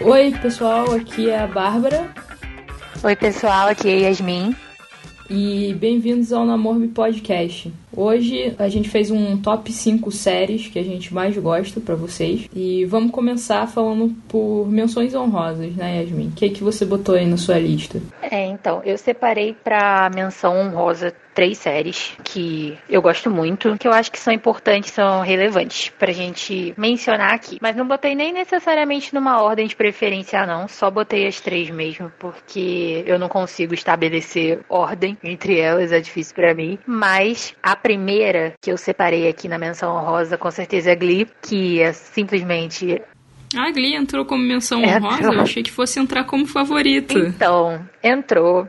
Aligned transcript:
Oi, 0.00 0.30
pessoal, 0.42 0.92
aqui 0.92 1.30
é 1.30 1.38
a 1.38 1.46
Bárbara. 1.46 2.12
Oi, 3.02 3.16
pessoal, 3.16 3.68
aqui 3.68 3.88
é 3.88 3.92
a 3.94 4.08
Yasmin. 4.08 4.54
E 5.30 5.74
bem-vindos 5.74 6.32
ao 6.32 6.44
Namorbe 6.44 6.88
Podcast. 6.88 7.72
Hoje 7.96 8.54
a 8.58 8.68
gente 8.68 8.90
fez 8.90 9.10
um 9.10 9.38
top 9.38 9.72
5 9.72 10.12
séries 10.12 10.68
que 10.68 10.78
a 10.78 10.84
gente 10.84 11.14
mais 11.14 11.36
gosta 11.38 11.80
para 11.80 11.94
vocês. 11.94 12.46
E 12.54 12.84
vamos 12.84 13.10
começar 13.10 13.66
falando 13.66 14.14
por 14.28 14.68
menções 14.68 15.14
honrosas, 15.14 15.74
né, 15.74 16.02
Yasmin? 16.02 16.28
O 16.28 16.32
que, 16.32 16.44
é 16.44 16.48
que 16.50 16.62
você 16.62 16.84
botou 16.84 17.14
aí 17.14 17.26
na 17.26 17.38
sua 17.38 17.58
lista? 17.58 18.00
É, 18.20 18.44
então, 18.44 18.82
eu 18.84 18.98
separei 18.98 19.54
pra 19.54 20.10
menção 20.14 20.54
honrosa 20.58 21.14
três 21.36 21.58
séries 21.58 22.16
que 22.24 22.78
eu 22.88 23.02
gosto 23.02 23.30
muito, 23.30 23.76
que 23.76 23.86
eu 23.86 23.92
acho 23.92 24.10
que 24.10 24.18
são 24.18 24.32
importantes, 24.32 24.90
são 24.90 25.20
relevantes 25.20 25.90
pra 25.90 26.10
gente 26.10 26.72
mencionar 26.78 27.34
aqui. 27.34 27.58
Mas 27.60 27.76
não 27.76 27.86
botei 27.86 28.14
nem 28.14 28.32
necessariamente 28.32 29.14
numa 29.14 29.42
ordem 29.42 29.66
de 29.66 29.76
preferência, 29.76 30.46
não. 30.46 30.66
Só 30.66 30.90
botei 30.90 31.26
as 31.26 31.38
três 31.38 31.68
mesmo, 31.68 32.10
porque 32.18 33.04
eu 33.06 33.18
não 33.18 33.28
consigo 33.28 33.74
estabelecer 33.74 34.60
ordem 34.66 35.18
entre 35.22 35.60
elas, 35.60 35.92
é 35.92 36.00
difícil 36.00 36.34
para 36.34 36.54
mim. 36.54 36.78
Mas 36.86 37.54
a 37.62 37.76
primeira 37.86 38.54
que 38.60 38.72
eu 38.72 38.76
separei 38.76 39.28
aqui 39.28 39.46
na 39.46 39.58
menção 39.58 39.94
honrosa, 39.94 40.36
com 40.36 40.50
certeza 40.50 40.90
é 40.90 40.96
Glee, 40.96 41.28
que 41.40 41.80
é 41.80 41.92
simplesmente 41.92 43.00
a 43.54 43.70
Glee 43.70 43.94
entrou 43.94 44.24
como 44.24 44.42
menção 44.42 44.82
honrosa? 44.82 45.32
Eu 45.32 45.40
achei 45.40 45.62
que 45.62 45.70
fosse 45.70 46.00
entrar 46.00 46.24
como 46.24 46.46
favorita. 46.46 47.16
Então, 47.16 47.80
entrou. 48.02 48.68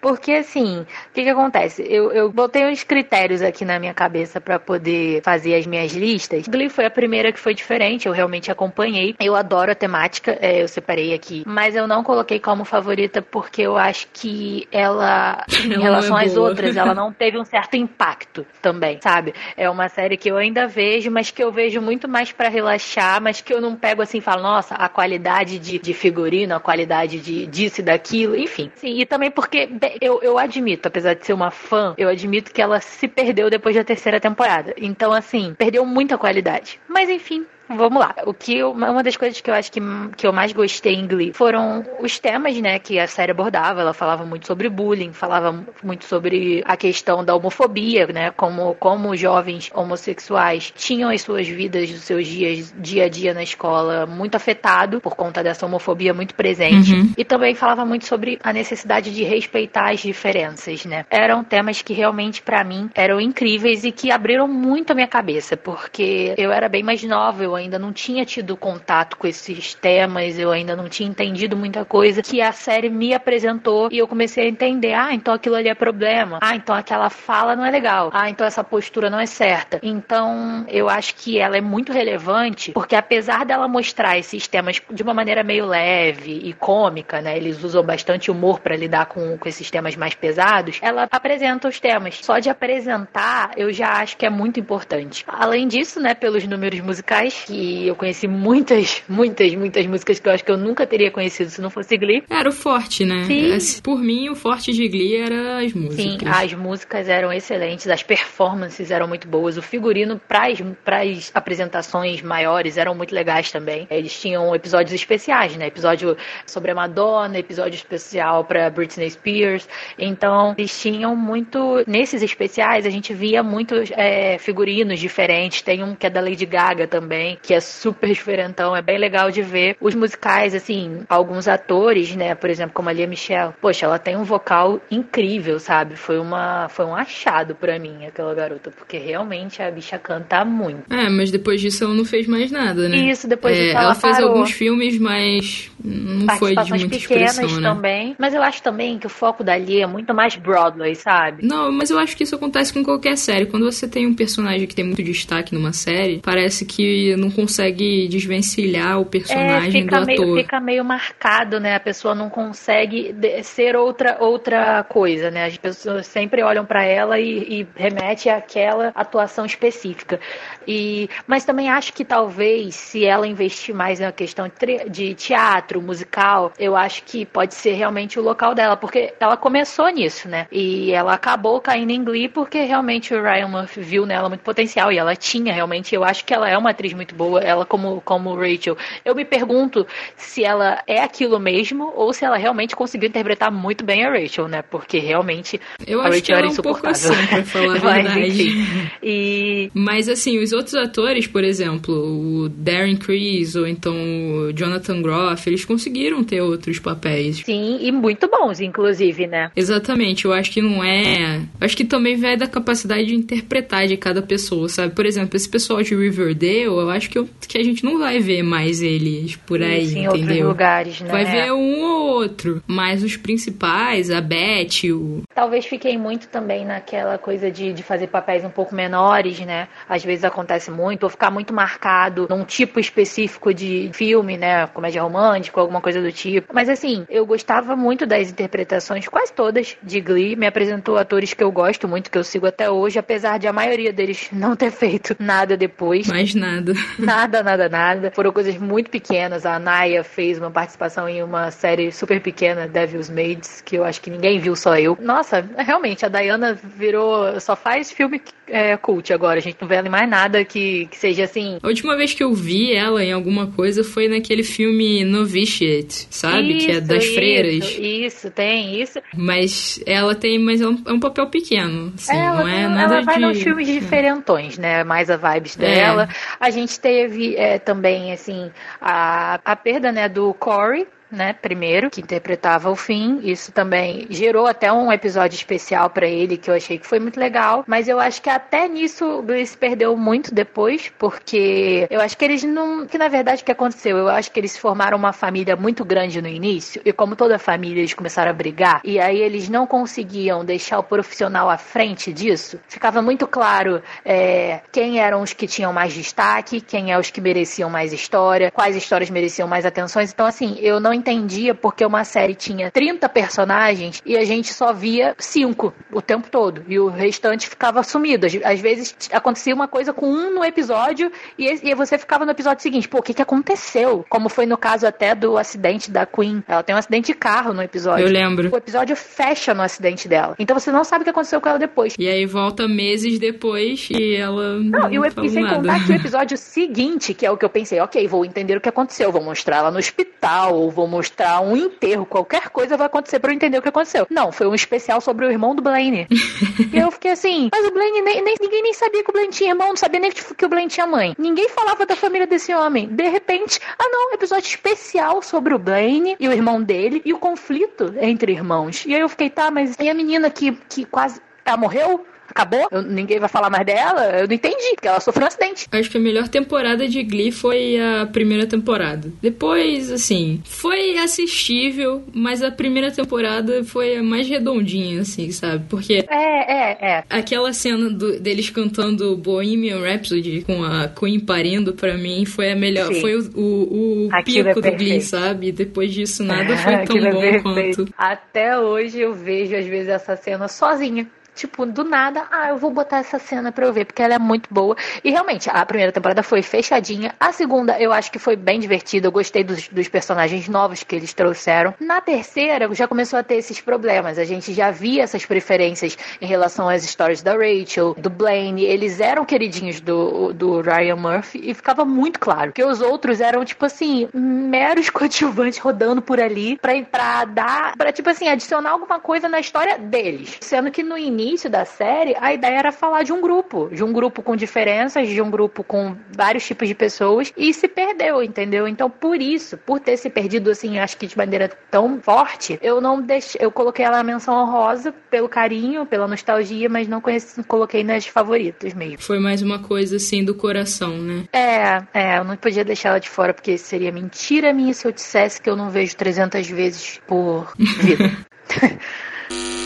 Porque 0.00 0.32
assim, 0.32 0.80
o 0.80 1.12
que, 1.12 1.22
que 1.22 1.28
acontece? 1.28 1.82
Eu, 1.88 2.12
eu 2.12 2.30
botei 2.30 2.66
uns 2.66 2.84
critérios 2.84 3.42
aqui 3.42 3.64
na 3.64 3.78
minha 3.78 3.94
cabeça 3.94 4.40
para 4.40 4.58
poder 4.58 5.22
fazer 5.22 5.54
as 5.54 5.66
minhas 5.66 5.92
listas. 5.92 6.46
Glee 6.46 6.68
foi 6.68 6.86
a 6.86 6.90
primeira 6.90 7.32
que 7.32 7.38
foi 7.38 7.54
diferente, 7.54 8.06
eu 8.06 8.12
realmente 8.12 8.50
acompanhei. 8.50 9.14
Eu 9.20 9.34
adoro 9.34 9.72
a 9.72 9.74
temática, 9.74 10.38
é, 10.40 10.62
eu 10.62 10.68
separei 10.68 11.14
aqui. 11.14 11.42
Mas 11.46 11.74
eu 11.74 11.86
não 11.86 12.02
coloquei 12.02 12.38
como 12.38 12.64
favorita 12.64 13.20
porque 13.20 13.62
eu 13.62 13.76
acho 13.76 14.08
que 14.12 14.68
ela, 14.70 15.44
em 15.64 15.74
ela 15.74 15.82
relação 15.82 16.18
é 16.18 16.24
às 16.24 16.36
outras, 16.36 16.76
ela 16.76 16.94
não 16.94 17.12
teve 17.14 17.38
um 17.38 17.44
certo 17.44 17.76
impacto 17.76 18.46
também, 18.62 18.98
sabe? 19.02 19.34
É 19.56 19.68
uma 19.68 19.88
série 19.88 20.16
que 20.16 20.30
eu 20.30 20.36
ainda 20.36 20.66
vejo, 20.66 21.10
mas 21.10 21.30
que 21.30 21.42
eu 21.42 21.50
vejo 21.50 21.80
muito 21.80 22.08
mais 22.08 22.32
para 22.32 22.48
relaxar, 22.48 23.20
mas 23.20 23.40
que 23.40 23.52
eu 23.52 23.60
não 23.60 23.74
pego 23.74 24.02
assim 24.02 24.18
e 24.18 24.20
falo, 24.20 24.42
nossa, 24.42 24.74
a 24.74 24.88
qualidade 24.88 25.58
de, 25.58 25.78
de 25.78 25.94
figurino, 25.94 26.54
a 26.54 26.60
qualidade 26.60 27.20
de 27.20 27.46
disso 27.46 27.80
e 27.80 27.84
daquilo, 27.84 28.36
enfim. 28.36 28.70
Sim, 28.76 29.00
e 29.00 29.06
também 29.06 29.30
porque 29.30 29.66
eu, 30.00 30.20
eu 30.22 30.38
admito, 30.38 30.88
apesar 30.88 31.14
de 31.14 31.24
ser 31.24 31.32
uma 31.32 31.50
fã, 31.50 31.94
eu 31.96 32.08
admito 32.08 32.52
que 32.52 32.62
ela 32.62 32.80
se 32.80 33.06
perdeu 33.08 33.50
depois 33.50 33.76
da 33.76 33.84
terceira 33.84 34.20
temporada. 34.20 34.74
Então, 34.76 35.12
assim, 35.12 35.54
perdeu 35.56 35.84
muita 35.84 36.18
qualidade. 36.18 36.80
Mas 36.88 37.08
enfim, 37.08 37.46
Vamos 37.68 38.00
lá. 38.00 38.14
O 38.26 38.32
que 38.32 38.58
eu, 38.58 38.72
uma 38.72 39.02
das 39.02 39.16
coisas 39.16 39.40
que 39.40 39.50
eu 39.50 39.54
acho 39.54 39.70
que, 39.70 39.80
que 40.16 40.26
eu 40.26 40.32
mais 40.32 40.52
gostei 40.52 40.94
em 40.94 41.06
Glee 41.06 41.32
foram 41.32 41.84
os 42.00 42.18
temas, 42.18 42.56
né, 42.58 42.78
que 42.78 42.98
a 42.98 43.06
série 43.06 43.32
abordava. 43.32 43.80
Ela 43.80 43.92
falava 43.92 44.24
muito 44.24 44.46
sobre 44.46 44.68
bullying, 44.68 45.12
falava 45.12 45.64
muito 45.82 46.04
sobre 46.04 46.62
a 46.64 46.76
questão 46.76 47.24
da 47.24 47.34
homofobia, 47.34 48.06
né, 48.06 48.30
como 48.30 48.74
como 48.74 49.16
jovens 49.16 49.70
homossexuais 49.74 50.72
tinham 50.76 51.10
as 51.10 51.22
suas 51.22 51.46
vidas, 51.46 51.90
os 51.90 52.02
seus 52.02 52.26
dias, 52.26 52.74
dia 52.78 53.04
a 53.04 53.08
dia 53.08 53.34
na 53.34 53.42
escola 53.42 54.06
muito 54.06 54.34
afetado 54.34 55.00
por 55.00 55.14
conta 55.14 55.42
dessa 55.42 55.66
homofobia 55.66 56.14
muito 56.14 56.34
presente. 56.34 56.92
Uhum. 56.92 57.12
E 57.16 57.24
também 57.24 57.54
falava 57.54 57.84
muito 57.84 58.06
sobre 58.06 58.38
a 58.42 58.52
necessidade 58.52 59.14
de 59.14 59.24
respeitar 59.24 59.90
as 59.90 60.00
diferenças, 60.00 60.84
né? 60.84 61.04
Eram 61.10 61.44
temas 61.44 61.82
que 61.82 61.92
realmente 61.92 62.42
para 62.42 62.64
mim 62.64 62.88
eram 62.94 63.20
incríveis 63.20 63.84
e 63.84 63.92
que 63.92 64.10
abriram 64.10 64.48
muito 64.48 64.92
a 64.92 64.94
minha 64.94 65.06
cabeça, 65.06 65.56
porque 65.56 66.34
eu 66.36 66.50
era 66.50 66.68
bem 66.68 66.82
mais 66.82 67.02
nova, 67.02 67.42
eu 67.42 67.57
ainda 67.58 67.78
não 67.78 67.92
tinha 67.92 68.24
tido 68.24 68.56
contato 68.56 69.16
com 69.16 69.26
esses 69.26 69.74
temas, 69.74 70.38
eu 70.38 70.50
ainda 70.50 70.74
não 70.74 70.88
tinha 70.88 71.08
entendido 71.08 71.56
muita 71.56 71.84
coisa 71.84 72.22
que 72.22 72.40
a 72.40 72.52
série 72.52 72.88
me 72.88 73.12
apresentou 73.12 73.88
e 73.90 73.98
eu 73.98 74.08
comecei 74.08 74.46
a 74.46 74.48
entender, 74.48 74.94
ah, 74.94 75.12
então 75.12 75.34
aquilo 75.34 75.56
ali 75.56 75.68
é 75.68 75.74
problema. 75.74 76.38
Ah, 76.40 76.54
então 76.54 76.74
aquela 76.74 77.10
fala 77.10 77.54
não 77.54 77.64
é 77.64 77.70
legal. 77.70 78.10
Ah, 78.12 78.30
então 78.30 78.46
essa 78.46 78.64
postura 78.64 79.10
não 79.10 79.20
é 79.20 79.26
certa. 79.26 79.78
Então, 79.82 80.64
eu 80.68 80.88
acho 80.88 81.14
que 81.14 81.38
ela 81.38 81.56
é 81.56 81.60
muito 81.60 81.92
relevante, 81.92 82.72
porque 82.72 82.96
apesar 82.96 83.44
dela 83.44 83.68
mostrar 83.68 84.18
esses 84.18 84.46
temas 84.46 84.80
de 84.90 85.02
uma 85.02 85.14
maneira 85.14 85.42
meio 85.42 85.66
leve 85.66 86.32
e 86.44 86.52
cômica, 86.52 87.20
né? 87.20 87.36
Eles 87.36 87.62
usam 87.62 87.82
bastante 87.82 88.30
humor 88.30 88.60
para 88.60 88.76
lidar 88.76 89.06
com, 89.06 89.36
com 89.36 89.48
esses 89.48 89.70
temas 89.70 89.96
mais 89.96 90.14
pesados, 90.14 90.78
ela 90.82 91.08
apresenta 91.10 91.68
os 91.68 91.80
temas. 91.80 92.18
Só 92.22 92.38
de 92.38 92.48
apresentar, 92.48 93.50
eu 93.56 93.72
já 93.72 93.92
acho 93.94 94.16
que 94.16 94.26
é 94.26 94.30
muito 94.30 94.60
importante. 94.60 95.24
Além 95.26 95.66
disso, 95.66 96.00
né, 96.00 96.14
pelos 96.14 96.46
números 96.46 96.80
musicais, 96.80 97.44
que 97.48 97.86
eu 97.86 97.96
conheci 97.96 98.28
muitas, 98.28 99.02
muitas, 99.08 99.54
muitas 99.54 99.86
músicas 99.86 100.20
que 100.20 100.28
eu 100.28 100.32
acho 100.32 100.44
que 100.44 100.50
eu 100.50 100.58
nunca 100.58 100.86
teria 100.86 101.10
conhecido 101.10 101.50
se 101.50 101.60
não 101.60 101.70
fosse 101.70 101.96
Glee. 101.96 102.22
Era 102.28 102.48
o 102.48 102.52
forte, 102.52 103.04
né? 103.04 103.24
Sim. 103.24 103.80
Por 103.82 103.98
mim, 103.98 104.28
o 104.28 104.34
forte 104.34 104.72
de 104.72 104.86
Glee 104.86 105.16
era 105.16 105.64
as 105.64 105.72
músicas. 105.72 106.04
Sim, 106.04 106.18
as 106.26 106.52
músicas 106.52 107.08
eram 107.08 107.32
excelentes, 107.32 107.88
as 107.88 108.02
performances 108.02 108.90
eram 108.90 109.08
muito 109.08 109.26
boas, 109.26 109.56
o 109.56 109.62
figurino 109.62 110.20
para 110.28 111.02
as 111.02 111.30
apresentações 111.34 112.20
maiores 112.20 112.76
eram 112.76 112.94
muito 112.94 113.14
legais 113.14 113.50
também. 113.50 113.86
Eles 113.90 114.18
tinham 114.20 114.54
episódios 114.54 114.92
especiais, 114.92 115.56
né? 115.56 115.66
Episódio 115.66 116.16
sobre 116.46 116.70
a 116.70 116.74
Madonna, 116.74 117.38
episódio 117.38 117.76
especial 117.76 118.44
para 118.44 118.68
Britney 118.68 119.10
Spears. 119.10 119.68
Então, 119.98 120.54
eles 120.58 120.78
tinham 120.78 121.16
muito. 121.16 121.82
Nesses 121.86 122.22
especiais, 122.22 122.84
a 122.84 122.90
gente 122.90 123.14
via 123.14 123.42
muitos 123.42 123.90
é, 123.92 124.38
figurinos 124.38 125.00
diferentes. 125.00 125.62
Tem 125.62 125.82
um 125.82 125.94
que 125.94 126.06
é 126.06 126.10
da 126.10 126.20
Lady 126.20 126.44
Gaga 126.44 126.86
também, 126.86 127.37
que 127.42 127.54
é 127.54 127.60
super 127.60 128.08
diferentão, 128.08 128.76
é 128.76 128.82
bem 128.82 128.98
legal 128.98 129.30
de 129.30 129.42
ver. 129.42 129.76
Os 129.80 129.94
musicais, 129.94 130.54
assim, 130.54 131.02
alguns 131.08 131.48
atores, 131.48 132.14
né, 132.14 132.34
por 132.34 132.50
exemplo, 132.50 132.72
como 132.74 132.88
a 132.88 132.92
Lia 132.92 133.06
Michelle, 133.06 133.52
poxa, 133.60 133.86
ela 133.86 133.98
tem 133.98 134.16
um 134.16 134.24
vocal 134.24 134.80
incrível, 134.90 135.58
sabe? 135.58 135.96
Foi 135.96 136.18
uma 136.18 136.68
foi 136.68 136.84
um 136.84 136.94
achado 136.94 137.54
para 137.54 137.78
mim 137.78 138.06
aquela 138.06 138.34
garota, 138.34 138.70
porque 138.70 138.98
realmente 138.98 139.62
a 139.62 139.70
bicha 139.70 139.98
canta 139.98 140.44
muito. 140.44 140.92
É, 140.92 141.08
mas 141.08 141.30
depois 141.30 141.60
disso 141.60 141.84
ela 141.84 141.94
não 141.94 142.04
fez 142.04 142.26
mais 142.26 142.50
nada, 142.50 142.88
né? 142.88 142.96
Isso, 142.96 143.28
depois 143.28 143.56
é, 143.56 143.60
disso 143.60 143.76
ela, 143.76 143.84
ela 143.84 143.94
fez 143.94 144.16
parou. 144.16 144.30
alguns 144.30 144.50
filmes, 144.50 144.98
mas 144.98 145.70
não 145.82 146.36
foi 146.36 146.54
de 146.54 146.70
muita 146.70 146.88
pequenas 146.88 147.32
expressão, 147.32 147.60
né? 147.60 147.68
também. 147.68 148.16
Mas 148.18 148.34
eu 148.34 148.42
acho 148.42 148.62
também 148.62 148.98
que 148.98 149.06
o 149.06 149.10
foco 149.10 149.44
da 149.44 149.56
Lia 149.56 149.84
é 149.84 149.86
muito 149.86 150.12
mais 150.14 150.36
Broadway, 150.36 150.94
sabe? 150.94 151.46
Não, 151.46 151.70
mas 151.70 151.90
eu 151.90 151.98
acho 151.98 152.16
que 152.16 152.24
isso 152.24 152.34
acontece 152.34 152.72
com 152.72 152.84
qualquer 152.84 153.16
série. 153.16 153.46
Quando 153.46 153.64
você 153.64 153.86
tem 153.86 154.06
um 154.06 154.14
personagem 154.14 154.66
que 154.66 154.74
tem 154.74 154.84
muito 154.84 155.02
destaque 155.02 155.54
numa 155.54 155.72
série, 155.72 156.20
parece 156.22 156.64
que 156.64 157.14
não 157.16 157.27
consegue 157.30 158.08
desvencilhar 158.08 159.00
o 159.00 159.06
personagem 159.06 159.68
é, 159.68 159.82
fica 159.82 160.00
do 160.00 160.06
meio, 160.06 160.22
ator. 160.22 160.36
Fica 160.38 160.60
meio 160.60 160.84
marcado, 160.84 161.60
né? 161.60 161.74
A 161.74 161.80
pessoa 161.80 162.14
não 162.14 162.28
consegue 162.30 163.14
ser 163.42 163.76
outra, 163.76 164.18
outra 164.20 164.84
coisa, 164.84 165.30
né? 165.30 165.46
As 165.46 165.56
pessoas 165.56 166.06
sempre 166.06 166.42
olham 166.42 166.64
para 166.64 166.84
ela 166.84 167.18
e, 167.18 167.60
e 167.60 167.66
remete 167.76 168.28
àquela 168.28 168.92
atuação 168.94 169.44
específica. 169.44 170.20
E, 170.68 171.08
mas 171.26 171.46
também 171.46 171.70
acho 171.70 171.94
que 171.94 172.04
talvez, 172.04 172.74
se 172.74 173.02
ela 173.02 173.26
investir 173.26 173.74
mais 173.74 173.98
na 174.00 174.12
questão 174.12 174.50
de 174.90 175.14
teatro, 175.14 175.80
musical, 175.80 176.52
eu 176.58 176.76
acho 176.76 177.02
que 177.04 177.24
pode 177.24 177.54
ser 177.54 177.72
realmente 177.72 178.18
o 178.18 178.22
local 178.22 178.54
dela, 178.54 178.76
porque 178.76 179.14
ela 179.18 179.34
começou 179.34 179.88
nisso, 179.88 180.28
né? 180.28 180.46
E 180.52 180.92
ela 180.92 181.14
acabou 181.14 181.58
caindo 181.58 181.90
em 181.90 182.04
Glee 182.04 182.28
porque 182.28 182.64
realmente 182.64 183.14
o 183.14 183.22
Ryan 183.22 183.48
Murphy 183.48 183.80
viu 183.80 184.04
nela 184.04 184.28
muito 184.28 184.42
potencial 184.42 184.92
e 184.92 184.98
ela 184.98 185.16
tinha 185.16 185.54
realmente. 185.54 185.94
Eu 185.94 186.04
acho 186.04 186.22
que 186.22 186.34
ela 186.34 186.48
é 186.48 186.58
uma 186.58 186.70
atriz 186.70 186.92
muito 186.92 187.14
boa, 187.14 187.40
ela 187.40 187.64
como, 187.64 188.02
como 188.02 188.34
Rachel. 188.34 188.76
Eu 189.02 189.14
me 189.14 189.24
pergunto 189.24 189.86
se 190.16 190.44
ela 190.44 190.82
é 190.86 191.00
aquilo 191.00 191.40
mesmo 191.40 191.90
ou 191.96 192.12
se 192.12 192.26
ela 192.26 192.36
realmente 192.36 192.76
conseguiu 192.76 193.08
interpretar 193.08 193.50
muito 193.50 193.82
bem 193.84 194.04
a 194.04 194.10
Rachel, 194.10 194.48
né? 194.48 194.60
Porque 194.60 194.98
realmente 194.98 195.58
eu 195.86 196.00
a 196.00 196.08
acho 196.08 196.18
Rachel 196.18 196.24
que 196.24 196.32
ela 196.32 196.40
era 196.40 196.48
é 196.48 196.50
um 196.50 196.56
pouco 196.56 196.86
assim, 196.86 197.26
pra 197.26 197.44
falar 197.44 197.76
a 197.76 197.78
verdade. 198.02 198.20
Mas, 198.20 198.98
e... 199.02 199.70
Mas 199.72 200.08
assim, 200.10 200.38
os 200.38 200.52
outros 200.58 200.74
atores, 200.74 201.26
por 201.26 201.42
exemplo, 201.44 201.94
o 201.94 202.48
Darren 202.48 202.96
Criss 202.96 203.56
ou 203.56 203.66
então 203.66 203.94
o 203.94 204.52
Jonathan 204.52 205.00
Groff, 205.00 205.48
eles 205.48 205.64
conseguiram 205.64 206.22
ter 206.22 206.40
outros 206.40 206.78
papéis. 206.78 207.38
Sim, 207.44 207.78
e 207.80 207.90
muito 207.90 208.28
bons, 208.28 208.60
inclusive, 208.60 209.26
né? 209.26 209.50
Exatamente, 209.56 210.24
eu 210.24 210.32
acho 210.32 210.50
que 210.50 210.60
não 210.60 210.82
é. 210.84 211.42
Acho 211.60 211.76
que 211.76 211.84
também 211.84 212.16
vai 212.16 212.36
da 212.36 212.46
capacidade 212.46 213.06
de 213.06 213.14
interpretar 213.14 213.86
de 213.86 213.96
cada 213.96 214.20
pessoa, 214.20 214.68
sabe? 214.68 214.94
Por 214.94 215.06
exemplo, 215.06 215.36
esse 215.36 215.48
pessoal 215.48 215.82
de 215.82 215.94
Riverdale, 215.94 216.64
eu 216.64 216.90
acho 216.90 217.08
que, 217.08 217.18
eu, 217.18 217.28
que 217.46 217.58
a 217.58 217.62
gente 217.62 217.84
não 217.84 217.98
vai 217.98 218.18
ver 218.18 218.42
mais 218.42 218.82
eles 218.82 219.36
por 219.36 219.62
aí, 219.62 219.84
Isso, 219.84 219.96
em 219.96 220.04
entendeu? 220.04 220.18
outros 220.18 220.40
lugares, 220.40 221.00
né? 221.00 221.10
Vai 221.10 221.24
ver 221.24 221.52
um 221.52 221.82
ou 221.82 222.08
outro, 222.18 222.62
mas 222.66 223.02
os 223.02 223.16
principais, 223.16 224.10
a 224.10 224.20
Beth, 224.20 224.90
o 224.92 225.22
talvez 225.34 225.66
fiquei 225.66 225.96
muito 225.96 226.28
também 226.28 226.64
naquela 226.64 227.16
coisa 227.16 227.50
de, 227.50 227.72
de 227.72 227.82
fazer 227.82 228.08
papéis 228.08 228.44
um 228.44 228.50
pouco 228.50 228.74
menores, 228.74 229.38
né? 229.40 229.68
Às 229.88 230.04
vezes 230.04 230.24
acontece 230.24 230.47
muito, 230.70 231.04
ou 231.04 231.10
ficar 231.10 231.30
muito 231.30 231.52
marcado 231.52 232.26
num 232.30 232.44
tipo 232.44 232.80
específico 232.80 233.52
de 233.52 233.90
filme, 233.92 234.36
né? 234.36 234.66
Comédia 234.68 235.02
romântica, 235.02 235.60
alguma 235.60 235.80
coisa 235.80 236.00
do 236.00 236.12
tipo. 236.12 236.52
Mas 236.54 236.68
assim, 236.68 237.04
eu 237.08 237.26
gostava 237.26 237.76
muito 237.76 238.06
das 238.06 238.30
interpretações, 238.30 239.06
quase 239.08 239.32
todas, 239.32 239.76
de 239.82 240.00
Glee. 240.00 240.36
Me 240.36 240.46
apresentou 240.46 240.96
atores 240.96 241.34
que 241.34 241.42
eu 241.42 241.50
gosto 241.50 241.86
muito, 241.86 242.10
que 242.10 242.18
eu 242.18 242.24
sigo 242.24 242.46
até 242.46 242.70
hoje, 242.70 242.98
apesar 242.98 243.38
de 243.38 243.46
a 243.46 243.52
maioria 243.52 243.92
deles 243.92 244.28
não 244.32 244.56
ter 244.56 244.70
feito 244.70 245.14
nada 245.18 245.56
depois. 245.56 246.06
Mais 246.06 246.34
nada. 246.34 246.72
Nada, 246.98 247.42
nada, 247.42 247.68
nada. 247.68 248.12
Foram 248.14 248.32
coisas 248.32 248.56
muito 248.56 248.90
pequenas. 248.90 249.44
A 249.44 249.58
Naya 249.58 250.02
fez 250.04 250.38
uma 250.38 250.50
participação 250.50 251.08
em 251.08 251.22
uma 251.22 251.50
série 251.50 251.92
super 251.92 252.20
pequena, 252.20 252.66
Devil's 252.66 253.10
Maids, 253.10 253.60
que 253.60 253.76
eu 253.76 253.84
acho 253.84 254.00
que 254.00 254.10
ninguém 254.10 254.38
viu, 254.38 254.54
só 254.54 254.76
eu. 254.76 254.96
Nossa, 255.00 255.44
realmente, 255.56 256.04
a 256.04 256.08
Diana 256.08 256.54
virou. 256.54 257.40
só 257.40 257.56
faz 257.56 257.90
filme 257.90 258.20
é, 258.46 258.76
cult 258.76 259.12
agora. 259.12 259.38
A 259.38 259.42
gente 259.42 259.58
não 259.60 259.68
vê 259.68 259.76
ela 259.76 259.88
em 259.88 259.90
mais 259.90 260.08
nada 260.08 260.27
que, 260.44 260.86
que 260.86 260.96
seja 260.96 261.24
assim. 261.24 261.58
A 261.62 261.66
última 261.66 261.96
vez 261.96 262.14
que 262.14 262.22
eu 262.22 262.32
vi 262.34 262.72
ela 262.72 263.04
em 263.04 263.12
alguma 263.12 263.46
coisa 263.48 263.82
foi 263.82 264.08
naquele 264.08 264.42
filme 264.42 265.04
Novitiate, 265.04 266.06
sabe? 266.10 266.56
Isso, 266.56 266.66
que 266.66 266.72
é 266.72 266.80
das 266.80 267.04
isso, 267.04 267.14
freiras. 267.14 267.76
Isso, 267.78 268.30
tem 268.30 268.80
isso. 268.80 269.00
Mas 269.16 269.80
ela 269.86 270.14
tem, 270.14 270.38
mas 270.38 270.60
é 270.60 270.68
um, 270.68 270.82
é 270.86 270.92
um 270.92 271.00
papel 271.00 271.26
pequeno. 271.28 271.92
Assim, 271.94 272.16
ela, 272.16 272.40
não 272.40 272.48
é 272.48 272.68
nada 272.68 272.94
ela 272.96 273.04
vai 273.04 273.16
de... 273.16 273.20
nos 273.20 273.42
filmes 273.42 273.66
diferentões, 273.66 274.58
né? 274.58 274.84
Mais 274.84 275.10
a 275.10 275.16
vibes 275.16 275.56
dela. 275.56 276.08
A 276.38 276.50
gente 276.50 276.78
teve 276.78 277.36
é, 277.36 277.58
também, 277.58 278.12
assim, 278.12 278.50
a, 278.80 279.40
a 279.44 279.56
perda, 279.56 279.92
né, 279.92 280.08
do 280.08 280.32
Corey, 280.34 280.86
né, 281.10 281.32
primeiro, 281.32 281.90
que 281.90 282.00
interpretava 282.00 282.70
o 282.70 282.76
fim. 282.76 283.20
Isso 283.22 283.52
também 283.52 284.06
gerou 284.10 284.46
até 284.46 284.72
um 284.72 284.92
episódio 284.92 285.36
especial 285.36 285.90
para 285.90 286.06
ele 286.06 286.36
que 286.36 286.50
eu 286.50 286.54
achei 286.54 286.78
que 286.78 286.86
foi 286.86 286.98
muito 286.98 287.18
legal, 287.18 287.64
mas 287.66 287.88
eu 287.88 287.98
acho 287.98 288.20
que 288.20 288.30
até 288.30 288.68
nisso 288.68 289.04
o 289.04 289.22
Glee 289.22 289.48
perdeu 289.58 289.96
muito 289.96 290.34
depois, 290.34 290.90
porque 290.98 291.86
eu 291.90 292.00
acho 292.00 292.16
que 292.16 292.24
eles 292.24 292.42
não, 292.44 292.86
que 292.86 292.98
na 292.98 293.08
verdade 293.08 293.42
o 293.42 293.44
que 293.44 293.52
aconteceu, 293.52 293.96
eu 293.96 294.08
acho 294.08 294.30
que 294.30 294.38
eles 294.38 294.56
formaram 294.56 294.96
uma 294.98 295.12
família 295.12 295.56
muito 295.56 295.84
grande 295.84 296.20
no 296.20 296.28
início 296.28 296.80
e 296.84 296.92
como 296.92 297.16
toda 297.16 297.38
família 297.38 297.80
eles 297.80 297.94
começaram 297.94 298.30
a 298.30 298.34
brigar 298.34 298.80
e 298.84 298.98
aí 298.98 299.18
eles 299.18 299.48
não 299.48 299.66
conseguiam 299.66 300.44
deixar 300.44 300.78
o 300.78 300.82
profissional 300.82 301.48
à 301.48 301.56
frente 301.56 302.12
disso. 302.12 302.58
Ficava 302.68 303.00
muito 303.00 303.26
claro 303.26 303.82
é, 304.04 304.60
quem 304.72 305.00
eram 305.00 305.22
os 305.22 305.32
que 305.32 305.46
tinham 305.46 305.72
mais 305.72 305.92
destaque, 305.92 306.60
quem 306.60 306.92
é 306.92 306.98
os 306.98 307.10
que 307.10 307.20
mereciam 307.20 307.70
mais 307.70 307.92
história, 307.92 308.50
quais 308.50 308.76
histórias 308.76 309.10
mereciam 309.10 309.48
mais 309.48 309.64
atenções. 309.64 310.12
Então 310.12 310.26
assim, 310.26 310.58
eu 310.60 310.80
não 310.80 310.92
entendia 310.98 311.54
porque 311.54 311.84
uma 311.84 312.04
série 312.04 312.34
tinha 312.34 312.70
30 312.70 313.08
personagens 313.08 314.02
e 314.04 314.16
a 314.16 314.24
gente 314.24 314.52
só 314.52 314.72
via 314.72 315.14
cinco 315.18 315.72
o 315.92 316.02
tempo 316.02 316.28
todo. 316.30 316.64
E 316.68 316.78
o 316.78 316.88
restante 316.88 317.48
ficava 317.48 317.82
sumido. 317.82 318.26
Às, 318.44 318.60
vezes 318.60 318.94
acontecia 319.12 319.54
uma 319.54 319.68
coisa 319.68 319.92
com 319.92 320.06
um 320.06 320.34
no 320.34 320.44
episódio 320.44 321.10
e, 321.38 321.46
e 321.46 321.74
você 321.74 321.96
ficava 321.96 322.24
no 322.24 322.30
episódio 322.30 322.62
seguinte. 322.62 322.88
Pô, 322.88 322.98
o 322.98 323.02
que, 323.02 323.14
que 323.14 323.22
aconteceu? 323.22 324.04
Como 324.08 324.28
foi 324.28 324.46
no 324.46 324.56
caso 324.56 324.86
até 324.86 325.14
do 325.14 325.38
acidente 325.38 325.90
da 325.90 326.04
Queen. 326.04 326.42
Ela 326.46 326.62
tem 326.62 326.74
um 326.74 326.78
acidente 326.78 327.08
de 327.08 327.14
carro 327.14 327.52
no 327.52 327.62
episódio. 327.62 328.06
Eu 328.06 328.12
lembro. 328.12 328.52
O 328.52 328.56
episódio 328.56 328.96
fecha 328.96 329.54
no 329.54 329.62
acidente 329.62 330.08
dela. 330.08 330.34
Então 330.38 330.58
você 330.58 330.70
não 330.70 330.84
sabe 330.84 331.02
o 331.02 331.04
que 331.04 331.10
aconteceu 331.10 331.40
com 331.40 331.48
ela 331.48 331.58
depois. 331.58 331.94
E 331.98 332.08
aí 332.08 332.26
volta 332.26 332.66
meses 332.66 333.18
depois 333.18 333.88
e 333.90 334.16
ela. 334.16 334.58
Não, 334.58 334.80
Não, 334.80 334.92
e, 334.92 334.98
o, 334.98 335.04
e 335.06 335.28
sem 335.28 335.42
nada. 335.42 335.56
contar 335.56 335.84
que 335.84 335.92
o 335.92 335.94
episódio 335.96 336.36
seguinte, 336.36 337.14
que 337.14 337.24
é 337.24 337.30
o 337.30 337.36
que 337.36 337.44
eu 337.44 337.50
pensei, 337.50 337.80
ok, 337.80 338.06
vou 338.08 338.24
entender 338.24 338.56
o 338.56 338.60
que 338.60 338.68
aconteceu, 338.68 339.12
vou 339.12 339.22
mostrar 339.22 339.58
ela 339.58 339.70
no 339.70 339.78
hospital, 339.78 340.54
ou 340.54 340.70
vou 340.70 340.87
mostrar 340.88 341.40
um 341.40 341.56
enterro, 341.56 342.04
qualquer 342.06 342.48
coisa 342.50 342.76
vai 342.76 342.86
acontecer 342.86 343.18
pra 343.18 343.30
eu 343.30 343.34
entender 343.36 343.58
o 343.58 343.62
que 343.62 343.68
aconteceu. 343.68 344.06
Não, 344.10 344.32
foi 344.32 344.46
um 344.46 344.54
especial 344.54 345.00
sobre 345.00 345.26
o 345.26 345.30
irmão 345.30 345.54
do 345.54 345.62
Blaine. 345.62 346.06
e 346.72 346.76
eu 346.78 346.90
fiquei 346.90 347.12
assim, 347.12 347.48
mas 347.52 347.66
o 347.66 347.70
Blaine, 347.72 348.00
nem, 348.02 348.22
nem- 348.22 348.34
ninguém 348.40 348.62
nem 348.62 348.72
sabia 348.74 349.02
que 349.04 349.10
o 349.10 349.12
Blaine 349.12 349.32
tinha 349.32 349.50
irmão, 349.50 349.68
não 349.68 349.76
sabia 349.76 350.00
nem 350.00 350.10
que, 350.10 350.34
que 350.34 350.44
o 350.44 350.48
Blaine 350.48 350.70
tinha 350.70 350.86
mãe. 350.86 351.14
Ninguém 351.18 351.48
falava 351.50 351.86
da 351.86 351.94
família 351.94 352.26
desse 352.26 352.52
homem. 352.54 352.88
De 352.88 353.08
repente, 353.08 353.60
ah 353.78 353.88
não, 353.90 354.12
episódio 354.14 354.46
especial 354.48 355.22
sobre 355.22 355.54
o 355.54 355.58
Blaine 355.58 356.16
e 356.18 356.28
o 356.28 356.32
irmão 356.32 356.62
dele 356.62 357.02
e 357.04 357.12
o 357.12 357.18
conflito 357.18 357.94
entre 358.00 358.32
irmãos. 358.32 358.84
E 358.86 358.94
aí 358.94 359.00
eu 359.00 359.08
fiquei, 359.08 359.30
tá, 359.30 359.50
mas 359.50 359.76
e 359.78 359.88
a 359.88 359.94
menina 359.94 360.30
que, 360.30 360.52
que 360.68 360.84
quase. 360.84 361.20
Ela 361.44 361.56
morreu? 361.56 362.04
Acabou? 362.30 362.68
Eu- 362.70 362.82
ninguém 362.82 363.18
vai 363.18 363.28
falar 363.28 363.50
mais 363.50 363.64
dela? 363.66 364.18
Eu 364.18 364.26
não 364.28 364.34
entendi, 364.34 364.74
porque 364.74 364.88
ela 364.88 365.00
sofreu 365.00 365.24
um 365.24 365.28
acidente. 365.28 365.66
Acho 365.70 365.90
que 365.90 365.96
a 365.96 366.00
melhor 366.00 366.28
temporada 366.28 366.86
de 366.86 367.02
Glee 367.02 367.32
foi 367.32 367.78
a 367.80 368.06
primeira 368.06 368.46
temporada. 368.46 369.10
Depois, 369.22 369.90
assim, 369.90 370.40
foi 370.44 370.98
assistível, 370.98 372.04
mas 372.12 372.42
a 372.42 372.50
primeira 372.50 372.90
temporada 372.90 373.62
foi 373.64 373.96
a 373.96 374.02
mais 374.02 374.28
redondinha, 374.28 375.00
assim, 375.02 375.30
sabe? 375.30 375.64
Porque 375.68 376.04
É, 376.08 376.52
é, 376.52 376.78
é. 376.98 377.04
aquela 377.10 377.52
cena 377.52 377.88
do- 377.90 378.18
deles 378.20 378.50
cantando 378.50 379.16
Bohemian 379.16 379.80
Rhapsody 379.80 380.42
com 380.42 380.62
a 380.64 380.88
Queen 380.88 381.20
parindo, 381.20 381.72
pra 381.74 381.96
mim, 381.96 382.24
foi 382.24 382.52
a 382.52 382.56
melhor. 382.56 382.92
Sim. 382.92 383.00
Foi 383.00 383.16
o, 383.16 383.30
o, 383.34 384.08
o 384.08 384.14
é 384.14 384.22
pico 384.22 384.60
do 384.60 384.72
Glee, 384.72 385.00
sabe? 385.00 385.52
Depois 385.52 385.92
disso, 385.92 386.22
nada 386.24 386.56
foi 386.58 386.84
tão 386.84 386.96
é 386.98 387.10
bom 387.12 387.42
quanto. 387.42 387.88
Até 387.96 388.58
hoje 388.58 389.00
eu 389.00 389.14
vejo, 389.14 389.54
às 389.56 389.66
vezes, 389.66 389.88
essa 389.88 390.16
cena 390.16 390.48
sozinha. 390.48 391.06
Tipo, 391.38 391.64
do 391.64 391.84
nada, 391.84 392.26
ah, 392.32 392.48
eu 392.48 392.56
vou 392.56 392.68
botar 392.72 392.98
essa 392.98 393.16
cena 393.16 393.52
pra 393.52 393.64
eu 393.64 393.72
ver, 393.72 393.84
porque 393.84 394.02
ela 394.02 394.14
é 394.14 394.18
muito 394.18 394.52
boa. 394.52 394.76
E 395.04 395.10
realmente, 395.10 395.48
a 395.48 395.64
primeira 395.64 395.92
temporada 395.92 396.20
foi 396.20 396.42
fechadinha. 396.42 397.14
A 397.20 397.30
segunda, 397.30 397.78
eu 397.78 397.92
acho 397.92 398.10
que 398.10 398.18
foi 398.18 398.34
bem 398.34 398.58
divertida. 398.58 399.06
Eu 399.06 399.12
gostei 399.12 399.44
dos, 399.44 399.68
dos 399.68 399.86
personagens 399.86 400.48
novos 400.48 400.82
que 400.82 400.96
eles 400.96 401.14
trouxeram. 401.14 401.72
Na 401.78 402.00
terceira, 402.00 402.68
já 402.74 402.88
começou 402.88 403.20
a 403.20 403.22
ter 403.22 403.36
esses 403.36 403.60
problemas. 403.60 404.18
A 404.18 404.24
gente 404.24 404.52
já 404.52 404.72
via 404.72 405.04
essas 405.04 405.24
preferências 405.24 405.96
em 406.20 406.26
relação 406.26 406.68
às 406.68 406.82
histórias 406.82 407.22
da 407.22 407.34
Rachel, 407.34 407.94
do 407.96 408.10
Blaine. 408.10 408.64
Eles 408.64 408.98
eram 408.98 409.24
queridinhos 409.24 409.80
do, 409.80 410.32
do 410.32 410.60
Ryan 410.60 410.96
Murphy 410.96 411.40
e 411.44 411.54
ficava 411.54 411.84
muito 411.84 412.18
claro 412.18 412.52
que 412.52 412.64
os 412.64 412.80
outros 412.80 413.20
eram, 413.20 413.44
tipo 413.44 413.64
assim, 413.64 414.08
meros 414.12 414.90
coadjuvantes 414.90 415.60
rodando 415.60 416.02
por 416.02 416.20
ali 416.20 416.58
pra, 416.58 416.82
pra 416.82 417.24
dar, 417.26 417.76
pra, 417.76 417.92
tipo 417.92 418.10
assim, 418.10 418.26
adicionar 418.26 418.70
alguma 418.70 418.98
coisa 418.98 419.28
na 419.28 419.38
história 419.38 419.78
deles. 419.78 420.36
Sendo 420.40 420.72
que 420.72 420.82
no 420.82 420.98
início 420.98 421.27
da 421.48 421.64
série, 421.64 422.16
a 422.18 422.32
ideia 422.32 422.58
era 422.58 422.72
falar 422.72 423.02
de 423.02 423.12
um 423.12 423.20
grupo, 423.20 423.68
de 423.70 423.84
um 423.84 423.92
grupo 423.92 424.22
com 424.22 424.34
diferenças, 424.34 425.08
de 425.08 425.20
um 425.20 425.30
grupo 425.30 425.62
com 425.62 425.94
vários 426.16 426.46
tipos 426.46 426.66
de 426.66 426.74
pessoas 426.74 427.32
e 427.36 427.52
se 427.52 427.68
perdeu, 427.68 428.22
entendeu? 428.22 428.66
Então, 428.66 428.88
por 428.88 429.20
isso, 429.20 429.58
por 429.58 429.78
ter 429.78 429.96
se 429.96 430.08
perdido 430.08 430.50
assim, 430.50 430.78
acho 430.78 430.96
que 430.96 431.06
de 431.06 431.16
maneira 431.16 431.48
tão 431.70 432.00
forte, 432.00 432.58
eu 432.62 432.80
não 432.80 433.00
deixei, 433.00 433.40
eu 433.44 433.50
coloquei 433.50 433.84
ela 433.84 433.98
na 433.98 434.04
menção 434.04 434.34
honrosa 434.34 434.92
pelo 435.10 435.28
carinho, 435.28 435.84
pela 435.84 436.08
nostalgia, 436.08 436.68
mas 436.68 436.88
não 436.88 437.00
conheci, 437.00 437.42
coloquei 437.44 437.84
nas 437.84 438.06
favoritas 438.06 438.72
mesmo. 438.72 439.02
Foi 439.02 439.18
mais 439.18 439.42
uma 439.42 439.58
coisa, 439.58 439.96
assim, 439.96 440.24
do 440.24 440.34
coração, 440.34 440.96
né? 440.96 441.24
É, 441.32 441.82
é, 441.92 442.18
eu 442.18 442.24
não 442.24 442.36
podia 442.36 442.64
deixar 442.64 442.90
ela 442.90 443.00
de 443.00 443.08
fora, 443.08 443.34
porque 443.34 443.58
seria 443.58 443.92
mentira 443.92 444.52
minha 444.52 444.72
se 444.72 444.86
eu 444.86 444.92
dissesse 444.92 445.40
que 445.40 445.50
eu 445.50 445.56
não 445.56 445.70
vejo 445.70 445.96
300 445.96 446.48
vezes 446.48 447.00
por 447.06 447.52
vida. 447.56 448.16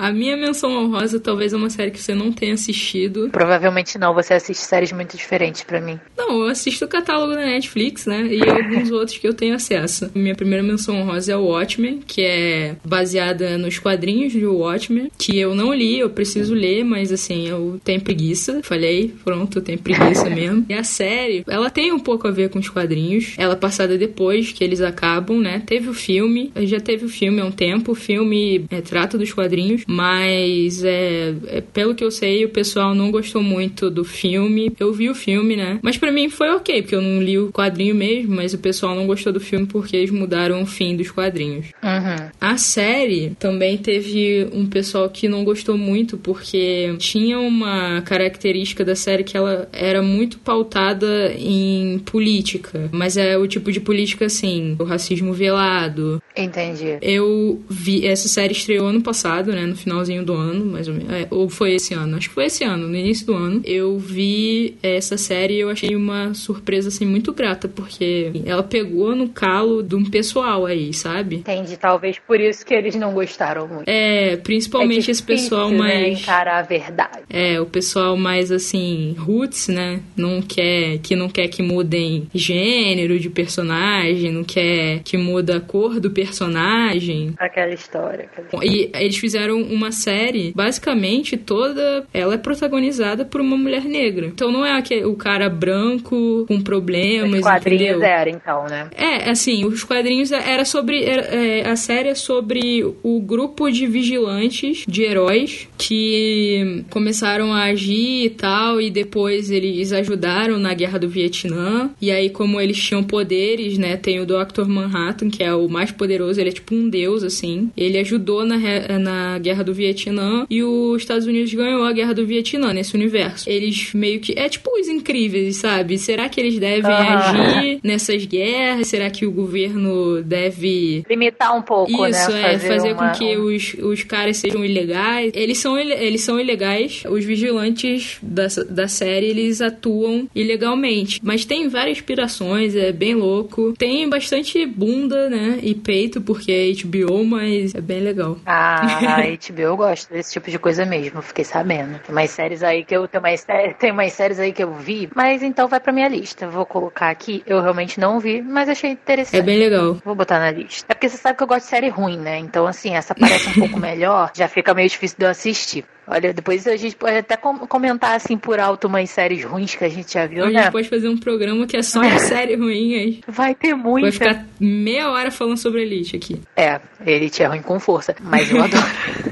A 0.00 0.10
minha 0.10 0.34
menção 0.34 0.72
honrosa 0.72 1.20
talvez 1.20 1.52
é 1.52 1.56
uma 1.58 1.68
série 1.68 1.90
que 1.90 2.00
você 2.00 2.14
não 2.14 2.32
tenha 2.32 2.54
assistido. 2.54 3.28
Provavelmente 3.30 3.98
não, 3.98 4.14
você 4.14 4.32
assiste 4.32 4.62
séries 4.62 4.92
muito 4.92 5.14
diferentes 5.14 5.62
pra 5.62 5.78
mim. 5.78 6.00
Não, 6.16 6.44
eu 6.44 6.48
assisto 6.48 6.86
o 6.86 6.88
catálogo 6.88 7.34
da 7.34 7.44
Netflix, 7.44 8.06
né? 8.06 8.26
E 8.26 8.42
alguns 8.42 8.90
outros 8.90 9.18
que 9.18 9.28
eu 9.28 9.34
tenho 9.34 9.54
acesso. 9.54 10.10
Minha 10.14 10.34
primeira 10.34 10.62
menção 10.62 10.96
honrosa 10.96 11.32
é 11.32 11.36
o 11.36 11.44
Watchmen, 11.44 12.00
que 12.06 12.22
é 12.22 12.76
baseada 12.82 13.58
nos 13.58 13.78
quadrinhos 13.78 14.32
de 14.32 14.46
Watchmen, 14.46 15.12
que 15.18 15.38
eu 15.38 15.54
não 15.54 15.74
li, 15.74 15.98
eu 15.98 16.08
preciso 16.08 16.54
ler, 16.54 16.82
mas 16.82 17.12
assim, 17.12 17.46
eu 17.46 17.78
tenho 17.84 18.00
preguiça. 18.00 18.62
Falei, 18.62 19.14
pronto, 19.22 19.58
eu 19.58 19.62
tenho 19.62 19.78
preguiça 19.80 20.30
mesmo. 20.30 20.64
E 20.66 20.72
a 20.72 20.82
série, 20.82 21.44
ela 21.46 21.68
tem 21.68 21.92
um 21.92 22.00
pouco 22.00 22.26
a 22.26 22.30
ver 22.30 22.48
com 22.48 22.58
os 22.58 22.70
quadrinhos. 22.70 23.34
Ela 23.36 23.52
é 23.52 23.56
passada 23.56 23.98
depois 23.98 24.50
que 24.50 24.64
eles 24.64 24.80
acabam, 24.80 25.38
né? 25.38 25.62
Teve 25.66 25.90
o 25.90 25.94
filme, 25.94 26.50
já 26.56 26.80
teve 26.80 27.04
o 27.04 27.08
filme 27.10 27.42
há 27.42 27.44
um 27.44 27.52
tempo. 27.52 27.92
O 27.92 27.94
filme 27.94 28.64
é, 28.70 28.80
trata 28.80 29.18
dos 29.18 29.30
quadrinhos, 29.30 29.84
mas 29.90 30.84
é, 30.84 31.34
é, 31.48 31.60
pelo 31.60 31.96
que 31.96 32.04
eu 32.04 32.12
sei, 32.12 32.44
o 32.44 32.48
pessoal 32.48 32.94
não 32.94 33.10
gostou 33.10 33.42
muito 33.42 33.90
do 33.90 34.04
filme. 34.04 34.72
Eu 34.78 34.92
vi 34.92 35.10
o 35.10 35.14
filme, 35.16 35.56
né? 35.56 35.80
Mas 35.82 35.98
pra 35.98 36.12
mim 36.12 36.30
foi 36.30 36.48
ok, 36.50 36.82
porque 36.82 36.94
eu 36.94 37.02
não 37.02 37.20
li 37.20 37.36
o 37.36 37.50
quadrinho 37.50 37.92
mesmo, 37.92 38.36
mas 38.36 38.54
o 38.54 38.58
pessoal 38.58 38.94
não 38.94 39.04
gostou 39.04 39.32
do 39.32 39.40
filme 39.40 39.66
porque 39.66 39.96
eles 39.96 40.12
mudaram 40.12 40.62
o 40.62 40.66
fim 40.66 40.96
dos 40.96 41.10
quadrinhos. 41.10 41.66
Uhum. 41.82 42.28
A 42.40 42.56
série 42.56 43.32
também 43.36 43.76
teve 43.78 44.48
um 44.52 44.64
pessoal 44.64 45.10
que 45.10 45.26
não 45.26 45.42
gostou 45.42 45.76
muito 45.76 46.16
porque 46.16 46.94
tinha 46.98 47.40
uma 47.40 48.00
característica 48.02 48.84
da 48.84 48.94
série 48.94 49.24
que 49.24 49.36
ela 49.36 49.68
era 49.72 50.00
muito 50.00 50.38
pautada 50.38 51.34
em 51.36 51.98
política, 51.98 52.88
mas 52.92 53.16
é 53.16 53.36
o 53.36 53.48
tipo 53.48 53.72
de 53.72 53.80
política 53.80 54.26
assim, 54.26 54.76
o 54.78 54.84
racismo 54.84 55.32
velado. 55.32 56.22
Entendi. 56.36 56.96
Eu 57.02 57.60
vi 57.68 58.06
essa 58.06 58.28
série 58.28 58.52
estreou 58.52 58.86
ano 58.86 59.02
passado, 59.02 59.50
né, 59.50 59.66
no 59.66 59.79
finalzinho 59.80 60.24
do 60.24 60.34
ano, 60.34 60.64
mais 60.64 60.88
ou 60.88 60.94
menos. 60.94 61.12
É, 61.12 61.26
ou 61.30 61.48
foi 61.48 61.74
esse 61.74 61.94
ano? 61.94 62.16
Acho 62.16 62.28
que 62.28 62.34
foi 62.34 62.46
esse 62.46 62.64
ano, 62.64 62.88
no 62.88 62.96
início 62.96 63.26
do 63.26 63.34
ano. 63.34 63.60
Eu 63.64 63.98
vi 63.98 64.76
essa 64.82 65.16
série 65.16 65.54
e 65.54 65.60
eu 65.60 65.70
achei 65.70 65.94
uma 65.94 66.34
surpresa, 66.34 66.88
assim, 66.88 67.06
muito 67.06 67.32
grata, 67.32 67.68
porque 67.68 68.30
ela 68.44 68.62
pegou 68.62 69.14
no 69.14 69.28
calo 69.28 69.82
de 69.82 69.94
um 69.94 70.04
pessoal 70.04 70.66
aí, 70.66 70.92
sabe? 70.92 71.36
Entendi, 71.36 71.76
talvez 71.76 72.18
por 72.18 72.40
isso 72.40 72.64
que 72.64 72.74
eles 72.74 72.94
não 72.94 73.12
gostaram 73.12 73.66
muito. 73.66 73.88
É, 73.88 74.36
principalmente 74.36 75.10
é 75.10 75.12
difícil, 75.12 75.12
esse 75.12 75.22
pessoal 75.22 75.70
né, 75.70 75.78
mais. 75.78 76.20
encarar 76.20 76.58
a 76.58 76.62
verdade. 76.62 77.22
É, 77.28 77.60
o 77.60 77.66
pessoal 77.66 78.16
mais 78.16 78.50
assim, 78.50 79.14
roots, 79.18 79.68
né? 79.68 80.00
Não 80.16 80.42
quer, 80.42 80.98
que 80.98 81.16
não 81.16 81.28
quer 81.28 81.48
que 81.48 81.62
mudem 81.62 82.28
gênero 82.34 83.18
de 83.18 83.30
personagem, 83.30 84.30
não 84.32 84.44
quer 84.44 85.00
que 85.04 85.16
muda 85.16 85.56
a 85.56 85.60
cor 85.60 86.00
do 86.00 86.10
personagem. 86.10 87.34
Aquela 87.38 87.72
história. 87.72 88.28
Aquela... 88.36 88.64
E 88.64 88.90
eles 88.94 89.16
fizeram 89.16 89.60
uma 89.70 89.92
série, 89.92 90.52
basicamente 90.54 91.36
toda 91.36 92.06
ela 92.12 92.34
é 92.34 92.38
protagonizada 92.38 93.24
por 93.24 93.40
uma 93.40 93.56
mulher 93.56 93.84
negra. 93.84 94.26
Então 94.26 94.50
não 94.50 94.64
é 94.64 94.72
aquele, 94.72 95.04
o 95.04 95.14
cara 95.14 95.48
branco 95.48 96.44
com 96.46 96.60
problemas, 96.60 97.40
Os 97.40 97.44
quadrinhos 97.44 97.82
entendeu? 97.82 98.02
era, 98.02 98.30
então, 98.30 98.64
né? 98.66 98.88
É, 98.96 99.30
assim, 99.30 99.64
os 99.64 99.84
quadrinhos 99.84 100.32
era 100.32 100.64
sobre. 100.64 101.04
Era, 101.04 101.22
é, 101.22 101.68
a 101.68 101.76
série 101.76 102.08
é 102.08 102.14
sobre 102.14 102.84
o 103.02 103.20
grupo 103.20 103.70
de 103.70 103.86
vigilantes, 103.86 104.84
de 104.86 105.02
heróis, 105.02 105.68
que 105.78 106.84
começaram 106.90 107.52
a 107.52 107.64
agir 107.64 108.24
e 108.24 108.30
tal, 108.30 108.80
e 108.80 108.90
depois 108.90 109.50
eles 109.50 109.92
ajudaram 109.92 110.58
na 110.58 110.74
guerra 110.74 110.98
do 110.98 111.08
Vietnã. 111.08 111.90
E 112.00 112.10
aí, 112.10 112.30
como 112.30 112.60
eles 112.60 112.78
tinham 112.82 113.02
poderes, 113.02 113.78
né? 113.78 113.96
Tem 113.96 114.20
o 114.20 114.26
Dr. 114.26 114.66
Manhattan, 114.66 115.30
que 115.30 115.42
é 115.42 115.54
o 115.54 115.68
mais 115.68 115.90
poderoso, 115.90 116.40
ele 116.40 116.50
é 116.50 116.52
tipo 116.52 116.74
um 116.74 116.88
deus, 116.88 117.22
assim. 117.22 117.70
Ele 117.76 117.98
ajudou 117.98 118.44
na, 118.44 118.58
na 118.98 119.38
guerra 119.38 119.59
do 119.62 119.74
Vietnã 119.74 120.46
e 120.48 120.62
os 120.62 121.02
Estados 121.02 121.26
Unidos 121.26 121.52
ganhou 121.52 121.84
a 121.84 121.92
guerra 121.92 122.14
do 122.14 122.26
Vietnã 122.26 122.72
nesse 122.72 122.94
universo. 122.94 123.48
Eles 123.48 123.92
meio 123.94 124.20
que. 124.20 124.38
É 124.38 124.48
tipo 124.48 124.70
os 124.78 124.88
incríveis, 124.88 125.56
sabe? 125.56 125.98
Será 125.98 126.28
que 126.28 126.40
eles 126.40 126.58
devem 126.58 126.90
agir 126.92 127.80
nessas 127.82 128.24
guerras? 128.24 128.88
Será 128.88 129.10
que 129.10 129.26
o 129.26 129.30
governo 129.32 130.22
deve. 130.22 131.04
Limitar 131.08 131.56
um 131.56 131.62
pouco, 131.62 132.06
Isso, 132.06 132.30
né? 132.32 132.54
é, 132.54 132.58
fazer 132.58 132.92
uma- 132.92 133.10
com 133.10 133.18
que 133.18 133.36
os, 133.36 133.74
os 133.80 134.02
caras 134.04 134.36
sejam 134.36 134.64
ilegais. 134.64 135.32
Eles 135.34 135.58
são, 135.58 135.78
eles 135.78 136.20
são 136.22 136.38
ilegais. 136.40 137.02
Os 137.08 137.24
vigilantes 137.24 138.18
da, 138.22 138.46
da 138.68 138.88
série, 138.88 139.26
eles 139.26 139.60
atuam 139.60 140.28
ilegalmente. 140.34 141.20
Mas 141.22 141.44
tem 141.44 141.68
várias 141.68 141.98
inspirações, 141.98 142.74
é 142.76 142.92
bem 142.92 143.14
louco. 143.14 143.74
Tem 143.76 144.08
bastante 144.08 144.64
bunda, 144.66 145.28
né? 145.28 145.58
E 145.62 145.74
peito, 145.74 146.20
porque 146.20 146.50
é 146.52 146.72
HBO, 146.84 147.24
mas 147.24 147.74
é 147.74 147.80
bem 147.80 148.00
legal. 148.00 148.38
Ah, 148.46 149.18
HBO 149.50 149.62
eu 149.70 149.76
gosto 149.76 150.12
desse 150.12 150.32
tipo 150.32 150.50
de 150.50 150.58
coisa 150.58 150.84
mesmo, 150.84 151.22
fiquei 151.22 151.44
sabendo. 151.44 151.98
Tem 152.00 152.14
umas 152.14 152.30
séries 152.30 152.62
aí 152.62 152.84
que 152.84 152.94
eu 152.96 153.06
tem 153.06 153.20
umas, 153.20 153.40
sé- 153.40 153.74
tem 153.78 153.92
umas 153.92 154.12
séries 154.12 154.38
aí 154.38 154.52
que 154.52 154.62
eu 154.64 154.72
vi, 154.72 155.08
mas 155.14 155.42
então 155.42 155.68
vai 155.68 155.80
pra 155.80 155.92
minha 155.92 156.08
lista. 156.08 156.48
Vou 156.48 156.66
colocar 156.66 157.10
aqui. 157.10 157.42
Eu 157.46 157.60
realmente 157.60 157.98
não 158.00 158.18
vi, 158.18 158.42
mas 158.42 158.68
achei 158.68 158.90
interessante. 158.90 159.40
É 159.40 159.42
bem 159.42 159.58
legal. 159.58 159.96
Vou 160.04 160.14
botar 160.14 160.38
na 160.38 160.50
lista. 160.50 160.86
É 160.88 160.94
porque 160.94 161.08
você 161.08 161.16
sabe 161.16 161.36
que 161.36 161.42
eu 161.42 161.46
gosto 161.46 161.64
de 161.64 161.70
série 161.70 161.88
ruim, 161.88 162.18
né? 162.18 162.38
Então, 162.38 162.66
assim, 162.66 162.94
essa 162.94 163.14
parece 163.14 163.48
um 163.48 163.54
pouco 163.54 163.78
melhor, 163.80 164.30
já 164.34 164.48
fica 164.48 164.74
meio 164.74 164.88
difícil 164.88 165.16
de 165.18 165.24
eu 165.24 165.30
assistir. 165.30 165.84
Olha, 166.12 166.32
depois 166.34 166.66
a 166.66 166.76
gente 166.76 166.96
pode 166.96 167.16
até 167.18 167.36
com- 167.36 167.58
comentar, 167.68 168.16
assim, 168.16 168.36
por 168.36 168.58
alto 168.58 168.88
umas 168.88 169.08
séries 169.10 169.44
ruins 169.44 169.76
que 169.76 169.84
a 169.84 169.88
gente 169.88 170.12
já 170.12 170.26
viu, 170.26 170.44
A 170.44 170.50
né? 170.50 170.62
gente 170.64 170.72
pode 170.72 170.88
fazer 170.88 171.08
um 171.08 171.16
programa 171.16 171.66
que 171.68 171.76
é 171.76 171.82
só 171.82 172.00
de 172.02 172.18
série 172.20 172.56
ruim. 172.56 172.94
aí 172.96 173.20
Vai 173.28 173.54
ter 173.54 173.74
muito. 173.74 174.02
Vai 174.02 174.10
ficar 174.12 174.44
meia 174.58 175.08
hora 175.08 175.30
falando 175.30 175.56
sobre 175.56 175.82
Elite 175.82 176.16
aqui. 176.16 176.40
É, 176.56 176.80
Elite 177.06 177.42
é 177.42 177.46
ruim 177.46 177.62
com 177.62 177.78
força, 177.78 178.14
mas 178.22 178.50
eu 178.50 178.58
adoro. 178.64 178.82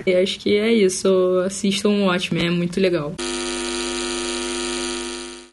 E 0.06 0.14
acho 0.14 0.38
que 0.38 0.56
é 0.56 0.73
isso. 0.73 1.08
Assistam 1.44 1.88
o 1.88 2.04
Watchmen, 2.06 2.47
é 2.47 2.50
muito 2.50 2.78
legal. 2.80 3.12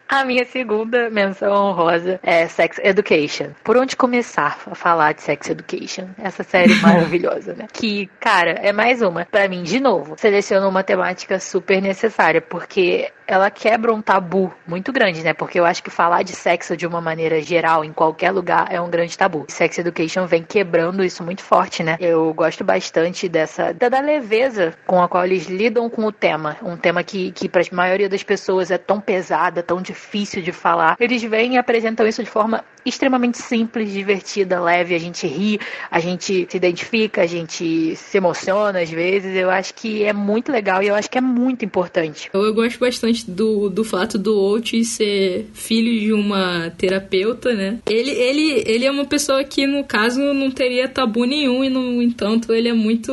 A 0.08 0.24
minha 0.24 0.46
segunda 0.46 1.10
menção 1.10 1.52
honrosa 1.52 2.20
é 2.22 2.48
Sex 2.48 2.78
Education. 2.84 3.48
Por 3.64 3.76
onde 3.76 3.96
começar 3.96 4.60
a 4.70 4.76
falar 4.76 5.14
de 5.14 5.24
Sex 5.24 5.50
Education? 5.50 6.10
Essa 6.22 6.44
série 6.44 6.76
maravilhosa, 6.80 7.56
né? 7.56 7.66
Que, 7.74 8.08
cara, 8.20 8.52
é 8.52 8.72
mais 8.72 9.02
uma. 9.02 9.26
Pra 9.26 9.48
mim, 9.48 9.64
de 9.64 9.80
novo, 9.80 10.14
selecionou 10.16 10.70
uma 10.70 10.84
temática 10.84 11.40
super 11.40 11.82
necessária, 11.82 12.40
porque 12.40 13.12
ela 13.26 13.50
quebra 13.50 13.92
um 13.92 14.02
tabu 14.02 14.54
muito 14.68 14.94
grande, 14.94 15.24
né? 15.24 15.34
Porque 15.34 15.60
eu 15.60 15.66
acho 15.66 15.82
que 15.82 15.90
falar 15.90 16.22
de 16.22 16.34
sexo 16.34 16.78
de 16.78 16.86
uma 16.86 17.02
maneira 17.02 17.42
geral, 17.42 17.84
em 17.84 17.92
qualquer 17.92 18.30
lugar, 18.30 18.68
é 18.70 18.80
um 18.80 18.90
grande 18.90 19.18
tabu. 19.18 19.46
Sex 19.50 19.80
Education 19.80 20.28
vem 20.28 20.44
quebrando 20.44 21.04
isso 21.04 21.24
muito 21.24 21.42
forte, 21.42 21.82
né? 21.82 21.98
Eu 22.00 22.32
gosto 22.32 22.64
bastante 22.64 23.28
dessa 23.28 23.74
da 23.74 24.00
leveza 24.00 24.76
com 24.86 25.02
a 25.02 25.08
qual 25.08 25.26
eles 25.26 25.48
lidam 25.48 25.90
com 25.90 26.06
o 26.06 26.12
tema. 26.12 26.58
Um 26.62 26.78
tema 26.78 27.04
que, 27.04 27.32
que 27.32 27.50
para 27.50 27.62
a 27.62 27.76
maioria 27.76 28.08
das 28.08 28.22
pessoas 28.22 28.70
é 28.70 28.78
tão 28.78 29.02
pesada, 29.02 29.64
tão 29.64 29.82
difícil 29.82 29.95
de 30.42 30.52
falar. 30.52 30.96
Eles 31.00 31.24
vêm 31.24 31.56
e 31.56 31.58
apresentam 31.58 32.08
isso 32.08 32.24
de 32.24 32.30
forma 32.30 32.64
extremamente 32.86 33.38
simples, 33.38 33.92
divertida, 33.92 34.62
leve. 34.62 34.96
A 34.96 35.00
gente 35.00 35.25
ri, 35.27 35.60
a 35.89 36.00
gente 36.00 36.48
se 36.50 36.58
identifica, 36.58 37.22
a 37.22 37.27
gente 37.27 37.96
se 37.96 38.18
emociona 38.18 38.82
às 38.82 38.89
vezes. 38.89 39.36
Eu 39.36 39.50
acho 39.50 39.74
que 39.74 40.04
é 40.04 40.13
muito 40.13 40.51
legal 40.51 40.84
e 40.84 40.88
eu 40.88 40.96
acho 40.96 41.10
que 41.10 41.18
é 41.18 41.22
muito 41.22 41.65
importante. 41.65 42.30
Eu, 42.34 42.44
eu 42.44 42.54
gosto 42.54 42.80
bastante 42.80 43.30
do, 43.30 43.70
do 43.70 43.84
fato 43.84 44.18
do 44.18 44.38
Out 44.38 44.84
ser 44.86 45.50
filho 45.54 46.00
de 46.00 46.13
uma 46.13 46.72
terapeuta, 46.77 47.54
né? 47.54 47.80
Ele, 47.86 48.12
ele, 48.12 48.63
ele 48.65 48.86
é 48.86 48.92
uma 48.92 49.06
pessoa 49.06 49.44
que, 49.44 49.65
no 49.65 49.84
caso, 49.84 50.22
não 50.34 50.51
teria 50.51 50.88
tabu 50.88 51.25
nenhum 51.25 51.63
e, 51.63 51.70
no 51.70 52.01
entanto, 52.01 52.54
ele 52.54 52.70
é 52.70 52.74
muito... 52.74 53.12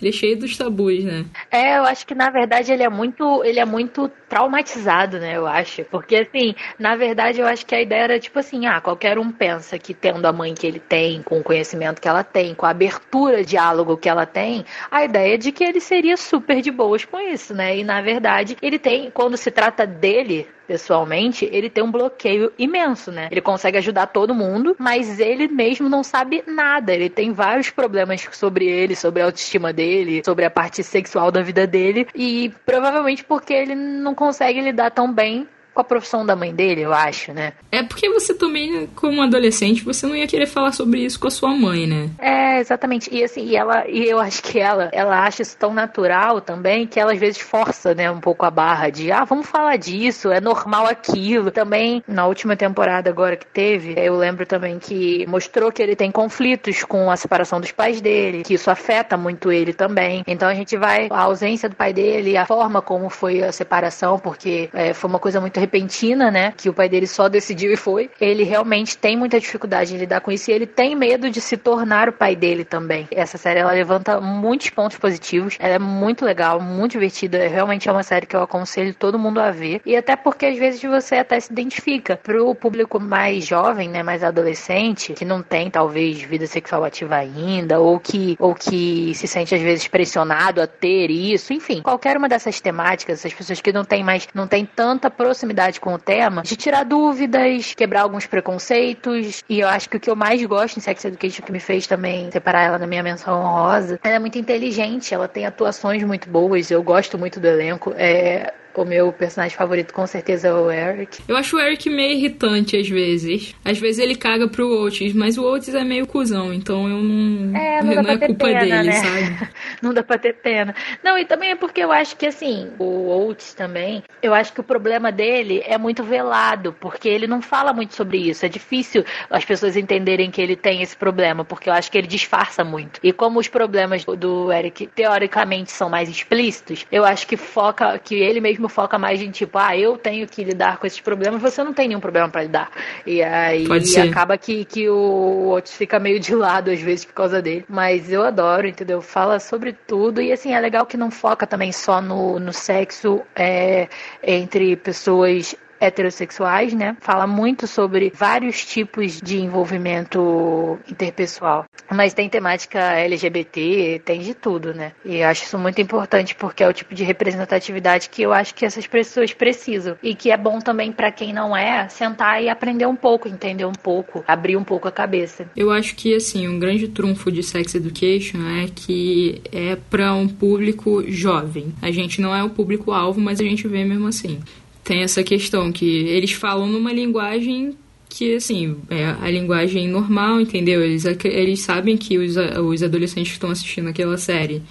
Ele 0.00 0.08
é 0.08 0.12
cheio 0.12 0.38
dos 0.38 0.56
tabus, 0.56 1.04
né? 1.04 1.24
É, 1.50 1.78
eu 1.78 1.84
acho 1.84 2.06
que 2.06 2.14
na 2.14 2.30
verdade 2.30 2.72
ele 2.72 2.82
é 2.82 2.88
muito, 2.88 3.44
ele 3.44 3.60
é 3.60 3.64
muito 3.64 4.10
traumatizado, 4.28 5.18
né? 5.18 5.36
Eu 5.36 5.46
acho, 5.46 5.84
porque 5.84 6.16
assim, 6.16 6.54
na 6.78 6.96
verdade 6.96 7.40
eu 7.40 7.46
acho 7.46 7.64
que 7.66 7.74
a 7.74 7.82
ideia 7.82 8.04
era 8.04 8.18
tipo 8.18 8.38
assim, 8.38 8.66
ah, 8.66 8.80
qualquer 8.80 9.03
um 9.18 9.30
pensa 9.30 9.78
que 9.78 9.94
tendo 9.94 10.26
a 10.26 10.32
mãe 10.32 10.52
que 10.54 10.66
ele 10.66 10.80
tem, 10.80 11.22
com 11.22 11.38
o 11.38 11.42
conhecimento 11.42 12.00
que 12.00 12.08
ela 12.08 12.22
tem, 12.22 12.54
com 12.54 12.66
a 12.66 12.70
abertura 12.70 13.42
de 13.42 13.54
diálogo 13.54 13.96
que 13.96 14.08
ela 14.08 14.26
tem, 14.26 14.64
a 14.90 15.04
ideia 15.04 15.38
de 15.38 15.52
que 15.52 15.62
ele 15.62 15.80
seria 15.80 16.16
super 16.16 16.60
de 16.60 16.72
boas 16.72 17.04
com 17.04 17.20
isso, 17.20 17.54
né? 17.54 17.76
E 17.76 17.84
na 17.84 18.02
verdade 18.02 18.56
ele 18.60 18.80
tem, 18.80 19.10
quando 19.10 19.36
se 19.36 19.50
trata 19.50 19.86
dele 19.86 20.48
pessoalmente, 20.66 21.48
ele 21.52 21.70
tem 21.70 21.84
um 21.84 21.90
bloqueio 21.90 22.52
imenso, 22.58 23.12
né? 23.12 23.28
Ele 23.30 23.40
consegue 23.40 23.78
ajudar 23.78 24.06
todo 24.08 24.34
mundo, 24.34 24.74
mas 24.78 25.20
ele 25.20 25.46
mesmo 25.46 25.88
não 25.88 26.02
sabe 26.02 26.42
nada. 26.46 26.92
Ele 26.92 27.08
tem 27.08 27.32
vários 27.32 27.70
problemas 27.70 28.26
sobre 28.32 28.66
ele, 28.66 28.96
sobre 28.96 29.22
a 29.22 29.26
autoestima 29.26 29.72
dele, 29.72 30.22
sobre 30.24 30.44
a 30.44 30.50
parte 30.50 30.82
sexual 30.82 31.30
da 31.30 31.42
vida 31.42 31.66
dele, 31.66 32.06
e 32.14 32.52
provavelmente 32.64 33.22
porque 33.24 33.52
ele 33.52 33.74
não 33.74 34.14
consegue 34.14 34.60
lidar 34.60 34.90
tão 34.90 35.12
bem 35.12 35.46
com 35.74 35.80
a 35.80 35.84
profissão 35.84 36.24
da 36.24 36.36
mãe 36.36 36.54
dele, 36.54 36.82
eu 36.82 36.94
acho, 36.94 37.32
né? 37.32 37.52
É 37.70 37.82
porque 37.82 38.08
você 38.08 38.32
também, 38.32 38.86
como 38.94 39.20
adolescente, 39.20 39.84
você 39.84 40.06
não 40.06 40.14
ia 40.14 40.26
querer 40.26 40.46
falar 40.46 40.72
sobre 40.72 41.00
isso 41.00 41.18
com 41.18 41.26
a 41.26 41.30
sua 41.30 41.50
mãe, 41.50 41.86
né? 41.86 42.10
É, 42.18 42.60
exatamente. 42.60 43.12
E 43.12 43.24
assim, 43.24 43.44
e 43.44 43.56
ela, 43.56 43.84
e 43.88 44.08
eu 44.08 44.20
acho 44.20 44.42
que 44.42 44.58
ela, 44.58 44.88
ela 44.92 45.24
acha 45.24 45.42
isso 45.42 45.56
tão 45.56 45.74
natural 45.74 46.40
também 46.40 46.86
que 46.86 47.00
ela 47.00 47.12
às 47.12 47.18
vezes 47.18 47.40
força, 47.40 47.94
né, 47.94 48.10
um 48.10 48.20
pouco 48.20 48.46
a 48.46 48.50
barra 48.50 48.90
de, 48.90 49.10
ah, 49.10 49.24
vamos 49.24 49.46
falar 49.46 49.76
disso, 49.76 50.30
é 50.30 50.40
normal 50.40 50.86
aquilo. 50.86 51.50
Também 51.50 52.02
na 52.06 52.26
última 52.26 52.56
temporada 52.56 53.10
agora 53.10 53.36
que 53.36 53.46
teve, 53.46 53.94
eu 53.96 54.16
lembro 54.16 54.46
também 54.46 54.78
que 54.78 55.26
mostrou 55.26 55.72
que 55.72 55.82
ele 55.82 55.96
tem 55.96 56.10
conflitos 56.10 56.84
com 56.84 57.10
a 57.10 57.16
separação 57.16 57.60
dos 57.60 57.72
pais 57.72 58.00
dele, 58.00 58.44
que 58.44 58.54
isso 58.54 58.70
afeta 58.70 59.16
muito 59.16 59.50
ele 59.50 59.72
também. 59.72 60.22
Então 60.26 60.48
a 60.48 60.54
gente 60.54 60.76
vai 60.76 61.08
a 61.10 61.20
ausência 61.20 61.68
do 61.68 61.74
pai 61.74 61.92
dele, 61.92 62.36
a 62.36 62.46
forma 62.46 62.80
como 62.80 63.10
foi 63.10 63.42
a 63.42 63.50
separação, 63.50 64.18
porque 64.18 64.68
é, 64.72 64.94
foi 64.94 65.10
uma 65.10 65.18
coisa 65.18 65.40
muito 65.40 65.58
repentina, 65.64 66.30
né, 66.30 66.52
que 66.56 66.68
o 66.68 66.74
pai 66.74 66.88
dele 66.88 67.06
só 67.06 67.28
decidiu 67.28 67.72
e 67.72 67.76
foi. 67.76 68.10
Ele 68.20 68.44
realmente 68.44 68.96
tem 68.96 69.16
muita 69.16 69.40
dificuldade 69.40 69.94
em 69.94 69.98
lidar 69.98 70.20
com 70.20 70.30
isso 70.30 70.50
e 70.50 70.54
ele 70.54 70.66
tem 70.66 70.94
medo 70.94 71.30
de 71.30 71.40
se 71.40 71.56
tornar 71.56 72.08
o 72.08 72.12
pai 72.12 72.36
dele 72.36 72.64
também. 72.64 73.08
Essa 73.10 73.38
série 73.38 73.60
ela 73.60 73.72
levanta 73.72 74.20
muitos 74.20 74.70
pontos 74.70 74.98
positivos. 74.98 75.56
Ela 75.58 75.74
é 75.74 75.78
muito 75.78 76.24
legal, 76.24 76.60
muito 76.60 76.92
divertida. 76.92 77.48
Realmente 77.48 77.88
é 77.88 77.92
uma 77.92 78.02
série 78.02 78.26
que 78.26 78.36
eu 78.36 78.42
aconselho 78.42 78.94
todo 78.94 79.18
mundo 79.18 79.40
a 79.40 79.50
ver. 79.50 79.80
E 79.84 79.96
até 79.96 80.16
porque 80.16 80.46
às 80.46 80.58
vezes 80.58 80.82
você 80.82 81.16
até 81.16 81.40
se 81.40 81.52
identifica 81.52 82.16
pro 82.16 82.54
público 82.54 83.00
mais 83.00 83.46
jovem, 83.46 83.88
né, 83.88 84.02
mais 84.02 84.22
adolescente, 84.22 85.14
que 85.14 85.24
não 85.24 85.42
tem 85.42 85.70
talvez 85.70 86.22
vida 86.22 86.46
sexual 86.46 86.84
ativa 86.84 87.16
ainda 87.16 87.80
ou 87.80 87.98
que 87.98 88.36
ou 88.38 88.54
que 88.54 89.14
se 89.14 89.26
sente 89.26 89.54
às 89.54 89.60
vezes 89.60 89.88
pressionado 89.88 90.60
a 90.60 90.66
ter 90.66 91.10
isso, 91.10 91.52
enfim, 91.52 91.82
qualquer 91.82 92.16
uma 92.16 92.28
dessas 92.28 92.60
temáticas, 92.60 93.20
essas 93.20 93.34
pessoas 93.34 93.60
que 93.60 93.72
não 93.72 93.84
têm 93.84 94.02
mais 94.02 94.28
não 94.34 94.46
tem 94.46 94.66
tanta 94.66 95.10
proximidade 95.10 95.53
com 95.80 95.94
o 95.94 95.98
tema, 95.98 96.42
de 96.42 96.56
tirar 96.56 96.84
dúvidas, 96.84 97.74
quebrar 97.74 98.02
alguns 98.02 98.26
preconceitos. 98.26 99.42
E 99.48 99.60
eu 99.60 99.68
acho 99.68 99.88
que 99.88 99.96
o 99.96 100.00
que 100.00 100.10
eu 100.10 100.16
mais 100.16 100.44
gosto 100.44 100.76
em 100.76 100.80
Sex 100.80 101.04
Education, 101.04 101.42
que 101.42 101.52
me 101.52 101.60
fez 101.60 101.86
também 101.86 102.30
separar 102.30 102.62
ela 102.62 102.78
na 102.78 102.86
minha 102.86 103.02
menção 103.02 103.40
honrosa, 103.40 103.98
ela 104.02 104.16
é 104.16 104.18
muito 104.18 104.38
inteligente, 104.38 105.14
ela 105.14 105.28
tem 105.28 105.46
atuações 105.46 106.02
muito 106.02 106.28
boas, 106.28 106.70
eu 106.70 106.82
gosto 106.82 107.18
muito 107.18 107.38
do 107.40 107.46
elenco. 107.46 107.92
É, 107.96 108.52
o 108.74 108.84
meu 108.84 109.12
personagem 109.12 109.56
favorito 109.56 109.92
com 109.92 110.06
certeza 110.06 110.48
é 110.48 110.54
o 110.54 110.70
Eric. 110.70 111.22
Eu 111.28 111.36
acho 111.36 111.56
o 111.56 111.60
Eric 111.60 111.88
meio 111.88 112.12
irritante 112.12 112.76
às 112.76 112.88
vezes. 112.88 113.54
Às 113.64 113.78
vezes 113.78 113.98
ele 113.98 114.14
caga 114.14 114.48
pro 114.48 114.82
Otis, 114.82 115.14
mas 115.14 115.38
o 115.38 115.44
Otis 115.44 115.74
é 115.74 115.84
meio 115.84 116.06
cuzão, 116.06 116.52
então 116.52 116.88
eu 116.88 116.98
não. 117.02 117.56
É, 117.56 117.82
não, 117.82 118.02
não 118.02 118.10
é 118.10 118.18
culpa 118.18 118.46
pena, 118.46 118.60
dele, 118.60 118.82
né? 118.82 118.92
sabe? 118.92 119.48
não 119.80 119.94
dá 119.94 120.02
pra 120.02 120.18
ter 120.18 120.34
pena. 120.34 120.74
Não, 121.02 121.18
e 121.18 121.24
também 121.24 121.50
é 121.50 121.56
porque 121.56 121.80
eu 121.80 121.92
acho 121.92 122.16
que 122.16 122.26
assim, 122.26 122.70
o 122.78 123.28
Otis 123.28 123.54
também, 123.54 124.02
eu 124.22 124.34
acho 124.34 124.52
que 124.52 124.60
o 124.60 124.64
problema 124.64 125.12
dele 125.12 125.62
é 125.64 125.78
muito 125.78 126.02
velado, 126.02 126.74
porque 126.80 127.08
ele 127.08 127.26
não 127.26 127.40
fala 127.40 127.72
muito 127.72 127.94
sobre 127.94 128.18
isso. 128.18 128.44
É 128.44 128.48
difícil 128.48 129.04
as 129.30 129.44
pessoas 129.44 129.76
entenderem 129.76 130.30
que 130.30 130.40
ele 130.40 130.56
tem 130.56 130.82
esse 130.82 130.96
problema, 130.96 131.44
porque 131.44 131.68
eu 131.68 131.72
acho 131.72 131.90
que 131.90 131.98
ele 131.98 132.06
disfarça 132.06 132.64
muito. 132.64 133.00
E 133.02 133.12
como 133.12 133.38
os 133.38 133.48
problemas 133.48 134.04
do 134.04 134.52
Eric 134.52 134.86
teoricamente 134.88 135.70
são 135.70 135.88
mais 135.88 136.08
explícitos, 136.08 136.86
eu 136.90 137.04
acho 137.04 137.26
que 137.26 137.36
foca, 137.36 137.98
que 137.98 138.14
ele 138.14 138.40
mesmo 138.40 138.63
foca 138.68 138.98
mais 138.98 139.20
em 139.20 139.30
tipo, 139.30 139.58
ah, 139.58 139.76
eu 139.76 139.96
tenho 139.96 140.26
que 140.26 140.44
lidar 140.44 140.78
com 140.78 140.86
esses 140.86 141.00
problemas, 141.00 141.40
você 141.40 141.62
não 141.62 141.72
tem 141.72 141.88
nenhum 141.88 142.00
problema 142.00 142.28
para 142.28 142.42
lidar. 142.42 142.70
E 143.06 143.22
aí 143.22 143.66
acaba 144.08 144.36
que, 144.36 144.64
que 144.64 144.88
o 144.88 145.50
Otis 145.50 145.74
fica 145.74 145.98
meio 145.98 146.20
de 146.20 146.34
lado 146.34 146.70
às 146.70 146.80
vezes 146.80 147.04
por 147.04 147.14
causa 147.14 147.40
dele. 147.40 147.64
Mas 147.68 148.12
eu 148.12 148.22
adoro, 148.22 148.66
entendeu? 148.66 149.00
Fala 149.00 149.38
sobre 149.38 149.72
tudo 149.72 150.20
e 150.20 150.32
assim, 150.32 150.52
é 150.52 150.60
legal 150.60 150.86
que 150.86 150.96
não 150.96 151.10
foca 151.10 151.46
também 151.46 151.72
só 151.72 152.00
no, 152.00 152.38
no 152.38 152.52
sexo 152.52 153.22
é, 153.34 153.88
entre 154.22 154.76
pessoas 154.76 155.54
heterossexuais, 155.84 156.72
né? 156.72 156.96
Fala 157.00 157.26
muito 157.26 157.66
sobre 157.66 158.12
vários 158.14 158.64
tipos 158.64 159.20
de 159.20 159.38
envolvimento 159.38 160.78
interpessoal. 160.90 161.64
Mas 161.90 162.14
tem 162.14 162.28
temática 162.28 162.78
LGBT, 162.78 164.02
tem 164.04 164.20
de 164.20 164.34
tudo, 164.34 164.72
né? 164.72 164.92
E 165.04 165.16
eu 165.16 165.28
acho 165.28 165.44
isso 165.44 165.58
muito 165.58 165.80
importante 165.80 166.34
porque 166.34 166.62
é 166.62 166.68
o 166.68 166.72
tipo 166.72 166.94
de 166.94 167.04
representatividade 167.04 168.08
que 168.08 168.22
eu 168.22 168.32
acho 168.32 168.54
que 168.54 168.64
essas 168.64 168.86
pessoas 168.86 169.32
precisam. 169.32 169.96
E 170.02 170.14
que 170.14 170.30
é 170.30 170.36
bom 170.36 170.58
também 170.58 170.92
para 170.92 171.12
quem 171.12 171.32
não 171.32 171.56
é 171.56 171.88
sentar 171.88 172.42
e 172.42 172.48
aprender 172.48 172.86
um 172.86 172.96
pouco, 172.96 173.28
entender 173.28 173.64
um 173.64 173.72
pouco, 173.72 174.24
abrir 174.26 174.56
um 174.56 174.64
pouco 174.64 174.88
a 174.88 174.92
cabeça. 174.92 175.46
Eu 175.56 175.70
acho 175.70 175.94
que, 175.94 176.14
assim, 176.14 176.48
um 176.48 176.58
grande 176.58 176.88
trunfo 176.88 177.30
de 177.30 177.42
Sex 177.42 177.74
Education 177.74 178.38
é 178.62 178.68
que 178.74 179.42
é 179.52 179.76
para 179.76 180.14
um 180.14 180.28
público 180.28 181.02
jovem. 181.06 181.72
A 181.82 181.90
gente 181.90 182.20
não 182.20 182.34
é 182.34 182.42
o 182.42 182.50
público-alvo, 182.50 183.20
mas 183.20 183.40
a 183.40 183.44
gente 183.44 183.68
vê 183.68 183.84
mesmo 183.84 184.06
assim 184.06 184.40
tem 184.84 185.02
essa 185.02 185.24
questão 185.24 185.72
que 185.72 186.06
eles 186.06 186.32
falam 186.32 186.68
numa 186.68 186.92
linguagem 186.92 187.76
que, 188.08 188.36
assim, 188.36 188.76
é 188.90 189.06
a 189.06 189.28
linguagem 189.28 189.88
normal, 189.88 190.40
entendeu? 190.40 190.84
Eles, 190.84 191.04
eles 191.04 191.60
sabem 191.60 191.96
que 191.96 192.16
os, 192.16 192.36
os 192.36 192.82
adolescentes 192.82 193.30
que 193.30 193.36
estão 193.36 193.50
assistindo 193.50 193.88
aquela 193.88 194.16
série 194.16 194.62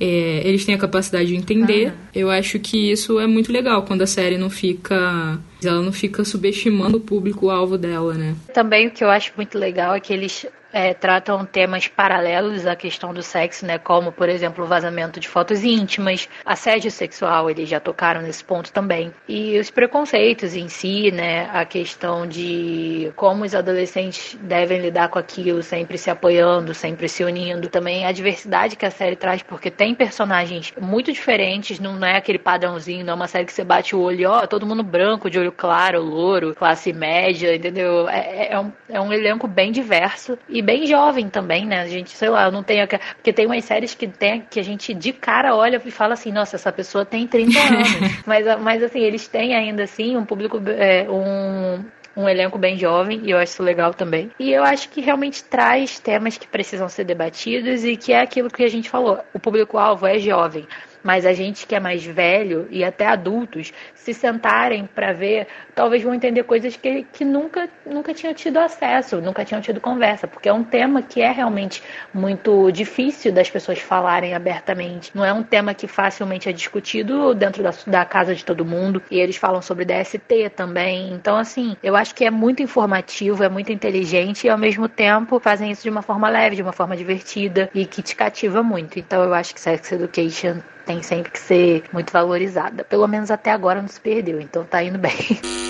é, 0.00 0.42
eles 0.44 0.64
têm 0.64 0.74
a 0.74 0.78
capacidade 0.78 1.26
de 1.26 1.36
entender. 1.36 1.88
Uhum. 1.88 1.92
Eu 2.14 2.30
acho 2.30 2.58
que 2.58 2.90
isso 2.90 3.18
é 3.18 3.26
muito 3.26 3.52
legal 3.52 3.82
quando 3.82 4.02
a 4.02 4.06
série 4.06 4.38
não 4.38 4.48
fica. 4.48 5.38
Ela 5.62 5.82
não 5.82 5.92
fica 5.92 6.24
subestimando 6.24 6.98
o 6.98 7.00
público-alvo 7.00 7.76
dela, 7.76 8.14
né? 8.14 8.36
Também 8.54 8.86
o 8.86 8.90
que 8.92 9.02
eu 9.02 9.10
acho 9.10 9.32
muito 9.36 9.58
legal 9.58 9.94
é 9.94 10.00
que 10.00 10.12
eles 10.12 10.46
é, 10.72 10.94
tratam 10.94 11.44
temas 11.44 11.88
paralelos 11.88 12.66
à 12.66 12.76
questão 12.76 13.12
do 13.14 13.22
sexo, 13.22 13.66
né? 13.66 13.78
Como, 13.78 14.12
por 14.12 14.28
exemplo, 14.28 14.64
o 14.64 14.68
vazamento 14.68 15.18
de 15.20 15.28
fotos 15.28 15.64
íntimas, 15.64 16.28
assédio 16.44 16.90
sexual, 16.90 17.50
eles 17.50 17.68
já 17.68 17.80
tocaram 17.80 18.20
nesse 18.20 18.44
ponto 18.44 18.72
também. 18.72 19.12
E 19.28 19.58
os 19.58 19.70
preconceitos 19.70 20.54
em 20.54 20.68
si, 20.68 21.10
né? 21.10 21.48
A 21.52 21.64
questão 21.64 22.26
de 22.26 23.12
como 23.16 23.44
os 23.44 23.54
adolescentes 23.54 24.36
devem 24.42 24.80
lidar 24.80 25.08
com 25.08 25.18
aquilo, 25.18 25.62
sempre 25.62 25.98
se 25.98 26.10
apoiando, 26.10 26.74
sempre 26.74 27.08
se 27.08 27.24
unindo. 27.24 27.68
Também 27.68 28.04
a 28.04 28.12
diversidade 28.12 28.76
que 28.76 28.86
a 28.86 28.90
série 28.90 29.16
traz, 29.16 29.42
porque 29.42 29.70
tem 29.70 29.94
personagens 29.94 30.72
muito 30.80 31.12
diferentes, 31.12 31.78
não 31.78 32.04
é 32.04 32.16
aquele 32.16 32.38
padrãozinho, 32.38 33.04
não 33.04 33.12
é 33.12 33.16
uma 33.16 33.28
série 33.28 33.44
que 33.44 33.52
você 33.52 33.64
bate 33.64 33.94
o 33.94 34.00
olho, 34.00 34.30
ó, 34.30 34.46
todo 34.46 34.66
mundo 34.66 34.82
branco, 34.82 35.30
de 35.30 35.38
olho 35.38 35.52
claro, 35.52 36.02
louro, 36.02 36.54
classe 36.54 36.92
média, 36.92 37.54
entendeu? 37.54 38.08
É, 38.08 38.52
é, 38.52 38.60
um, 38.60 38.72
é 38.88 39.00
um 39.00 39.12
elenco 39.12 39.46
bem 39.46 39.72
diverso. 39.72 40.38
E 40.58 40.62
bem 40.62 40.86
jovem 40.86 41.28
também, 41.28 41.64
né? 41.64 41.80
A 41.80 41.86
gente, 41.86 42.10
sei 42.10 42.28
lá, 42.28 42.46
eu 42.46 42.52
não 42.52 42.64
tenho. 42.64 42.84
Porque 43.14 43.32
tem 43.32 43.46
umas 43.46 43.64
séries 43.64 43.94
que, 43.94 44.08
tem, 44.08 44.44
que 44.50 44.58
a 44.58 44.64
gente 44.64 44.92
de 44.92 45.12
cara 45.12 45.54
olha 45.54 45.80
e 45.84 45.90
fala 45.90 46.14
assim, 46.14 46.32
nossa, 46.32 46.56
essa 46.56 46.72
pessoa 46.72 47.04
tem 47.04 47.28
30 47.28 47.58
anos. 47.62 47.88
mas, 48.26 48.60
mas 48.60 48.82
assim, 48.82 48.98
eles 48.98 49.28
têm 49.28 49.54
ainda 49.54 49.84
assim 49.84 50.16
um 50.16 50.24
público, 50.24 50.60
é, 50.66 51.08
um, 51.08 51.84
um 52.16 52.28
elenco 52.28 52.58
bem 52.58 52.76
jovem 52.76 53.20
e 53.22 53.30
eu 53.30 53.38
acho 53.38 53.52
isso 53.52 53.62
legal 53.62 53.94
também. 53.94 54.32
E 54.36 54.52
eu 54.52 54.64
acho 54.64 54.88
que 54.88 55.00
realmente 55.00 55.44
traz 55.44 56.00
temas 56.00 56.36
que 56.36 56.48
precisam 56.48 56.88
ser 56.88 57.04
debatidos 57.04 57.84
e 57.84 57.96
que 57.96 58.12
é 58.12 58.20
aquilo 58.20 58.50
que 58.50 58.64
a 58.64 58.68
gente 58.68 58.90
falou. 58.90 59.20
O 59.32 59.38
público-alvo 59.38 60.04
é 60.08 60.18
jovem, 60.18 60.66
mas 61.04 61.24
a 61.24 61.32
gente 61.32 61.68
que 61.68 61.76
é 61.76 61.80
mais 61.80 62.04
velho 62.04 62.66
e 62.70 62.82
até 62.82 63.06
adultos 63.06 63.72
se 63.94 64.12
sentarem 64.12 64.86
para 64.86 65.12
ver, 65.12 65.46
talvez 65.78 66.02
vão 66.02 66.12
entender 66.12 66.42
coisas 66.42 66.74
que, 66.74 67.04
que 67.04 67.24
nunca, 67.24 67.68
nunca 67.86 68.12
tinham 68.12 68.34
tido 68.34 68.56
acesso, 68.56 69.20
nunca 69.20 69.44
tinham 69.44 69.60
tido 69.60 69.80
conversa, 69.80 70.26
porque 70.26 70.48
é 70.48 70.52
um 70.52 70.64
tema 70.64 71.02
que 71.02 71.22
é 71.22 71.30
realmente 71.30 71.80
muito 72.12 72.72
difícil 72.72 73.30
das 73.30 73.48
pessoas 73.48 73.78
falarem 73.78 74.34
abertamente. 74.34 75.12
Não 75.14 75.24
é 75.24 75.32
um 75.32 75.44
tema 75.44 75.72
que 75.74 75.86
facilmente 75.86 76.48
é 76.48 76.52
discutido 76.52 77.32
dentro 77.32 77.62
da, 77.62 77.70
da 77.86 78.04
casa 78.04 78.34
de 78.34 78.44
todo 78.44 78.64
mundo, 78.64 79.00
e 79.08 79.20
eles 79.20 79.36
falam 79.36 79.62
sobre 79.62 79.84
DST 79.84 80.50
também. 80.56 81.12
Então, 81.12 81.36
assim, 81.36 81.76
eu 81.80 81.94
acho 81.94 82.12
que 82.12 82.24
é 82.24 82.30
muito 82.30 82.60
informativo, 82.60 83.44
é 83.44 83.48
muito 83.48 83.70
inteligente 83.70 84.48
e 84.48 84.50
ao 84.50 84.58
mesmo 84.58 84.88
tempo 84.88 85.38
fazem 85.38 85.70
isso 85.70 85.84
de 85.84 85.90
uma 85.90 86.02
forma 86.02 86.28
leve, 86.28 86.56
de 86.56 86.62
uma 86.62 86.72
forma 86.72 86.96
divertida 86.96 87.70
e 87.72 87.86
que 87.86 88.02
te 88.02 88.16
cativa 88.16 88.64
muito. 88.64 88.98
Então, 88.98 89.22
eu 89.22 89.32
acho 89.32 89.54
que 89.54 89.60
Sex 89.60 89.92
Education 89.92 90.56
tem 90.84 91.04
sempre 91.04 91.30
que 91.30 91.38
ser 91.38 91.84
muito 91.92 92.12
valorizada. 92.12 92.82
Pelo 92.82 93.06
menos 93.06 93.30
até 93.30 93.52
agora 93.52 93.80
não 93.80 93.88
se 93.88 94.00
perdeu, 94.00 94.40
então 94.40 94.64
tá 94.64 94.82
indo 94.82 94.98
bem. 94.98 95.12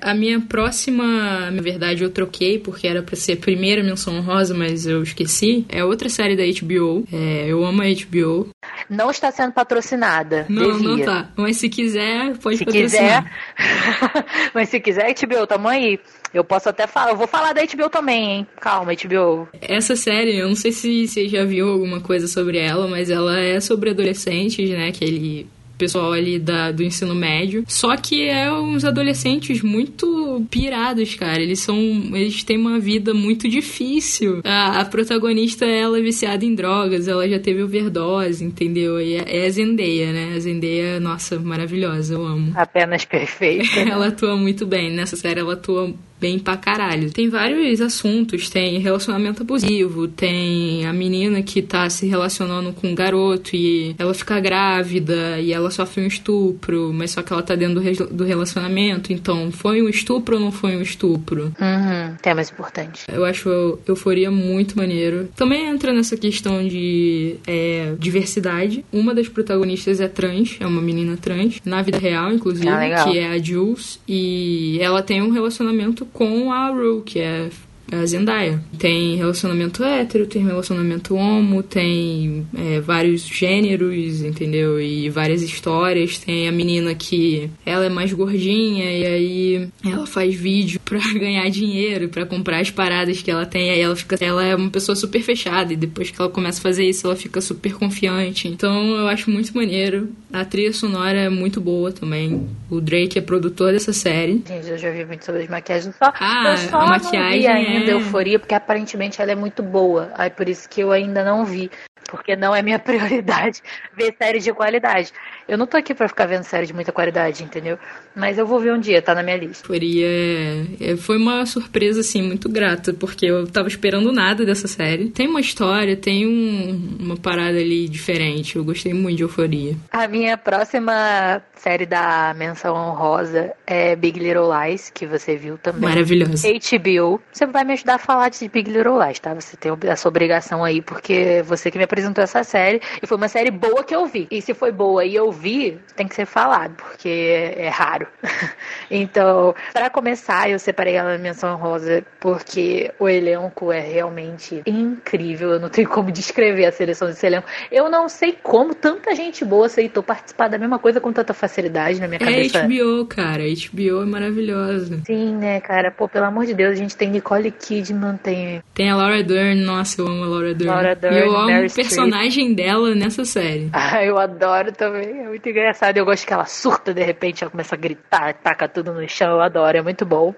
A 0.00 0.14
minha 0.14 0.40
próxima, 0.40 1.50
na 1.50 1.62
verdade, 1.62 2.04
eu 2.04 2.10
troquei 2.10 2.58
porque 2.58 2.86
era 2.86 3.02
para 3.02 3.16
ser 3.16 3.32
a 3.32 3.36
primeira 3.36 3.82
menção 3.82 4.16
honrosa, 4.16 4.54
mas 4.54 4.86
eu 4.86 5.02
esqueci. 5.02 5.66
É 5.68 5.84
outra 5.84 6.08
série 6.08 6.36
da 6.36 6.44
HBO. 6.44 7.04
É, 7.12 7.46
eu 7.48 7.64
amo 7.64 7.82
a 7.82 7.86
HBO. 7.86 8.48
Não 8.88 9.10
está 9.10 9.30
sendo 9.30 9.52
patrocinada. 9.52 10.46
Não, 10.48 10.72
devia. 10.72 10.88
não 10.88 11.04
tá. 11.04 11.30
Mas 11.36 11.56
se 11.56 11.68
quiser, 11.68 12.36
pode 12.38 12.58
se 12.58 12.64
patrocinar. 12.64 13.24
Quiser... 13.56 14.24
mas 14.54 14.68
se 14.68 14.80
quiser, 14.80 15.14
HBO, 15.14 15.46
tamo 15.46 15.68
aí. 15.68 15.98
Eu 16.32 16.44
posso 16.44 16.68
até 16.68 16.86
falar, 16.86 17.12
eu 17.12 17.16
vou 17.16 17.26
falar 17.26 17.52
da 17.52 17.62
HBO 17.64 17.88
também, 17.88 18.30
hein? 18.30 18.46
Calma, 18.60 18.92
HBO. 18.94 19.48
Essa 19.60 19.96
série, 19.96 20.36
eu 20.36 20.48
não 20.48 20.54
sei 20.54 20.72
se 20.72 21.08
você 21.08 21.28
já 21.28 21.44
viu 21.44 21.68
alguma 21.68 22.00
coisa 22.00 22.26
sobre 22.28 22.58
ela, 22.58 22.86
mas 22.86 23.10
ela 23.10 23.38
é 23.38 23.60
sobre 23.60 23.90
adolescentes, 23.90 24.68
né? 24.70 24.92
Que 24.92 25.04
ele 25.04 25.48
pessoal 25.78 26.12
ali 26.12 26.38
da, 26.38 26.72
do 26.72 26.82
ensino 26.82 27.14
médio. 27.14 27.64
Só 27.68 27.96
que 27.96 28.28
é 28.28 28.52
uns 28.52 28.84
adolescentes 28.84 29.62
muito 29.62 30.44
pirados, 30.50 31.14
cara. 31.14 31.40
Eles 31.40 31.60
são. 31.60 31.78
Eles 32.12 32.42
têm 32.42 32.58
uma 32.58 32.78
vida 32.78 33.14
muito 33.14 33.48
difícil. 33.48 34.40
A, 34.44 34.80
a 34.80 34.84
protagonista, 34.84 35.64
ela 35.64 35.98
é 35.98 36.02
viciada 36.02 36.44
em 36.44 36.54
drogas, 36.54 37.08
ela 37.08 37.28
já 37.28 37.38
teve 37.38 37.62
overdose, 37.62 38.44
entendeu? 38.44 39.00
E 39.00 39.14
é, 39.14 39.44
é 39.44 39.46
a 39.46 39.50
Zendaya, 39.50 40.12
né? 40.12 40.34
A 40.34 40.38
Zendaya, 40.40 41.00
nossa, 41.00 41.38
maravilhosa, 41.38 42.14
eu 42.14 42.26
amo. 42.26 42.52
Apenas 42.56 43.04
perfeita. 43.04 43.78
ela 43.88 44.08
atua 44.08 44.36
muito 44.36 44.66
bem. 44.66 44.92
Nessa 44.92 45.16
série, 45.16 45.40
ela 45.40 45.52
atua 45.52 45.94
bem 46.20 46.38
pra 46.38 46.56
caralho. 46.56 47.10
Tem 47.10 47.28
vários 47.28 47.80
assuntos, 47.80 48.48
tem 48.48 48.78
relacionamento 48.78 49.42
abusivo, 49.42 50.08
tem 50.08 50.86
a 50.86 50.92
menina 50.92 51.42
que 51.42 51.62
tá 51.62 51.88
se 51.88 52.06
relacionando 52.06 52.72
com 52.72 52.88
um 52.88 52.94
garoto 52.94 53.54
e 53.54 53.94
ela 53.98 54.14
fica 54.14 54.40
grávida 54.40 55.38
e 55.40 55.52
ela 55.52 55.70
sofre 55.70 56.02
um 56.02 56.06
estupro, 56.06 56.92
mas 56.92 57.12
só 57.12 57.22
que 57.22 57.32
ela 57.32 57.42
tá 57.42 57.54
dentro 57.54 57.80
do 58.08 58.24
relacionamento, 58.24 59.12
então 59.12 59.50
foi 59.50 59.82
um 59.82 59.88
estupro 59.88 60.36
ou 60.36 60.42
não 60.42 60.52
foi 60.52 60.76
um 60.76 60.82
estupro? 60.82 61.52
Uhum, 61.60 62.16
temas 62.22 62.50
importantes. 62.50 63.04
Eu 63.12 63.24
acho 63.24 63.78
euforia 63.86 64.30
muito 64.30 64.76
maneiro. 64.76 65.28
Também 65.36 65.66
entra 65.66 65.92
nessa 65.92 66.16
questão 66.16 66.66
de 66.66 67.36
é, 67.46 67.94
diversidade. 67.98 68.84
Uma 68.92 69.14
das 69.14 69.28
protagonistas 69.28 70.00
é 70.00 70.08
trans, 70.08 70.56
é 70.60 70.66
uma 70.66 70.80
menina 70.80 71.16
trans, 71.16 71.60
na 71.64 71.82
vida 71.82 71.98
real, 71.98 72.32
inclusive, 72.32 72.68
ah, 72.68 73.04
que 73.04 73.18
é 73.18 73.28
a 73.28 73.38
Jules, 73.38 74.00
e 74.08 74.78
ela 74.80 75.02
tem 75.02 75.22
um 75.22 75.30
relacionamento 75.30 76.07
com 76.12 76.52
a 76.52 76.68
Rue, 76.70 77.02
que 77.02 77.20
é 77.20 77.50
a 77.90 78.04
Zendaya. 78.06 78.60
Tem 78.78 79.16
relacionamento 79.16 79.82
hétero, 79.82 80.26
tem 80.26 80.44
relacionamento 80.44 81.14
homo, 81.14 81.62
tem 81.62 82.46
é, 82.56 82.80
vários 82.80 83.26
gêneros, 83.26 84.22
entendeu? 84.22 84.80
E 84.80 85.08
várias 85.08 85.42
histórias. 85.42 86.18
Tem 86.18 86.48
a 86.48 86.52
menina 86.52 86.94
que 86.94 87.50
ela 87.64 87.86
é 87.86 87.88
mais 87.88 88.12
gordinha 88.12 88.84
e 88.84 89.06
aí 89.06 89.68
ela 89.84 90.06
faz 90.06 90.34
vídeo 90.34 90.80
pra 90.84 90.98
ganhar 91.14 91.48
dinheiro, 91.48 92.08
para 92.08 92.26
comprar 92.26 92.60
as 92.60 92.70
paradas 92.70 93.22
que 93.22 93.30
ela 93.30 93.46
tem. 93.46 93.70
Aí 93.70 93.80
ela 93.80 93.96
fica. 93.96 94.16
Ela 94.20 94.44
é 94.44 94.54
uma 94.54 94.70
pessoa 94.70 94.96
super 94.96 95.22
fechada 95.22 95.72
e 95.72 95.76
depois 95.76 96.10
que 96.10 96.20
ela 96.20 96.30
começa 96.30 96.58
a 96.58 96.62
fazer 96.62 96.84
isso, 96.84 97.06
ela 97.06 97.16
fica 97.16 97.40
super 97.40 97.74
confiante. 97.74 98.48
Então 98.48 98.88
eu 98.96 99.08
acho 99.08 99.30
muito 99.30 99.56
maneiro. 99.56 100.10
A 100.32 100.44
trilha 100.44 100.72
sonora 100.72 101.18
é 101.18 101.28
muito 101.28 101.60
boa 101.60 101.90
também. 101.90 102.48
O 102.68 102.80
Drake 102.80 103.18
é 103.18 103.22
produtor 103.22 103.72
dessa 103.72 103.92
série. 103.92 104.42
Gente, 104.46 104.68
eu 104.68 104.78
já 104.78 104.90
vi 104.90 105.04
muito 105.04 105.24
sobre 105.24 105.42
as 105.42 105.48
maquiagens. 105.48 105.94
Só, 105.96 106.12
ah, 106.20 106.50
eu 106.50 106.68
só 106.68 106.76
a 106.76 106.86
maquiagem 106.86 107.46
ainda 107.46 107.77
é... 107.86 107.92
Euforia, 107.92 108.38
porque 108.38 108.54
aparentemente 108.54 109.20
ela 109.20 109.32
é 109.32 109.34
muito 109.34 109.62
boa. 109.62 110.10
Aí 110.14 110.30
por 110.30 110.48
isso 110.48 110.68
que 110.68 110.80
eu 110.80 110.92
ainda 110.92 111.24
não 111.24 111.44
vi. 111.44 111.70
Porque 112.08 112.34
não 112.34 112.54
é 112.54 112.62
minha 112.62 112.78
prioridade 112.80 113.62
ver 113.94 114.14
séries 114.18 114.42
de 114.42 114.52
qualidade. 114.52 115.12
Eu 115.46 115.56
não 115.56 115.66
tô 115.66 115.76
aqui 115.76 115.94
para 115.94 116.08
ficar 116.08 116.26
vendo 116.26 116.42
séries 116.42 116.68
de 116.68 116.74
muita 116.74 116.90
qualidade, 116.90 117.44
entendeu? 117.44 117.78
Mas 118.16 118.36
eu 118.36 118.46
vou 118.46 118.58
ver 118.58 118.72
um 118.72 118.80
dia, 118.80 119.00
tá 119.00 119.14
na 119.14 119.22
minha 119.22 119.36
lista. 119.36 119.64
Euforia 119.64 120.06
é, 120.06 120.92
é, 120.92 120.96
foi 120.96 121.16
uma 121.16 121.46
surpresa, 121.46 122.00
assim, 122.00 122.22
muito 122.22 122.48
grata, 122.48 122.92
porque 122.92 123.26
eu 123.26 123.46
tava 123.46 123.68
esperando 123.68 124.12
nada 124.12 124.44
dessa 124.44 124.66
série. 124.66 125.10
Tem 125.10 125.28
uma 125.28 125.40
história, 125.40 125.96
tem 125.96 126.26
um, 126.26 126.96
uma 126.98 127.16
parada 127.16 127.58
ali 127.58 127.88
diferente. 127.88 128.56
Eu 128.56 128.64
gostei 128.64 128.92
muito 128.92 129.18
de 129.18 129.22
Euforia. 129.22 129.76
A 129.90 130.08
minha 130.08 130.36
próxima 130.36 131.42
série 131.54 131.86
da 131.86 132.34
Menção 132.36 132.74
Honrosa 132.74 133.52
é 133.66 133.94
Big 133.96 134.18
Little 134.18 134.48
Lies, 134.50 134.90
que 134.90 135.06
você 135.06 135.36
viu 135.36 135.58
também. 135.58 135.82
Maravilhosa. 135.82 136.48
HBO. 136.48 137.20
Você 137.32 137.46
vai 137.46 137.64
me 137.64 137.72
ajudar 137.74 137.96
a 137.96 137.98
falar 137.98 138.28
de 138.28 138.48
Big 138.48 138.70
Little 138.70 139.04
Lies, 139.04 139.18
tá? 139.18 139.34
Você 139.34 139.56
tem 139.56 139.72
essa 139.84 140.08
obrigação 140.08 140.64
aí, 140.64 140.80
porque 140.80 141.42
você 141.44 141.70
que 141.70 141.78
me 141.78 141.84
apresentou 141.84 141.97
essa 142.18 142.44
série, 142.44 142.80
e 143.02 143.06
foi 143.06 143.16
uma 143.16 143.28
série 143.28 143.50
boa 143.50 143.84
que 143.84 143.94
eu 143.94 144.06
vi. 144.06 144.26
E 144.30 144.40
se 144.40 144.54
foi 144.54 144.72
boa 144.72 145.04
e 145.04 145.14
eu 145.14 145.30
vi, 145.30 145.78
tem 145.96 146.06
que 146.06 146.14
ser 146.14 146.26
falado, 146.26 146.74
porque 146.74 147.52
é 147.56 147.68
raro. 147.68 148.06
então, 148.90 149.54
para 149.72 149.90
começar, 149.90 150.50
eu 150.50 150.58
separei 150.58 150.94
ela 150.94 151.12
na 151.12 151.18
Menção 151.18 151.54
Honrosa, 151.54 152.04
porque 152.20 152.90
o 152.98 153.08
elenco 153.08 153.72
é 153.72 153.80
realmente 153.80 154.62
incrível. 154.66 155.50
Eu 155.50 155.60
não 155.60 155.68
tenho 155.68 155.88
como 155.88 156.10
descrever 156.10 156.66
a 156.66 156.72
seleção 156.72 157.08
desse 157.08 157.26
elenco. 157.26 157.46
Eu 157.70 157.90
não 157.90 158.08
sei 158.08 158.36
como 158.42 158.74
tanta 158.74 159.14
gente 159.14 159.44
boa 159.44 159.66
aceitou 159.66 160.02
participar 160.02 160.48
da 160.48 160.58
mesma 160.58 160.78
coisa 160.78 161.00
com 161.00 161.12
tanta 161.12 161.34
facilidade 161.34 162.00
na 162.00 162.08
minha 162.08 162.18
cabeça. 162.18 162.58
É 162.58 162.66
HBO, 162.66 163.06
cara. 163.06 163.42
HBO 163.42 164.02
é 164.02 164.06
maravilhosa. 164.06 165.00
Sim, 165.04 165.36
né, 165.36 165.60
cara? 165.60 165.90
Pô, 165.90 166.08
pelo 166.08 166.26
amor 166.26 166.46
de 166.46 166.54
Deus, 166.54 166.72
a 166.72 166.76
gente 166.76 166.96
tem 166.96 167.10
Nicole 167.10 167.50
Kidman, 167.50 168.16
tem. 168.16 168.62
Tem 168.74 168.90
a 168.90 168.96
Laura 168.96 169.22
Dern. 169.22 169.60
Nossa, 169.62 170.00
eu 170.00 170.06
amo 170.06 170.24
a 170.24 170.26
Laura 170.26 170.54
Dern. 170.54 170.74
Laura 170.74 170.94
Dern 170.94 171.18
eu 171.18 171.36
amo 171.36 171.50
Mary 171.50 171.68
personagem 171.88 172.54
dela 172.54 172.94
nessa 172.94 173.24
série. 173.24 173.70
Ah, 173.90 174.04
eu 174.04 174.18
adoro 174.18 174.70
também. 174.72 175.20
É 175.20 175.28
muito 175.28 175.48
engraçado. 175.48 175.96
Eu 175.96 176.04
gosto 176.04 176.26
que 176.26 176.32
ela 176.32 176.44
surta 176.44 176.92
de 176.92 177.02
repente, 177.02 177.42
ela 177.42 177.50
começa 177.50 177.74
a 177.74 177.78
gritar, 177.78 178.34
taca 178.34 178.68
tudo 178.68 178.92
no 178.92 179.08
chão. 179.08 179.32
Eu 179.32 179.40
adoro, 179.40 179.78
é 179.78 179.82
muito 179.82 180.04
bom. 180.04 180.34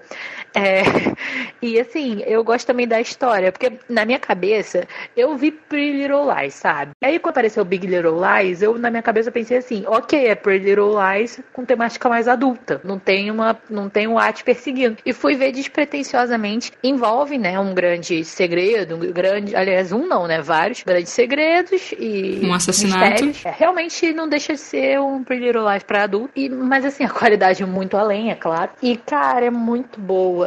É, 0.53 0.83
e 1.61 1.79
assim, 1.79 2.21
eu 2.25 2.43
gosto 2.43 2.67
também 2.67 2.87
da 2.87 2.99
história, 2.99 3.51
porque 3.51 3.73
na 3.89 4.05
minha 4.05 4.19
cabeça 4.19 4.87
eu 5.15 5.35
vi 5.37 5.51
Pretty 5.51 5.93
Little 5.93 6.27
Lies, 6.33 6.53
sabe? 6.55 6.91
Aí 7.01 7.19
quando 7.19 7.31
apareceu 7.31 7.63
Big 7.63 7.87
Little 7.87 8.19
Lies, 8.19 8.61
eu 8.61 8.77
na 8.77 8.89
minha 8.89 9.01
cabeça 9.01 9.31
pensei 9.31 9.57
assim, 9.57 9.83
ok, 9.87 10.27
é 10.27 10.35
Pretty 10.35 10.65
Little 10.65 10.93
Lies 10.99 11.39
com 11.53 11.63
temática 11.63 12.09
mais 12.09 12.27
adulta, 12.27 12.81
não 12.83 12.99
tem 12.99 13.31
uma, 13.31 13.57
não 13.69 13.89
tem 13.89 14.07
um 14.07 14.17
arte 14.17 14.43
perseguindo. 14.43 14.97
E 15.05 15.13
fui 15.13 15.35
ver 15.35 15.51
despretensiosamente, 15.51 16.71
envolve, 16.83 17.37
né, 17.37 17.59
um 17.59 17.73
grande 17.73 18.23
segredo, 18.25 18.95
um 18.95 18.99
grande, 19.11 19.55
aliás, 19.55 19.91
um 19.91 20.05
não, 20.05 20.27
né, 20.27 20.41
vários 20.41 20.83
grandes 20.83 21.11
segredos 21.11 21.93
e 21.97 22.41
um 22.43 22.53
assassinato. 22.53 23.31
É, 23.45 23.51
realmente 23.51 24.11
não 24.13 24.27
deixa 24.27 24.53
de 24.53 24.59
ser 24.59 24.99
um 24.99 25.23
Pretty 25.23 25.45
Little 25.45 25.69
Lies 25.69 25.83
para 25.83 26.03
adulto, 26.03 26.31
e, 26.35 26.49
mas 26.49 26.85
assim, 26.85 27.05
a 27.05 27.09
qualidade 27.09 27.63
é 27.63 27.65
muito 27.65 27.95
além, 27.95 28.31
é 28.31 28.35
claro. 28.35 28.71
E 28.81 28.97
cara, 28.97 29.45
é 29.45 29.49
muito 29.49 29.99
boa 29.99 30.40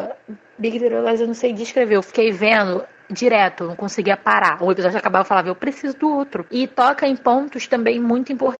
Big 0.59 0.79
Little 0.79 1.05
Lies 1.07 1.21
eu 1.21 1.27
não 1.27 1.35
sei 1.35 1.53
descrever. 1.53 1.97
Eu 1.97 2.03
fiquei 2.03 2.31
vendo 2.31 2.85
direto, 3.11 3.65
não 3.65 3.77
conseguia 3.77 4.17
parar. 4.17 4.63
O 4.63 4.71
episódio 4.71 4.99
acabava 4.99 5.25
e 5.25 5.29
falava, 5.29 5.49
eu 5.49 5.55
preciso 5.55 5.97
do 5.97 6.11
outro. 6.11 6.47
E 6.51 6.67
toca 6.67 7.07
em 7.07 7.17
pontos 7.17 7.67
também 7.67 8.01
muito 8.01 8.33
importantes. 8.33 8.59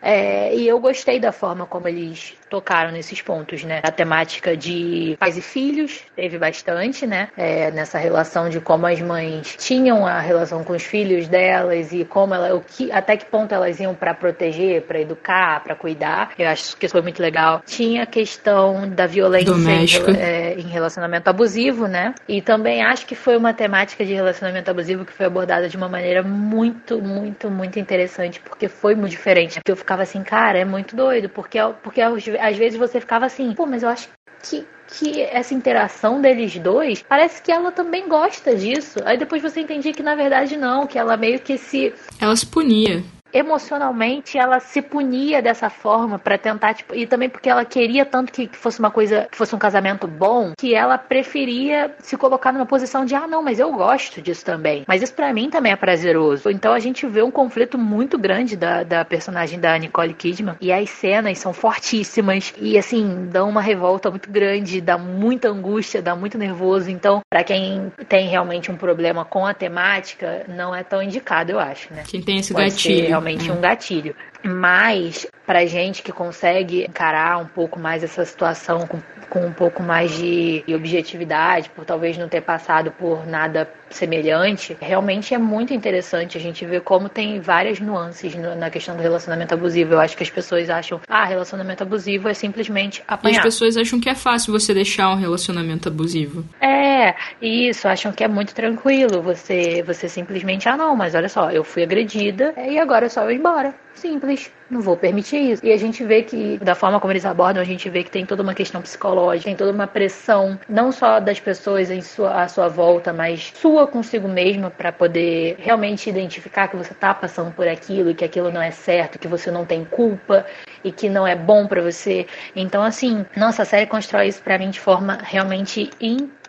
É, 0.00 0.54
e 0.54 0.66
eu 0.66 0.78
gostei 0.78 1.18
da 1.18 1.32
forma 1.32 1.66
como 1.66 1.88
eles 1.88 2.36
tocaram 2.54 2.92
nesses 2.92 3.20
pontos, 3.20 3.64
né? 3.64 3.80
A 3.82 3.90
temática 3.90 4.56
de 4.56 5.16
pais 5.18 5.36
e 5.36 5.40
filhos 5.40 6.02
teve 6.14 6.38
bastante, 6.38 7.04
né? 7.04 7.28
É, 7.36 7.72
nessa 7.72 7.98
relação 7.98 8.48
de 8.48 8.60
como 8.60 8.86
as 8.86 9.00
mães 9.00 9.56
tinham 9.58 10.06
a 10.06 10.20
relação 10.20 10.62
com 10.62 10.72
os 10.72 10.84
filhos 10.84 11.26
delas 11.26 11.92
e 11.92 12.04
como 12.04 12.32
ela, 12.32 12.54
o 12.54 12.60
que, 12.60 12.92
até 12.92 13.16
que 13.16 13.24
ponto 13.24 13.52
elas 13.52 13.80
iam 13.80 13.92
para 13.92 14.14
proteger, 14.14 14.82
para 14.82 15.00
educar, 15.00 15.64
para 15.64 15.74
cuidar. 15.74 16.32
Eu 16.38 16.48
acho 16.48 16.76
que 16.76 16.86
isso 16.86 16.92
foi 16.92 17.02
muito 17.02 17.20
legal. 17.20 17.60
Tinha 17.66 18.04
a 18.04 18.06
questão 18.06 18.88
da 18.88 19.08
violência 19.08 19.50
em, 19.50 20.16
é, 20.16 20.54
em 20.54 20.68
relacionamento 20.68 21.26
abusivo, 21.26 21.88
né? 21.88 22.14
E 22.28 22.40
também 22.40 22.84
acho 22.84 23.04
que 23.04 23.16
foi 23.16 23.36
uma 23.36 23.52
temática 23.52 24.04
de 24.04 24.14
relacionamento 24.14 24.70
abusivo 24.70 25.04
que 25.04 25.12
foi 25.12 25.26
abordada 25.26 25.68
de 25.68 25.76
uma 25.76 25.88
maneira 25.88 26.22
muito, 26.22 27.02
muito, 27.02 27.50
muito 27.50 27.80
interessante, 27.80 28.38
porque 28.38 28.68
foi 28.68 28.94
muito 28.94 29.10
diferente. 29.10 29.54
Porque 29.54 29.72
eu 29.72 29.76
ficava 29.76 30.02
assim, 30.02 30.22
cara, 30.22 30.56
é 30.56 30.64
muito 30.64 30.94
doido, 30.94 31.28
porque, 31.28 31.58
porque 31.82 32.00
às 32.44 32.56
vezes 32.56 32.78
você 32.78 33.00
ficava 33.00 33.26
assim, 33.26 33.52
pô, 33.54 33.66
mas 33.66 33.82
eu 33.82 33.88
acho 33.88 34.08
que 34.42 34.66
que 34.86 35.22
essa 35.22 35.54
interação 35.54 36.20
deles 36.20 36.58
dois, 36.58 37.02
parece 37.02 37.42
que 37.42 37.50
ela 37.50 37.72
também 37.72 38.06
gosta 38.06 38.54
disso. 38.54 38.98
Aí 39.04 39.16
depois 39.16 39.42
você 39.42 39.60
entendia 39.60 39.94
que 39.94 40.02
na 40.02 40.14
verdade 40.14 40.56
não, 40.56 40.86
que 40.86 40.98
ela 40.98 41.16
meio 41.16 41.40
que 41.40 41.56
se. 41.56 41.92
Ela 42.20 42.36
se 42.36 42.46
punia 42.46 43.02
emocionalmente 43.34 44.38
ela 44.38 44.60
se 44.60 44.80
punia 44.80 45.42
dessa 45.42 45.68
forma 45.68 46.20
para 46.20 46.38
tentar 46.38 46.74
tipo, 46.74 46.94
e 46.94 47.04
também 47.04 47.28
porque 47.28 47.50
ela 47.50 47.64
queria 47.64 48.06
tanto 48.06 48.32
que, 48.32 48.48
fosse 48.52 48.78
uma 48.78 48.92
coisa 48.92 49.26
que 49.30 49.36
fosse 49.36 49.54
um 49.54 49.58
casamento 49.58 50.06
bom 50.06 50.52
que 50.56 50.74
ela 50.74 50.96
preferia 50.96 51.92
se 51.98 52.16
colocar 52.16 52.52
numa 52.52 52.64
posição 52.64 53.04
de 53.04 53.14
ah 53.14 53.26
não 53.26 53.42
mas 53.42 53.58
eu 53.58 53.72
gosto 53.72 54.22
disso 54.22 54.44
também. 54.44 54.84
Mas 54.86 55.02
isso 55.02 55.12
para 55.12 55.32
mim 55.32 55.50
também 55.50 55.72
é 55.72 55.76
prazeroso. 55.76 56.48
Então 56.48 56.72
a 56.72 56.78
gente 56.78 57.06
vê 57.06 57.22
um 57.22 57.30
conflito 57.30 57.76
muito 57.76 58.16
grande 58.16 58.56
da, 58.56 58.84
da 58.84 59.04
personagem 59.04 59.58
da 59.58 59.76
Nicole 59.76 60.14
Kidman 60.14 60.54
e 60.60 60.72
as 60.72 60.88
cenas 60.90 61.38
são 61.38 61.52
fortíssimas 61.52 62.54
e 62.58 62.78
assim 62.78 63.28
dão 63.30 63.48
uma 63.48 63.60
revolta 63.60 64.10
muito 64.10 64.30
grande 64.30 64.80
dá 64.80 64.96
muita 64.96 65.48
angústia 65.48 66.00
dá 66.00 66.14
muito 66.14 66.38
nervoso. 66.38 66.88
Então 66.88 67.20
para 67.28 67.42
quem 67.42 67.92
tem 68.08 68.28
realmente 68.28 68.70
um 68.70 68.76
problema 68.76 69.24
com 69.24 69.44
a 69.44 69.52
temática 69.52 70.44
não 70.48 70.72
é 70.72 70.84
tão 70.84 71.02
indicado 71.02 71.50
eu 71.50 71.58
acho 71.58 71.92
né? 71.92 72.04
Quem 72.06 72.22
tem 72.22 72.38
esse 72.38 72.52
Pode 72.52 72.70
gatilho 72.70 73.16
realmente 73.24 73.50
um 73.50 73.60
gatilho. 73.60 74.14
Mas, 74.44 75.26
pra 75.46 75.64
gente 75.64 76.02
que 76.02 76.12
consegue 76.12 76.84
encarar 76.84 77.38
um 77.38 77.46
pouco 77.46 77.80
mais 77.80 78.04
essa 78.04 78.24
situação 78.26 78.86
com, 78.86 78.98
com 79.30 79.46
um 79.46 79.52
pouco 79.52 79.82
mais 79.82 80.12
de 80.12 80.62
objetividade, 80.68 81.70
por 81.70 81.84
talvez 81.86 82.18
não 82.18 82.28
ter 82.28 82.42
passado 82.42 82.90
por 82.90 83.26
nada 83.26 83.66
semelhante, 83.88 84.76
realmente 84.80 85.32
é 85.32 85.38
muito 85.38 85.72
interessante 85.72 86.36
a 86.36 86.40
gente 86.40 86.64
ver 86.66 86.82
como 86.82 87.08
tem 87.08 87.40
várias 87.40 87.80
nuances 87.80 88.34
na 88.34 88.68
questão 88.68 88.96
do 88.96 89.02
relacionamento 89.02 89.54
abusivo. 89.54 89.94
Eu 89.94 90.00
acho 90.00 90.16
que 90.16 90.22
as 90.22 90.30
pessoas 90.30 90.68
acham, 90.68 91.00
ah, 91.08 91.24
relacionamento 91.24 91.82
abusivo 91.82 92.28
é 92.28 92.34
simplesmente 92.34 93.02
apanhar. 93.08 93.36
E 93.36 93.38
as 93.38 93.42
pessoas 93.42 93.76
acham 93.76 93.98
que 93.98 94.10
é 94.10 94.14
fácil 94.14 94.52
você 94.52 94.74
deixar 94.74 95.10
um 95.10 95.16
relacionamento 95.16 95.88
abusivo. 95.88 96.44
É, 96.60 97.14
isso, 97.40 97.88
acham 97.88 98.12
que 98.12 98.22
é 98.22 98.28
muito 98.28 98.54
tranquilo 98.54 99.22
você, 99.22 99.82
você 99.82 100.08
simplesmente, 100.08 100.68
ah, 100.68 100.76
não, 100.76 100.94
mas 100.94 101.14
olha 101.14 101.28
só, 101.28 101.50
eu 101.50 101.64
fui 101.64 101.82
agredida 101.82 102.52
e 102.68 102.78
agora 102.78 103.06
é 103.06 103.08
só 103.08 103.22
eu 103.22 103.30
ir 103.30 103.36
embora. 103.36 103.74
Simples. 103.94 104.33
Não 104.70 104.80
vou 104.80 104.96
permitir 104.96 105.52
isso. 105.52 105.64
E 105.64 105.72
a 105.72 105.76
gente 105.76 106.02
vê 106.04 106.22
que, 106.22 106.58
da 106.58 106.74
forma 106.74 106.98
como 106.98 107.12
eles 107.12 107.24
abordam, 107.24 107.62
a 107.62 107.66
gente 107.66 107.88
vê 107.90 108.02
que 108.02 108.10
tem 108.10 108.24
toda 108.24 108.42
uma 108.42 108.54
questão 108.54 108.80
psicológica, 108.80 109.44
tem 109.44 109.56
toda 109.56 109.70
uma 109.70 109.86
pressão, 109.86 110.58
não 110.68 110.90
só 110.90 111.20
das 111.20 111.38
pessoas 111.38 111.90
em 111.90 112.00
sua, 112.00 112.42
à 112.42 112.48
sua 112.48 112.68
volta, 112.68 113.12
mas 113.12 113.52
sua 113.54 113.86
consigo 113.86 114.26
mesma 114.26 114.70
para 114.70 114.90
poder 114.90 115.56
realmente 115.58 116.08
identificar 116.08 116.68
que 116.68 116.76
você 116.76 116.92
está 116.92 117.12
passando 117.12 117.52
por 117.52 117.68
aquilo 117.68 118.10
e 118.10 118.14
que 118.14 118.24
aquilo 118.24 118.50
não 118.50 118.62
é 118.62 118.70
certo, 118.70 119.18
que 119.18 119.28
você 119.28 119.50
não 119.50 119.64
tem 119.64 119.84
culpa 119.84 120.46
e 120.82 120.90
que 120.90 121.08
não 121.08 121.26
é 121.26 121.36
bom 121.36 121.66
para 121.66 121.82
você. 121.82 122.26
Então, 122.56 122.82
assim, 122.82 123.24
nossa, 123.36 123.64
série 123.64 123.86
constrói 123.86 124.28
isso 124.28 124.42
para 124.42 124.58
mim 124.58 124.70
de 124.70 124.80
forma 124.80 125.18
realmente 125.22 125.90
incrível 126.00 126.43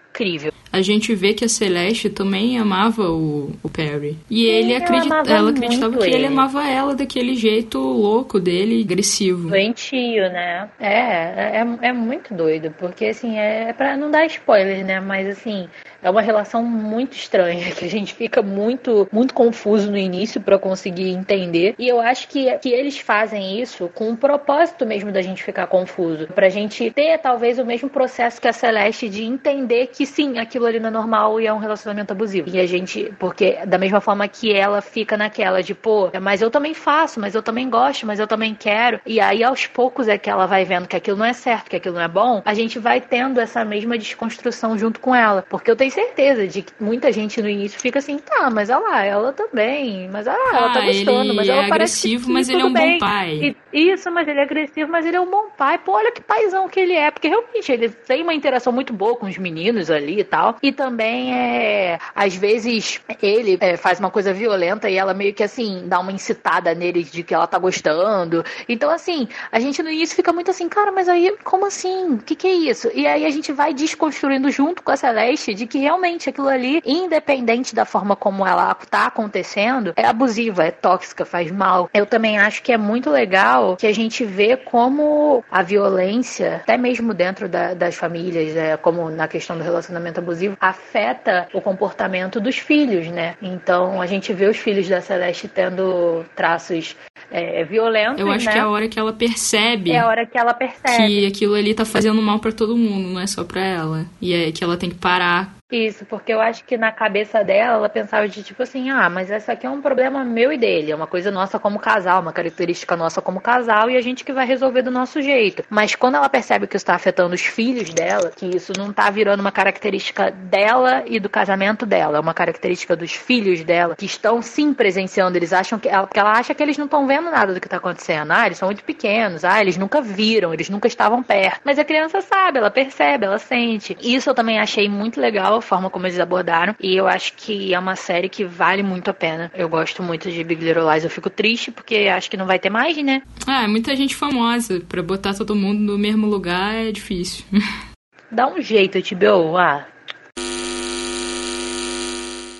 a 0.76 0.82
gente 0.82 1.16
vê 1.16 1.34
que 1.34 1.46
a 1.46 1.48
Celeste 1.48 2.10
também 2.10 2.60
amava 2.60 3.10
o, 3.10 3.52
o 3.64 3.70
Perry. 3.70 4.18
E 4.30 4.40
Sim, 4.40 4.44
ele 4.44 4.76
acredita, 4.76 5.24
ela 5.28 5.50
acreditava 5.52 5.98
que 5.98 6.04
ele. 6.04 6.16
ele. 6.16 6.26
amava 6.28 6.68
ela 6.68 6.94
daquele 6.94 7.34
jeito 7.36 7.80
louco 7.80 8.42
dele, 8.42 8.82
agressivo. 8.82 9.48
Doentio, 9.48 10.30
né? 10.30 10.70
É, 10.78 11.60
é, 11.60 11.66
é 11.82 11.94
muito 11.94 12.34
doido, 12.34 12.76
porque 12.78 13.06
assim, 13.06 13.38
é, 13.38 13.70
é 13.70 13.74
pra 13.74 13.96
não 13.96 14.12
dar 14.12 14.26
spoiler, 14.26 14.86
né? 14.86 15.00
Mas 15.00 15.30
assim, 15.30 15.70
é 16.06 16.10
uma 16.10 16.22
relação 16.22 16.64
muito 16.64 17.14
estranha, 17.14 17.72
que 17.74 17.84
a 17.84 17.90
gente 17.90 18.14
fica 18.14 18.42
muito, 18.44 19.10
muito 19.12 19.34
confuso 19.34 19.90
no 19.90 19.98
início 19.98 20.40
para 20.40 20.60
conseguir 20.60 21.10
entender. 21.10 21.74
E 21.80 21.88
eu 21.88 22.00
acho 22.00 22.28
que, 22.28 22.56
que 22.60 22.70
eles 22.70 23.00
fazem 23.00 23.60
isso 23.60 23.90
com 23.94 24.12
o 24.12 24.18
propósito 24.18 24.86
mesmo 24.86 25.12
da 25.12 25.22
gente 25.22 25.44
ficar 25.44 25.66
confuso. 25.66 26.28
Pra 26.28 26.48
gente 26.48 26.92
ter 26.92 27.18
talvez 27.18 27.58
o 27.58 27.66
mesmo 27.66 27.90
processo 27.90 28.40
que 28.40 28.48
a 28.48 28.54
Celeste 28.54 29.10
de 29.10 29.24
entender 29.24 29.88
que 29.88 30.06
sim, 30.06 30.38
aquilo 30.38 30.68
ali 30.68 30.80
não 30.80 30.90
é 30.90 30.92
normal 30.92 31.42
e 31.42 31.48
é 31.48 31.54
um 31.54 31.58
relacionamento 31.58 32.12
abusivo. 32.12 32.50
E 32.54 32.60
a 32.60 32.68
gente, 32.68 33.12
porque 33.18 33.66
da 33.66 33.80
mesma 33.80 34.00
forma 34.00 34.28
que 34.28 34.54
ela 34.54 34.82
fica 34.82 35.18
naquela 35.18 35.64
de, 35.64 35.74
pô, 35.74 36.12
mas 36.22 36.40
eu 36.40 36.52
também 36.52 36.76
faço, 36.76 37.20
mas 37.20 37.34
eu 37.34 37.42
também 37.42 37.68
gosto, 37.68 38.06
mas 38.06 38.20
eu 38.20 38.28
também 38.28 38.54
quero. 38.54 39.02
E 39.08 39.20
aí 39.20 39.44
aos 39.44 39.66
poucos 39.66 40.08
é 40.08 40.20
que 40.20 40.30
ela 40.30 40.46
vai 40.46 40.66
vendo 40.66 40.88
que 40.88 40.96
aquilo 40.96 41.18
não 41.18 41.26
é 41.26 41.34
certo, 41.34 41.70
que 41.70 41.76
aquilo 41.76 41.96
não 41.96 42.04
é 42.04 42.08
bom, 42.08 42.44
a 42.46 42.54
gente 42.54 42.78
vai 42.78 43.02
tendo 43.02 43.42
essa 43.42 43.66
mesma 43.66 43.98
desconstrução 43.98 44.78
junto 44.78 45.00
com 45.00 45.16
ela. 45.16 45.44
Porque 45.50 45.72
eu 45.72 45.76
tenho 45.76 45.95
certeza 45.96 46.48
de 46.48 46.62
que 46.62 46.74
muita 46.80 47.12
gente 47.12 47.42
no 47.42 47.50
início 47.50 47.80
fica 47.80 48.00
assim, 48.00 48.18
tá, 48.20 48.50
mas 48.50 48.70
olha 48.70 48.80
lá, 48.80 49.04
ela 49.06 49.34
também, 49.34 50.10
mas 50.10 50.28
olha 50.28 50.38
lá, 50.38 50.58
ela 50.58 50.74
tá 50.74 50.80
ah, 50.80 50.86
gostando, 50.86 51.34
mas 51.34 51.48
ela 51.48 51.66
é 51.66 51.70
parece 51.70 52.08
agressivo, 52.08 52.32
mas 52.32 52.50
ele 52.50 52.62
é 52.62 52.66
um 52.66 52.74
bem. 52.74 52.94
bom 52.94 53.00
pai. 53.00 53.56
E, 53.74 53.92
isso, 53.92 54.12
mas 54.12 54.28
ele 54.28 54.40
é 54.40 54.44
agressivo, 54.44 54.92
mas 54.92 55.06
ele 55.06 55.18
é 55.18 55.22
um 55.22 55.30
bom 55.30 55.50
pai. 55.58 55.78
Pô, 55.78 55.94
olha 55.94 56.12
que 56.12 56.22
paizão 56.22 56.68
que 56.68 56.80
ele 56.80 56.94
é, 56.94 57.12
porque 57.12 57.28
realmente 57.28 57.72
ele 57.72 57.90
tem 57.90 58.24
uma 58.24 58.34
interação 58.34 58.72
muito 58.72 58.94
boa 58.94 59.16
com 59.16 59.26
os 59.26 59.38
meninos 59.38 59.90
ali 59.90 60.20
e 60.20 60.24
tal. 60.24 60.58
E 60.62 60.72
também 60.72 61.34
é, 61.34 62.00
às 62.14 62.36
vezes 62.36 63.02
ele 63.22 63.58
é, 63.60 63.78
faz 63.78 64.00
uma 64.00 64.10
coisa 64.10 64.34
violenta 64.34 64.90
e 64.90 64.96
ela 64.96 65.14
meio 65.14 65.34
que 65.34 65.44
assim 65.44 65.84
dá 65.88 66.00
uma 66.00 66.12
incitada 66.12 66.74
neles 66.74 67.12
de 67.12 67.24
que 67.24 67.34
ela 67.34 67.48
tá 67.48 67.58
gostando. 67.58 68.44
Então 68.68 68.90
assim, 68.90 69.28
a 69.52 69.60
gente 69.60 69.82
no 69.84 69.90
início 69.90 70.16
fica 70.16 70.34
muito 70.34 70.52
assim, 70.52 70.68
cara, 70.68 70.92
mas 70.92 71.08
aí 71.10 71.36
como 71.44 71.66
assim? 71.66 72.14
O 72.14 72.18
que 72.18 72.36
que 72.36 72.48
é 72.48 72.54
isso? 72.54 72.90
E 72.94 73.06
aí 73.06 73.26
a 73.26 73.30
gente 73.30 73.52
vai 73.52 73.74
desconstruindo 73.74 74.50
junto 74.52 74.84
com 74.84 74.92
a 74.92 74.98
Celeste 74.98 75.54
de 75.54 75.68
que 75.68 75.75
realmente 75.78 76.30
aquilo 76.30 76.48
ali, 76.48 76.82
independente 76.86 77.76
da 77.76 77.86
forma 77.86 78.16
como 78.16 78.46
ela 78.46 78.74
tá 78.90 79.08
acontecendo, 79.08 79.94
é 79.96 80.06
abusiva, 80.06 80.64
é 80.64 80.72
tóxica, 80.72 81.26
faz 81.26 81.52
mal. 81.52 81.90
Eu 81.94 82.06
também 82.06 82.38
acho 82.38 82.62
que 82.62 82.72
é 82.72 82.78
muito 82.78 83.10
legal 83.10 83.76
que 83.78 83.88
a 83.88 83.94
gente 83.94 84.24
vê 84.24 84.58
como 84.58 85.44
a 85.52 85.62
violência, 85.62 86.58
até 86.58 86.78
mesmo 86.78 87.14
dentro 87.14 87.48
da, 87.48 87.74
das 87.74 87.96
famílias, 87.96 88.56
é, 88.56 88.78
como 88.78 89.10
na 89.10 89.28
questão 89.28 89.58
do 89.58 89.64
relacionamento 89.64 90.20
abusivo, 90.20 90.58
afeta 90.60 91.48
o 91.54 91.62
comportamento 91.62 92.40
dos 92.40 92.58
filhos, 92.58 93.08
né? 93.08 93.36
Então 93.42 94.02
a 94.02 94.06
gente 94.06 94.34
vê 94.34 94.48
os 94.48 94.58
filhos 94.58 94.88
da 94.88 95.02
Celeste 95.02 95.48
tendo 95.48 96.26
traços 96.36 96.96
é, 97.32 97.64
violentos. 97.64 98.20
Eu 98.20 98.32
acho 98.32 98.46
né? 98.46 98.52
que 98.52 98.58
é 98.58 98.62
a 98.62 98.70
hora 98.70 98.88
que 98.88 99.00
ela 99.00 99.14
percebe. 99.14 99.92
É 99.92 100.00
a 100.00 100.08
hora 100.08 100.26
que 100.26 100.38
ela 100.38 100.54
percebe. 100.54 101.08
Que 101.08 101.28
aquilo 101.28 101.56
ali 101.56 101.74
tá 101.74 101.86
fazendo 101.86 102.22
mal 102.22 102.40
para 102.40 102.52
todo 102.52 102.78
mundo, 102.78 103.10
não 103.10 103.20
é 103.20 103.28
só 103.28 103.44
pra 103.44 103.62
ela. 103.62 104.06
E 104.22 104.34
é 104.34 104.52
que 104.52 104.64
ela 104.64 104.78
tem 104.78 104.90
que 104.90 104.96
parar 104.96 105.56
isso, 105.72 106.06
porque 106.06 106.32
eu 106.32 106.40
acho 106.40 106.64
que 106.64 106.78
na 106.78 106.92
cabeça 106.92 107.44
dela, 107.44 107.78
ela 107.78 107.90
pensava 107.90 108.28
de 108.28 108.44
tipo 108.44 108.62
assim, 108.62 108.92
ah, 108.92 109.10
mas 109.10 109.32
essa 109.32 109.54
aqui 109.54 109.66
é 109.66 109.70
um 109.70 109.82
problema 109.82 110.24
meu 110.24 110.52
e 110.52 110.58
dele, 110.58 110.92
é 110.92 110.96
uma 110.96 111.08
coisa 111.08 111.32
nossa 111.32 111.58
como 111.58 111.80
casal, 111.80 112.22
uma 112.22 112.32
característica 112.32 112.96
nossa 112.96 113.20
como 113.20 113.42
casal 113.42 113.90
e 113.90 113.98
a 113.98 114.02
gente 114.02 114.24
que 114.24 114.32
vai 114.32 114.46
resolver 114.46 114.84
do 114.84 114.92
nosso 114.92 115.20
jeito. 115.22 115.64
Mas 115.68 115.96
quando 115.96 116.16
ela 116.16 116.30
percebe 116.30 116.68
que 116.68 116.76
isso 116.76 116.84
está 116.84 116.94
afetando 116.94 117.34
os 117.34 117.42
filhos 117.42 117.92
dela, 117.92 118.30
que 118.30 118.46
isso 118.46 118.74
não 118.78 118.92
está 118.92 119.10
virando 119.10 119.40
uma 119.40 119.52
característica 119.52 120.30
dela 120.30 121.04
e 121.08 121.20
do 121.20 121.30
casamento 121.30 121.84
dela, 121.84 122.18
é 122.18 122.22
uma 122.22 122.34
característica 122.34 122.96
dos 122.96 123.14
filhos 123.14 123.64
dela, 123.64 123.96
que 123.96 124.06
estão 124.06 124.44
sim 124.44 124.72
presenciando, 124.72 125.36
eles 125.36 125.52
acham 125.52 125.80
que 125.80 125.90
ela, 125.90 126.06
porque 126.06 126.20
ela 126.20 126.34
acha 126.34 126.54
que 126.54 126.62
eles 126.62 126.78
não 126.78 126.86
estão 126.86 127.08
vendo 127.08 127.32
nada 127.32 127.56
do 127.56 127.60
que 127.60 127.66
está 127.66 127.78
acontecendo. 127.78 128.32
Ah, 128.32 128.46
eles 128.46 128.60
são 128.60 128.68
muito 128.68 128.84
pequenos, 128.84 129.44
ah, 129.44 129.60
eles 129.60 129.78
nunca 129.78 130.00
viram, 130.00 130.54
eles 130.54 130.70
nunca 130.70 130.88
estavam 130.88 131.24
perto. 131.24 131.62
Mas 131.64 131.80
a 131.80 131.84
criança 131.84 132.22
sabe, 132.22 132.60
ela 132.60 132.70
percebe, 132.70 133.26
ela 133.26 133.40
sente. 133.40 133.98
Isso 134.00 134.30
eu 134.30 134.36
também 134.36 134.60
achei 134.60 134.88
muito 134.88 135.20
legal 135.20 135.56
forma 135.66 135.90
como 135.90 136.08
eles 136.08 136.20
abordaram. 136.20 136.76
E 136.80 136.96
eu 136.96 137.08
acho 137.08 137.34
que 137.34 137.74
é 137.74 137.80
uma 137.80 137.96
série 137.98 138.30
que 138.30 138.46
vale 138.46 138.82
muito 138.82 139.10
a 139.10 139.14
pena. 139.14 139.52
Eu 139.54 139.68
gosto 139.68 140.02
muito 140.02 140.32
de 140.32 140.44
Big 140.44 140.64
Little 140.64 140.90
Lies. 140.90 141.04
Eu 141.04 141.10
fico 141.10 141.30
triste 141.30 141.72
porque 141.72 141.96
acho 142.08 142.30
que 142.30 142.38
não 142.38 142.46
vai 142.46 142.58
ter 142.58 142.70
mais, 142.70 142.96
né? 142.98 143.22
Ah, 143.46 143.64
é 143.64 143.68
muita 143.68 143.96
gente 143.96 144.16
famosa. 144.16 144.82
Pra 144.88 145.04
botar 145.04 145.34
todo 145.34 145.56
mundo 145.56 145.80
no 145.80 145.98
mesmo 145.98 146.28
lugar 146.28 146.74
é 146.76 146.92
difícil. 146.92 147.44
Dá 148.32 148.48
um 148.48 148.62
jeito, 148.62 149.02
TBO. 149.02 149.58
Ah, 149.58 149.86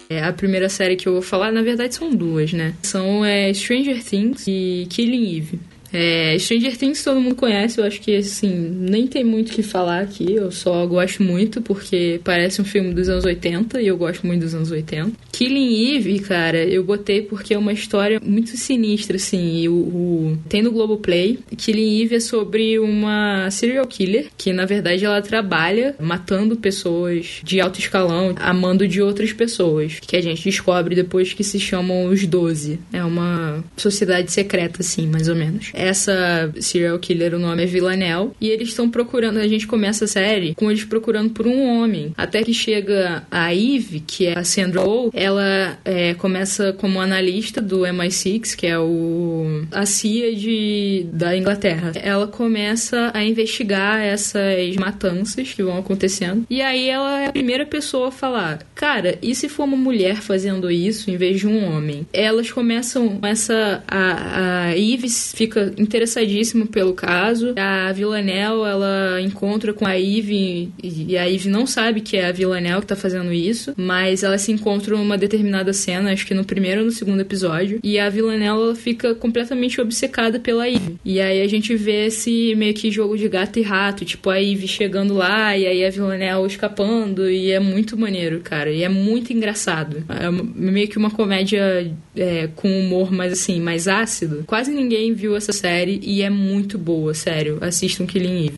é, 0.10 0.24
a 0.24 0.32
primeira 0.32 0.70
série 0.70 0.96
que 0.96 1.08
eu 1.08 1.14
vou 1.14 1.22
falar, 1.22 1.52
na 1.52 1.64
verdade, 1.64 1.96
são 1.96 2.12
duas, 2.12 2.54
né? 2.54 2.76
São 2.84 3.26
é, 3.26 3.52
Stranger 3.54 4.04
Things 4.04 4.46
e 4.48 4.88
Killing 4.90 5.38
Eve. 5.38 5.60
É, 5.94 6.38
Stranger 6.38 6.78
Things 6.78 7.04
todo 7.04 7.20
mundo 7.20 7.36
conhece, 7.36 7.80
eu 7.80 7.86
acho 7.86 8.02
que 8.02 8.16
assim, 8.16 8.50
nem 8.50 9.08
tem 9.08 9.24
muito 9.24 9.52
o 9.52 9.54
que 9.54 9.64
falar 9.64 10.02
aqui, 10.02 10.34
eu 10.34 10.52
só 10.52 10.86
gosto 10.86 11.24
muito 11.24 11.62
porque 11.62 12.20
parece 12.24 12.62
um 12.62 12.66
filme 12.66 12.94
dos 12.94 13.08
anos 13.08 13.26
80 13.26 13.82
e 13.82 13.88
eu 13.88 13.98
gosto 13.98 14.26
muito 14.26 14.42
dos 14.42 14.54
anos 14.54 14.72
80. 14.72 15.12
Killing 15.36 15.98
Eve, 15.98 16.20
cara, 16.20 16.64
eu 16.64 16.82
botei 16.82 17.22
porque 17.22 17.54
é 17.54 17.58
uma 17.58 17.74
história 17.74 18.22
muito 18.24 18.56
sinistra, 18.56 19.18
assim, 19.18 19.58
e 19.58 19.68
o, 19.68 19.74
o... 19.74 20.38
tem 20.48 20.62
no 20.62 20.72
Globoplay. 20.72 21.40
Killing 21.58 22.02
Eve 22.04 22.16
é 22.16 22.20
sobre 22.22 22.80
uma 22.80 23.52
serial 23.52 23.86
killer 23.86 24.28
que 24.38 24.54
na 24.54 24.66
verdade 24.66 25.04
ela 25.04 25.22
trabalha 25.22 25.94
matando 26.00 26.56
pessoas 26.56 27.42
de 27.44 27.60
alto 27.60 27.80
escalão, 27.80 28.34
amando 28.40 28.88
de 28.88 29.02
outras 29.02 29.34
pessoas, 29.34 30.00
que 30.00 30.16
a 30.16 30.22
gente 30.22 30.42
descobre 30.42 30.96
depois 30.96 31.34
que 31.34 31.44
se 31.44 31.60
chamam 31.60 32.06
os 32.06 32.26
Doze. 32.26 32.80
É 32.94 33.04
uma 33.04 33.62
sociedade 33.76 34.32
secreta, 34.32 34.82
assim, 34.82 35.06
mais 35.06 35.28
ou 35.28 35.36
menos. 35.36 35.72
É 35.74 35.90
essa 35.90 36.50
serial 36.62 36.98
killer, 36.98 37.36
o 37.36 37.40
nome 37.40 37.62
é 37.62 37.66
Villanelle, 37.66 38.30
e 38.40 38.50
eles 38.50 38.70
estão 38.70 38.90
procurando, 38.90 39.40
a 39.40 39.48
gente 39.50 39.68
começa 39.68 40.06
a 40.06 40.08
série 40.08 40.56
com 40.56 40.72
eles 40.72 40.86
procurando 40.86 41.32
por 41.32 41.46
um 41.46 41.62
homem, 41.62 42.14
até 42.18 42.42
que 42.42 42.54
chega 42.54 43.28
a 43.30 43.54
Eve, 43.54 44.00
que 44.00 44.28
é 44.28 44.40
a 44.40 44.46
Sandra 44.46 44.82
Oh, 44.82 45.10
ela 45.26 45.78
é, 45.84 46.14
começa 46.14 46.74
como 46.74 47.00
analista 47.00 47.62
do 47.62 47.80
MI6, 47.82 48.56
que 48.56 48.68
é 48.68 48.78
o 48.78 49.64
a 49.72 49.86
CIA 49.86 50.36
de, 50.36 51.08
da 51.12 51.36
Inglaterra. 51.36 51.92
Ela 51.96 52.28
começa 52.28 53.12
a 53.14 53.24
investigar 53.24 54.02
essas 54.02 54.76
matanças 54.76 55.54
que 55.54 55.64
vão 55.64 55.78
acontecendo, 55.78 56.46
e 56.50 56.62
aí 56.62 56.90
ela 56.90 57.22
é 57.22 57.28
a 57.28 57.32
primeira 57.32 57.66
pessoa 57.66 58.10
a 58.10 58.12
falar, 58.12 58.60
cara, 58.76 59.18
e 59.22 59.34
se 59.34 59.50
for 59.50 59.64
uma 59.64 59.78
mulher 59.78 60.18
fazendo 60.18 60.70
isso 60.70 61.10
em 61.10 61.18
vez 61.18 61.40
de 61.40 61.48
um 61.48 61.66
homem? 61.66 62.06
Elas 62.14 62.52
começam 62.52 63.20
essa 63.24 63.84
a, 63.88 64.68
a 64.68 64.78
Eve 64.78 65.10
fica 65.10 65.74
interessadíssimo 65.78 66.68
pelo 66.68 66.94
caso. 66.94 67.54
A 67.58 67.92
Villanelle, 67.92 68.64
ela 68.64 69.22
encontra 69.22 69.74
com 69.74 69.86
a 69.86 69.98
Eve 70.00 70.72
e 70.82 71.18
a 71.18 71.30
Eve 71.30 71.50
não 71.50 71.66
sabe 71.66 72.02
que 72.02 72.18
é 72.18 72.28
a 72.28 72.32
Villanelle 72.32 72.82
que 72.82 72.88
tá 72.88 72.96
fazendo 72.96 73.34
isso, 73.34 73.74
mas 73.78 74.24
ela 74.24 74.38
se 74.38 74.52
encontra 74.52 74.96
numa 75.16 75.18
determinada 75.18 75.74
cena, 75.74 76.12
acho 76.12 76.28
que 76.28 76.34
no 76.34 76.46
primeiro 76.46 76.82
ou 76.82 76.86
no 76.86 76.92
segundo 76.92 77.22
episódio, 77.22 77.80
e 77.82 77.98
a 77.98 78.10
Villanelle 78.10 78.46
ela 78.46 78.76
fica 78.76 79.16
completamente 79.16 79.80
obcecada 79.80 80.40
pela 80.40 80.70
Eve. 80.70 80.98
E 81.04 81.20
aí 81.20 81.42
a 81.42 81.48
gente 81.48 81.76
vê 81.76 82.08
esse 82.08 82.54
meio 82.56 82.74
que 82.74 82.92
jogo 82.92 83.18
de 83.18 83.28
gato 83.28 83.58
e 83.58 83.62
rato, 83.62 84.06
tipo 84.06 84.30
a 84.30 84.42
Eve 84.42 84.68
chegando 84.68 85.14
lá 85.14 85.58
e 85.58 85.66
aí 85.66 85.86
a 85.86 85.90
Villanelle 85.90 86.46
escapando, 86.46 87.30
e 87.30 87.52
é 87.52 87.60
muito 87.60 87.98
maneiro, 87.98 88.42
cara, 88.42 88.70
e 88.70 88.84
é 88.84 88.90
muito 88.90 89.32
engraçado. 89.32 90.04
É 90.10 90.30
meio 90.30 90.88
que 90.88 90.98
uma 90.98 91.10
comédia 91.10 91.92
é, 92.16 92.50
com 92.56 92.68
humor 92.68 93.12
mais 93.12 93.32
assim, 93.32 93.62
mais 93.62 93.88
ácido. 93.88 94.44
Quase 94.46 94.72
ninguém 94.72 95.14
viu 95.14 95.36
essa 95.36 95.54
série 95.54 96.00
e 96.04 96.22
é 96.22 96.30
muito 96.30 96.78
boa, 96.78 97.14
sério. 97.14 97.58
Assistam 97.62 98.06
Killing 98.06 98.48
Eve. 98.48 98.54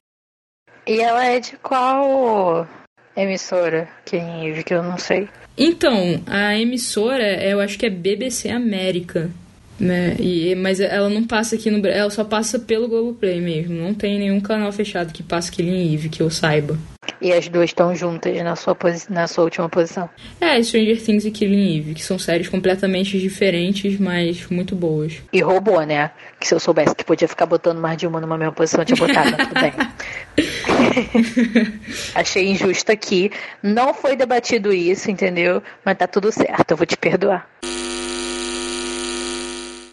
E 0.87 1.01
ela 1.01 1.25
é 1.25 1.39
de 1.39 1.57
qual 1.57 2.67
emissora? 3.15 3.89
Killing 4.05 4.47
Eve, 4.47 4.63
que 4.63 4.73
eu 4.73 4.81
não 4.81 4.97
sei. 4.97 5.27
Então, 5.57 6.21
a 6.27 6.57
emissora, 6.57 7.43
eu 7.43 7.59
acho 7.59 7.77
que 7.79 7.85
é 7.85 7.89
BBC 7.89 8.49
América. 8.49 9.29
Né? 9.79 10.15
E, 10.19 10.55
mas 10.55 10.79
ela 10.79 11.09
não 11.09 11.23
passa 11.23 11.55
aqui 11.55 11.69
no 11.69 11.79
Brasil, 11.79 12.01
ela 12.01 12.09
só 12.09 12.23
passa 12.23 12.57
pelo 12.57 12.87
Globoplay 12.87 13.39
mesmo. 13.39 13.75
Não 13.75 13.93
tem 13.93 14.17
nenhum 14.17 14.39
canal 14.39 14.71
fechado 14.71 15.13
que 15.13 15.21
passe 15.21 15.51
Killing 15.51 15.93
Eve, 15.93 16.09
que 16.09 16.21
eu 16.21 16.29
saiba. 16.29 16.77
E 17.21 17.31
as 17.31 17.47
duas 17.47 17.69
estão 17.69 17.95
juntas 17.95 18.35
na 18.43 18.55
sua, 18.55 18.77
na 19.09 19.27
sua 19.27 19.43
última 19.43 19.69
posição. 19.69 20.09
É, 20.41 20.61
Stranger 20.61 21.01
Things 21.01 21.25
e 21.25 21.31
Killing 21.31 21.77
Eve, 21.77 21.93
que 21.93 22.03
são 22.03 22.17
séries 22.17 22.49
completamente 22.49 23.19
diferentes, 23.19 23.99
mas 23.99 24.47
muito 24.49 24.75
boas. 24.75 25.21
E 25.31 25.41
roubou, 25.41 25.81
né? 25.83 26.11
Que 26.39 26.47
se 26.47 26.53
eu 26.53 26.59
soubesse 26.59 26.95
que 26.95 27.03
podia 27.03 27.27
ficar 27.27 27.45
botando 27.45 27.79
mais 27.79 27.97
de 27.97 28.07
uma 28.07 28.19
numa 28.19 28.37
mesma 28.37 28.53
posição, 28.53 28.81
eu 28.81 28.85
tinha 28.85 28.97
botado, 28.97 29.31
mas 29.31 29.47
tudo 29.47 29.61
bem. 29.61 29.73
Achei 32.15 32.49
injusto 32.49 32.91
aqui. 32.91 33.31
Não 33.61 33.93
foi 33.93 34.15
debatido 34.15 34.73
isso, 34.73 35.09
entendeu? 35.11 35.61
Mas 35.83 35.97
tá 35.97 36.07
tudo 36.07 36.31
certo, 36.31 36.71
eu 36.71 36.77
vou 36.77 36.85
te 36.85 36.97
perdoar. 36.97 37.47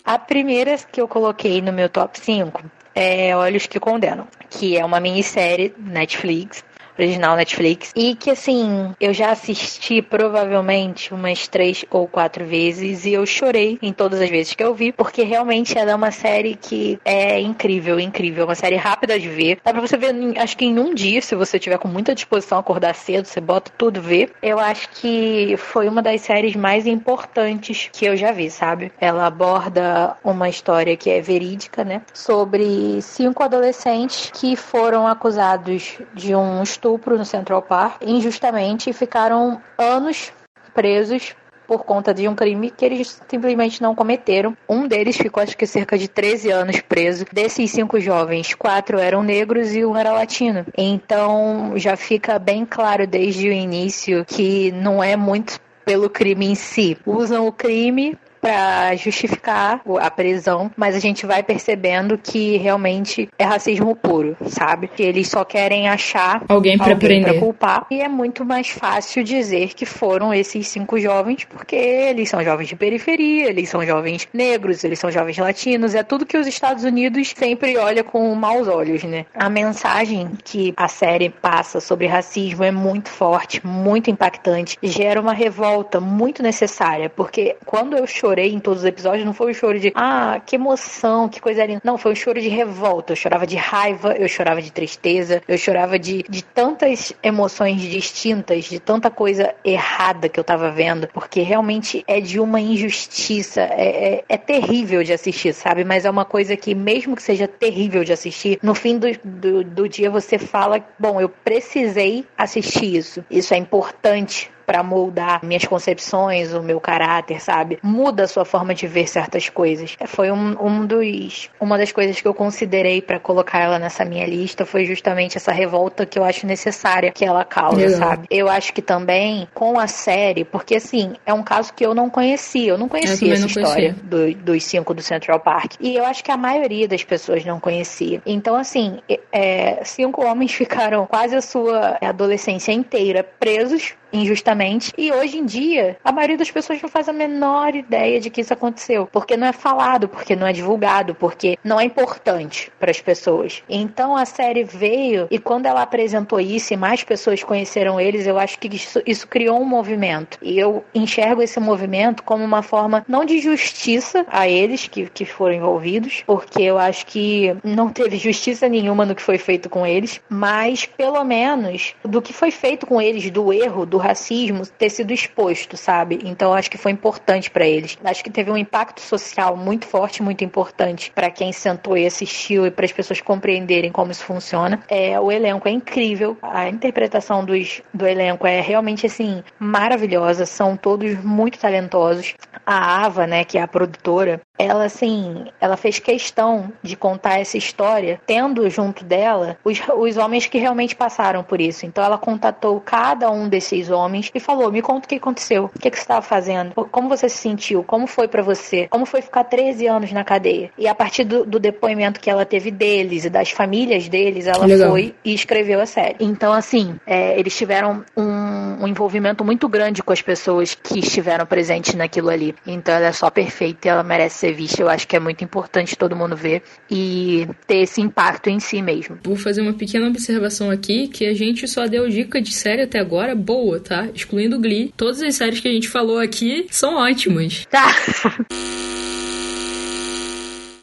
A 0.05 0.19
primeira 0.19 0.77
que 0.93 1.01
eu 1.01 1.09
coloquei 1.09 1.63
no 1.63 1.73
meu 1.73 1.89
top 1.89 2.19
5 2.21 2.63
é 2.95 3.35
Olhos 3.35 3.67
que 3.67 3.81
Condenam, 3.81 4.29
que 4.51 4.77
é 4.77 4.85
uma 4.85 5.01
minissérie 5.01 5.75
Netflix 5.79 6.63
original 6.99 7.37
Netflix. 7.37 7.93
E 7.95 8.15
que, 8.15 8.31
assim, 8.31 8.95
eu 9.01 9.13
já 9.13 9.31
assisti 9.31 10.01
provavelmente 10.01 11.13
umas 11.13 11.49
três 11.49 11.85
ou 11.91 12.07
quatro 12.07 12.45
vezes 12.45 13.05
e 13.05 13.13
eu 13.13 13.27
chorei 13.27 13.79
em 13.83 13.93
todas 13.93 14.21
as 14.21 14.31
vezes 14.31 14.55
que 14.55 14.63
eu 14.63 14.75
vi, 14.75 14.93
porque 14.93 15.23
realmente 15.23 15.77
ela 15.77 15.93
é 15.93 15.95
uma 15.95 16.11
série 16.11 16.55
que 16.55 16.99
é 17.05 17.41
incrível, 17.41 17.99
incrível. 17.99 18.45
Uma 18.45 18.55
série 18.55 18.77
rápida 18.77 19.19
de 19.19 19.29
ver. 19.29 19.59
Dá 19.65 19.73
pra 19.73 19.81
você 19.81 19.97
ver, 19.97 20.15
acho 20.39 20.57
que 20.57 20.65
em 20.65 20.79
um 20.79 20.95
dia, 20.95 21.21
se 21.21 21.35
você 21.35 21.59
tiver 21.59 21.79
com 21.79 21.89
muita 21.89 22.15
disposição 22.15 22.59
acordar 22.59 22.95
cedo, 22.95 23.27
você 23.27 23.41
bota 23.41 23.71
tudo 23.77 24.01
ver. 24.01 24.33
Eu 24.43 24.59
acho 24.59 24.89
que 24.91 25.57
foi 25.57 25.89
uma 25.89 26.03
das 26.03 26.21
séries 26.21 26.55
mais 26.55 26.87
importantes 26.87 27.89
que 27.93 28.05
eu 28.05 28.17
já 28.17 28.33
vi, 28.33 28.51
sabe? 28.51 28.93
Ela 29.01 29.27
aborda 29.27 30.17
uma 30.23 30.49
história 30.49 30.97
que 30.97 31.11
é 31.11 31.21
verídica, 31.21 31.85
né? 31.85 32.03
Sobre 32.13 33.01
cinco 33.03 33.43
adolescentes 33.43 34.31
que 34.33 34.57
foram 34.57 35.07
acusados 35.07 35.99
de 36.15 36.35
um 36.35 36.63
estupro 36.63 36.84
no 36.85 37.25
Central 37.25 37.63
Park 37.63 38.03
injustamente 38.03 38.91
e 38.91 38.93
ficaram 38.93 39.61
anos 39.79 40.33
presos 40.75 41.35
por 41.67 41.85
conta 41.85 42.13
de 42.13 42.29
um 42.29 42.35
crime 42.35 42.71
que 42.71 42.85
eles 42.85 43.21
simplesmente 43.29 43.83
não 43.83 43.95
cometeram. 43.95 44.55
Um 44.69 44.87
deles 44.87 45.17
ficou, 45.17 45.43
acho 45.43 45.57
que, 45.57 45.67
cerca 45.67 45.97
de 45.97 46.09
13 46.09 46.51
anos 46.51 46.81
preso. 46.83 47.25
Desses 47.33 47.71
cinco 47.71 47.99
jovens, 47.99 48.55
quatro 48.55 48.99
eram 48.99 49.23
negros 49.23 49.75
e 49.75 49.85
um 49.85 49.97
era 49.97 50.13
latino. 50.13 50.67
Então 50.77 51.73
já 51.77 51.97
fica 51.97 52.39
bem 52.39 52.67
claro 52.67 53.07
desde 53.07 53.49
o 53.49 53.53
início 53.53 54.25
que 54.27 54.73
não 54.73 55.03
é 55.03 55.17
muito 55.17 55.59
pelo 55.85 56.09
crime 56.09 56.47
em 56.47 56.55
si. 56.55 56.97
Usam 57.07 57.47
o 57.47 57.53
crime 57.53 58.17
para 58.45 58.95
justificar 58.97 59.81
a 59.99 60.11
prisão, 60.11 60.71
mas 60.77 60.95
a 60.95 60.99
gente 60.99 61.25
vai 61.25 61.43
percebendo 61.43 62.19
que 62.19 62.59
realmente 62.59 63.27
é 63.39 63.45
racismo 63.45 63.97
puro, 63.97 64.37
sabe? 64.49 64.87
Que 64.87 65.03
eles 65.03 65.29
só 65.29 65.47
querem 65.47 65.89
achar 65.89 66.43
alguém 66.47 66.77
para 66.77 66.95
prender, 66.95 67.31
pra 67.31 67.41
culpar 67.41 67.87
e 67.91 68.03
é 68.03 68.09
muito 68.09 68.45
mais 68.45 68.69
fácil 68.69 69.25
dizer 69.25 69.73
que 69.73 69.87
foram 69.87 70.35
esses 70.35 70.69
cinco 70.69 71.01
jovens 71.01 71.45
porque 71.45 71.75
eles 71.75 72.29
são 72.29 72.45
jovens 72.45 72.69
de 72.69 72.77
periferia, 72.77 73.49
eles 73.49 73.71
são 73.71 73.83
jovens 73.83 74.29
negros, 74.31 74.85
eles 74.85 74.99
são 74.99 75.11
jovens 75.11 75.39
latinos, 75.39 75.95
é 75.95 76.03
tudo 76.03 76.27
que 76.27 76.37
os 76.37 76.47
Estados 76.47 76.85
Unidos 76.85 77.33
sempre 77.35 77.79
olha 77.79 78.05
com 78.05 78.35
maus 78.35 78.69
olhos, 78.69 79.05
né? 79.05 79.25
A 79.35 79.49
mensagem 79.49 80.29
que 80.45 80.75
a 80.77 80.87
série 80.87 81.31
passa 81.31 81.81
sobre 81.81 82.07
racismo 82.07 82.63
é 82.63 82.71
muito 82.71 83.09
forte, 83.09 83.67
muito 83.67 84.11
impactante, 84.11 84.77
gera 84.83 85.19
uma 85.19 85.33
revolta 85.33 85.99
muito 85.99 86.43
necessária, 86.43 87.09
porque 87.09 87.57
quando 87.65 87.97
eu 87.97 88.07
chorei 88.07 88.34
chorei 88.35 88.53
em 88.53 88.59
todos 88.59 88.81
os 88.81 88.85
episódios 88.85 89.25
não 89.25 89.33
foi 89.33 89.53
um 89.53 89.55
choro 89.55 89.79
de, 89.79 89.93
ah, 89.95 90.41
que 90.45 90.57
emoção, 90.57 91.29
que 91.29 91.41
coisa 91.41 91.65
linda. 91.65 91.81
Não, 91.85 91.97
foi 91.97 92.13
um 92.13 92.17
choro 92.17 92.41
de 92.41 92.49
revolta. 92.49 93.13
Eu 93.13 93.17
chorava 93.17 93.47
de 93.47 93.57
raiva, 93.57 94.13
eu 94.15 94.29
chorava 94.29 94.61
de 94.61 94.73
tristeza, 94.73 95.41
eu 95.47 95.57
chorava 95.57 95.99
de, 95.99 96.25
de 96.29 96.43
tantas 96.43 97.13
emoções 97.23 97.81
distintas, 97.81 98.65
de 98.65 98.81
tanta 98.81 99.09
coisa 99.09 99.55
errada 99.65 100.29
que 100.29 100.41
eu 100.41 100.43
tava 100.43 100.71
vendo, 100.73 101.07
porque 101.09 101.43
realmente 101.43 102.03
é 102.09 102.21
de 102.21 102.41
uma 102.41 102.61
injustiça. 102.61 103.61
É, 103.61 104.15
é, 104.15 104.25
é 104.29 104.37
terrível 104.37 105.05
de 105.05 105.13
assistir, 105.13 105.53
sabe? 105.53 105.85
Mas 105.85 106.05
é 106.05 106.11
uma 106.11 106.25
coisa 106.25 106.57
que, 106.57 106.75
mesmo 106.75 107.15
que 107.15 107.23
seja 107.23 107.47
terrível 107.47 108.03
de 108.03 108.13
assistir, 108.13 108.59
no 108.63 108.75
fim 108.75 108.99
do, 108.99 109.07
do, 109.23 109.65
do 109.65 109.89
dia 109.89 110.11
você 110.11 110.39
fala: 110.39 110.85
bom, 110.99 111.21
eu 111.21 111.29
precisei 111.29 112.25
assistir 112.37 112.97
isso. 112.97 113.25
Isso 113.31 113.55
é 113.55 113.57
importante 113.57 114.51
para 114.67 114.83
moldar 114.83 115.45
minhas 115.45 115.65
concepções, 115.65 116.53
o 116.53 116.63
meu 116.63 116.81
caráter, 116.81 117.41
sabe? 117.41 117.79
Muda 117.83 118.25
a 118.25 118.29
sua 118.29 118.45
forma 118.45 118.75
de 118.75 118.87
ver 118.87 119.07
certas 119.07 119.49
coisas. 119.49 119.97
Foi 120.07 120.31
um, 120.31 120.57
um 120.61 120.87
dos, 120.87 121.51
uma 121.61 121.79
das 121.79 121.93
coisas 121.93 122.21
que 122.21 122.27
eu 122.27 122.35
considerei 122.35 123.01
para 123.01 123.19
colocar 123.19 123.61
ela 123.61 123.79
nessa 123.79 124.05
minha 124.05 124.27
lista 124.27 124.65
foi 124.65 124.85
justamente 124.85 125.37
essa 125.37 125.53
revolta 125.53 126.07
que 126.07 126.19
eu 126.19 126.25
acho 126.25 126.47
necessária 126.47 127.13
que 127.13 127.25
ela 127.25 127.45
causa, 127.45 127.89
sabe? 127.91 128.27
Eu 128.31 128.49
acho 128.49 128.73
que 128.73 128.83
também 128.83 129.49
com 129.55 129.79
a 129.79 129.87
série, 129.87 130.45
porque 130.45 130.77
assim, 130.77 131.15
é 131.25 131.33
um 131.33 131.43
caso 131.43 131.73
que 131.73 131.85
eu 131.85 131.95
não 131.95 132.11
conhecia, 132.11 132.71
eu 132.71 132.79
não 132.79 132.89
conhecia 132.89 133.29
eu 133.29 133.33
essa 133.33 133.41
não 133.43 133.49
história 133.49 133.97
do, 134.03 134.35
dos 134.35 134.65
cinco 134.65 134.95
do 134.95 135.03
Central 135.03 135.41
Park. 135.41 135.75
E 135.81 135.95
eu 135.97 136.05
acho 136.05 136.23
que 136.25 136.31
a 136.31 136.37
maioria 136.37 136.89
das 136.89 137.05
pessoas 137.05 137.45
não 137.45 137.61
conhecia. 137.61 138.21
Então, 138.27 138.57
assim, 138.57 138.99
é, 139.33 139.83
cinco 139.85 140.25
homens 140.25 140.53
ficaram 140.55 141.07
quase 141.07 141.37
a 141.37 141.41
sua 141.41 141.99
adolescência 142.01 142.73
inteira 142.73 143.23
presos 143.23 143.95
injustamente. 144.15 144.93
E 144.97 145.13
hoje 145.13 145.39
em 145.39 145.45
dia, 145.45 145.97
a 146.05 146.13
maioria 146.13 146.39
das 146.39 146.51
pessoas 146.51 146.81
não 146.81 146.89
faz 146.89 147.09
a 147.09 147.13
menor 147.13 147.75
ideia 147.75 148.21
de 148.21 148.31
que 148.31 148.41
isso 148.41 148.53
aconteceu, 148.53 149.09
porque 149.11 149.37
não 149.37 149.47
é 149.47 149.53
falado, 149.53 150.09
porque 150.09 150.37
não 150.37 150.47
é 150.47 150.53
divulgado, 150.53 151.15
porque 151.15 151.59
não 151.63 151.81
é 151.81 151.85
importante 151.85 152.73
para 152.79 152.91
as 152.91 153.01
pessoas. 153.01 153.63
Então 153.69 154.17
a 154.17 154.25
série 154.25 154.63
veio 154.63 155.27
e 155.31 155.39
quando 155.39 155.67
ela 155.67 155.83
apresentou 155.83 156.41
isso 156.41 156.73
e 156.73 156.77
mais 156.77 157.03
pessoas 157.03 157.43
conheceram 157.43 158.01
eles, 158.01 158.27
eu 158.27 158.39
acho 158.39 158.59
que 158.59 158.75
isso, 158.75 159.03
isso 159.05 159.27
criou 159.27 159.61
um 159.61 159.65
movimento. 159.65 160.39
E 160.41 160.59
eu 160.59 160.85
enxergo 160.95 161.43
esse 161.43 161.59
movimento 161.59 162.23
como 162.23 162.45
uma 162.45 162.63
forma 162.63 163.05
não 163.09 163.25
de 163.25 163.41
justiça 163.41 164.25
a 164.29 164.49
eles 164.49 164.87
que, 164.87 165.07
que 165.07 165.25
foram 165.25 165.55
envolvidos, 165.55 166.23
porque 166.27 166.63
eu 166.63 166.79
acho 166.79 167.07
que 167.07 167.57
não 167.65 167.89
teve 167.89 168.17
justiça 168.17 168.69
nenhuma 168.69 169.05
no 169.05 169.15
que 169.15 169.23
foi 169.23 169.39
feito 169.39 169.69
com 169.69 169.87
eles, 169.87 170.21
mas 170.29 170.87
pelo 170.87 171.23
menos 171.25 171.95
do 172.05 172.23
que 172.23 172.33
foi 172.33 172.51
feito 172.51 172.87
com 172.87 173.01
eles, 173.01 173.31
do 173.31 173.53
erro, 173.53 173.85
do 173.85 173.99
racismo 174.05 174.67
ter 174.67 174.91
sido 174.91 175.13
exposto, 175.13 175.77
sabe? 175.77 176.21
Então 176.25 176.53
acho 176.53 176.71
que 176.71 176.79
foi 176.79 176.93
importante 176.93 177.51
para 177.51 177.67
eles. 177.67 177.99
Acho 178.05 178.23
que 178.23 178.31
teve 178.31 178.51
um 178.51 178.57
impacto 178.57 179.01
social 179.01 179.57
muito 179.57 179.87
forte, 179.87 180.23
muito 180.23 180.45
importante 180.45 181.11
para 181.15 181.31
quem 181.31 181.53
sentou 181.53 181.97
e 181.97 182.07
assistiu 182.07 182.67
e 182.67 182.71
para 182.71 182.85
as 182.85 182.93
pessoas 182.93 183.21
compreenderem 183.21 183.91
como 183.91 184.13
isso 184.13 184.25
funciona. 184.25 184.81
É, 184.89 185.19
o 185.19 185.33
elenco 185.33 185.69
é 185.69 185.71
incrível, 185.71 186.37
a 186.43 186.69
interpretação 186.69 187.45
dos, 187.45 187.83
do 187.93 188.07
elenco 188.07 188.47
é 188.47 188.61
realmente 188.61 189.07
assim 189.07 189.43
maravilhosa, 189.59 190.47
são 190.47 190.77
todos 190.77 191.23
muito 191.25 191.59
talentosos. 191.59 192.35
A 192.67 193.05
Ava, 193.05 193.27
né, 193.27 193.45
que 193.45 193.59
é 193.59 193.63
a 193.63 193.69
produtora, 193.69 194.41
ela 194.59 194.85
assim, 194.85 195.47
ela 195.61 195.77
fez 195.77 195.99
questão 195.99 196.73
de 196.83 196.97
contar 196.97 197.41
essa 197.41 197.59
história, 197.59 198.21
tendo 198.27 198.69
junto 198.71 199.05
dela 199.05 199.57
os, 199.65 199.81
os 199.97 200.17
homens 200.17 200.47
que 200.47 200.59
realmente 200.59 200.95
passaram 200.95 201.43
por 201.43 201.61
isso. 201.61 201.87
Então 201.87 202.05
ela 202.05 202.19
contatou 202.19 202.81
cada 202.81 203.31
um 203.31 203.49
desses 203.49 203.84
homens 203.91 204.31
e 204.35 204.41
falou: 204.41 204.71
"Me 204.71 204.83
conta 204.83 205.07
o 205.07 205.09
que 205.09 205.17
aconteceu. 205.17 205.71
O 205.75 205.79
que, 205.79 205.91
que 205.91 205.97
você 205.97 206.03
estava 206.03 206.23
fazendo? 206.23 206.75
Como 206.91 207.09
você 207.09 207.29
se 207.29 207.39
sentiu? 207.39 207.83
Como 207.83 208.07
foi 208.07 208.29
para 208.29 208.43
você? 208.43 208.89
Como 208.89 209.07
foi 209.07 209.23
ficar 209.23 209.45
13 209.45 209.87
anos 209.87 210.13
na 210.13 210.25
cadeia?" 210.25 210.71
E 210.79 210.87
a 210.87 210.95
partir 210.95 211.25
do, 211.25 211.45
do 211.45 211.59
depoimento 211.59 212.21
que 212.21 212.31
ela 212.31 212.45
teve 212.45 212.71
deles 212.71 213.25
e 213.25 213.31
das 213.31 213.51
famílias 213.51 214.09
deles, 214.09 214.47
ela 214.47 214.67
Legal. 214.67 214.91
foi 214.91 215.15
e 215.25 215.35
escreveu 215.35 215.81
a 215.81 215.87
série. 215.87 216.17
Então 216.21 216.53
assim, 216.53 216.97
é, 217.07 217.39
eles 217.39 217.57
tiveram 217.57 218.05
um, 218.17 218.44
um 218.81 218.89
envolvimento 218.89 219.45
muito 219.45 219.69
grande 219.69 220.03
com 220.03 220.13
as 220.13 220.23
pessoas 220.23 220.75
que 220.75 220.99
estiveram 220.99 221.47
presentes 221.47 221.95
naquilo 221.95 222.31
ali. 222.31 222.55
Então 222.67 222.95
ela 222.95 223.07
é 223.07 223.13
só 223.13 223.31
perfeita 223.31 223.89
e 223.89 223.91
ela 223.91 224.03
merece 224.03 224.39
ser 224.39 224.53
vista, 224.53 224.83
eu 224.83 224.89
acho 224.89 225.07
que 225.07 225.17
é 225.17 225.21
muito 225.21 225.43
importante 225.45 225.97
todo 225.97 226.17
mundo 226.17 226.37
ver 226.37 226.63
e 226.91 227.47
ter 227.67 227.79
esse 227.79 228.01
impacto 228.01 228.49
em 228.49 228.61
si 228.61 228.83
mesmo. 228.83 229.19
Vou 229.23 229.37
fazer 229.37 229.61
uma 229.61 229.73
pequena 229.73 230.07
observação 230.07 230.71
aqui, 230.71 231.09
que 231.09 231.27
a 231.27 231.35
gente 231.35 231.67
só 231.67 231.87
deu 231.87 232.09
dica 232.09 232.41
de 232.41 232.53
série 232.53 232.83
até 232.83 232.99
agora 232.99 233.35
boa, 233.35 233.81
tá? 233.81 234.09
Excluindo 234.15 234.61
Glee. 234.61 234.93
Todas 234.97 235.23
as 235.23 235.35
séries 235.35 235.61
que 235.61 235.69
a 235.69 235.73
gente 235.73 235.89
falou 235.89 236.19
aqui 236.19 236.67
são 236.71 236.97
ótimas. 236.97 237.67
Tá. 237.71 237.95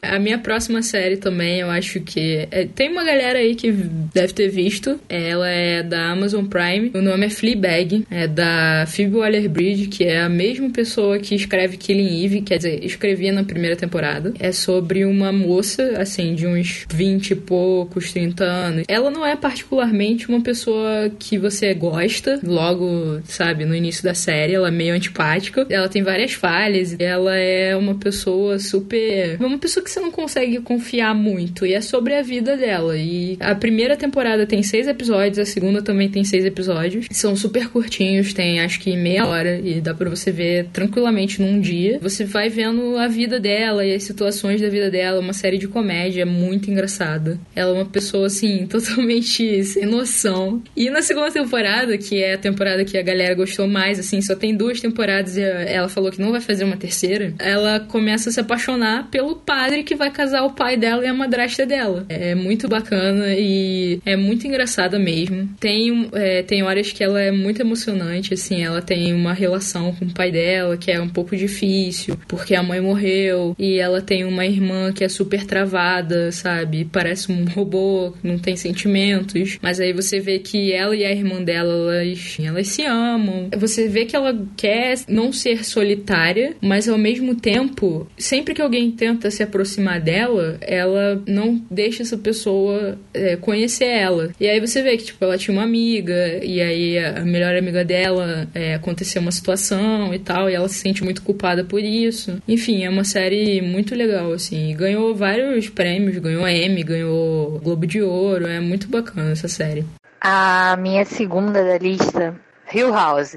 A 0.04 0.18
minha 0.18 0.36
próxima 0.36 0.82
série 0.82 1.16
também, 1.16 1.60
eu 1.60 1.70
acho 1.70 2.00
que. 2.00 2.48
É, 2.50 2.66
tem 2.66 2.90
uma 2.90 3.04
galera 3.04 3.38
aí 3.38 3.54
que 3.54 3.70
deve 3.70 4.32
ter 4.32 4.48
visto. 4.48 4.98
Ela 5.08 5.48
é 5.48 5.80
da 5.80 6.10
Amazon 6.10 6.44
Prime. 6.44 6.90
O 6.92 7.00
nome 7.00 7.26
é 7.26 7.30
Fleabag. 7.30 8.04
É 8.10 8.26
da 8.26 8.84
Phoebe 8.88 9.16
Waller-Bridge, 9.16 9.86
que 9.86 10.02
é 10.02 10.20
a 10.20 10.28
mesma 10.28 10.68
pessoa 10.70 11.20
que 11.20 11.36
escreve 11.36 11.76
Killing 11.76 12.24
Eve, 12.24 12.40
quer 12.42 12.56
dizer, 12.56 12.84
escrevia 12.84 13.32
na 13.32 13.44
primeira 13.44 13.76
temporada. 13.76 14.34
É 14.40 14.50
sobre 14.50 15.04
uma 15.04 15.32
moça, 15.32 15.94
assim, 15.96 16.34
de 16.34 16.48
uns 16.48 16.84
20 16.92 17.30
e 17.30 17.36
poucos, 17.36 18.12
30 18.12 18.44
anos. 18.44 18.84
Ela 18.88 19.08
não 19.08 19.24
é 19.24 19.36
particularmente 19.36 20.28
uma 20.28 20.40
pessoa 20.40 21.12
que 21.16 21.38
você 21.38 21.72
gosta, 21.74 22.40
logo, 22.42 23.20
sabe, 23.24 23.64
no 23.64 23.74
início 23.74 24.02
da 24.02 24.14
série. 24.14 24.54
Ela 24.54 24.66
é 24.66 24.72
meio 24.72 24.94
antipática. 24.94 25.64
Ela 25.70 25.88
tem 25.88 26.02
várias 26.02 26.32
falhas. 26.32 26.96
Ela 26.98 27.36
é 27.36 27.76
uma 27.76 27.94
pessoa 27.94 28.58
super. 28.58 29.36
Uma 29.40 29.58
pessoa 29.58 29.84
que 29.84 29.91
você 29.92 30.00
não 30.00 30.10
consegue 30.10 30.58
confiar 30.60 31.14
muito. 31.14 31.66
E 31.66 31.74
é 31.74 31.80
sobre 31.80 32.14
a 32.14 32.22
vida 32.22 32.56
dela. 32.56 32.96
E 32.96 33.36
a 33.40 33.54
primeira 33.54 33.96
temporada 33.96 34.46
tem 34.46 34.62
seis 34.62 34.88
episódios, 34.88 35.38
a 35.38 35.44
segunda 35.44 35.82
também 35.82 36.08
tem 36.08 36.24
seis 36.24 36.44
episódios. 36.44 37.06
São 37.10 37.36
super 37.36 37.68
curtinhos, 37.68 38.32
tem 38.32 38.60
acho 38.60 38.80
que 38.80 38.96
meia 38.96 39.26
hora. 39.26 39.58
E 39.58 39.80
dá 39.80 39.94
pra 39.94 40.08
você 40.08 40.30
ver 40.30 40.68
tranquilamente 40.72 41.42
num 41.42 41.60
dia. 41.60 41.98
Você 42.00 42.24
vai 42.24 42.48
vendo 42.48 42.96
a 42.96 43.06
vida 43.06 43.38
dela 43.38 43.84
e 43.84 43.94
as 43.94 44.02
situações 44.02 44.60
da 44.60 44.68
vida 44.68 44.90
dela. 44.90 45.20
Uma 45.20 45.32
série 45.32 45.58
de 45.58 45.68
comédia 45.68 46.24
muito 46.24 46.70
engraçada. 46.70 47.38
Ela 47.54 47.70
é 47.70 47.74
uma 47.74 47.86
pessoa, 47.86 48.26
assim, 48.26 48.66
totalmente 48.68 49.62
sem 49.64 49.84
noção. 49.84 50.62
E 50.76 50.88
na 50.88 51.02
segunda 51.02 51.30
temporada, 51.30 51.98
que 51.98 52.22
é 52.22 52.34
a 52.34 52.38
temporada 52.38 52.84
que 52.84 52.96
a 52.96 53.02
galera 53.02 53.34
gostou 53.34 53.68
mais, 53.68 53.98
assim, 53.98 54.20
só 54.22 54.34
tem 54.34 54.56
duas 54.56 54.80
temporadas 54.80 55.36
e 55.36 55.42
ela 55.42 55.88
falou 55.88 56.10
que 56.10 56.20
não 56.20 56.32
vai 56.32 56.40
fazer 56.40 56.64
uma 56.64 56.76
terceira. 56.76 57.34
Ela 57.38 57.80
começa 57.80 58.30
a 58.30 58.32
se 58.32 58.40
apaixonar 58.40 59.08
pelo 59.10 59.36
padre 59.36 59.81
que 59.82 59.94
vai 59.94 60.10
casar 60.10 60.44
o 60.44 60.52
pai 60.52 60.76
dela 60.76 61.04
e 61.04 61.06
a 61.06 61.14
madrasta 61.14 61.66
dela. 61.66 62.04
É 62.08 62.34
muito 62.34 62.68
bacana 62.68 63.34
e 63.34 64.00
é 64.04 64.16
muito 64.16 64.46
engraçada 64.46 64.98
mesmo. 64.98 65.48
Tem, 65.58 66.08
é, 66.12 66.42
tem 66.42 66.62
horas 66.62 66.92
que 66.92 67.02
ela 67.02 67.20
é 67.20 67.30
muito 67.30 67.60
emocionante, 67.60 68.34
assim, 68.34 68.62
ela 68.62 68.82
tem 68.82 69.12
uma 69.12 69.32
relação 69.32 69.92
com 69.94 70.04
o 70.04 70.12
pai 70.12 70.30
dela 70.30 70.76
que 70.76 70.90
é 70.90 71.00
um 71.00 71.08
pouco 71.08 71.36
difícil, 71.36 72.18
porque 72.28 72.54
a 72.54 72.62
mãe 72.62 72.80
morreu 72.80 73.54
e 73.58 73.78
ela 73.78 74.00
tem 74.00 74.24
uma 74.24 74.44
irmã 74.46 74.92
que 74.92 75.04
é 75.04 75.08
super 75.08 75.44
travada, 75.44 76.32
sabe? 76.32 76.88
Parece 76.90 77.30
um 77.30 77.44
robô, 77.44 78.14
não 78.22 78.38
tem 78.38 78.56
sentimentos, 78.56 79.58
mas 79.62 79.80
aí 79.80 79.92
você 79.92 80.20
vê 80.20 80.38
que 80.38 80.72
ela 80.72 80.94
e 80.94 81.04
a 81.04 81.12
irmã 81.12 81.42
dela, 81.42 81.72
elas, 81.72 82.36
elas 82.42 82.68
se 82.68 82.84
amam. 82.84 83.48
Você 83.56 83.88
vê 83.88 84.04
que 84.04 84.16
ela 84.16 84.36
quer 84.56 84.98
não 85.08 85.32
ser 85.32 85.64
solitária, 85.64 86.54
mas 86.60 86.88
ao 86.88 86.98
mesmo 86.98 87.34
tempo, 87.34 88.06
sempre 88.16 88.54
que 88.54 88.62
alguém 88.62 88.90
tenta 88.90 89.30
se 89.30 89.42
aproximar 89.42 89.71
aproximar 89.72 90.00
dela, 90.00 90.58
ela 90.60 91.20
não 91.26 91.60
deixa 91.70 92.02
essa 92.02 92.16
pessoa 92.16 92.98
é, 93.14 93.36
conhecer 93.36 93.86
ela. 93.86 94.30
E 94.38 94.48
aí 94.48 94.60
você 94.60 94.82
vê 94.82 94.96
que, 94.96 95.04
tipo, 95.04 95.24
ela 95.24 95.38
tinha 95.38 95.56
uma 95.56 95.64
amiga, 95.64 96.44
e 96.44 96.60
aí 96.60 96.98
a 96.98 97.24
melhor 97.24 97.56
amiga 97.56 97.84
dela 97.84 98.46
é, 98.54 98.74
aconteceu 98.74 99.22
uma 99.22 99.32
situação 99.32 100.12
e 100.14 100.18
tal, 100.18 100.50
e 100.50 100.54
ela 100.54 100.68
se 100.68 100.76
sente 100.76 101.02
muito 101.02 101.22
culpada 101.22 101.64
por 101.64 101.80
isso. 101.80 102.40
Enfim, 102.46 102.84
é 102.84 102.90
uma 102.90 103.04
série 103.04 103.60
muito 103.62 103.94
legal, 103.94 104.32
assim. 104.32 104.74
Ganhou 104.76 105.14
vários 105.14 105.68
prêmios, 105.68 106.18
ganhou 106.18 106.46
Emmy, 106.46 106.82
ganhou 106.82 107.58
Globo 107.60 107.86
de 107.86 108.02
Ouro, 108.02 108.46
é 108.46 108.60
muito 108.60 108.88
bacana 108.88 109.32
essa 109.32 109.48
série. 109.48 109.84
A 110.20 110.76
minha 110.78 111.04
segunda 111.04 111.64
da 111.64 111.78
lista, 111.78 112.34
Hill 112.72 112.92
House. 112.92 113.36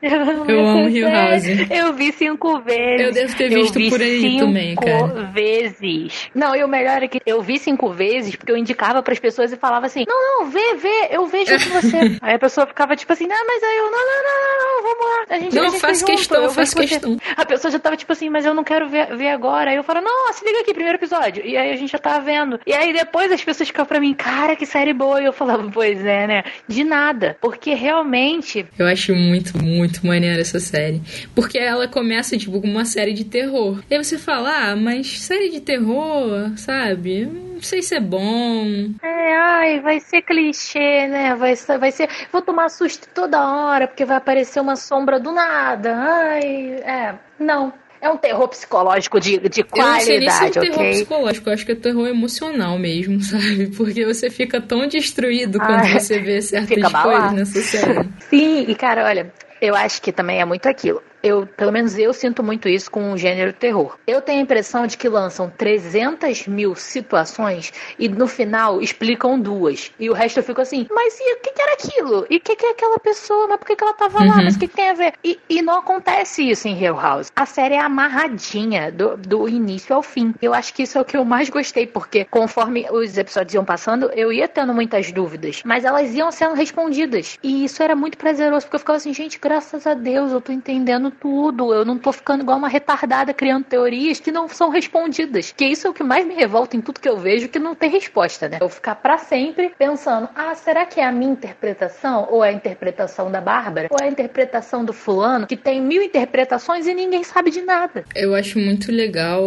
Eu 0.48 0.66
amo 0.66 0.88
Hill 0.88 1.08
House. 1.08 1.44
Eu 1.70 1.92
vi 1.92 2.12
cinco 2.12 2.60
vezes. 2.60 3.06
Eu 3.06 3.12
devo 3.12 3.36
ter 3.36 3.48
visto 3.48 3.88
por 3.88 4.00
aí 4.00 4.38
também, 4.38 4.74
cara. 4.76 5.08
Cinco 5.08 5.32
vezes. 5.32 6.30
Não, 6.34 6.54
e 6.54 6.62
o 6.62 6.68
melhor 6.68 7.02
é 7.02 7.08
que 7.08 7.20
eu 7.26 7.42
vi 7.42 7.58
cinco 7.58 7.90
vezes 7.90 8.36
porque 8.36 8.52
eu 8.52 8.56
indicava 8.56 9.02
para 9.02 9.12
as 9.12 9.18
pessoas 9.18 9.52
e 9.52 9.56
falava 9.56 9.86
assim: 9.86 10.04
não, 10.06 10.44
não, 10.44 10.50
vê, 10.50 10.74
vê, 10.76 11.08
eu 11.10 11.26
vejo 11.26 11.52
com 11.52 11.80
você. 11.80 11.96
aí 12.22 12.34
a 12.34 12.38
pessoa 12.38 12.66
ficava 12.66 12.94
tipo 12.94 13.12
assim: 13.12 13.26
não, 13.26 13.46
mas 13.46 13.62
aí 13.62 13.76
eu, 13.76 13.90
não, 13.90 13.90
não, 13.90 14.22
não, 14.22 14.58
não, 14.58 14.76
não 14.76 14.82
vamos 14.82 15.06
lá. 15.06 15.24
A 15.30 15.38
gente, 15.40 15.56
não, 15.56 15.62
a 15.62 15.68
gente 15.68 15.80
faço 15.80 16.00
junto, 16.00 16.12
questão, 16.12 16.42
eu 16.42 16.50
faço 16.50 16.76
questão. 16.76 17.16
A 17.36 17.44
pessoa 17.44 17.72
já 17.72 17.78
tava 17.80 17.96
tipo 17.96 18.12
assim: 18.12 18.30
mas 18.30 18.46
eu 18.46 18.54
não 18.54 18.62
quero 18.62 18.88
ver, 18.88 19.16
ver 19.16 19.30
agora. 19.30 19.70
Aí 19.70 19.76
eu 19.76 19.82
falo: 19.84 20.00
não, 20.00 20.32
se 20.32 20.44
liga 20.44 20.60
aqui, 20.60 20.72
primeiro 20.72 20.98
episódio. 20.98 21.44
E 21.44 21.56
aí 21.56 21.72
a 21.72 21.76
gente 21.76 21.90
já 21.90 21.98
tava 21.98 22.20
vendo. 22.24 22.60
E 22.64 22.72
aí 22.72 22.92
depois 22.92 23.32
as 23.32 23.42
pessoas 23.42 23.68
ficavam 23.68 23.88
pra 23.88 24.00
mim: 24.00 24.14
cara, 24.14 24.54
que 24.54 24.64
série 24.64 24.92
boa. 24.92 25.20
E 25.20 25.24
eu 25.24 25.32
falava: 25.32 25.68
pois 25.72 26.04
é, 26.04 26.26
né? 26.28 26.44
De 26.68 26.84
nada. 26.84 27.36
Porque 27.40 27.74
realmente. 27.74 28.64
Eu 28.78 28.86
acho 28.86 29.12
muito, 29.12 29.58
muito 29.58 29.87
maneiro 30.06 30.40
essa 30.40 30.60
série. 30.60 31.02
Porque 31.34 31.58
ela 31.58 31.88
começa, 31.88 32.36
tipo, 32.36 32.60
com 32.60 32.68
uma 32.68 32.84
série 32.84 33.12
de 33.12 33.24
terror. 33.24 33.80
E 33.90 33.94
aí 33.94 34.04
você 34.04 34.18
fala, 34.18 34.70
ah, 34.70 34.76
mas 34.76 35.20
série 35.20 35.48
de 35.48 35.60
terror, 35.60 36.52
sabe? 36.56 37.26
Não 37.26 37.62
sei 37.62 37.82
se 37.82 37.94
é 37.94 38.00
bom. 38.00 38.90
É, 39.02 39.36
ai, 39.36 39.80
vai 39.80 40.00
ser 40.00 40.22
clichê, 40.22 41.06
né? 41.08 41.34
Vai 41.34 41.56
ser, 41.56 41.78
vai 41.78 41.90
ser. 41.90 42.08
Vou 42.32 42.42
tomar 42.42 42.68
susto 42.68 43.08
toda 43.14 43.40
hora, 43.40 43.88
porque 43.88 44.04
vai 44.04 44.16
aparecer 44.16 44.60
uma 44.60 44.76
sombra 44.76 45.18
do 45.18 45.32
nada. 45.32 45.94
Ai, 45.96 46.70
é. 46.84 47.14
Não. 47.38 47.72
É 48.00 48.08
um 48.08 48.16
terror 48.16 48.46
psicológico 48.48 49.18
de, 49.18 49.38
de 49.48 49.62
qualidade, 49.64 49.72
eu 49.72 49.88
não 49.90 50.00
sei 50.00 50.18
nem 50.20 50.30
se 50.30 50.42
é 50.42 50.46
um 50.46 50.50
terror 50.50 50.78
okay? 50.78 50.90
psicológico, 50.92 51.48
eu 51.48 51.54
acho 51.54 51.66
que 51.66 51.72
é 51.72 51.74
terror 51.74 52.06
emocional 52.06 52.78
mesmo, 52.78 53.20
sabe? 53.22 53.72
Porque 53.76 54.04
você 54.04 54.30
fica 54.30 54.60
tão 54.60 54.86
destruído 54.86 55.58
quando 55.58 55.88
você 55.92 56.20
vê 56.20 56.40
certas 56.40 56.92
coisas 56.92 57.32
nessa 57.32 57.60
série. 57.60 58.08
Sim, 58.30 58.66
e 58.68 58.74
cara, 58.76 59.04
olha, 59.04 59.32
eu 59.60 59.74
acho 59.74 60.00
que 60.02 60.12
também 60.12 60.40
é 60.40 60.44
muito 60.44 60.68
aquilo 60.68 61.02
eu, 61.22 61.46
pelo 61.46 61.72
menos 61.72 61.98
eu 61.98 62.12
sinto 62.12 62.42
muito 62.42 62.68
isso 62.68 62.90
com 62.90 63.12
o 63.12 63.18
gênero 63.18 63.52
terror. 63.52 63.96
Eu 64.06 64.20
tenho 64.20 64.40
a 64.40 64.42
impressão 64.42 64.86
de 64.86 64.96
que 64.96 65.08
lançam 65.08 65.50
300 65.50 66.46
mil 66.46 66.74
situações 66.74 67.72
e 67.98 68.08
no 68.08 68.26
final 68.26 68.80
explicam 68.80 69.38
duas. 69.38 69.92
E 69.98 70.08
o 70.08 70.12
resto 70.12 70.38
eu 70.38 70.42
fico 70.42 70.60
assim, 70.60 70.86
mas 70.90 71.18
e 71.18 71.34
o 71.34 71.40
que, 71.40 71.52
que 71.52 71.62
era 71.62 71.72
aquilo? 71.74 72.26
E 72.30 72.36
o 72.36 72.40
que, 72.40 72.56
que 72.56 72.66
é 72.66 72.70
aquela 72.70 72.98
pessoa? 72.98 73.48
Mas 73.48 73.58
por 73.58 73.66
que, 73.66 73.76
que 73.76 73.84
ela 73.84 73.94
tava 73.94 74.18
uhum. 74.18 74.28
lá? 74.28 74.36
Mas 74.36 74.56
o 74.56 74.58
que, 74.58 74.68
que, 74.68 74.76
tem 74.76 74.90
a 74.90 74.94
ver? 74.94 75.14
E, 75.24 75.38
e, 75.48 75.62
não 75.62 75.78
acontece 75.78 76.48
isso 76.48 76.68
em 76.68 76.80
Hill 76.80 76.94
House. 76.94 77.32
A 77.34 77.46
série 77.46 77.74
é 77.74 77.80
amarradinha 77.80 78.92
do, 78.92 79.16
do 79.16 79.48
início 79.48 79.94
ao 79.94 80.02
fim. 80.02 80.34
Eu 80.40 80.54
acho 80.54 80.72
que 80.72 80.82
isso 80.82 80.98
é 80.98 81.00
o 81.00 81.04
que 81.04 81.16
eu 81.16 81.24
mais 81.24 81.48
gostei, 81.48 81.86
porque 81.86 82.24
conforme 82.24 82.86
os 82.90 83.16
episódios 83.18 83.54
iam 83.54 83.64
passando, 83.64 84.10
eu 84.14 84.32
ia 84.32 84.48
tendo 84.48 84.72
muitas 84.72 85.10
dúvidas, 85.12 85.62
mas 85.64 85.84
elas 85.84 86.14
iam 86.14 86.30
sendo 86.30 86.54
respondidas. 86.54 87.38
E 87.42 87.64
isso 87.64 87.82
era 87.82 87.96
muito 87.96 88.16
prazeroso, 88.16 88.66
porque 88.66 88.76
eu 88.76 88.80
ficava 88.80 88.96
assim, 88.96 89.12
gente, 89.12 89.38
graças 89.38 89.86
a 89.86 89.94
Deus, 89.94 90.32
eu 90.32 90.40
tô 90.40 90.52
entendendo 90.52 91.07
tudo. 91.10 91.72
Eu 91.72 91.84
não 91.84 91.98
tô 91.98 92.12
ficando 92.12 92.42
igual 92.42 92.58
uma 92.58 92.68
retardada 92.68 93.32
criando 93.32 93.64
teorias 93.64 94.20
que 94.20 94.30
não 94.30 94.48
são 94.48 94.70
respondidas. 94.70 95.52
Que 95.56 95.64
isso 95.64 95.86
é 95.86 95.90
o 95.90 95.94
que 95.94 96.02
mais 96.02 96.26
me 96.26 96.34
revolta 96.34 96.76
em 96.76 96.80
tudo 96.80 97.00
que 97.00 97.08
eu 97.08 97.18
vejo, 97.18 97.48
que 97.48 97.58
não 97.58 97.74
tem 97.74 97.90
resposta, 97.90 98.48
né? 98.48 98.58
Eu 98.60 98.68
ficar 98.68 98.96
para 98.96 99.18
sempre 99.18 99.72
pensando: 99.78 100.28
ah, 100.34 100.54
será 100.54 100.86
que 100.86 101.00
é 101.00 101.04
a 101.04 101.12
minha 101.12 101.32
interpretação? 101.32 102.28
Ou 102.30 102.44
é 102.44 102.50
a 102.50 102.52
interpretação 102.52 103.30
da 103.30 103.40
Bárbara? 103.40 103.88
Ou 103.90 103.98
é 104.00 104.04
a 104.04 104.10
interpretação 104.10 104.84
do 104.84 104.92
fulano? 104.92 105.46
Que 105.46 105.56
tem 105.56 105.80
mil 105.80 106.02
interpretações 106.02 106.86
e 106.86 106.94
ninguém 106.94 107.24
sabe 107.24 107.50
de 107.50 107.62
nada. 107.62 108.04
Eu 108.14 108.34
acho 108.34 108.58
muito 108.58 108.90
legal 108.90 109.42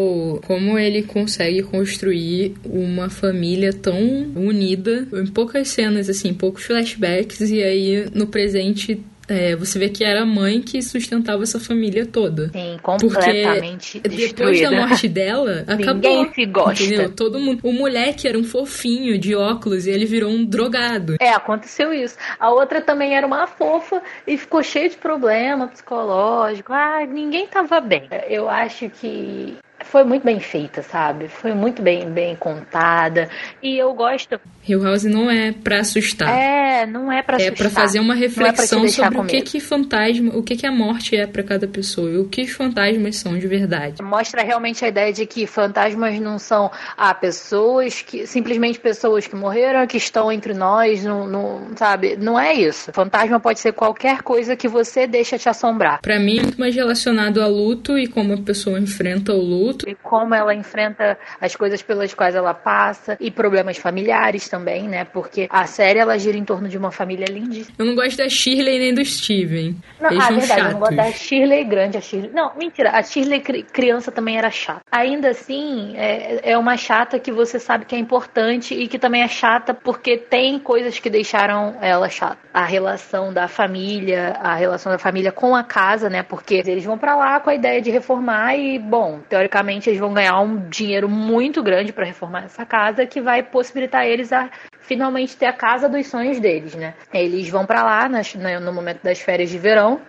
como 0.46 0.78
ele 0.78 1.04
consegue 1.04 1.64
construir 1.64 2.56
uma 2.66 3.10
família 3.10 3.74
tão 3.74 4.00
unida 4.36 5.08
em 5.14 5.28
poucas 5.28 5.70
cenas, 5.70 6.10
assim, 6.10 6.34
poucos 6.34 6.64
flashbacks, 6.64 7.50
e 7.50 7.62
aí 7.62 8.10
no 8.14 8.28
presente 8.28 9.04
é, 9.32 9.56
você 9.56 9.80
vê 9.80 9.90
que 9.90 10.04
era 10.04 10.24
a 10.24 10.26
mãe 10.26 10.62
que 10.62 10.82
sustentava 10.82 11.44
essa 11.44 11.60
família 11.60 12.06
toda. 12.06 12.50
Sim, 12.50 12.78
completamente 12.84 14.02
Porque 14.02 14.28
depois 14.28 14.62
da 14.62 14.72
morte 14.72 15.08
dela, 15.08 15.64
acabou. 15.68 15.94
Ninguém 15.94 16.34
se 16.34 16.46
gosta. 16.46 16.84
Entendeu? 16.84 17.16
Todo 17.16 17.40
mundo. 17.40 17.60
O 17.64 17.72
moleque 17.72 18.28
era 18.28 18.38
um 18.38 18.44
fofinho 18.44 19.18
de 19.18 19.34
óculos 19.34 19.88
e 19.88 19.92
ele 19.92 20.06
virou 20.06 20.30
um 20.30 20.44
drogado. 20.44 21.16
É, 21.22 21.30
aconteceu 21.30 21.94
isso. 21.94 22.18
A 22.38 22.52
outra 22.52 22.82
também 22.82 23.16
era 23.16 23.26
uma 23.26 23.48
fofa 23.48 24.02
e 24.28 24.38
ficou 24.38 24.62
cheia 24.62 24.90
de 24.90 24.98
problema 24.98 25.68
psicológico. 25.68 26.74
Ah, 26.74 27.06
ninguém 27.06 27.48
tava 27.48 27.80
bem. 27.80 28.10
Eu 28.28 28.50
acho 28.50 28.90
que 28.90 29.56
foi 29.84 30.04
muito 30.04 30.24
bem 30.24 30.40
feita, 30.40 30.82
sabe? 30.82 31.28
Foi 31.28 31.54
muito 31.54 31.82
bem, 31.82 32.10
bem 32.10 32.36
contada. 32.36 33.30
E 33.62 33.78
eu 33.78 33.94
gosto. 33.94 34.40
Hill 34.68 34.84
House 34.84 35.04
não 35.04 35.30
é 35.30 35.52
para 35.52 35.80
assustar. 35.80 36.30
É, 36.30 36.86
não 36.86 37.12
é 37.12 37.22
para 37.22 37.38
assustar. 37.38 37.54
É 37.54 37.58
para 37.58 37.70
fazer 37.70 38.00
uma 38.00 38.14
é 38.14 38.18
reflexão 38.18 38.86
é 38.86 38.88
sobre 38.88 39.18
o 39.20 39.26
que 39.26 39.42
que 39.42 39.60
fantasma, 39.60 40.32
o 40.36 40.44
que 40.44 40.56
que 40.56 40.66
a 40.66 40.72
morte 40.72 41.16
é 41.16 41.26
para 41.26 41.44
cada 41.44 41.68
pessoa 41.68 42.10
e 42.10 42.18
o 42.18 42.26
que 42.26 42.42
os 42.42 42.52
fantasmas 42.52 43.18
são 43.18 43.38
de 43.38 43.48
verdade. 43.48 44.02
Mostra 44.02 44.44
realmente 44.44 44.86
a 44.86 44.88
ideia 44.88 45.12
de 45.12 45.26
que 45.26 45.48
fantasmas 45.48 46.20
não 46.20 46.38
são 46.38 46.72
ah, 46.98 47.14
pessoas 47.14 48.02
que 48.02 48.28
simplesmente 48.28 48.80
pessoas 48.80 49.28
que 49.28 49.36
morreram, 49.36 49.86
que 49.88 49.98
estão 49.98 50.32
entre 50.32 50.54
nós, 50.54 51.04
não, 51.04 51.28
não 51.28 51.72
sabe? 51.76 52.16
Não 52.16 52.40
é 52.40 52.54
isso. 52.54 52.92
Fantasma 52.94 53.40
pode 53.40 53.60
ser 53.60 53.74
qualquer 53.74 54.22
coisa 54.22 54.56
que 54.56 54.68
você 54.68 55.08
deixa 55.08 55.38
te 55.38 55.50
assombrar. 55.50 56.02
Para 56.02 56.20
mim 56.20 56.40
é 56.40 56.44
muito 56.44 56.60
mais 56.60 56.76
relacionado 56.76 57.42
a 57.42 57.48
luto 57.48 57.98
e 57.98 58.08
como 58.08 58.34
a 58.34 58.38
pessoa 58.38 58.80
enfrenta 58.80 59.34
o 59.34 59.42
luto 59.42 59.71
e 59.88 59.96
como 59.96 60.34
ela 60.34 60.54
enfrenta 60.54 61.18
as 61.40 61.56
coisas 61.56 61.82
pelas 61.82 62.14
quais 62.14 62.36
ela 62.36 62.54
passa 62.54 63.18
e 63.20 63.32
problemas 63.32 63.78
familiares 63.78 64.48
também, 64.50 64.88
né? 64.88 65.06
Porque 65.06 65.48
a 65.50 65.66
série 65.66 66.00
ela 66.00 66.18
gira 66.18 66.38
em 66.38 66.46
torno 66.46 66.68
de 66.68 66.78
uma 66.78 66.92
família 66.92 67.26
lindíssima. 67.26 67.76
Eu 67.78 67.86
não 67.86 67.96
gosto 67.96 68.18
da 68.18 68.30
Shirley 68.30 68.80
nem 68.80 68.94
do 68.94 69.04
Steven. 69.04 69.76
Não, 70.00 70.12
Eles 70.12 70.24
ah, 70.24 70.28
verdade, 70.30 70.48
chatos. 70.48 70.66
eu 70.66 70.72
não 70.72 70.80
gosto 70.80 70.96
da 70.96 71.12
Shirley 71.12 71.64
grande, 71.64 71.98
a 71.98 72.02
Shirley. 72.02 72.32
Não, 72.34 72.52
mentira, 72.56 72.92
a 72.92 73.04
Shirley 73.04 73.42
criança 73.42 74.12
também 74.12 74.38
era 74.38 74.50
chata. 74.50 74.82
Ainda 74.92 75.30
assim, 75.30 75.94
é, 75.96 76.52
é 76.52 76.58
uma 76.58 76.78
chata 76.78 77.20
que 77.20 77.32
você 77.32 77.60
sabe 77.60 77.86
que 77.86 77.96
é 77.96 78.00
importante 78.00 78.74
e 78.74 78.88
que 78.88 79.00
também 79.00 79.24
é 79.24 79.28
chata 79.28 79.74
porque 79.74 80.18
tem 80.18 80.60
coisas 80.60 81.00
que 81.00 81.10
deixaram 81.10 81.76
ela 81.82 82.10
chata. 82.10 82.38
A 82.54 82.66
relação 82.66 83.34
da 83.34 83.48
família, 83.48 84.38
a 84.42 84.56
relação 84.56 84.92
da 84.92 84.98
família 84.98 85.32
com 85.32 85.56
a 85.56 85.64
casa, 85.64 86.10
né? 86.10 86.24
Porque 86.24 86.62
eles 86.66 86.84
vão 86.84 86.98
para 86.98 87.16
lá 87.16 87.40
com 87.40 87.50
a 87.50 87.56
ideia 87.56 87.82
de 87.82 87.90
reformar 87.90 88.56
e, 88.56 88.78
bom, 88.78 89.20
teoricamente 89.30 89.61
eles 89.88 90.00
vão 90.00 90.14
ganhar 90.14 90.40
um 90.40 90.70
dinheiro 90.70 91.08
muito 91.10 91.62
grande 91.62 91.94
para 91.94 92.06
reformar 92.06 92.46
essa 92.46 92.66
casa 92.66 93.06
que 93.06 93.22
vai 93.22 93.44
possibilitar 93.44 94.06
eles 94.06 94.32
a 94.32 94.50
finalmente 94.80 95.38
ter 95.38 95.46
a 95.46 95.54
casa 95.54 95.88
dos 95.88 96.08
sonhos 96.08 96.40
deles, 96.40 96.76
né? 96.76 96.94
Eles 97.14 97.50
vão 97.50 97.66
para 97.66 97.84
lá 97.84 98.10
no 98.10 98.74
momento 98.74 99.02
das 99.04 99.20
férias 99.20 99.50
de 99.50 99.58
verão 99.58 100.02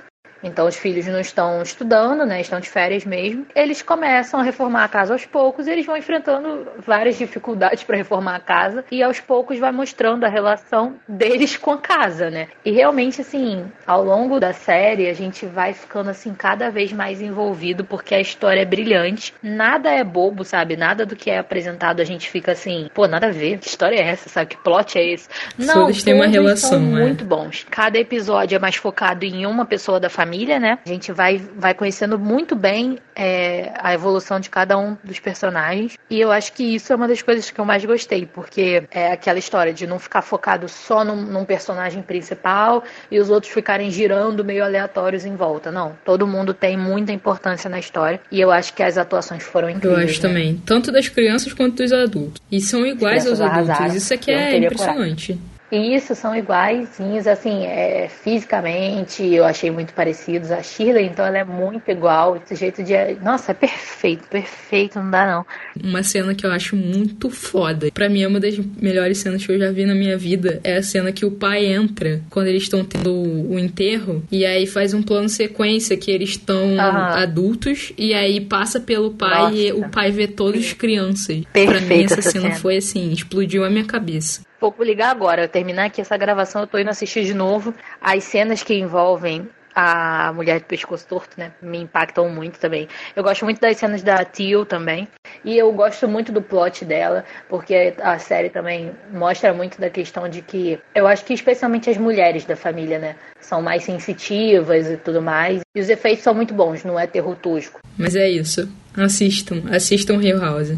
então 0.43 0.66
os 0.66 0.76
filhos 0.76 1.07
não 1.07 1.20
estão 1.20 1.62
estudando, 1.62 2.24
né? 2.26 2.40
Estão 2.40 2.61
de 2.61 2.68
férias 2.68 3.05
mesmo. 3.05 3.47
Eles 3.55 3.82
começam 3.82 4.40
a 4.40 4.43
reformar 4.43 4.84
a 4.84 4.88
casa 4.88 5.12
aos 5.12 5.24
poucos, 5.24 5.66
eles 5.66 5.86
vão 5.86 5.97
enfrentando 5.97 6.66
várias 6.78 7.16
dificuldades 7.16 7.84
para 7.84 7.97
reformar 7.97 8.36
a 8.36 8.40
casa 8.40 8.84
e 8.90 9.03
aos 9.03 9.20
poucos 9.20 9.59
vai 9.59 9.72
mostrando 9.72 10.24
a 10.24 10.28
relação 10.28 10.95
deles 11.07 11.57
com 11.57 11.72
a 11.72 11.78
casa, 11.78 12.30
né? 12.30 12.49
E 12.64 12.70
realmente 12.70 13.20
assim, 13.20 13.64
ao 13.86 14.05
longo 14.05 14.40
da 14.40 14.53
série 14.53 15.09
a 15.09 15.14
gente 15.14 15.47
vai 15.47 15.72
ficando 15.72 16.11
assim 16.11 16.34
cada 16.34 16.70
vez 16.70 16.93
mais 16.93 17.20
envolvido 17.20 17.84
porque 17.84 18.14
a 18.14 18.20
história 18.20 18.61
é 18.61 18.64
brilhante. 18.64 19.32
Nada 19.43 19.90
é 19.90 20.03
bobo, 20.03 20.45
sabe? 20.45 20.76
Nada 20.76 21.07
do 21.07 21.14
que 21.14 21.30
é 21.30 21.38
apresentado 21.38 22.01
a 22.01 22.05
gente 22.05 22.28
fica 22.28 22.53
assim, 22.53 22.90
pô, 22.93 23.07
nada 23.07 23.28
a 23.28 23.32
ver. 23.32 23.59
Que 23.59 23.68
história 23.68 23.97
é 23.97 24.09
essa, 24.09 24.28
sabe? 24.28 24.47
Que 24.47 24.57
plot 24.57 24.99
é 24.99 25.12
esse? 25.12 25.28
Não, 25.57 25.86
todos 25.86 26.03
têm 26.03 26.14
uma 26.14 26.26
relação, 26.26 26.70
são 26.70 26.80
né? 26.80 27.01
muito 27.01 27.24
bons. 27.24 27.66
Cada 27.70 27.99
episódio 27.99 28.57
é 28.57 28.59
mais 28.59 28.76
focado 28.76 29.24
em 29.24 29.47
uma 29.47 29.64
pessoa 29.64 30.01
da 30.01 30.09
família 30.09 30.32
família, 30.33 30.59
né? 30.59 30.78
A 30.85 30.89
gente 30.89 31.12
vai, 31.12 31.41
vai 31.57 31.74
conhecendo 31.74 32.18
muito 32.18 32.57
bem 32.57 32.99
é, 33.14 33.72
a 33.78 33.93
evolução 33.93 34.41
de 34.41 34.49
cada 34.49 34.78
um 34.78 34.97
dos 35.05 35.18
personagens. 35.20 35.99
E 36.09 36.18
eu 36.18 36.33
acho 36.33 36.53
que 36.55 36.62
isso 36.74 36.93
é 36.93 36.97
uma 36.97 37.07
das 37.07 37.20
coisas 37.20 37.51
que 37.51 37.61
eu 37.61 37.64
mais 37.64 37.85
gostei, 37.85 38.24
porque 38.24 38.85
é 38.91 39.12
aquela 39.12 39.39
história 39.39 39.72
de 39.72 39.87
não 39.87 39.99
ficar 39.99 40.22
focado 40.22 40.68
só 40.68 41.05
num, 41.05 41.16
num 41.16 41.45
personagem 41.45 42.03
principal 42.03 42.83
e 43.11 43.18
os 43.18 43.28
outros 43.28 43.53
ficarem 43.53 43.91
girando 43.91 44.45
meio 44.45 44.64
aleatórios 44.64 45.26
em 45.26 45.37
volta. 45.37 45.70
Não, 45.70 45.93
todo 46.05 46.26
mundo 46.26 46.55
tem 46.55 46.76
muita 46.76 47.12
importância 47.12 47.68
na 47.68 47.78
história 47.78 48.20
e 48.30 48.41
eu 48.41 48.51
acho 48.51 48.72
que 48.72 48.83
as 48.83 48.97
atuações 48.97 49.43
foram 49.43 49.68
incríveis. 49.68 49.99
Eu 49.99 50.05
acho 50.05 50.22
né? 50.22 50.28
também, 50.28 50.62
tanto 50.64 50.91
das 50.91 51.09
crianças 51.09 51.53
quanto 51.53 51.76
dos 51.76 51.93
adultos. 51.93 52.41
E 52.51 52.61
são 52.61 52.87
iguais 52.87 53.26
aos 53.26 53.41
adultos. 53.41 53.95
Isso 53.95 54.14
aqui 54.14 54.30
é 54.30 54.57
impressionante. 54.57 55.35
Coragem. 55.35 55.52
Isso 55.73 56.14
são 56.14 56.37
iguaizinhos, 56.37 57.27
assim, 57.27 57.64
é, 57.64 58.07
fisicamente 58.07 59.25
eu 59.25 59.43
achei 59.43 59.70
muito 59.70 59.95
parecidos. 59.95 60.51
A 60.51 60.62
Shirley, 60.62 61.07
então, 61.07 61.25
ela 61.25 61.39
é 61.39 61.45
muito 61.45 61.91
igual. 61.91 62.37
Esse 62.37 62.55
jeito 62.55 62.83
de. 62.83 62.93
Nossa, 63.23 63.53
é 63.53 63.55
perfeito, 63.55 64.29
perfeito, 64.29 64.99
não 64.99 65.11
dá 65.11 65.27
não. 65.27 65.47
Uma 65.83 66.03
cena 66.03 66.35
que 66.35 66.45
eu 66.45 66.53
acho 66.53 66.77
muito 66.77 67.31
foda. 67.31 67.91
Pra 67.91 68.11
mim 68.11 68.23
é 68.23 68.29
uma 68.29 68.39
das 68.39 68.59
melhores 68.59 69.16
cenas 69.16 69.47
que 69.47 69.51
eu 69.51 69.59
já 69.59 69.73
vi 69.73 69.87
na 69.87 69.95
minha 69.95 70.18
vida. 70.18 70.61
É 70.62 70.77
a 70.77 70.83
cena 70.83 71.11
que 71.11 71.25
o 71.25 71.31
pai 71.31 71.64
entra 71.64 72.20
quando 72.29 72.49
eles 72.49 72.64
estão 72.64 72.85
tendo 72.85 73.11
o, 73.11 73.55
o 73.55 73.59
enterro. 73.59 74.23
E 74.31 74.45
aí 74.45 74.66
faz 74.66 74.93
um 74.93 75.03
plano 75.03 75.31
sequência 75.31 75.97
que 75.97 76.11
eles 76.11 76.31
estão 76.31 76.79
adultos. 76.79 77.95
E 77.97 78.12
aí 78.12 78.43
passa 78.43 78.79
pelo 78.79 79.12
pai 79.12 79.43
Nossa. 79.43 79.57
e 79.57 79.73
o 79.73 79.89
pai 79.89 80.11
vê 80.11 80.29
todas 80.29 80.66
as 80.66 80.73
crianças. 80.75 81.43
Perfeito 81.51 81.70
pra 81.70 81.81
mim 81.81 82.05
essa, 82.05 82.18
essa 82.20 82.31
cena, 82.31 82.49
cena 82.49 82.55
foi 82.57 82.77
assim, 82.77 83.11
explodiu 83.11 83.64
a 83.64 83.70
minha 83.70 83.85
cabeça. 83.85 84.43
Vou 84.71 84.87
ligar 84.87 85.11
agora, 85.11 85.43
eu 85.43 85.49
terminar 85.49 85.87
aqui 85.87 86.01
essa 86.01 86.17
gravação, 86.17 86.61
eu 86.63 86.67
tô 86.69 86.79
indo 86.79 86.89
assistir 86.89 87.25
de 87.25 87.35
novo. 87.35 87.75
As 88.01 88.23
cenas 88.23 88.63
que 88.63 88.75
envolvem 88.75 89.49
a 89.75 90.33
mulher 90.35 90.61
de 90.61 90.67
pescoço 90.67 91.07
torto, 91.07 91.39
né? 91.39 91.53
Me 91.61 91.79
impactam 91.79 92.29
muito 92.29 92.59
também. 92.59 92.89
Eu 93.17 93.23
gosto 93.23 93.45
muito 93.45 93.61
das 93.61 93.77
cenas 93.77 94.03
da 94.03 94.25
Teal 94.25 94.65
também. 94.65 95.09
E 95.45 95.57
eu 95.57 95.73
gosto 95.73 96.07
muito 96.07 96.31
do 96.31 96.43
plot 96.43 96.85
dela, 96.85 97.25
porque 97.49 97.95
a 98.01 98.19
série 98.19 98.51
também 98.51 98.93
mostra 99.13 99.53
muito 99.53 99.81
da 99.81 99.91
questão 99.91 100.29
de 100.29 100.43
que 100.43 100.79
eu 100.95 101.07
acho 101.07 101.25
que 101.25 101.33
especialmente 101.33 101.91
as 101.91 101.97
mulheres 101.97 102.45
da 102.45 102.55
família, 102.55 102.99
né? 102.99 103.17
São 103.41 103.61
mais 103.61 103.83
sensitivas 103.85 104.89
e 104.89 104.97
tudo 104.97 105.21
mais. 105.21 105.61
E 105.75 105.81
os 105.81 105.89
efeitos 105.89 106.23
são 106.23 106.35
muito 106.35 106.55
bons, 106.55 106.85
não 106.85 106.99
é 106.99 107.07
terror 107.07 107.35
tosco. 107.37 107.81
Mas 107.99 108.15
é 108.15 108.29
isso. 108.29 108.71
Assistam, 108.97 109.63
assistam 109.71 110.23
Hill 110.23 110.39
House. 110.39 110.73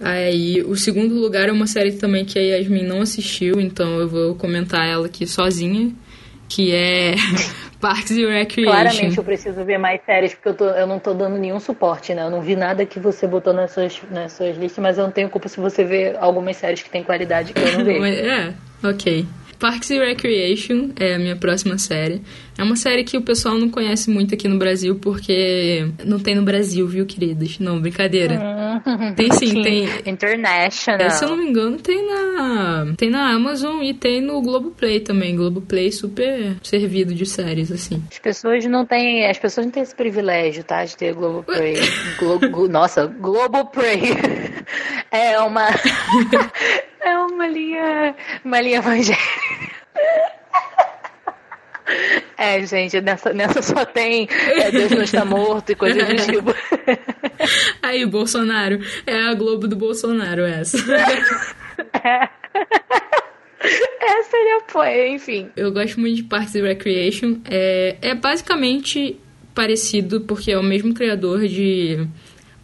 Aí, 0.00 0.62
o 0.62 0.76
segundo 0.76 1.14
lugar 1.14 1.48
é 1.50 1.52
uma 1.52 1.66
série 1.66 1.92
também 1.92 2.24
que 2.24 2.38
a 2.38 2.42
Yasmin 2.42 2.84
não 2.84 3.02
assistiu, 3.02 3.60
então 3.60 4.00
eu 4.00 4.08
vou 4.08 4.34
comentar 4.34 4.88
ela 4.88 5.06
aqui 5.06 5.26
sozinha, 5.26 5.92
que 6.48 6.74
é 6.74 7.16
Parks 7.80 8.12
and 8.12 8.30
Recreation. 8.30 8.70
Claramente 8.70 9.18
eu 9.18 9.24
preciso 9.24 9.62
ver 9.62 9.76
mais 9.76 10.00
séries, 10.06 10.32
porque 10.32 10.48
eu, 10.48 10.54
tô, 10.54 10.64
eu 10.64 10.86
não 10.86 10.98
tô 10.98 11.12
dando 11.12 11.36
nenhum 11.36 11.60
suporte, 11.60 12.14
né? 12.14 12.22
Eu 12.22 12.30
não 12.30 12.40
vi 12.40 12.56
nada 12.56 12.86
que 12.86 12.98
você 12.98 13.26
botou 13.26 13.52
nas 13.52 13.72
suas, 13.72 14.00
nas 14.10 14.32
suas 14.32 14.56
listas, 14.56 14.82
mas 14.82 14.96
eu 14.96 15.04
não 15.04 15.10
tenho 15.10 15.28
culpa 15.28 15.48
se 15.48 15.60
você 15.60 15.84
ver 15.84 16.16
algumas 16.18 16.56
séries 16.56 16.82
que 16.82 16.88
tem 16.88 17.04
qualidade 17.04 17.52
que 17.52 17.60
eu 17.60 17.72
não 17.72 17.84
vejo. 17.84 18.04
é, 18.04 18.54
ok. 18.82 19.26
Parks 19.60 19.90
and 19.90 20.00
Recreation 20.00 20.90
é 20.98 21.14
a 21.14 21.18
minha 21.18 21.36
próxima 21.36 21.76
série. 21.76 22.22
É 22.56 22.62
uma 22.62 22.76
série 22.76 23.04
que 23.04 23.16
o 23.16 23.22
pessoal 23.22 23.56
não 23.56 23.68
conhece 23.68 24.10
muito 24.10 24.34
aqui 24.34 24.48
no 24.48 24.58
Brasil, 24.58 24.96
porque 24.96 25.86
não 26.04 26.18
tem 26.18 26.34
no 26.34 26.42
Brasil, 26.42 26.86
viu, 26.86 27.06
queridos? 27.06 27.58
Não, 27.58 27.80
brincadeira. 27.80 28.34
Hum, 28.34 29.14
tem 29.14 29.30
sim, 29.32 29.62
tem. 29.62 29.88
International. 30.06 31.06
É, 31.06 31.10
se 31.10 31.24
eu 31.24 31.28
não 31.28 31.36
me 31.36 31.48
engano, 31.48 31.78
tem 31.78 32.06
na. 32.06 32.86
Tem 32.96 33.10
na 33.10 33.34
Amazon 33.34 33.82
e 33.82 33.94
tem 33.94 34.20
no 34.20 34.40
Globoplay 34.40 35.00
também. 35.00 35.36
Globoplay 35.36 35.92
super 35.92 36.56
servido 36.62 37.14
de 37.14 37.26
séries, 37.26 37.70
assim. 37.70 38.02
As 38.10 38.18
pessoas 38.18 38.64
não 38.66 38.84
têm. 38.86 39.26
As 39.26 39.38
pessoas 39.38 39.66
não 39.66 39.72
têm 39.72 39.82
esse 39.82 39.94
privilégio, 39.94 40.64
tá? 40.64 40.84
De 40.84 40.96
ter 40.96 41.14
Globoplay. 41.14 41.76
Glo, 42.18 42.40
nossa, 42.68 43.06
Globoplay. 43.06 44.00
É 45.12 45.38
uma. 45.40 45.66
É 47.02 47.16
uma 47.16 47.46
linha. 47.46 48.14
Uma 48.44 48.60
linha 48.60 48.76
evangélica. 48.76 49.49
É, 52.40 52.64
gente, 52.64 52.98
nessa, 53.02 53.34
nessa 53.34 53.60
só 53.60 53.84
tem 53.84 54.26
é, 54.30 54.70
Deus 54.70 54.90
não 54.92 55.02
está 55.02 55.26
morto 55.26 55.72
e 55.72 55.74
coisas 55.74 56.02
do 56.08 56.16
tipo. 56.16 56.54
Aí, 57.82 58.06
Bolsonaro. 58.06 58.80
É 59.06 59.28
a 59.28 59.34
Globo 59.34 59.68
do 59.68 59.76
Bolsonaro, 59.76 60.42
essa. 60.42 60.78
É. 62.02 62.28
Essa 64.02 64.36
ele 64.36 64.52
apoia, 64.62 65.08
enfim. 65.08 65.48
Eu 65.56 65.72
gosto 65.72 65.98
muito 65.98 66.16
de 66.16 66.22
Parks 66.24 66.54
and 66.56 66.62
Recreation. 66.62 67.40
É, 67.44 67.96
é 68.00 68.14
basicamente 68.14 69.18
parecido, 69.54 70.22
porque 70.22 70.50
é 70.52 70.58
o 70.58 70.62
mesmo 70.62 70.94
criador 70.94 71.46
de 71.46 72.06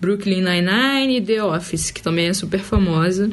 Brooklyn 0.00 0.42
Nine-Nine 0.42 1.16
e 1.16 1.20
The 1.20 1.42
Office, 1.42 1.90
que 1.90 2.02
também 2.02 2.28
é 2.28 2.34
super 2.34 2.60
famosa. 2.60 3.30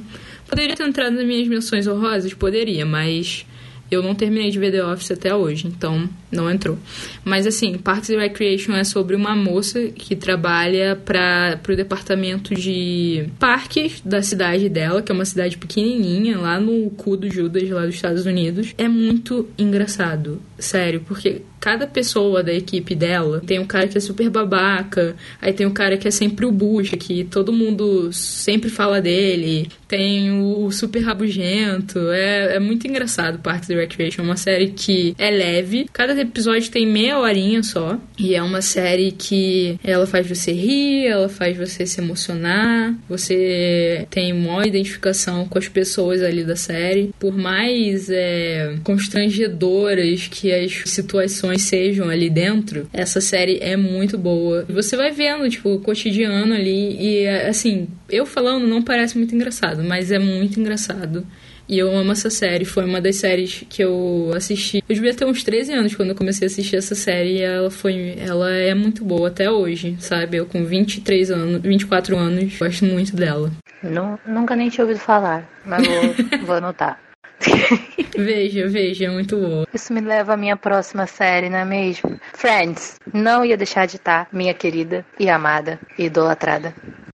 Poderia 0.47 0.75
ter 0.75 0.87
entrado 0.87 1.13
nas 1.13 1.25
minhas 1.25 1.47
menções 1.47 1.85
honrosas? 1.85 2.33
Poderia, 2.33 2.85
mas 2.85 3.45
eu 3.91 4.01
não 4.01 4.15
terminei 4.15 4.49
de 4.49 4.59
ver 4.59 4.71
The 4.71 4.85
Office 4.85 5.11
até 5.11 5.35
hoje, 5.35 5.67
então 5.67 6.09
não 6.34 6.49
entrou. 6.49 6.77
Mas 7.23 7.47
assim, 7.47 7.77
Parks 7.77 8.09
and 8.09 8.19
Recreation 8.19 8.73
é 8.73 8.84
sobre 8.84 9.15
uma 9.15 9.36
moça 9.36 9.88
que 9.88 10.15
trabalha 10.15 10.95
para 10.95 11.59
o 11.69 11.75
departamento 11.75 12.53
de 12.55 13.25
parques 13.39 14.01
da 14.03 14.21
cidade 14.21 14.69
dela, 14.69 15.01
que 15.01 15.11
é 15.11 15.15
uma 15.15 15.25
cidade 15.25 15.57
pequenininha, 15.57 16.38
lá 16.38 16.59
no 16.59 16.89
cu 16.91 17.15
do 17.15 17.29
Judas, 17.29 17.69
lá 17.69 17.86
dos 17.86 17.95
Estados 17.95 18.25
Unidos. 18.25 18.73
É 18.77 18.88
muito 18.88 19.47
engraçado, 19.57 20.41
sério, 20.57 21.01
porque 21.07 21.41
cada 21.63 21.88
pessoa 21.88 22.43
da 22.43 22.53
equipe 22.53 22.93
dela 22.93 23.41
tem 23.47 23.57
um 23.57 23.65
cara 23.65 23.88
que 23.88 23.97
é 23.97 24.01
super 24.01 24.29
babaca, 24.29 25.15
aí 25.41 25.53
tem 25.53 25.65
um 25.65 25.71
cara 25.71 25.95
que 25.95 26.05
é 26.05 26.11
sempre 26.11 26.45
o 26.45 26.51
bucha, 26.51 26.97
que 26.97 27.23
todo 27.23 27.53
mundo 27.53 28.11
sempre 28.11 28.69
fala 28.69 28.99
dele, 28.99 29.69
tem 29.88 30.29
o 30.41 30.69
super 30.71 30.99
rabugento, 30.99 31.99
é, 32.11 32.57
é 32.57 32.59
muito 32.59 32.86
engraçado 32.86 33.39
Parks 33.39 33.69
and 33.69 33.75
Recreation, 33.75 34.23
é 34.23 34.25
uma 34.25 34.36
série 34.36 34.71
que 34.71 35.15
é 35.17 35.31
leve, 35.31 35.86
cada 35.93 36.13
episódio 36.24 36.71
tem 36.71 36.86
meia 36.86 37.17
horinha 37.19 37.61
só, 37.63 37.99
e 38.17 38.36
é 38.36 38.41
uma 38.41 38.61
série 38.61 39.11
que 39.11 39.80
ela 39.84 40.05
faz 40.05 40.28
você 40.28 40.51
rir, 40.51 41.07
ela 41.07 41.30
faz 41.30 41.57
você 41.57 41.86
se 41.86 42.01
emocionar, 42.01 42.95
você 43.07 44.07
tem 44.09 44.34
uma 44.34 44.65
identificação 44.65 45.47
com 45.47 45.57
as 45.57 45.67
pessoas 45.67 46.21
ali 46.21 46.43
da 46.43 46.55
série, 46.55 47.13
por 47.19 47.36
mais 47.36 48.09
é, 48.09 48.76
constrangedoras 48.84 50.28
que 50.28 50.51
as 50.51 50.84
situações 50.86 51.63
sejam 51.63 52.09
ali 52.09 52.30
dentro, 52.30 52.88
essa 52.93 53.21
série 53.21 53.59
é 53.61 53.76
muito 53.76 54.17
boa. 54.17 54.65
Você 54.69 54.95
vai 54.95 55.11
vendo, 55.11 55.49
tipo, 55.49 55.69
o 55.69 55.80
cotidiano 55.80 56.53
ali 56.53 56.97
e, 56.99 57.28
assim, 57.28 57.88
eu 58.09 58.26
falando 58.26 58.67
não 58.67 58.82
parece 58.82 59.17
muito 59.17 59.36
engraçado, 59.36 59.84
mas 59.84 60.11
é 60.11 60.19
muito 60.19 60.59
engraçado. 60.59 61.26
E 61.68 61.80
eu 61.80 61.95
amo 61.95 62.11
essa 62.11 62.30
série. 62.30 62.66
Foi 62.66 62.86
uma 62.86 63.01
das 63.01 63.18
séries 63.18 63.66
que 63.70 63.84
eu 63.84 64.32
assisti. 64.36 64.84
Eu 64.88 64.95
devia 64.95 65.14
ter 65.14 65.26
uns 65.26 65.43
13 65.43 65.74
anos 65.74 65.95
quando 65.95 66.09
eu 66.09 66.16
comecei 66.16 66.45
a 66.45 66.49
assistir 66.49 66.76
essa 66.76 66.95
série. 66.95 67.38
E 67.38 67.41
ela 67.41 67.72
foi. 67.72 68.16
Ela 68.18 68.51
é 68.51 68.74
muito 68.74 69.03
boa 69.03 69.30
até 69.30 69.49
hoje, 69.49 69.95
sabe? 69.99 70.38
Eu 70.38 70.45
com 70.45 70.64
23 70.64 71.32
anos, 71.32 71.61
24 71.61 72.18
anos, 72.18 72.57
gosto 72.57 72.86
muito 72.86 73.16
dela. 73.16 73.51
Não, 73.82 74.18
nunca 74.26 74.55
nem 74.55 74.70
tinha 74.70 74.86
ouvido 74.86 74.99
falar, 74.99 75.47
mas 75.66 75.86
vou, 75.86 76.39
vou 76.45 76.55
anotar. 76.55 76.99
veja, 78.18 78.68
veja, 78.68 79.05
é 79.05 79.09
muito 79.09 79.38
boa. 79.38 79.68
Isso 79.74 79.93
me 79.93 79.99
leva 79.99 80.34
à 80.34 80.38
minha 80.38 80.55
próxima 80.55 81.05
série, 81.05 81.49
não 81.49 81.57
é 81.57 81.66
mesmo? 81.66 82.20
Friends. 82.34 82.95
Não 83.14 83.43
ia 83.43 83.57
deixar 83.57 83.86
de 83.86 83.97
estar, 83.97 84.28
minha 84.32 84.53
querida 84.53 85.05
e 85.20 85.30
amada 85.30 85.80
e 85.97 86.05
idolatrada. 86.05 86.74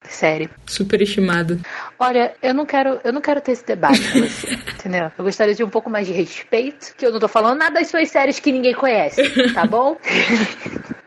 Sério. 0.08 0.50
Superestimado. 0.66 1.60
Olha, 1.98 2.34
eu 2.42 2.54
não 2.54 2.66
quero, 2.66 3.00
eu 3.02 3.12
não 3.12 3.20
quero 3.20 3.40
ter 3.40 3.52
esse 3.52 3.66
debate 3.66 4.00
com 4.12 4.20
você, 4.20 4.52
entendeu? 4.78 5.10
Eu 5.16 5.24
gostaria 5.24 5.54
de 5.54 5.64
um 5.64 5.68
pouco 5.68 5.88
mais 5.90 6.06
de 6.06 6.12
respeito, 6.12 6.94
que 6.96 7.06
eu 7.06 7.12
não 7.12 7.18
tô 7.18 7.28
falando 7.28 7.58
nada 7.58 7.74
das 7.80 7.88
suas 7.88 8.08
séries 8.10 8.38
que 8.38 8.52
ninguém 8.52 8.74
conhece, 8.74 9.22
tá 9.52 9.64
bom? 9.66 9.96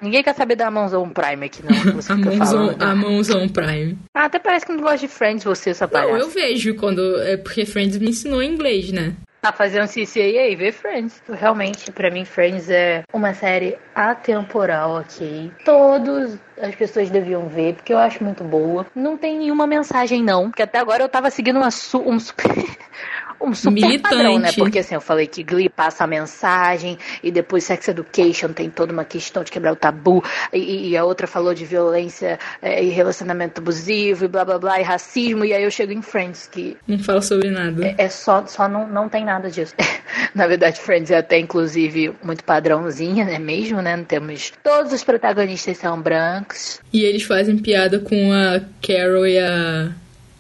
ninguém 0.02 0.24
quer 0.24 0.36
saber 0.36 0.56
da 0.56 0.68
Amazon 0.68 1.10
Prime 1.10 1.46
aqui, 1.46 1.62
não. 1.64 1.92
Amazon, 2.12 2.76
Amazon 2.80 3.48
Prime. 3.48 3.98
Ah, 4.14 4.26
até 4.26 4.40
parece 4.40 4.66
que 4.66 4.74
não 4.74 4.82
gosta 4.82 5.00
de 5.00 5.08
Friends 5.08 5.44
você, 5.44 5.70
essa 5.72 5.88
palhaça. 5.88 6.14
Não, 6.14 6.20
eu 6.20 6.30
vejo 6.30 6.76
quando... 6.76 7.22
É 7.22 7.38
porque 7.38 7.66
Friends 7.66 7.98
me 7.98 8.10
ensinou 8.10 8.42
inglês, 8.42 8.92
né? 8.92 9.14
Tá 9.42 9.52
fazendo 9.52 9.88
CCA 9.88 10.50
e 10.50 10.56
vê 10.56 10.72
Friends. 10.72 11.22
Realmente, 11.30 11.92
para 11.92 12.10
mim, 12.10 12.26
Friends 12.26 12.70
é 12.70 13.04
uma 13.14 13.34
série 13.34 13.78
atemporal, 13.94 15.00
ok? 15.02 15.52
Todos 15.64 16.38
as 16.62 16.76
pessoas 16.76 17.10
deviam 17.10 17.48
ver, 17.48 17.76
porque 17.76 17.94
eu 17.94 18.00
acho 18.00 18.24
muito 18.24 18.44
boa. 18.44 18.86
Não 18.96 19.16
tem 19.16 19.38
nenhuma 19.38 19.68
mensagem, 19.68 20.24
não. 20.24 20.50
Porque 20.50 20.64
até 20.64 20.80
agora 20.80 21.04
eu 21.04 21.10
tava 21.10 21.30
seguindo 21.30 21.58
uma 21.58 21.72
su 21.72 22.00
um 22.00 22.20
super. 22.20 22.48
um 23.40 23.54
super 23.54 23.74
Militante. 23.74 24.16
padrão, 24.16 24.40
né? 24.40 24.50
Porque 24.58 24.80
assim, 24.80 24.96
eu 24.96 25.02
falei 25.02 25.28
que 25.28 25.44
Glee 25.44 25.70
passa 25.70 26.04
a 26.04 26.08
mensagem 26.08 26.98
e 27.24 27.32
depois 27.32 27.64
Sex 27.64 27.88
Education 27.88 28.50
tem 28.50 28.70
toda 28.70 28.92
uma 28.92 29.06
questão 29.06 29.44
de 29.44 29.52
quebrar 29.52 29.74
o 29.74 29.76
tabu 29.76 30.24
e, 30.52 30.90
e 30.90 30.98
a 30.98 31.04
outra 31.04 31.28
falou 31.28 31.54
de 31.54 31.66
violência 31.66 32.40
é, 32.62 32.84
e 32.84 32.90
relacionamento 32.90 33.62
abusivo 33.62 34.26
e 34.26 34.28
blá 34.28 34.44
blá 34.44 34.58
blá 34.58 34.80
e 34.80 34.84
racismo 34.84 35.46
e 35.46 35.54
aí 35.54 35.64
eu 35.64 35.72
chego 35.72 35.92
em 35.92 36.02
Friends 36.02 36.48
que... 36.48 36.78
Não 36.88 37.00
fala 37.00 37.22
sobre 37.22 37.50
nada. 37.50 37.86
É, 37.86 37.96
é 37.98 38.10
só, 38.10 38.46
só 38.46 38.68
não, 38.68 38.88
não 38.88 39.10
tem 39.10 39.24
nada 39.24 39.50
disso. 39.50 39.74
Na 40.34 40.48
verdade, 40.48 40.80
Friends 40.80 41.12
é 41.12 41.18
até 41.18 41.40
inclusive 41.40 42.14
muito 42.24 42.44
padrãozinha, 42.44 43.26
né? 43.26 43.40
Mesmo, 43.40 43.82
né? 43.82 44.04
Temos... 44.08 44.54
Todos 44.64 44.94
os 44.94 45.04
protagonistas 45.04 45.78
são 45.78 46.02
brancos. 46.02 46.80
E 46.92 47.04
eles 47.04 47.24
fazem 47.24 47.58
piada 47.58 48.00
com 48.00 48.32
a 48.32 48.62
Carol 48.82 49.26
e 49.26 49.40
a 49.40 49.92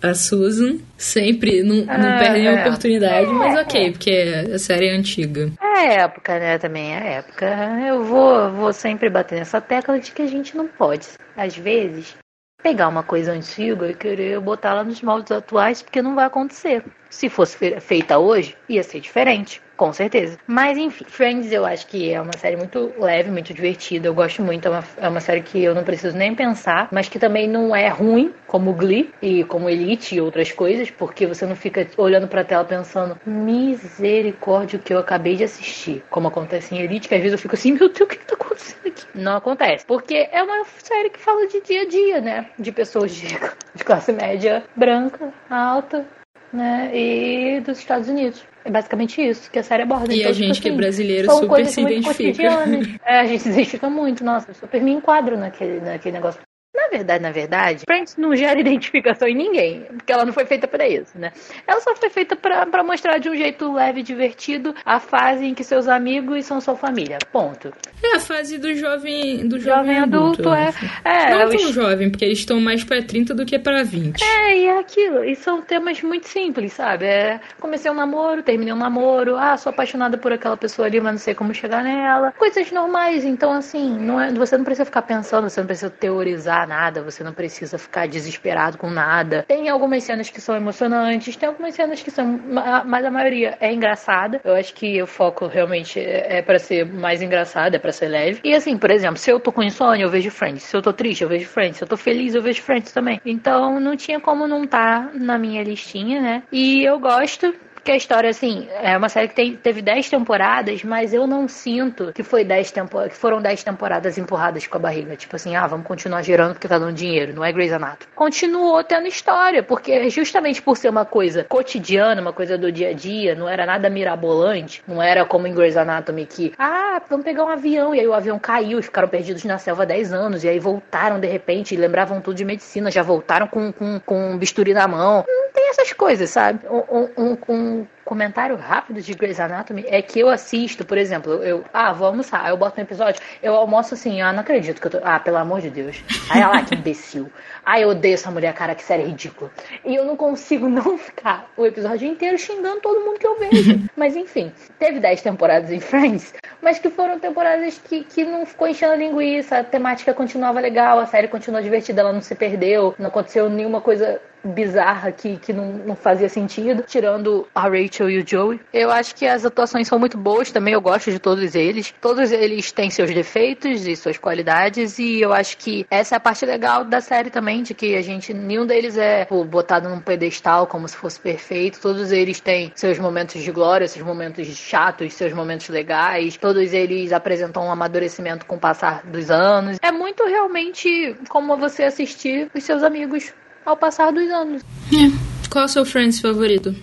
a 0.01 0.13
Susan. 0.13 0.77
Sempre 0.97 1.63
não, 1.63 1.85
não 1.85 2.15
ah, 2.15 2.17
perdem 2.17 2.47
a 2.47 2.51
é. 2.51 2.61
oportunidade, 2.61 3.29
é, 3.29 3.33
mas 3.33 3.59
ok, 3.59 3.91
porque 3.91 4.11
a 4.53 4.59
série 4.59 4.87
é 4.87 4.95
antiga. 4.95 5.51
É 5.61 6.01
época, 6.01 6.39
né? 6.39 6.57
Também 6.57 6.95
é 6.95 7.13
época. 7.15 7.45
Eu 7.87 8.03
vou, 8.03 8.51
vou 8.51 8.73
sempre 8.73 9.09
bater 9.09 9.39
nessa 9.39 9.61
tecla 9.61 9.99
de 9.99 10.11
que 10.11 10.21
a 10.21 10.27
gente 10.27 10.55
não 10.55 10.67
pode. 10.67 11.07
Às 11.35 11.55
vezes, 11.55 12.15
pegar 12.61 12.87
uma 12.87 13.03
coisa 13.03 13.31
antiga 13.31 13.89
e 13.89 13.93
querer 13.93 14.39
botar 14.39 14.71
ela 14.71 14.83
nos 14.83 15.01
moldes 15.01 15.31
atuais, 15.31 15.81
porque 15.81 16.01
não 16.01 16.15
vai 16.15 16.25
acontecer. 16.25 16.83
Se 17.09 17.29
fosse 17.29 17.57
feita 17.79 18.17
hoje, 18.17 18.57
ia 18.67 18.83
ser 18.83 18.99
diferente. 18.99 19.61
Com 19.77 19.93
certeza. 19.93 20.39
Mas 20.47 20.75
enfim, 20.75 21.05
Friends 21.07 21.51
eu 21.51 21.63
acho 21.63 21.85
que 21.85 22.11
é 22.11 22.19
uma 22.19 22.35
série 22.35 22.57
muito 22.57 22.91
leve, 22.97 23.29
muito 23.29 23.53
divertida. 23.53 24.07
Eu 24.07 24.13
gosto 24.13 24.41
muito. 24.41 24.67
É 24.67 24.71
uma, 24.71 24.83
é 24.97 25.07
uma 25.07 25.19
série 25.19 25.41
que 25.41 25.63
eu 25.63 25.75
não 25.75 25.83
preciso 25.83 26.17
nem 26.17 26.33
pensar, 26.33 26.89
mas 26.91 27.07
que 27.07 27.19
também 27.19 27.47
não 27.47 27.75
é 27.75 27.87
ruim, 27.87 28.33
como 28.47 28.73
Glee 28.73 29.13
e 29.21 29.43
como 29.43 29.69
Elite 29.69 30.15
e 30.15 30.21
outras 30.21 30.51
coisas, 30.51 30.89
porque 30.89 31.27
você 31.27 31.45
não 31.45 31.55
fica 31.55 31.87
olhando 31.95 32.27
pra 32.27 32.43
tela 32.43 32.65
pensando, 32.65 33.19
misericórdia, 33.23 34.79
o 34.79 34.81
que 34.81 34.93
eu 34.93 34.99
acabei 34.99 35.35
de 35.35 35.43
assistir. 35.43 36.03
Como 36.09 36.27
acontece 36.27 36.73
em 36.73 36.79
Elite, 36.79 37.07
que 37.07 37.13
às 37.13 37.21
vezes 37.21 37.33
eu 37.33 37.39
fico 37.39 37.53
assim, 37.53 37.73
meu 37.73 37.87
Deus, 37.89 38.01
o 38.01 38.07
que, 38.07 38.17
tá 38.17 38.33
acontecendo 38.33 38.87
aqui? 38.87 39.05
Não 39.13 39.37
acontece. 39.37 39.85
Porque 39.85 40.27
é 40.31 40.41
uma 40.41 40.65
série 40.79 41.11
que 41.11 41.19
fala 41.19 41.45
de 41.47 41.61
dia 41.61 41.81
a 41.83 41.87
dia, 41.87 42.21
né? 42.21 42.49
De 42.57 42.71
pessoas 42.71 43.13
de, 43.13 43.27
de 43.75 43.83
classe 43.83 44.11
média 44.11 44.63
branca, 44.75 45.31
alta, 45.49 46.03
né? 46.51 46.91
E 46.93 47.59
dos 47.61 47.79
Estados 47.79 48.07
Unidos. 48.07 48.43
É 48.63 48.69
basicamente 48.69 49.21
isso 49.21 49.49
que 49.49 49.59
a 49.59 49.63
série 49.63 49.83
aborda. 49.83 50.13
E 50.13 50.19
então, 50.19 50.31
a 50.31 50.33
gente 50.33 50.55
tipo, 50.55 50.61
que 50.61 50.67
é 50.67 50.71
assim, 50.71 50.77
brasileiro 50.77 51.25
são 51.27 51.39
super 51.39 51.65
se 51.65 51.81
identifica. 51.81 52.43
É, 53.05 53.19
a 53.19 53.25
gente 53.25 53.43
se 53.43 53.49
identifica 53.49 53.89
muito. 53.89 54.23
Nossa, 54.23 54.51
eu 54.51 54.55
super 54.55 54.81
me 54.81 54.91
enquadro 54.91 55.37
naquele, 55.37 55.79
naquele 55.79 56.13
negócio. 56.13 56.41
Na 56.89 56.97
verdade, 56.97 57.23
na 57.23 57.31
verdade, 57.31 57.83
Friends 57.87 58.15
não 58.17 58.35
gera 58.35 58.59
identificação 58.61 59.27
em 59.27 59.35
ninguém, 59.35 59.81
porque 59.97 60.11
ela 60.11 60.25
não 60.25 60.31
foi 60.33 60.45
feita 60.45 60.67
para 60.67 60.87
isso, 60.87 61.17
né? 61.17 61.31
Ela 61.67 61.81
só 61.81 61.95
foi 61.95 62.09
feita 62.09 62.35
para 62.35 62.83
mostrar 62.83 63.17
de 63.17 63.29
um 63.29 63.35
jeito 63.35 63.71
leve 63.73 63.99
e 63.99 64.03
divertido 64.03 64.73
a 64.85 64.99
fase 64.99 65.45
em 65.45 65.53
que 65.53 65.63
seus 65.63 65.87
amigos 65.87 66.45
são 66.45 66.61
sua 66.61 66.75
família. 66.75 67.17
Ponto. 67.31 67.73
É 68.03 68.15
a 68.15 68.19
fase 68.19 68.57
do 68.57 68.73
jovem, 68.75 69.47
do 69.47 69.59
jovem, 69.59 69.77
Jovem 69.77 69.99
adulto, 69.99 70.43
eu 70.43 70.53
é. 70.53 70.67
acho. 70.69 70.85
É, 71.03 71.29
Não 71.35 71.45
os- 71.47 71.61
tão 71.63 71.73
jovem, 71.73 72.09
porque 72.09 72.23
eles 72.25 72.39
estão 72.39 72.59
mais 72.59 72.83
pra 72.83 73.01
30 73.01 73.33
do 73.33 73.45
que 73.45 73.57
pra 73.59 73.83
20. 73.83 74.21
É, 74.23 74.57
e 74.57 74.65
é 74.67 74.79
aquilo. 74.79 75.23
E 75.23 75.35
são 75.35 75.61
temas 75.61 76.01
muito 76.01 76.27
simples, 76.27 76.73
sabe? 76.73 77.05
É, 77.05 77.39
comecei 77.59 77.89
um 77.91 77.93
namoro, 77.95 78.41
terminei 78.43 78.73
um 78.73 78.77
namoro, 78.77 79.35
ah, 79.37 79.57
sou 79.57 79.71
apaixonada 79.71 80.17
por 80.17 80.31
aquela 80.31 80.55
pessoa 80.55 80.87
ali, 80.87 80.99
mas 81.01 81.11
não 81.13 81.19
sei 81.19 81.33
como 81.35 81.53
chegar 81.53 81.83
nela. 81.83 82.31
Coisas 82.37 82.71
normais. 82.71 83.25
Então, 83.25 83.51
assim, 83.51 83.97
não 83.99 84.19
é, 84.21 84.31
você 84.31 84.57
não 84.57 84.63
precisa 84.63 84.85
ficar 84.85 85.01
pensando, 85.01 85.49
você 85.49 85.59
não 85.59 85.67
precisa 85.67 85.89
teorizar 85.89 86.67
nada, 86.67 86.76
você 87.03 87.23
não 87.23 87.33
precisa 87.33 87.77
ficar 87.77 88.07
desesperado 88.07 88.77
com 88.77 88.89
nada. 88.89 89.43
Tem 89.47 89.69
algumas 89.69 90.03
cenas 90.03 90.29
que 90.29 90.39
são 90.41 90.55
emocionantes, 90.55 91.35
tem 91.35 91.49
algumas 91.49 91.73
cenas 91.75 92.01
que 92.01 92.11
são. 92.11 92.25
ma- 92.47 92.83
Mas 92.85 93.05
a 93.05 93.11
maioria 93.11 93.57
é 93.59 93.73
engraçada. 93.73 94.39
Eu 94.43 94.55
acho 94.55 94.73
que 94.73 95.01
o 95.01 95.07
foco 95.07 95.47
realmente 95.47 95.99
é, 95.99 96.37
é 96.37 96.41
para 96.41 96.59
ser 96.59 96.85
mais 96.85 97.21
engraçado, 97.21 97.75
é 97.75 97.79
pra 97.79 97.91
ser 97.91 98.07
leve. 98.07 98.39
E 98.43 98.53
assim, 98.53 98.77
por 98.77 98.91
exemplo, 98.91 99.17
se 99.17 99.29
eu 99.31 99.39
tô 99.39 99.51
com 99.51 99.63
insônia, 99.63 100.03
eu 100.03 100.09
vejo 100.09 100.29
Friends. 100.31 100.63
Se 100.63 100.75
eu 100.75 100.81
tô 100.81 100.93
triste, 100.93 101.23
eu 101.23 101.29
vejo 101.29 101.47
Friends. 101.47 101.77
Se 101.77 101.83
eu 101.83 101.87
tô 101.87 101.97
feliz, 101.97 102.35
eu 102.35 102.41
vejo 102.41 102.61
Friends 102.61 102.91
também. 102.91 103.19
Então 103.25 103.79
não 103.79 103.95
tinha 103.95 104.19
como 104.19 104.47
não 104.47 104.63
estar 104.63 105.11
na 105.13 105.37
minha 105.37 105.63
listinha, 105.63 106.21
né? 106.21 106.43
E 106.51 106.83
eu 106.83 106.99
gosto. 106.99 107.53
Que 107.87 107.93
a 107.93 107.95
história, 107.95 108.29
assim, 108.29 108.67
é 108.81 108.97
uma 108.97 109.07
série 109.07 109.29
que 109.29 109.33
tem- 109.33 109.55
teve 109.55 109.81
10 109.81 110.09
temporadas, 110.09 110.83
mas 110.83 111.13
eu 111.13 111.25
não 111.25 111.47
sinto 111.47 112.11
que 112.11 112.21
foi 112.21 112.43
10 112.43 112.69
tempo, 112.69 113.01
que 113.07 113.15
foram 113.15 113.41
10 113.41 113.63
temporadas 113.63 114.17
empurradas 114.17 114.67
com 114.67 114.75
a 114.75 114.79
barriga. 114.81 115.15
Tipo 115.15 115.37
assim, 115.37 115.55
ah, 115.55 115.65
vamos 115.67 115.87
continuar 115.87 116.21
gerando 116.21 116.51
porque 116.51 116.67
tá 116.67 116.77
dando 116.77 116.91
dinheiro, 116.91 117.33
não 117.33 117.45
é 117.45 117.53
Grey's 117.53 117.71
Anatomy. 117.71 118.11
Continuou 118.13 118.83
tendo 118.83 119.07
história, 119.07 119.63
porque 119.63 120.09
justamente 120.09 120.61
por 120.61 120.75
ser 120.75 120.89
uma 120.89 121.05
coisa 121.05 121.45
cotidiana, 121.45 122.21
uma 122.21 122.33
coisa 122.33 122.57
do 122.57 122.69
dia 122.73 122.89
a 122.89 122.93
dia, 122.93 123.35
não 123.35 123.47
era 123.47 123.65
nada 123.65 123.89
mirabolante, 123.89 124.83
não 124.85 125.01
era 125.01 125.23
como 125.23 125.47
em 125.47 125.53
Grey's 125.53 125.77
Anatomy 125.77 126.25
que, 126.25 126.51
ah, 126.59 127.01
vamos 127.09 127.23
pegar 127.23 127.45
um 127.45 127.49
avião, 127.49 127.95
e 127.95 128.01
aí 128.01 128.07
o 128.07 128.13
avião 128.13 128.37
caiu 128.37 128.79
e 128.79 128.83
ficaram 128.83 129.07
perdidos 129.07 129.45
na 129.45 129.57
selva 129.57 129.83
há 129.83 129.85
10 129.85 130.11
anos, 130.11 130.43
e 130.43 130.49
aí 130.49 130.59
voltaram 130.59 131.21
de 131.21 131.27
repente 131.27 131.73
e 131.73 131.77
lembravam 131.77 132.19
tudo 132.19 132.35
de 132.35 132.43
medicina, 132.43 132.91
já 132.91 133.01
voltaram 133.01 133.47
com, 133.47 133.71
com, 133.71 133.97
com 134.01 134.31
um 134.31 134.37
bisturi 134.37 134.73
na 134.73 134.89
mão. 134.89 135.23
Não 135.25 135.51
tem 135.53 135.69
essas 135.69 135.93
coisas, 135.93 136.29
sabe? 136.29 136.59
Um, 136.69 137.07
um, 137.17 137.37
um 137.47 137.76
comentário 138.05 138.55
rápido 138.55 139.01
de 139.01 139.13
Grey's 139.13 139.39
Anatomy 139.39 139.83
é 139.87 140.01
que 140.01 140.19
eu 140.19 140.29
assisto, 140.29 140.85
por 140.85 140.97
exemplo, 140.97 141.43
eu, 141.43 141.65
ah, 141.73 141.91
vou 141.91 142.07
almoçar, 142.07 142.45
aí 142.45 142.51
eu 142.51 142.57
boto 142.57 142.79
um 142.79 142.83
episódio, 142.83 143.21
eu 143.43 143.53
almoço 143.53 143.93
assim, 143.93 144.21
ah, 144.21 144.31
não 144.31 144.39
acredito 144.39 144.79
que 144.79 144.87
eu 144.87 144.91
tô, 144.91 144.99
ah, 145.03 145.19
pelo 145.19 145.37
amor 145.37 145.59
de 145.59 145.69
Deus. 145.69 146.01
Aí 146.29 146.41
ela, 146.41 146.57
ah, 146.57 146.63
que 146.63 146.73
imbecil. 146.73 147.29
Ai, 147.65 147.83
eu 147.83 147.89
odeio 147.89 148.13
essa 148.13 148.31
mulher, 148.31 148.53
cara, 148.53 148.73
que 148.73 148.83
série 148.83 149.03
ridícula. 149.03 149.51
E 149.83 149.93
eu 149.93 150.05
não 150.05 150.15
consigo 150.15 150.69
não 150.69 150.97
ficar 150.97 151.51
o 151.57 151.65
episódio 151.65 152.07
inteiro 152.07 152.37
xingando 152.37 152.79
todo 152.79 153.03
mundo 153.03 153.19
que 153.19 153.27
eu 153.27 153.37
vejo. 153.37 153.89
mas 153.95 154.15
enfim, 154.15 154.51
teve 154.79 154.99
10 154.99 155.21
temporadas 155.21 155.71
em 155.71 155.79
Friends, 155.79 156.33
mas 156.61 156.79
que 156.79 156.89
foram 156.89 157.19
temporadas 157.19 157.77
que, 157.77 158.03
que 158.05 158.23
não 158.23 158.45
ficou 158.45 158.67
enchendo 158.67 158.93
a 158.93 158.95
linguiça, 158.95 159.59
a 159.59 159.63
temática 159.63 160.13
continuava 160.13 160.59
legal, 160.59 160.99
a 160.99 161.05
série 161.05 161.27
continuou 161.27 161.61
divertida, 161.61 162.01
ela 162.01 162.13
não 162.13 162.21
se 162.21 162.35
perdeu, 162.35 162.95
não 162.97 163.07
aconteceu 163.07 163.49
nenhuma 163.49 163.81
coisa 163.81 164.21
bizarra 164.47 165.11
que, 165.11 165.37
que 165.37 165.53
não, 165.53 165.73
não 165.73 165.95
fazia 165.95 166.29
sentido, 166.29 166.83
tirando 166.83 167.47
a 167.53 167.61
Rachel 167.61 168.09
e 168.09 168.19
o 168.19 168.27
Joey. 168.27 168.59
Eu 168.73 168.91
acho 168.91 169.15
que 169.15 169.27
as 169.27 169.45
atuações 169.45 169.87
são 169.87 169.99
muito 169.99 170.17
boas 170.17 170.51
também, 170.51 170.73
eu 170.73 170.81
gosto 170.81 171.11
de 171.11 171.19
todos 171.19 171.55
eles. 171.55 171.93
Todos 172.01 172.31
eles 172.31 172.71
têm 172.71 172.89
seus 172.89 173.13
defeitos 173.13 173.87
e 173.87 173.95
suas 173.95 174.17
qualidades, 174.17 174.99
e 174.99 175.21
eu 175.21 175.33
acho 175.33 175.57
que 175.57 175.85
essa 175.89 176.15
é 176.15 176.17
a 176.17 176.19
parte 176.19 176.45
legal 176.45 176.83
da 176.83 177.01
série 177.01 177.29
também, 177.29 177.63
de 177.63 177.73
que 177.73 177.95
a 177.95 178.01
gente, 178.01 178.33
nenhum 178.33 178.65
deles 178.65 178.97
é 178.97 179.25
pô, 179.25 179.43
botado 179.43 179.89
num 179.89 179.99
pedestal 179.99 180.67
como 180.67 180.87
se 180.87 180.95
fosse 180.95 181.19
perfeito. 181.19 181.79
Todos 181.79 182.11
eles 182.11 182.39
têm 182.39 182.71
seus 182.75 182.99
momentos 182.99 183.41
de 183.41 183.51
glória, 183.51 183.87
seus 183.87 184.05
momentos 184.05 184.47
chatos, 184.47 185.13
seus 185.13 185.33
momentos 185.33 185.69
legais. 185.69 186.37
Todos 186.37 186.73
eles 186.73 187.11
apresentam 187.11 187.65
um 187.65 187.71
amadurecimento 187.71 188.45
com 188.45 188.55
o 188.55 188.59
passar 188.59 189.03
dos 189.05 189.29
anos. 189.29 189.77
É 189.81 189.91
muito 189.91 190.25
realmente 190.25 191.15
como 191.29 191.57
você 191.57 191.83
assistir 191.83 192.49
os 192.53 192.63
seus 192.63 192.83
amigos 192.83 193.33
ao 193.67 193.75
passar 193.75 194.11
dos 194.13 194.29
anos. 194.31 194.61
É. 194.93 195.49
Qual 195.51 195.63
é 195.63 195.65
o 195.65 195.69
seu 195.69 195.85
Friends 195.85 196.19
favorito? 196.21 196.73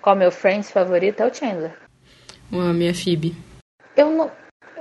Qual 0.00 0.16
meu 0.16 0.32
Friends 0.32 0.70
favorito 0.70 1.20
é 1.20 1.26
o 1.26 1.34
Chandler. 1.34 1.74
A 2.52 2.72
minha 2.72 2.94
Phoebe? 2.94 3.36
Eu 3.96 4.10
não, 4.10 4.30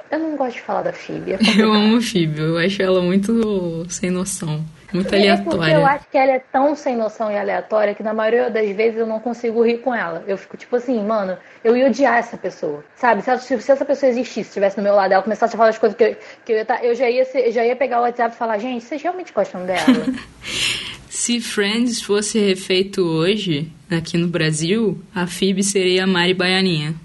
eu 0.09 0.19
não 0.19 0.35
gosto 0.37 0.55
de 0.55 0.61
falar 0.61 0.83
da 0.83 0.93
Phoebe. 0.93 1.33
É 1.33 1.37
Eu 1.61 1.71
amo 1.73 1.97
a 1.97 2.01
Phoebe, 2.01 2.39
eu 2.39 2.57
acho 2.57 2.81
ela 2.81 3.01
muito 3.01 3.85
sem 3.89 4.09
noção. 4.09 4.63
Muito 4.93 5.07
É 5.15 5.37
porque 5.37 5.55
eu 5.55 5.61
aleatória. 5.61 5.87
acho 5.87 6.09
que 6.09 6.17
ela 6.17 6.31
é 6.33 6.39
tão 6.39 6.75
sem 6.75 6.97
noção 6.97 7.31
e 7.31 7.37
aleatória 7.37 7.95
que 7.95 8.03
na 8.03 8.13
maioria 8.13 8.49
das 8.49 8.69
vezes 8.75 8.99
eu 8.99 9.07
não 9.07 9.21
consigo 9.21 9.63
rir 9.65 9.77
com 9.77 9.95
ela. 9.95 10.21
Eu 10.27 10.37
fico 10.37 10.57
tipo 10.57 10.75
assim, 10.75 11.01
mano, 11.05 11.37
eu 11.63 11.77
ia 11.77 11.87
odiar 11.87 12.17
essa 12.17 12.35
pessoa. 12.35 12.83
Sabe? 12.97 13.21
Se, 13.21 13.29
ela- 13.29 13.39
se 13.39 13.53
essa 13.71 13.85
pessoa 13.85 14.09
existisse, 14.09 14.49
estivesse 14.49 14.75
do 14.75 14.81
meu 14.81 14.93
lado, 14.93 15.13
ela 15.13 15.23
começasse 15.23 15.55
a 15.55 15.57
falar 15.57 15.69
as 15.69 15.77
coisas 15.77 15.97
que 15.97 16.03
eu, 16.03 16.17
que 16.43 16.51
eu 16.51 16.57
ia 16.57 16.65
tá, 16.65 16.83
eu 16.83 16.93
já 16.93 17.09
ia, 17.09 17.23
ser- 17.23 17.51
já 17.53 17.65
ia 17.65 17.75
pegar 17.77 17.99
o 17.99 18.01
WhatsApp 18.01 18.35
e 18.35 18.37
falar, 18.37 18.57
gente, 18.57 18.83
vocês 18.83 19.01
realmente 19.01 19.31
gostam 19.31 19.65
dela? 19.65 19.79
Se 21.23 21.39
Friends 21.39 22.01
fosse 22.01 22.39
refeito 22.39 23.03
hoje, 23.03 23.71
aqui 23.91 24.17
no 24.17 24.27
Brasil, 24.27 24.99
a 25.13 25.27
Phoebe 25.27 25.61
seria 25.61 26.05
a 26.05 26.07
Mari 26.07 26.33
Baianinha. 26.33 26.95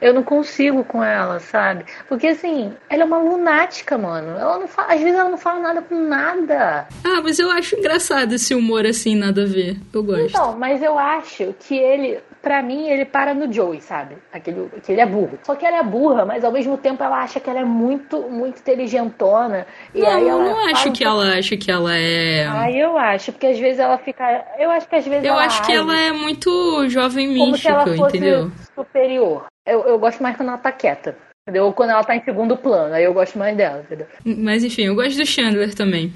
eu 0.00 0.14
não 0.14 0.22
consigo 0.22 0.84
com 0.84 1.02
ela, 1.02 1.40
sabe? 1.40 1.86
Porque 2.08 2.28
assim, 2.28 2.72
ela 2.88 3.02
é 3.02 3.04
uma 3.04 3.18
lunática, 3.18 3.98
mano. 3.98 4.38
Ela 4.38 4.60
não 4.60 4.68
fala, 4.68 4.94
às 4.94 5.00
vezes 5.00 5.18
ela 5.18 5.28
não 5.28 5.36
fala 5.36 5.58
nada 5.58 5.82
com 5.82 6.06
nada. 6.06 6.86
Ah, 7.02 7.20
mas 7.20 7.40
eu 7.40 7.50
acho 7.50 7.74
engraçado 7.74 8.32
esse 8.32 8.54
humor 8.54 8.86
assim, 8.86 9.16
nada 9.16 9.42
a 9.42 9.46
ver. 9.46 9.76
Eu 9.92 10.04
gosto. 10.04 10.28
Então, 10.28 10.56
mas 10.56 10.80
eu 10.84 10.96
acho 10.96 11.52
que 11.66 11.74
ele, 11.74 12.20
pra 12.44 12.62
mim, 12.62 12.88
ele 12.88 13.06
para 13.06 13.32
no 13.34 13.50
Joey, 13.50 13.80
sabe? 13.80 14.16
Aquele, 14.30 14.68
que 14.84 14.92
ele 14.92 15.00
é 15.00 15.06
burro. 15.06 15.38
Só 15.42 15.54
que 15.56 15.64
ela 15.64 15.78
é 15.78 15.82
burra, 15.82 16.26
mas 16.26 16.44
ao 16.44 16.52
mesmo 16.52 16.76
tempo 16.76 17.02
ela 17.02 17.22
acha 17.22 17.40
que 17.40 17.48
ela 17.48 17.60
é 17.60 17.64
muito, 17.64 18.20
muito 18.28 18.60
inteligentona. 18.60 19.66
E 19.94 20.00
não, 20.02 20.08
aí 20.08 20.28
eu 20.28 20.38
não 20.38 20.66
acho 20.68 20.92
que 20.92 21.02
ela 21.02 21.38
acha 21.38 21.56
que 21.56 21.70
ela 21.70 21.96
é. 21.96 22.46
Aí 22.46 22.78
eu 22.78 22.98
acho, 22.98 23.32
porque 23.32 23.46
às 23.46 23.58
vezes 23.58 23.80
ela 23.80 23.96
fica. 23.96 24.44
Eu 24.58 24.70
acho 24.70 24.86
que 24.86 24.94
às 24.94 25.06
vezes 25.06 25.24
Eu 25.24 25.32
ela 25.32 25.46
acho 25.46 25.64
que 25.64 25.72
ela 25.72 25.98
é 25.98 26.12
muito 26.12 26.88
jovem 26.88 27.36
como 27.36 27.56
se 27.56 27.66
ela 27.66 27.84
mística, 27.84 28.04
fosse 28.04 28.18
entendeu? 28.18 28.52
superior. 28.74 29.46
Eu, 29.66 29.80
eu 29.84 29.98
gosto 29.98 30.22
mais 30.22 30.36
quando 30.36 30.50
ela 30.50 30.58
tá 30.58 30.70
quieta. 30.70 31.16
Entendeu? 31.42 31.64
Ou 31.64 31.72
quando 31.72 31.90
ela 31.90 32.04
tá 32.04 32.14
em 32.14 32.22
segundo 32.22 32.56
plano. 32.56 32.94
Aí 32.94 33.04
eu 33.04 33.12
gosto 33.14 33.38
mais 33.38 33.56
dela, 33.56 33.82
entendeu? 33.82 34.06
Mas 34.24 34.62
enfim, 34.62 34.82
eu 34.82 34.94
gosto 34.94 35.16
do 35.16 35.26
Chandler 35.26 35.74
também. 35.74 36.12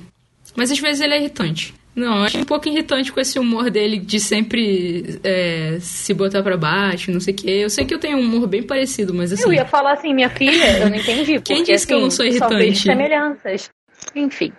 Mas 0.56 0.70
às 0.70 0.78
vezes 0.78 1.00
ele 1.00 1.14
é 1.14 1.18
irritante. 1.18 1.74
Não, 1.98 2.18
eu 2.18 2.22
acho 2.24 2.38
um 2.38 2.44
pouco 2.44 2.68
irritante 2.68 3.12
com 3.12 3.20
esse 3.20 3.38
humor 3.38 3.70
dele 3.70 3.98
de 3.98 4.20
sempre 4.20 5.18
é, 5.24 5.78
se 5.80 6.14
botar 6.14 6.42
pra 6.42 6.56
baixo, 6.56 7.10
não 7.10 7.18
sei 7.18 7.34
o 7.34 7.36
quê. 7.36 7.50
Eu 7.50 7.70
sei 7.70 7.84
que 7.84 7.92
eu 7.92 7.98
tenho 7.98 8.18
um 8.18 8.20
humor 8.20 8.46
bem 8.46 8.62
parecido, 8.62 9.12
mas 9.12 9.32
assim. 9.32 9.42
Eu 9.44 9.52
ia 9.52 9.64
falar 9.64 9.94
assim, 9.94 10.14
minha 10.14 10.30
filha, 10.30 10.78
eu 10.78 10.88
não 10.88 10.96
entendi. 10.96 11.40
Quem 11.42 11.58
porque, 11.58 11.72
disse 11.72 11.86
que 11.86 11.92
eu 11.92 11.98
não 12.00 12.06
assim, 12.06 12.16
sou 12.16 12.26
Só 12.26 12.30
irritante? 12.30 12.54
vejo 12.54 12.82
semelhanças. 12.82 13.70
Enfim. 14.14 14.52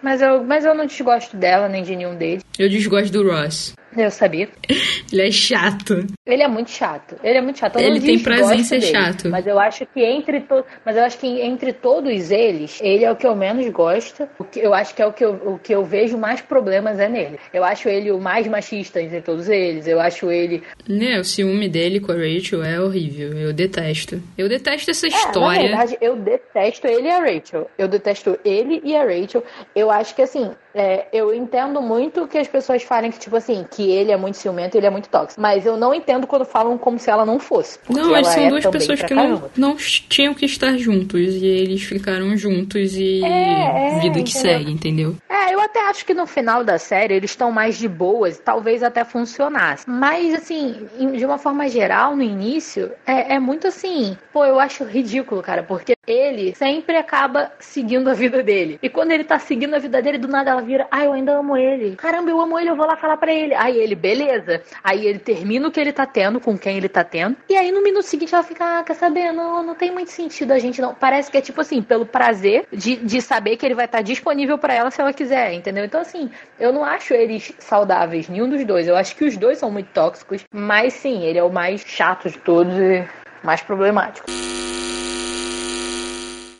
Mas 0.00 0.22
eu, 0.22 0.44
mas 0.44 0.64
eu 0.64 0.74
não 0.74 0.86
desgosto 0.86 1.36
dela, 1.36 1.68
nem 1.68 1.82
de 1.82 1.96
nenhum 1.96 2.16
deles. 2.16 2.44
Eu 2.56 2.68
desgosto 2.68 3.12
do 3.12 3.28
Ross. 3.28 3.74
Eu 3.96 4.10
sabia. 4.10 4.48
Ele 5.12 5.22
é 5.22 5.30
chato. 5.30 6.06
Ele 6.28 6.42
é 6.42 6.48
muito 6.48 6.70
chato. 6.70 7.16
Ele 7.24 7.38
é 7.38 7.40
muito 7.40 7.58
chato. 7.58 7.78
Eu 7.78 7.88
ele 7.88 8.00
tem 8.00 8.18
prazer 8.18 8.58
em 8.58 8.62
ser 8.62 8.80
dele, 8.80 8.92
chato. 8.92 9.30
Mas 9.30 9.46
eu 9.46 9.58
acho 9.58 9.86
que 9.86 10.04
entre 10.04 10.40
todos, 10.40 10.66
mas 10.84 10.96
eu 10.96 11.04
acho 11.04 11.18
que 11.18 11.26
entre 11.26 11.72
todos 11.72 12.30
eles, 12.30 12.78
ele 12.82 13.04
é 13.04 13.10
o 13.10 13.16
que 13.16 13.26
eu 13.26 13.34
menos 13.34 13.66
gosto. 13.70 14.28
O 14.38 14.44
que 14.44 14.60
eu 14.60 14.74
acho 14.74 14.94
que 14.94 15.00
é 15.00 15.06
o 15.06 15.12
que 15.12 15.24
eu, 15.24 15.32
o 15.32 15.58
que 15.58 15.74
eu 15.74 15.84
vejo 15.84 16.18
mais 16.18 16.42
problemas 16.42 16.98
é 16.98 17.08
nele. 17.08 17.38
Eu 17.52 17.64
acho 17.64 17.88
ele 17.88 18.10
o 18.10 18.20
mais 18.20 18.46
machista 18.46 19.00
entre 19.00 19.22
todos 19.22 19.48
eles. 19.48 19.86
Eu 19.86 20.00
acho 20.00 20.30
ele. 20.30 20.62
Né, 20.86 21.18
o 21.18 21.24
ciúme 21.24 21.68
dele 21.68 21.98
com 21.98 22.12
a 22.12 22.16
Rachel 22.16 22.62
é 22.62 22.78
horrível. 22.78 23.32
Eu 23.32 23.52
detesto. 23.52 24.22
Eu 24.36 24.48
detesto 24.48 24.90
essa 24.90 25.06
é, 25.06 25.08
história. 25.08 25.70
Na 25.70 25.84
verdade, 25.84 25.98
eu 26.00 26.16
detesto 26.16 26.86
ele 26.86 27.08
e 27.08 27.10
a 27.10 27.20
Rachel. 27.20 27.70
Eu 27.78 27.88
detesto 27.88 28.38
ele 28.44 28.82
e 28.84 28.94
a 28.94 29.02
Rachel. 29.02 29.42
Eu 29.74 29.90
acho 29.90 30.14
que 30.14 30.20
assim, 30.20 30.50
é, 30.74 31.06
eu 31.12 31.34
entendo 31.34 31.80
muito 31.80 32.26
que 32.28 32.38
as 32.38 32.46
pessoas 32.46 32.82
falem 32.82 33.10
que, 33.10 33.18
tipo 33.18 33.34
assim, 33.36 33.66
que 33.70 33.90
ele 33.90 34.12
é 34.12 34.16
muito 34.16 34.36
ciumento, 34.36 34.76
ele 34.76 34.86
é 34.86 34.90
muito 34.90 35.08
tóxico. 35.08 35.40
Mas 35.40 35.66
eu 35.66 35.76
não 35.76 35.94
entendo 35.94 36.17
quando 36.26 36.44
falam 36.44 36.76
como 36.78 36.98
se 36.98 37.10
ela 37.10 37.24
não 37.24 37.38
fosse. 37.38 37.78
Não, 37.88 38.14
eles 38.14 38.28
são 38.28 38.42
é 38.42 38.48
duas 38.48 38.66
pessoas 38.66 39.02
que 39.02 39.14
não, 39.14 39.42
não 39.56 39.76
tinham 39.76 40.34
que 40.34 40.44
estar 40.44 40.76
juntos. 40.76 41.34
E 41.34 41.46
eles 41.46 41.82
ficaram 41.82 42.36
juntos 42.36 42.94
e 42.94 43.24
é, 43.24 43.96
é, 43.96 44.00
vida 44.00 44.22
que 44.22 44.30
entendeu? 44.30 44.40
segue, 44.40 44.72
entendeu? 44.72 45.16
É, 45.28 45.54
eu 45.54 45.60
até 45.60 45.88
acho 45.88 46.04
que 46.04 46.14
no 46.14 46.26
final 46.26 46.64
da 46.64 46.78
série 46.78 47.14
eles 47.14 47.30
estão 47.30 47.50
mais 47.50 47.78
de 47.78 47.88
boas, 47.88 48.38
talvez 48.38 48.82
até 48.82 49.04
funcionasse. 49.04 49.88
Mas, 49.88 50.34
assim, 50.34 50.88
de 51.16 51.24
uma 51.24 51.38
forma 51.38 51.68
geral, 51.68 52.16
no 52.16 52.22
início, 52.22 52.90
é, 53.06 53.34
é 53.34 53.38
muito 53.40 53.66
assim. 53.66 54.16
Pô, 54.32 54.44
eu 54.44 54.58
acho 54.58 54.84
ridículo, 54.84 55.42
cara, 55.42 55.62
porque 55.62 55.97
ele 56.10 56.54
sempre 56.54 56.96
acaba 56.96 57.52
seguindo 57.58 58.08
a 58.08 58.14
vida 58.14 58.42
dele. 58.42 58.78
E 58.82 58.88
quando 58.88 59.12
ele 59.12 59.24
tá 59.24 59.38
seguindo 59.38 59.74
a 59.74 59.78
vida 59.78 60.00
dele, 60.00 60.18
do 60.18 60.28
nada 60.28 60.50
ela 60.50 60.62
vira, 60.62 60.86
ah, 60.90 61.04
eu 61.04 61.12
ainda 61.12 61.36
amo 61.36 61.56
ele. 61.56 61.96
Caramba, 61.96 62.30
eu 62.30 62.40
amo 62.40 62.58
ele, 62.58 62.70
eu 62.70 62.76
vou 62.76 62.86
lá 62.86 62.96
falar 62.96 63.16
pra 63.16 63.32
ele. 63.32 63.54
Aí 63.54 63.76
ele, 63.76 63.94
beleza. 63.94 64.62
Aí 64.82 65.06
ele 65.06 65.18
termina 65.18 65.68
o 65.68 65.70
que 65.70 65.78
ele 65.78 65.92
tá 65.92 66.06
tendo, 66.06 66.40
com 66.40 66.56
quem 66.56 66.76
ele 66.76 66.88
tá 66.88 67.04
tendo. 67.04 67.36
E 67.48 67.56
aí 67.56 67.70
no 67.70 67.82
minuto 67.82 68.04
seguinte 68.04 68.34
ela 68.34 68.42
fica, 68.42 68.78
ah, 68.78 68.82
quer 68.82 68.94
saber? 68.94 69.32
Não, 69.32 69.62
não 69.62 69.74
tem 69.74 69.92
muito 69.92 70.10
sentido 70.10 70.52
a 70.52 70.58
gente 70.58 70.80
não. 70.80 70.94
Parece 70.94 71.30
que 71.30 71.36
é 71.36 71.40
tipo 71.40 71.60
assim, 71.60 71.82
pelo 71.82 72.06
prazer 72.06 72.66
de, 72.72 72.96
de 72.96 73.20
saber 73.20 73.56
que 73.56 73.66
ele 73.66 73.74
vai 73.74 73.84
estar 73.84 73.98
tá 73.98 74.02
disponível 74.02 74.56
para 74.56 74.74
ela 74.74 74.90
se 74.90 75.00
ela 75.00 75.12
quiser, 75.12 75.52
entendeu? 75.52 75.84
Então 75.84 76.00
assim, 76.00 76.30
eu 76.58 76.72
não 76.72 76.84
acho 76.84 77.12
eles 77.12 77.52
saudáveis, 77.58 78.28
nenhum 78.28 78.48
dos 78.48 78.64
dois. 78.64 78.88
Eu 78.88 78.96
acho 78.96 79.14
que 79.14 79.24
os 79.24 79.36
dois 79.36 79.58
são 79.58 79.70
muito 79.70 79.90
tóxicos. 79.92 80.44
Mas 80.52 80.94
sim, 80.94 81.24
ele 81.24 81.38
é 81.38 81.42
o 81.42 81.52
mais 81.52 81.82
chato 81.82 82.30
de 82.30 82.38
todos 82.38 82.74
e 82.74 83.06
mais 83.42 83.62
problemático. 83.62 84.26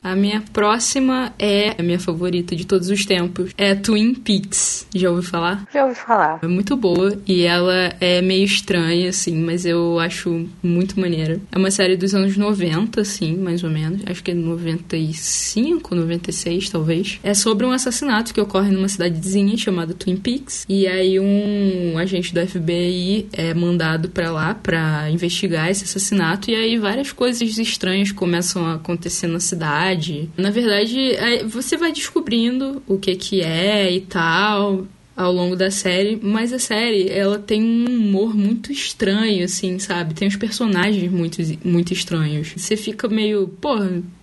A 0.02 0.14
minha 0.14 0.42
próxima 0.52 1.32
é 1.38 1.74
a 1.78 1.82
minha 1.82 1.98
favorita 1.98 2.54
de 2.54 2.66
todos 2.66 2.88
os 2.88 3.04
tempos. 3.04 3.52
É 3.56 3.74
Twin 3.74 4.14
Peaks. 4.14 4.86
Já 4.94 5.10
ouviu 5.10 5.28
falar? 5.28 5.66
Já 5.72 5.84
ouvi 5.84 5.96
falar. 5.96 6.38
É 6.42 6.46
muito 6.46 6.76
boa 6.76 7.18
e 7.26 7.42
ela 7.42 7.94
é 8.00 8.22
meio 8.22 8.44
estranha, 8.44 9.08
assim, 9.08 9.36
mas 9.36 9.66
eu 9.66 9.98
acho 9.98 10.46
muito 10.62 10.98
maneira. 10.98 11.40
É 11.50 11.58
uma 11.58 11.70
série 11.70 11.96
dos 11.96 12.14
anos 12.14 12.36
90, 12.36 13.00
assim, 13.00 13.36
mais 13.36 13.64
ou 13.64 13.70
menos. 13.70 14.02
Acho 14.06 14.22
que 14.22 14.30
é 14.30 14.34
95, 14.34 15.94
96, 15.94 16.70
talvez. 16.70 17.18
É 17.22 17.34
sobre 17.34 17.66
um 17.66 17.72
assassinato 17.72 18.32
que 18.32 18.40
ocorre 18.40 18.70
numa 18.70 18.88
cidadezinha 18.88 19.56
chamada 19.56 19.94
Twin 19.94 20.16
Peaks. 20.16 20.64
E 20.68 20.86
aí 20.86 21.18
um 21.18 21.98
agente 21.98 22.32
do 22.32 22.46
FBI 22.46 23.28
é 23.32 23.52
mandado 23.52 24.08
para 24.08 24.30
lá 24.30 24.54
para 24.54 25.10
investigar 25.10 25.70
esse 25.70 25.84
assassinato. 25.84 26.50
E 26.50 26.54
aí 26.54 26.78
várias 26.78 27.12
coisas 27.12 27.58
estranhas 27.58 28.12
começam 28.12 28.64
a 28.64 28.74
acontecer 28.74 29.26
na 29.26 29.40
cidade 29.40 29.87
Na 30.36 30.50
verdade, 30.50 31.12
você 31.46 31.76
vai 31.76 31.92
descobrindo 31.92 32.82
o 32.86 32.98
que 32.98 33.16
que 33.16 33.40
é 33.40 33.90
e 33.90 34.00
tal 34.00 34.86
ao 35.18 35.32
longo 35.32 35.56
da 35.56 35.68
série, 35.68 36.16
mas 36.22 36.52
a 36.52 36.60
série, 36.60 37.10
ela 37.10 37.40
tem 37.40 37.60
um 37.60 37.86
humor 37.86 38.36
muito 38.36 38.70
estranho, 38.70 39.44
assim, 39.44 39.76
sabe? 39.80 40.14
Tem 40.14 40.28
uns 40.28 40.36
personagens 40.36 41.10
muito, 41.10 41.38
muito 41.64 41.92
estranhos. 41.92 42.52
Você 42.56 42.76
fica 42.76 43.08
meio, 43.08 43.48
pô, 43.48 43.74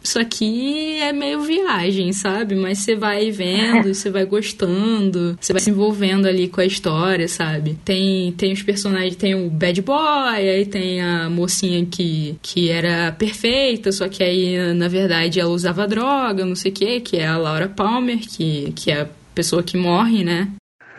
isso 0.01 0.17
aqui 0.17 0.97
é 1.01 1.11
meio 1.11 1.41
viagem, 1.41 2.13
sabe? 2.13 2.55
Mas 2.55 2.79
você 2.79 2.95
vai 2.95 3.29
vendo, 3.29 3.93
você 3.93 4.09
vai 4.09 4.25
gostando, 4.25 5.37
você 5.37 5.51
vai 5.51 5.61
se 5.61 5.69
envolvendo 5.69 6.29
ali 6.29 6.47
com 6.47 6.61
a 6.61 6.65
história, 6.65 7.27
sabe? 7.27 7.77
Tem, 7.83 8.31
tem 8.31 8.53
os 8.53 8.63
personagens, 8.63 9.17
tem 9.17 9.35
o 9.35 9.49
bad 9.49 9.81
boy, 9.81 9.99
aí 10.29 10.65
tem 10.65 11.01
a 11.01 11.29
mocinha 11.29 11.85
que, 11.85 12.37
que 12.41 12.69
era 12.69 13.11
perfeita, 13.11 13.91
só 13.91 14.07
que 14.07 14.23
aí, 14.23 14.73
na 14.73 14.87
verdade, 14.87 15.41
ela 15.41 15.51
usava 15.51 15.85
droga, 15.85 16.45
não 16.45 16.55
sei 16.55 16.71
o 16.71 16.73
que, 16.73 17.01
que 17.01 17.17
é 17.17 17.27
a 17.27 17.37
Laura 17.37 17.67
Palmer, 17.67 18.19
que, 18.19 18.71
que 18.73 18.91
é 18.91 19.01
a 19.01 19.09
pessoa 19.33 19.61
que 19.61 19.75
morre, 19.75 20.23
né? 20.23 20.47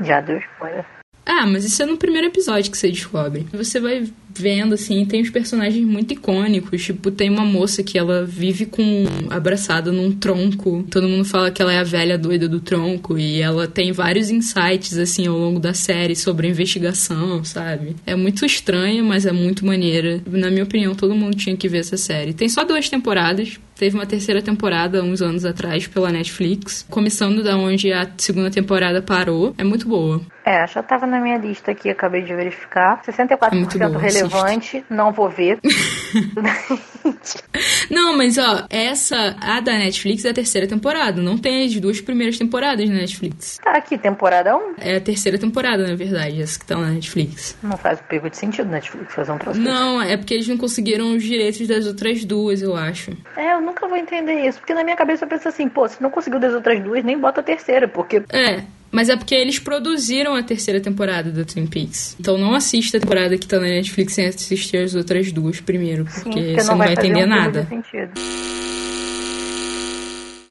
Já 0.00 0.20
deu 0.20 0.38
spoiler. 0.38 0.84
Ah, 1.24 1.44
mas 1.44 1.64
isso 1.64 1.82
é 1.82 1.86
no 1.86 1.96
primeiro 1.96 2.28
episódio 2.28 2.70
que 2.70 2.78
você 2.78 2.88
descobre. 2.88 3.46
Você 3.52 3.80
vai 3.80 4.04
vendo, 4.38 4.74
assim, 4.74 5.04
tem 5.04 5.22
os 5.22 5.30
personagens 5.30 5.84
muito 5.84 6.12
icônicos. 6.12 6.84
Tipo, 6.84 7.10
tem 7.10 7.28
uma 7.28 7.44
moça 7.44 7.82
que 7.82 7.98
ela 7.98 8.24
vive 8.24 8.66
com 8.66 9.04
abraçada 9.28 9.90
num 9.90 10.12
tronco. 10.12 10.84
Todo 10.88 11.08
mundo 11.08 11.24
fala 11.24 11.50
que 11.50 11.60
ela 11.60 11.72
é 11.72 11.78
a 11.78 11.84
velha 11.84 12.16
doida 12.16 12.48
do 12.48 12.60
tronco. 12.60 13.18
E 13.18 13.40
ela 13.40 13.66
tem 13.66 13.90
vários 13.90 14.30
insights, 14.30 14.96
assim, 14.96 15.26
ao 15.26 15.36
longo 15.36 15.58
da 15.58 15.74
série 15.74 16.14
sobre 16.14 16.46
a 16.46 16.50
investigação, 16.50 17.42
sabe? 17.42 17.96
É 18.06 18.14
muito 18.14 18.46
estranha, 18.46 19.02
mas 19.02 19.26
é 19.26 19.32
muito 19.32 19.66
maneira. 19.66 20.20
Na 20.26 20.48
minha 20.48 20.64
opinião, 20.64 20.94
todo 20.94 21.14
mundo 21.14 21.36
tinha 21.36 21.56
que 21.56 21.68
ver 21.68 21.78
essa 21.78 21.96
série. 21.96 22.34
Tem 22.34 22.48
só 22.48 22.62
duas 22.62 22.88
temporadas. 22.88 23.58
Teve 23.76 23.96
uma 23.96 24.06
terceira 24.06 24.40
temporada 24.40 25.02
uns 25.02 25.20
anos 25.20 25.44
atrás 25.44 25.86
pela 25.86 26.10
Netflix, 26.10 26.86
começando 26.90 27.42
da 27.42 27.56
onde 27.56 27.92
a 27.92 28.08
segunda 28.16 28.50
temporada 28.50 29.02
parou. 29.02 29.54
É 29.58 29.64
muito 29.64 29.86
boa. 29.86 30.20
É, 30.44 30.66
já 30.66 30.82
tava 30.82 31.06
na 31.06 31.20
minha 31.20 31.36
lista 31.36 31.72
aqui, 31.72 31.90
acabei 31.90 32.22
de 32.22 32.34
verificar. 32.34 33.02
64% 33.02 33.74
é 33.74 33.98
relevante 33.98 34.26
relevante, 34.26 34.84
não 34.88 35.12
vou 35.12 35.28
ver. 35.28 35.58
não, 37.90 38.16
mas 38.16 38.38
ó, 38.38 38.64
essa, 38.70 39.36
a 39.40 39.60
da 39.60 39.72
Netflix 39.72 40.24
é 40.24 40.30
a 40.30 40.34
terceira 40.34 40.66
temporada. 40.66 41.20
Não 41.20 41.36
tem 41.36 41.64
as 41.64 41.74
duas 41.78 42.00
primeiras 42.00 42.38
temporadas 42.38 42.88
na 42.88 42.96
Netflix. 42.96 43.58
Tá 43.62 43.72
aqui, 43.72 43.98
temporada 43.98 44.56
1? 44.56 44.74
É 44.78 44.96
a 44.96 45.00
terceira 45.00 45.38
temporada, 45.38 45.86
na 45.86 45.94
verdade, 45.94 46.40
essa 46.40 46.58
que 46.58 46.66
tá 46.66 46.76
na 46.76 46.90
Netflix. 46.90 47.56
Não 47.62 47.76
faz 47.76 48.00
o 48.00 48.04
pego 48.04 48.30
de 48.30 48.36
sentido 48.36 48.68
Netflix 48.68 49.14
fazer 49.14 49.32
um 49.32 49.38
troço. 49.38 49.60
Não, 49.60 50.00
é 50.00 50.16
porque 50.16 50.34
eles 50.34 50.48
não 50.48 50.56
conseguiram 50.56 51.14
os 51.14 51.22
direitos 51.22 51.66
das 51.66 51.86
outras 51.86 52.24
duas, 52.24 52.62
eu 52.62 52.76
acho. 52.76 53.12
É, 53.36 53.54
eu 53.54 53.60
nunca 53.66 53.86
vou 53.86 53.96
entender 53.96 54.46
isso. 54.46 54.58
Porque 54.58 54.72
na 54.72 54.84
minha 54.84 54.96
cabeça 54.96 55.24
eu 55.24 55.28
penso 55.28 55.48
assim, 55.48 55.68
pô, 55.68 55.86
se 55.88 56.02
não 56.02 56.10
conseguiu 56.10 56.40
das 56.40 56.54
outras 56.54 56.82
duas, 56.82 57.04
nem 57.04 57.18
bota 57.18 57.40
a 57.40 57.44
terceira, 57.44 57.86
porque. 57.86 58.22
É, 58.32 58.62
mas 58.90 59.08
é 59.08 59.16
porque 59.16 59.34
eles 59.34 59.58
produziram 59.58 60.34
a 60.34 60.42
terceira 60.42 60.80
temporada 60.80 61.30
da 61.30 61.44
Twin 61.44 61.66
Peaks. 61.66 62.16
Então 62.18 62.38
não 62.38 62.54
assista 62.54 62.96
a 62.96 63.00
temporada 63.00 63.36
que 63.36 63.46
tá 63.46 63.58
na 63.58 63.66
Netflix 63.66 64.14
sem 64.14 64.26
assistir 64.26 64.78
as 64.78 64.94
outras 64.94 65.30
duas 65.32 65.60
primeiro, 65.60 66.04
porque, 66.04 66.20
Sim, 66.20 66.30
porque 66.30 66.60
você 66.60 66.70
não 66.70 66.78
vai, 66.78 66.94
vai 66.94 67.04
entender 67.04 67.24
um 67.24 67.28
nada. 67.28 67.66
Sentido. 67.66 68.12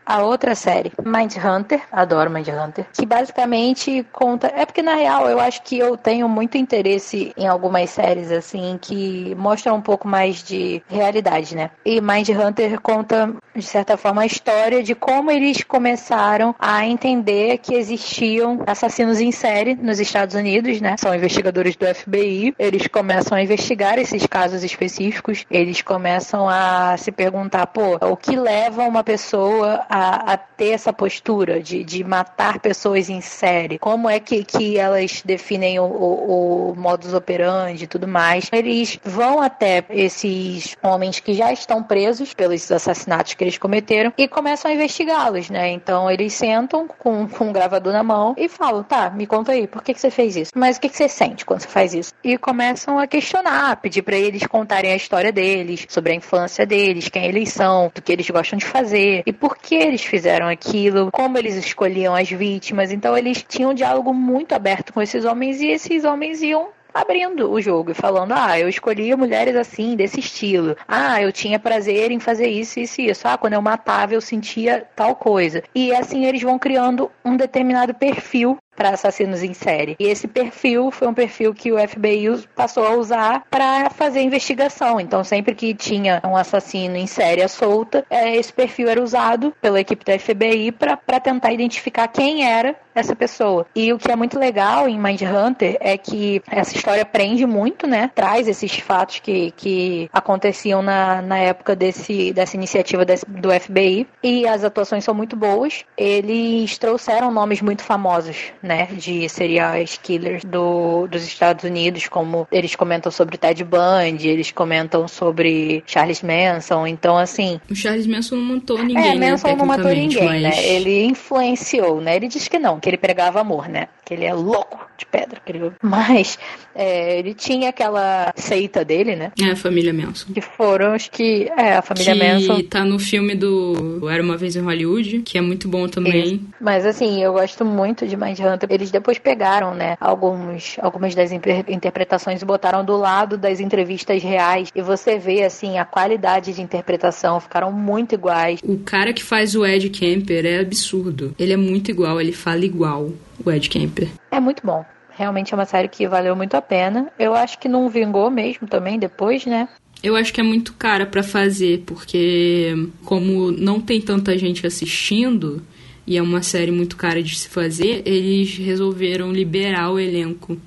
A 0.06 0.22
outra 0.24 0.54
série, 0.54 0.92
Mind 1.04 1.34
Hunter, 1.38 1.82
adoro 1.92 2.30
Mind 2.30 2.48
Hunter, 2.48 2.86
que 2.94 3.06
basicamente 3.06 4.06
conta. 4.12 4.52
É 4.56 4.66
porque 4.66 4.84
na 4.84 4.94
real 4.94 5.28
eu 5.28 5.40
acho 5.40 5.64
que 5.64 5.80
eu 5.80 5.98
tenho 5.98 6.30
muito 6.30 6.58
interesse 6.58 7.34
em 7.36 7.48
algumas 7.48 7.90
séries 7.90 8.32
assim 8.32 8.78
que 8.80 9.34
mostram 9.36 9.76
um 9.76 9.82
pouco 9.82 10.08
mais 10.08 10.44
de 10.44 10.84
realidade, 10.88 11.56
né? 11.56 11.72
E 11.84 12.00
Mind 12.00 12.30
Hunter 12.30 12.80
conta, 12.80 13.34
de 13.56 13.64
certa 13.64 13.98
forma, 13.98 14.22
a 14.22 14.26
história 14.26 14.84
de 14.84 14.94
como 14.94 15.32
eles 15.32 15.64
começaram 15.64 16.54
a 16.60 16.86
entender 16.86 17.58
que 17.58 17.74
existiam 17.74 18.64
assassinos 18.68 19.20
em 19.20 19.32
série 19.32 19.74
nos 19.74 20.00
Estados 20.00 20.36
Unidos, 20.36 20.80
né? 20.82 20.96
São 21.00 21.16
investigadores 21.16 21.76
do 21.76 21.86
FBI, 21.86 22.54
eles 22.60 22.88
começam 22.88 23.36
a 23.36 23.42
investigar 23.42 23.98
esses 23.98 24.28
casos 24.28 24.64
específicos, 24.64 25.46
eles 25.50 25.82
começam 25.82 26.48
a 26.48 26.96
se 26.98 27.12
perguntar, 27.12 27.66
pô, 27.68 27.96
o 28.02 28.16
que 28.16 28.36
leva 28.36 28.84
uma 28.84 29.04
pessoa 29.04 29.84
a, 29.96 30.34
a 30.34 30.38
ter 30.38 30.72
essa 30.72 30.92
postura 30.92 31.62
de, 31.62 31.84
de 31.84 32.04
matar 32.04 32.60
pessoas 32.60 33.10
em 33.10 33.22
série? 33.22 33.80
Como 33.80 34.10
é 34.10 34.20
que, 34.20 34.44
que 34.44 34.78
elas 34.78 35.22
definem 35.24 35.80
o, 35.80 35.86
o, 35.86 36.72
o 36.72 36.76
modus 36.76 37.14
operandi 37.14 37.86
e 37.86 37.88
tudo 37.88 38.06
mais? 38.06 38.50
Eles 38.52 39.00
vão 39.04 39.42
até 39.42 39.86
esses 39.90 40.76
homens 40.84 41.22
que 41.22 41.34
já 41.34 41.54
estão 41.54 41.82
presos 41.82 42.34
pelos 42.34 42.70
assassinatos 42.70 43.36
que 43.36 43.44
eles 43.44 43.58
cometeram 43.58 44.12
e 44.18 44.28
começam 44.28 44.70
a 44.70 44.74
investigá-los, 44.74 45.50
né? 45.50 45.72
Então 45.72 46.12
eles 46.12 46.34
sentam 46.34 46.88
com, 46.88 47.26
com 47.28 47.46
um 47.46 47.54
gravador 47.54 47.94
na 47.94 48.04
mão 48.04 48.36
e 48.38 48.50
falam: 48.50 48.84
tá, 48.84 49.10
me 49.10 49.26
conta 49.26 49.54
aí, 49.54 49.66
por 49.66 49.82
que, 49.82 49.94
que 49.94 50.02
você 50.02 50.10
fez 50.10 50.36
isso? 50.36 50.52
Mas 50.56 50.76
o 50.76 50.82
que, 50.82 50.90
que 50.90 50.98
você 50.98 51.08
sente 51.08 51.46
quando 51.46 51.62
você 51.62 51.70
faz 51.70 51.94
isso? 51.94 52.14
E 52.22 52.38
começam 52.38 53.00
a 53.00 53.08
questionar, 53.08 53.78
pedir 53.78 54.02
para 54.02 54.18
eles 54.18 54.46
contarem 54.46 54.92
a 54.92 54.96
história 54.96 55.32
deles, 55.32 55.86
sobre 55.88 56.12
a 56.12 56.16
infância 56.16 56.66
deles, 56.66 57.08
quem 57.08 57.26
eles 57.26 57.50
são, 57.54 57.90
do 57.96 58.02
que 58.02 58.12
eles 58.12 58.30
gostam 58.30 58.60
de 58.60 58.66
fazer 58.66 59.24
e 59.26 59.32
por 59.32 59.56
que 59.58 59.85
eles 59.86 60.04
fizeram 60.04 60.48
aquilo, 60.48 61.12
como 61.12 61.38
eles 61.38 61.56
escolhiam 61.56 62.16
as 62.16 62.30
vítimas. 62.30 62.92
Então 62.92 63.18
eles 63.18 63.44
tinham 63.48 63.72
um 63.72 63.74
diálogo 63.74 64.14
muito 64.14 64.54
aberto 64.54 64.94
com 64.94 65.02
esses 65.02 65.26
homens 65.26 65.62
e 65.62 65.68
esses 65.68 66.04
homens 66.04 66.42
iam 66.42 66.70
abrindo 66.96 67.52
o 67.52 67.60
jogo 67.60 67.92
e 67.92 67.94
falando: 67.94 68.32
ah, 68.32 68.58
eu 68.58 68.70
escolhia 68.70 69.18
mulheres 69.18 69.56
assim, 69.56 69.98
desse 69.98 70.22
estilo. 70.22 70.78
Ah, 70.88 71.22
eu 71.22 71.32
tinha 71.32 71.60
prazer 71.60 72.10
em 72.10 72.20
fazer 72.20 72.48
isso, 72.48 72.80
isso 72.80 73.02
e 73.02 73.10
isso. 73.10 73.28
Ah, 73.28 73.38
quando 73.38 73.54
eu 73.54 73.62
matava, 73.62 74.14
eu 74.14 74.22
sentia 74.22 74.88
tal 74.96 75.16
coisa. 75.16 75.62
E 75.76 75.94
assim 75.94 76.26
eles 76.26 76.42
vão 76.42 76.58
criando 76.58 77.12
um 77.24 77.36
determinado 77.36 77.94
perfil 77.94 78.58
para 78.76 78.90
assassinos 78.90 79.42
em 79.44 79.54
série. 79.54 79.96
E 80.00 80.08
esse 80.08 80.28
perfil 80.28 80.92
foi 80.92 81.08
um 81.08 81.14
perfil 81.14 81.54
que 81.54 81.72
o 81.72 81.78
FBI 81.78 82.46
passou 82.56 82.86
a 82.86 82.96
usar 82.96 83.44
para 83.50 83.90
fazer 83.90 84.22
investigação. 84.22 85.00
Então, 85.00 85.24
sempre 85.24 85.56
que 85.56 85.74
tinha 85.74 86.22
um 86.24 86.36
assassino 86.36 86.96
em 86.96 87.08
série 87.08 87.46
solta, 87.48 88.06
é, 88.10 88.36
esse 88.36 88.52
perfil 88.52 88.90
era 88.90 89.02
usado 89.02 89.54
pela 89.62 89.80
equipe 89.80 90.06
da 90.06 90.18
FBI 90.18 90.72
para 90.72 91.20
tentar 91.20 91.52
identificar 91.52 92.08
quem 92.08 92.46
era 92.46 92.76
essa 92.94 93.16
pessoa. 93.16 93.66
E 93.76 93.92
o 93.92 93.98
que 93.98 94.10
é 94.10 94.16
muito 94.16 94.40
legal 94.40 94.88
em 94.88 94.98
Mindhunter 94.98 95.78
é 95.82 95.98
que 95.98 96.42
essa 96.50 96.76
história 96.76 97.06
prende 97.06 97.46
muito, 97.46 97.86
né? 97.86 98.10
Traz 98.16 98.48
esses 98.48 98.74
fatos 98.80 99.20
que, 99.20 99.52
que 99.52 100.10
aconteciam 100.14 100.82
na, 100.82 101.22
na 101.22 101.38
época 101.38 101.76
desse, 101.76 102.32
dessa 102.32 102.56
iniciativa 102.56 103.04
desse, 103.04 103.26
do 103.26 103.52
FBI. 103.52 104.08
E 104.24 104.48
as 104.48 104.64
atuações 104.64 105.04
são 105.04 105.14
muito 105.14 105.36
boas. 105.36 105.84
Eles 105.98 106.78
trouxeram 106.78 107.32
nomes 107.32 107.62
muito 107.62 107.84
famosos, 107.84 108.54
né? 108.66 108.88
De 108.92 109.30
serial 109.30 109.76
killers 110.02 110.44
do, 110.44 111.08
dos 111.08 111.24
Estados 111.24 111.64
Unidos, 111.64 112.08
como 112.08 112.48
eles 112.52 112.76
comentam 112.76 113.12
sobre 113.12 113.38
Ted 113.38 113.64
Bundy, 113.64 114.28
eles 114.28 114.52
comentam 114.52 115.08
sobre 115.08 115.84
Charles 115.86 116.22
Manson. 116.22 116.88
Então, 116.88 117.18
assim. 117.18 117.60
O 117.70 117.76
Charles 117.76 118.08
Manson 118.08 118.36
não 118.36 118.56
matou 118.56 118.84
ninguém. 118.84 119.12
É, 119.12 119.16
né, 119.16 119.32
Manson 119.32 119.48
né, 119.48 119.56
não 119.56 119.66
matou 119.66 119.92
ninguém, 119.92 120.26
mas... 120.26 120.42
né? 120.42 120.66
Ele 120.66 121.06
influenciou, 121.06 122.02
né? 122.02 122.16
Ele 122.16 122.28
diz 122.28 122.48
que 122.48 122.60
não, 122.60 122.80
que 122.80 122.90
ele 122.90 122.98
pregava 122.98 123.40
amor, 123.40 123.70
né? 123.70 123.88
Que 124.04 124.14
ele 124.14 124.26
é 124.26 124.34
louco 124.34 124.86
de 124.98 125.06
pedra. 125.06 125.42
Ele... 125.48 125.72
Mas 125.82 126.38
é, 126.74 127.20
ele 127.20 127.34
tinha 127.34 127.70
aquela 127.70 128.34
seita 128.36 128.84
dele, 128.84 129.16
né? 129.16 129.32
É, 129.42 129.52
a 129.52 129.56
família 129.56 129.94
Manson. 129.94 130.34
Que 130.34 130.42
foram 130.42 130.96
os 130.96 131.08
que. 131.08 131.50
É, 131.58 131.76
a 131.76 131.82
família 131.82 132.14
que 132.14 132.24
Manson. 132.24 132.56
Que 132.58 132.64
tá 132.64 132.84
no 132.84 133.00
filme 133.00 133.36
do 133.36 134.10
Era 134.10 134.22
uma 134.22 134.38
Vez 134.38 134.56
em 134.56 134.62
Hollywood, 134.62 135.22
que 135.22 135.38
é 135.38 135.42
muito 135.42 135.68
bom 135.68 135.88
também. 135.88 136.36
Isso. 136.36 136.40
Mas 136.60 136.86
assim, 136.86 137.22
eu 137.24 137.34
gosto 137.34 137.64
muito 137.64 138.08
de 138.08 138.18
Mindhunter. 138.18 138.70
Eles 138.70 138.92
depois 138.92 139.18
pegaram, 139.18 139.74
né, 139.74 139.96
alguns, 140.00 140.78
algumas 140.80 141.16
das 141.16 141.32
interpretações 141.32 142.42
e 142.42 142.46
botaram 142.46 142.84
do 142.84 142.98
lado 142.98 143.38
das 143.38 143.60
entrevistas 143.60 144.22
reais. 144.22 144.70
E 144.76 144.82
você 144.82 145.18
vê, 145.18 145.44
assim, 145.44 145.78
a 145.78 145.86
qualidade 145.86 146.54
de 146.54 146.62
interpretação. 146.62 147.40
Ficaram 147.40 147.72
muito 147.72 148.16
iguais. 148.16 148.60
O 148.64 148.80
cara 148.80 149.14
que 149.14 149.24
faz 149.24 149.56
o 149.56 149.66
Ed 149.66 149.90
Kemper 149.90 150.46
é 150.46 150.60
absurdo. 150.60 151.34
Ele 151.40 151.54
é 151.54 151.58
muito 151.58 151.90
igual, 151.90 152.20
ele 152.20 152.32
fala 152.32 152.66
igual 152.66 153.12
o 153.44 153.52
Ed 153.52 153.70
Kemper. 153.70 154.10
É 154.32 154.40
muito 154.40 154.66
bom. 154.66 154.86
Realmente 155.12 155.54
é 155.54 155.58
uma 155.58 155.66
série 155.66 155.88
que 155.88 156.08
valeu 156.08 156.36
muito 156.36 156.56
a 156.56 156.62
pena. 156.62 157.12
Eu 157.18 157.34
acho 157.34 157.58
que 157.58 157.70
não 157.70 157.90
vingou 157.90 158.30
mesmo 158.30 158.68
também 158.68 159.00
depois, 159.00 159.46
né? 159.46 159.70
Eu 160.04 160.16
acho 160.16 160.34
que 160.34 160.42
é 160.42 160.44
muito 160.44 160.74
cara 160.74 161.06
para 161.06 161.24
fazer, 161.24 161.84
porque 161.86 162.74
como 163.06 163.52
não 163.52 163.80
tem 163.80 164.02
tanta 164.02 164.38
gente 164.38 164.68
assistindo 164.68 165.64
e 166.06 166.18
é 166.18 166.22
uma 166.22 166.44
série 166.44 166.72
muito 166.72 166.98
cara 166.98 167.24
de 167.24 167.36
se 167.36 167.50
fazer, 167.50 168.04
eles 168.06 168.58
resolveram 168.58 169.32
liberar 169.32 169.92
o 169.92 170.00
elenco. 170.00 170.58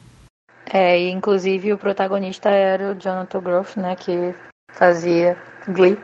É, 0.71 0.99
e 0.99 1.11
inclusive 1.11 1.73
o 1.73 1.79
protagonista 1.79 2.51
era 2.51 2.93
o 2.93 2.95
Jonathan 2.95 3.41
Groff, 3.41 3.79
né, 3.79 3.95
que 3.97 4.35
fazia 4.73 5.37
Glee. 5.69 5.99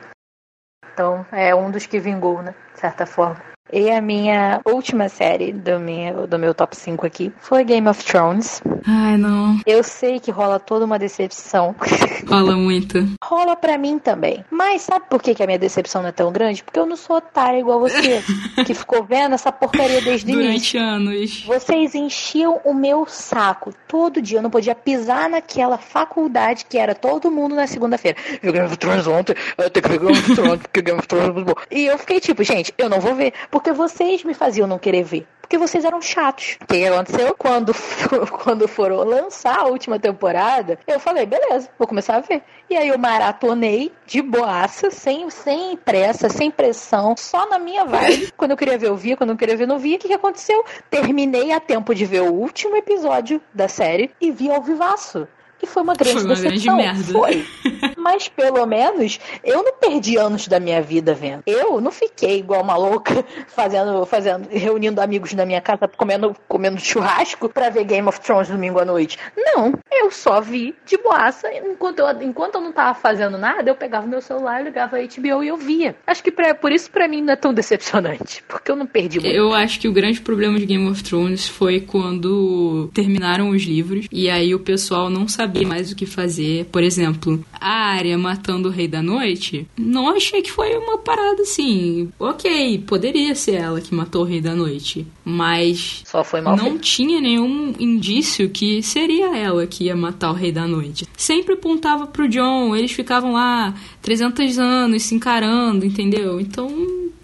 Então, 0.92 1.26
é 1.32 1.54
um 1.54 1.70
dos 1.70 1.86
que 1.86 1.98
vingou, 1.98 2.40
né, 2.42 2.54
de 2.72 2.80
certa 2.80 3.04
forma. 3.04 3.42
E 3.74 3.90
a 3.90 4.00
minha 4.00 4.60
última 4.64 5.08
série 5.08 5.52
do 5.52 5.80
meu, 5.80 6.28
do 6.28 6.38
meu 6.38 6.54
top 6.54 6.76
5 6.76 7.04
aqui 7.04 7.32
foi 7.40 7.64
Game 7.64 7.88
of 7.88 8.04
Thrones. 8.04 8.62
Ai, 8.86 9.16
não. 9.16 9.58
Eu 9.66 9.82
sei 9.82 10.20
que 10.20 10.30
rola 10.30 10.60
toda 10.60 10.84
uma 10.84 10.96
decepção. 10.96 11.74
Rola 12.28 12.56
muito. 12.56 13.06
rola 13.22 13.54
pra 13.54 13.76
mim 13.76 13.98
também. 13.98 14.44
Mas 14.50 14.82
sabe 14.82 15.04
por 15.10 15.20
que, 15.20 15.34
que 15.34 15.42
a 15.42 15.46
minha 15.46 15.58
decepção 15.58 16.00
não 16.00 16.08
é 16.08 16.12
tão 16.12 16.32
grande? 16.32 16.64
Porque 16.64 16.78
eu 16.78 16.86
não 16.86 16.96
sou 16.96 17.16
otária 17.16 17.58
igual 17.58 17.78
você, 17.78 18.22
que 18.64 18.72
ficou 18.72 19.04
vendo 19.04 19.34
essa 19.34 19.52
porcaria 19.52 20.00
desde 20.00 20.32
o 20.32 20.40
início. 20.40 20.78
Durante 20.78 20.78
anos. 20.78 21.44
Vocês 21.44 21.94
enchiam 21.94 22.60
o 22.64 22.72
meu 22.72 23.04
saco 23.06 23.74
todo 23.86 24.22
dia. 24.22 24.38
Eu 24.38 24.42
não 24.42 24.50
podia 24.50 24.74
pisar 24.74 25.28
naquela 25.28 25.76
faculdade 25.76 26.64
que 26.64 26.78
era 26.78 26.94
todo 26.94 27.30
mundo 27.30 27.54
na 27.54 27.66
segunda-feira. 27.66 28.16
Eu 28.42 28.52
Game 28.52 28.66
of 28.66 28.76
Thrones 28.78 29.06
ontem, 29.06 29.34
eu 29.58 29.68
tenho 29.70 29.84
que 29.84 29.90
ver 29.90 29.98
Game 29.98 30.18
of 30.18 30.34
Thrones, 30.34 30.60
porque 30.62 30.82
Game 30.82 30.98
of 30.98 31.08
Thrones 31.08 31.28
é 31.28 31.32
muito 31.32 31.46
bom. 31.46 31.62
E 31.70 31.86
eu 31.86 31.98
fiquei 31.98 32.20
tipo, 32.20 32.42
gente, 32.42 32.72
eu 32.78 32.88
não 32.88 33.00
vou 33.00 33.14
ver. 33.14 33.34
Porque 33.50 33.63
vocês 33.72 34.24
me 34.24 34.34
faziam 34.34 34.66
não 34.66 34.78
querer 34.78 35.02
ver. 35.02 35.26
Porque 35.44 35.58
vocês 35.58 35.84
eram 35.84 36.00
chatos. 36.00 36.56
O 36.62 36.66
que 36.66 36.86
aconteceu? 36.86 37.34
Quando, 37.38 37.74
quando 38.42 38.66
foram 38.66 39.04
lançar 39.04 39.58
a 39.58 39.66
última 39.66 39.98
temporada, 39.98 40.78
eu 40.86 40.98
falei, 40.98 41.26
beleza, 41.26 41.68
vou 41.78 41.86
começar 41.86 42.16
a 42.16 42.20
ver. 42.20 42.42
E 42.68 42.76
aí 42.76 42.88
eu 42.88 42.98
maratonei 42.98 43.92
de 44.06 44.22
boaça, 44.22 44.90
sem, 44.90 45.28
sem 45.28 45.76
pressa, 45.76 46.30
sem 46.30 46.50
pressão, 46.50 47.14
só 47.16 47.46
na 47.48 47.58
minha 47.58 47.84
vibe. 47.84 48.32
Quando 48.36 48.52
eu 48.52 48.56
queria 48.56 48.78
ver, 48.78 48.88
eu 48.88 48.96
via. 48.96 49.16
Quando 49.18 49.30
eu 49.30 49.36
queria 49.36 49.56
ver, 49.56 49.66
não 49.66 49.78
via. 49.78 49.96
O 49.96 49.98
que, 49.98 50.08
que 50.08 50.14
aconteceu? 50.14 50.64
Terminei 50.90 51.52
a 51.52 51.60
tempo 51.60 51.94
de 51.94 52.06
ver 52.06 52.22
o 52.22 52.32
último 52.32 52.76
episódio 52.76 53.40
da 53.52 53.68
série 53.68 54.10
e 54.18 54.30
vi 54.30 54.50
ao 54.50 54.62
vivaço. 54.62 55.28
E 55.62 55.66
foi 55.66 55.82
uma 55.82 55.94
grande 55.94 56.14
foi 56.14 56.24
uma 56.24 56.34
decepção. 56.34 56.76
Grande 56.76 56.94
merda. 56.94 57.12
Foi. 57.12 57.46
Mas 58.04 58.28
pelo 58.28 58.66
menos 58.66 59.18
eu 59.42 59.62
não 59.62 59.72
perdi 59.78 60.18
anos 60.18 60.46
da 60.46 60.60
minha 60.60 60.82
vida 60.82 61.14
vendo. 61.14 61.42
Eu 61.46 61.80
não 61.80 61.90
fiquei 61.90 62.38
igual 62.38 62.62
uma 62.62 62.76
louca 62.76 63.24
fazendo, 63.48 64.04
fazendo, 64.04 64.46
reunindo 64.50 65.00
amigos 65.00 65.32
na 65.32 65.46
minha 65.46 65.62
casa, 65.62 65.88
comendo, 65.88 66.36
comendo 66.46 66.78
churrasco 66.78 67.48
para 67.48 67.70
ver 67.70 67.84
Game 67.84 68.06
of 68.06 68.20
Thrones 68.20 68.48
domingo 68.48 68.78
à 68.78 68.84
noite. 68.84 69.18
Não, 69.34 69.72
eu 69.90 70.10
só 70.10 70.38
vi 70.38 70.74
de 70.84 70.98
boaça. 70.98 71.48
Enquanto 71.54 72.00
eu, 72.00 72.22
enquanto 72.22 72.56
eu 72.56 72.60
não 72.60 72.72
tava 72.72 72.92
fazendo 72.92 73.38
nada, 73.38 73.70
eu 73.70 73.74
pegava 73.74 74.06
meu 74.06 74.20
celular, 74.20 74.62
ligava 74.62 74.98
a 74.98 75.00
HBO 75.00 75.42
e 75.42 75.48
eu 75.48 75.56
via. 75.56 75.96
Acho 76.06 76.22
que 76.22 76.30
pra, 76.30 76.54
por 76.54 76.72
isso 76.72 76.90
para 76.90 77.08
mim 77.08 77.22
não 77.22 77.32
é 77.32 77.36
tão 77.36 77.54
decepcionante, 77.54 78.44
porque 78.46 78.70
eu 78.70 78.76
não 78.76 78.86
perdi 78.86 79.18
muito. 79.18 79.34
Eu 79.34 79.54
acho 79.54 79.80
que 79.80 79.88
o 79.88 79.92
grande 79.94 80.20
problema 80.20 80.58
de 80.58 80.66
Game 80.66 80.86
of 80.90 81.02
Thrones 81.02 81.48
foi 81.48 81.80
quando 81.80 82.90
terminaram 82.92 83.48
os 83.48 83.62
livros 83.62 84.06
e 84.12 84.28
aí 84.28 84.54
o 84.54 84.60
pessoal 84.60 85.08
não 85.08 85.26
sabia 85.26 85.66
mais 85.66 85.90
o 85.90 85.96
que 85.96 86.04
fazer. 86.04 86.66
Por 86.66 86.82
exemplo, 86.82 87.42
a 87.58 87.93
área 87.94 88.16
matando 88.18 88.68
o 88.68 88.70
Rei 88.72 88.88
da 88.88 89.02
Noite, 89.02 89.66
não 89.78 90.08
achei 90.08 90.42
que 90.42 90.50
foi 90.50 90.76
uma 90.76 90.98
parada 90.98 91.42
assim. 91.42 92.10
Ok, 92.18 92.78
poderia 92.86 93.34
ser 93.34 93.54
ela 93.56 93.80
que 93.80 93.94
matou 93.94 94.22
o 94.22 94.24
Rei 94.26 94.40
da 94.40 94.54
Noite, 94.54 95.06
mas 95.24 96.02
Só 96.04 96.22
foi 96.24 96.40
mal 96.40 96.56
não 96.56 96.64
feito. 96.70 96.80
tinha 96.80 97.20
nenhum 97.20 97.74
indício 97.78 98.48
que 98.50 98.82
seria 98.82 99.36
ela 99.36 99.66
que 99.66 99.84
ia 99.84 99.96
matar 99.96 100.30
o 100.30 100.34
Rei 100.34 100.52
da 100.52 100.66
Noite. 100.66 101.06
Sempre 101.16 101.54
apontava 101.54 102.06
pro 102.06 102.28
John, 102.28 102.74
eles 102.76 102.92
ficavam 102.92 103.32
lá 103.32 103.74
300 104.02 104.58
anos 104.58 105.02
se 105.02 105.14
encarando, 105.14 105.84
entendeu? 105.84 106.40
Então 106.40 106.68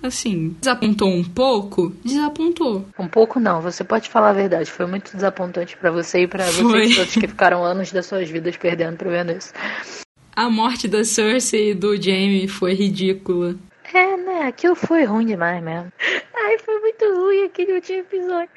assim, 0.02 0.56
desapontou 0.60 1.08
um 1.08 1.22
pouco? 1.22 1.92
Desapontou. 2.04 2.86
Um 2.98 3.06
pouco 3.06 3.38
não, 3.38 3.60
você 3.60 3.84
pode 3.84 4.08
falar 4.08 4.30
a 4.30 4.32
verdade. 4.32 4.70
Foi 4.70 4.86
muito 4.86 5.14
desapontante 5.14 5.76
para 5.76 5.90
você 5.90 6.22
e 6.22 6.26
para 6.26 6.46
vocês 6.50 6.96
todos 6.96 7.14
que 7.14 7.28
ficaram 7.28 7.62
anos 7.64 7.92
das 7.92 8.06
suas 8.06 8.28
vidas 8.28 8.56
perdendo 8.56 8.96
pra 8.96 9.10
vendo 9.10 9.32
isso. 9.32 9.52
A 10.40 10.48
morte 10.48 10.88
da 10.88 11.04
Cersei 11.04 11.72
e 11.72 11.74
do 11.74 12.02
Jaime 12.02 12.48
foi 12.48 12.72
ridícula. 12.72 13.56
É, 13.92 14.16
né? 14.16 14.44
Aquilo 14.46 14.74
foi 14.74 15.04
ruim 15.04 15.26
demais 15.26 15.62
mesmo. 15.62 15.92
Ai, 16.34 16.56
foi 16.60 16.80
muito 16.80 17.04
ruim 17.04 17.44
aquele 17.44 17.74
último 17.74 17.98
episódio. 17.98 18.48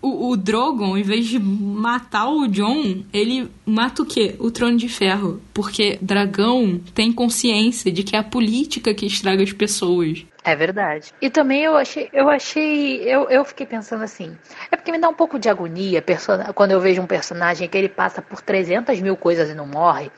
O, 0.00 0.30
o 0.30 0.36
Drogon, 0.38 0.96
em 0.96 1.02
vez 1.02 1.26
de 1.26 1.38
matar 1.38 2.30
o 2.30 2.48
John, 2.48 3.04
ele 3.12 3.46
mata 3.66 4.00
o 4.02 4.06
quê? 4.06 4.36
O 4.38 4.50
Trono 4.50 4.78
de 4.78 4.88
Ferro. 4.88 5.38
Porque 5.52 5.98
dragão 6.00 6.80
tem 6.94 7.12
consciência 7.12 7.92
de 7.92 8.02
que 8.02 8.16
é 8.16 8.18
a 8.18 8.24
política 8.24 8.94
que 8.94 9.04
estraga 9.04 9.42
as 9.42 9.52
pessoas. 9.52 10.24
É 10.44 10.56
verdade. 10.56 11.12
E 11.20 11.30
também 11.30 11.62
eu 11.62 11.76
achei, 11.76 12.08
eu 12.12 12.28
achei, 12.28 13.02
eu, 13.02 13.30
eu 13.30 13.44
fiquei 13.44 13.64
pensando 13.64 14.02
assim, 14.02 14.36
é 14.70 14.76
porque 14.76 14.90
me 14.90 14.98
dá 14.98 15.08
um 15.08 15.14
pouco 15.14 15.38
de 15.38 15.48
agonia 15.48 16.02
quando 16.54 16.72
eu 16.72 16.80
vejo 16.80 17.00
um 17.00 17.06
personagem 17.06 17.68
que 17.68 17.78
ele 17.78 17.88
passa 17.88 18.20
por 18.20 18.40
300 18.40 19.00
mil 19.00 19.16
coisas 19.16 19.48
e 19.48 19.54
não 19.54 19.66
morre. 19.66 20.10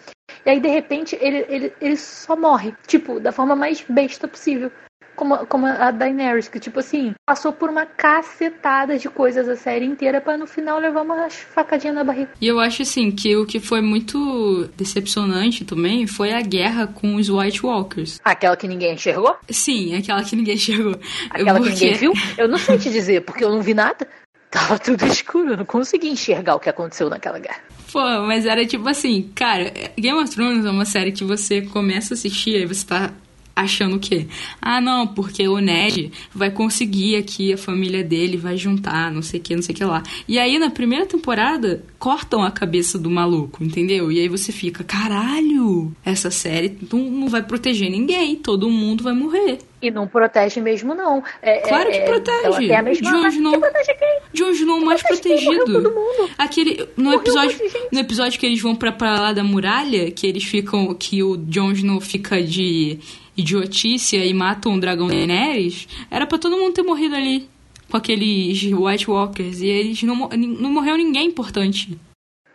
E 0.47 0.51
aí, 0.51 0.61
de 0.61 0.69
repente, 0.69 1.17
ele, 1.21 1.45
ele, 1.49 1.75
ele 1.81 1.97
só 1.97 2.37
morre. 2.37 2.75
Tipo, 2.87 3.21
da 3.21 3.33
forma 3.33 3.55
mais 3.55 3.83
besta 3.83 4.27
possível 4.27 4.71
como, 5.15 5.47
como 5.47 5.67
a 5.67 5.91
Daenerys, 5.91 6.49
que 6.49 6.59
tipo 6.59 6.81
assim, 6.81 7.15
passou 7.27 7.53
por 7.53 7.71
uma 7.71 7.87
cacetada 7.87 8.99
de 8.99 9.09
coisas 9.09 9.49
a 9.49 9.57
série 9.57 9.85
inteira 9.85 10.21
para 10.21 10.37
no 10.37 10.47
final 10.47 10.79
levar 10.79 11.03
uma 11.03 11.29
facadinha 11.31 11.93
na 11.93 12.05
barriga. 12.05 12.31
E 12.41 12.47
eu 12.47 12.61
acho 12.61 12.83
assim 12.83 13.11
que 13.11 13.37
o 13.37 13.47
que 13.47 13.61
foi 13.61 13.81
muito 13.81 14.69
decepcionante 14.77 15.65
também 15.65 16.07
foi 16.07 16.33
a 16.33 16.41
guerra 16.41 16.87
com 16.87 17.17
os 17.17 17.29
White 17.29 17.65
Walkers. 17.65 18.21
Aquela 18.25 18.57
que 18.57 18.69
ninguém 18.69 18.95
enxergou? 18.95 19.37
Sim, 19.51 19.95
aquela 19.95 20.23
que 20.23 20.37
ninguém 20.37 20.55
enxergou. 20.55 20.97
Aquela 21.31 21.59
porque... 21.59 21.75
que 21.75 21.85
ninguém 21.85 21.95
viu? 21.95 22.13
Eu 22.37 22.49
não 22.49 22.59
sei 22.59 22.79
te 22.79 22.91
dizer, 22.93 23.23
porque 23.23 23.45
eu 23.45 23.51
não 23.51 23.63
vi 23.63 23.75
nada. 23.75 24.07
Tava 24.51 24.79
tudo 24.79 25.05
escuro, 25.07 25.51
eu 25.51 25.57
não 25.57 25.65
consegui 25.65 26.09
enxergar 26.09 26.55
o 26.55 26.61
que 26.61 26.69
aconteceu 26.69 27.11
naquela 27.11 27.41
guerra. 27.41 27.59
Pô, 27.93 28.01
mas 28.27 28.47
era 28.47 28.65
tipo 28.67 28.89
assim, 28.89 29.31
cara, 29.35 29.73
Game 29.99 30.19
of 30.19 30.31
Thrones 30.33 30.65
é 30.65 30.71
uma 30.71 30.85
série 30.85 31.13
que 31.13 31.25
você 31.25 31.63
começa 31.63 32.15
a 32.15 32.17
assistir 32.17 32.57
e 32.57 32.67
você 32.67 32.87
tá 32.87 33.13
achando 33.55 33.97
o 33.97 34.01
quê? 34.01 34.27
Ah, 34.61 34.81
não, 34.81 35.07
porque 35.07 35.47
o 35.47 35.59
Ned 35.59 36.11
vai 36.35 36.51
conseguir 36.51 37.17
aqui, 37.17 37.53
a 37.53 37.59
família 37.59 38.03
dele 38.03 38.37
vai 38.37 38.57
juntar, 38.57 39.11
não 39.13 39.23
sei 39.23 39.41
o 39.41 39.43
que, 39.43 39.55
não 39.55 39.63
sei 39.63 39.75
o 39.75 39.79
que 39.79 39.85
lá. 39.85 40.03
E 40.27 40.39
aí, 40.39 40.59
na 40.59 40.71
primeira 40.71 41.07
temporada, 41.07 41.85
cortam 41.99 42.43
a 42.43 42.51
cabeça 42.51 42.99
do 42.99 43.11
maluco, 43.11 43.63
entendeu? 43.63 44.11
E 44.11 44.21
aí 44.21 44.29
você 44.29 44.53
fica, 44.53 44.83
caralho, 44.83 45.93
essa 46.05 46.31
série 46.31 46.77
não, 46.93 46.99
não 46.99 47.29
vai 47.29 47.43
proteger 47.43 47.91
ninguém, 47.91 48.37
todo 48.37 48.69
mundo 48.69 49.05
vai 49.05 49.15
morrer. 49.15 49.59
E 49.81 49.91
não 49.91 50.09
protege 50.09 50.63
mesmo, 50.63 50.95
não. 50.95 51.23
É, 51.43 51.59
claro 51.59 51.91
que 51.91 51.99
é, 51.99 52.05
protege. 52.07 52.47
Ela 52.47 52.57
tem 52.59 52.77
a 52.77 52.83
mesma 52.83 53.11
Jon 53.11 53.27
Snow, 53.29 53.53
que 53.53 53.59
protege 53.59 53.95
quem? 53.95 54.19
Jon 54.33 54.51
Snow 54.51 54.81
mais 54.81 55.03
Protege 55.03 55.45
protegido. 55.45 55.73
todo 55.73 55.91
mundo. 55.91 56.31
Aquele 56.39 56.89
no 56.97 57.05
Morreu 57.05 57.21
episódio, 57.21 57.59
no 57.93 57.99
episódio 58.01 58.41
que 58.41 58.47
eles 58.47 58.63
vão 58.63 58.75
pra, 58.75 58.93
pra 58.93 59.21
lá 59.21 59.33
da 59.35 59.45
muralha, 59.45 60.11
que 60.11 60.27
eles 60.27 60.45
ficam 60.45 60.95
que 60.95 61.23
o 61.23 61.37
Jon 61.37 61.73
Snow 61.73 62.01
fica 62.01 62.43
de 62.43 62.99
idiotícia 63.37 64.25
e 64.25 64.33
mata 64.33 64.69
um 64.69 64.79
dragão 64.79 65.09
Daenerys, 65.09 65.89
era 66.11 66.27
pra 66.27 66.39
todo 66.39 66.57
mundo 66.57 66.75
ter 66.75 66.83
morrido 66.83 67.15
ali 67.15 67.49
com 67.91 67.97
aqueles 67.97 68.63
White 68.63 69.11
Walkers 69.11 69.61
e 69.61 69.67
eles 69.67 70.03
não, 70.03 70.29
não 70.29 70.71
morreu 70.71 70.97
ninguém 70.97 71.27
importante. 71.29 71.99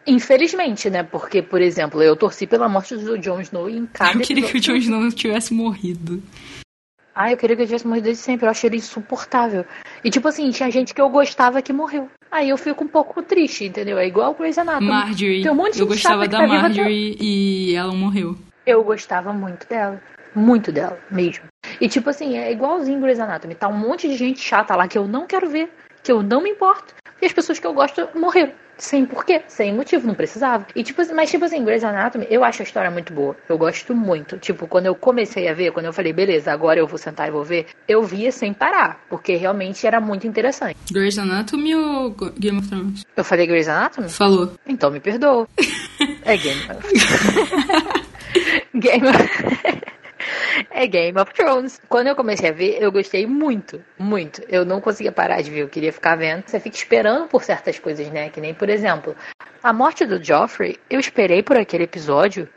Infelizmente, 0.07 0.89
né? 0.89 1.03
Porque, 1.03 1.41
por 1.41 1.61
exemplo, 1.61 2.01
eu 2.01 2.15
torci 2.15 2.47
pela 2.47 2.67
morte 2.67 2.95
do 2.95 3.17
Jon 3.17 3.41
Snow 3.41 3.69
em 3.69 3.85
cada 3.93 4.13
Eu 4.13 4.21
queria 4.21 4.43
que 4.43 4.49
o 4.49 4.57
episódio. 4.57 4.73
Jon 4.73 4.85
Snow 4.85 5.01
não 5.01 5.11
tivesse 5.11 5.53
morrido. 5.53 6.21
Ah, 7.13 7.31
eu 7.31 7.37
queria 7.37 7.55
que 7.55 7.61
ele 7.63 7.67
tivesse 7.67 7.85
morrido 7.85 8.05
desde 8.05 8.23
sempre. 8.23 8.45
Eu 8.45 8.49
achei 8.49 8.69
ele 8.69 8.77
insuportável. 8.77 9.65
E, 10.03 10.09
tipo 10.09 10.27
assim, 10.27 10.49
tinha 10.51 10.71
gente 10.71 10.93
que 10.93 11.01
eu 11.01 11.09
gostava 11.09 11.61
que 11.61 11.73
morreu. 11.73 12.09
Aí 12.31 12.49
eu 12.49 12.57
fico 12.57 12.83
um 12.83 12.87
pouco 12.87 13.21
triste, 13.21 13.65
entendeu? 13.65 13.97
É 13.97 14.07
igual 14.07 14.31
o 14.31 14.35
Grey's 14.35 14.57
Anatomy. 14.57 14.87
Marjorie, 14.87 15.41
Tem 15.41 15.51
um 15.51 15.55
monte 15.55 15.75
de 15.75 15.81
eu 15.81 15.87
gostava 15.87 16.27
da 16.27 16.39
tá 16.39 16.47
Marjorie 16.47 17.17
e 17.19 17.75
ela 17.75 17.93
morreu. 17.93 18.37
Eu 18.65 18.83
gostava 18.83 19.33
muito 19.33 19.67
dela. 19.67 20.01
Muito 20.35 20.71
dela, 20.71 20.99
mesmo. 21.09 21.45
E, 21.79 21.87
tipo 21.87 22.09
assim, 22.09 22.37
é 22.37 22.51
igualzinho 22.51 23.01
Grey's 23.01 23.19
Anatomy. 23.19 23.55
Tá 23.55 23.67
um 23.67 23.77
monte 23.77 24.07
de 24.07 24.15
gente 24.15 24.39
chata 24.39 24.75
lá 24.75 24.87
que 24.87 24.97
eu 24.97 25.07
não 25.07 25.25
quero 25.25 25.49
ver, 25.49 25.71
que 26.03 26.11
eu 26.11 26.21
não 26.21 26.41
me 26.41 26.49
importo. 26.49 26.93
E 27.21 27.25
as 27.25 27.33
pessoas 27.33 27.59
que 27.59 27.67
eu 27.67 27.73
gosto 27.73 28.07
morreram. 28.15 28.53
Sem 28.77 29.05
porquê, 29.05 29.41
sem 29.45 29.73
motivo, 29.73 30.07
não 30.07 30.15
precisava. 30.15 30.65
E 30.73 30.83
tipo 30.83 31.01
assim, 31.01 31.13
mas 31.13 31.29
tipo 31.29 31.43
assim, 31.43 31.65
Grey's 31.65 31.83
Anatomy, 31.83 32.25
eu 32.29 32.45
acho 32.45 32.61
a 32.61 32.63
história 32.63 32.89
muito 32.89 33.11
boa. 33.11 33.35
Eu 33.49 33.57
gosto 33.57 33.93
muito. 33.93 34.37
Tipo, 34.37 34.67
quando 34.67 34.85
eu 34.85 34.95
comecei 34.95 35.49
a 35.49 35.53
ver, 35.53 35.73
quando 35.73 35.87
eu 35.87 35.93
falei, 35.93 36.13
beleza, 36.13 36.53
agora 36.53 36.79
eu 36.79 36.87
vou 36.87 36.97
sentar 36.97 37.27
e 37.27 37.31
vou 37.31 37.43
ver, 37.43 37.65
eu 37.89 38.01
via 38.03 38.31
sem 38.31 38.53
parar, 38.53 39.01
porque 39.09 39.35
realmente 39.35 39.85
era 39.85 39.99
muito 39.99 40.25
interessante. 40.25 40.77
Grey's 40.89 41.17
Anatomy 41.17 41.75
ou 41.75 42.11
Game 42.39 42.57
of 42.57 42.69
Thrones? 42.69 43.03
Eu 43.17 43.23
falei 43.25 43.45
Grey's 43.45 43.67
Anatomy? 43.67 44.07
Falou. 44.07 44.53
Então 44.65 44.89
me 44.89 45.01
perdoa. 45.01 45.45
É 46.23 46.37
Game 46.37 46.61
Game 48.75 49.07
É 50.69 50.87
Game 50.87 51.19
of 51.19 51.33
Thrones. 51.33 51.81
Quando 51.87 52.07
eu 52.07 52.15
comecei 52.15 52.49
a 52.49 52.53
ver, 52.53 52.81
eu 52.81 52.91
gostei 52.91 53.25
muito, 53.25 53.83
muito. 53.97 54.41
Eu 54.49 54.65
não 54.65 54.81
conseguia 54.81 55.11
parar 55.11 55.41
de 55.41 55.49
ver, 55.49 55.61
eu 55.61 55.69
queria 55.69 55.93
ficar 55.93 56.15
vendo. 56.15 56.43
Você 56.45 56.59
fica 56.59 56.75
esperando 56.75 57.27
por 57.27 57.43
certas 57.43 57.79
coisas, 57.79 58.09
né? 58.09 58.29
Que 58.29 58.41
nem, 58.41 58.53
por 58.53 58.69
exemplo, 58.69 59.15
a 59.63 59.73
morte 59.73 60.05
do 60.05 60.23
Joffrey, 60.23 60.77
eu 60.89 60.99
esperei 60.99 61.43
por 61.43 61.57
aquele 61.57 61.83
episódio 61.83 62.47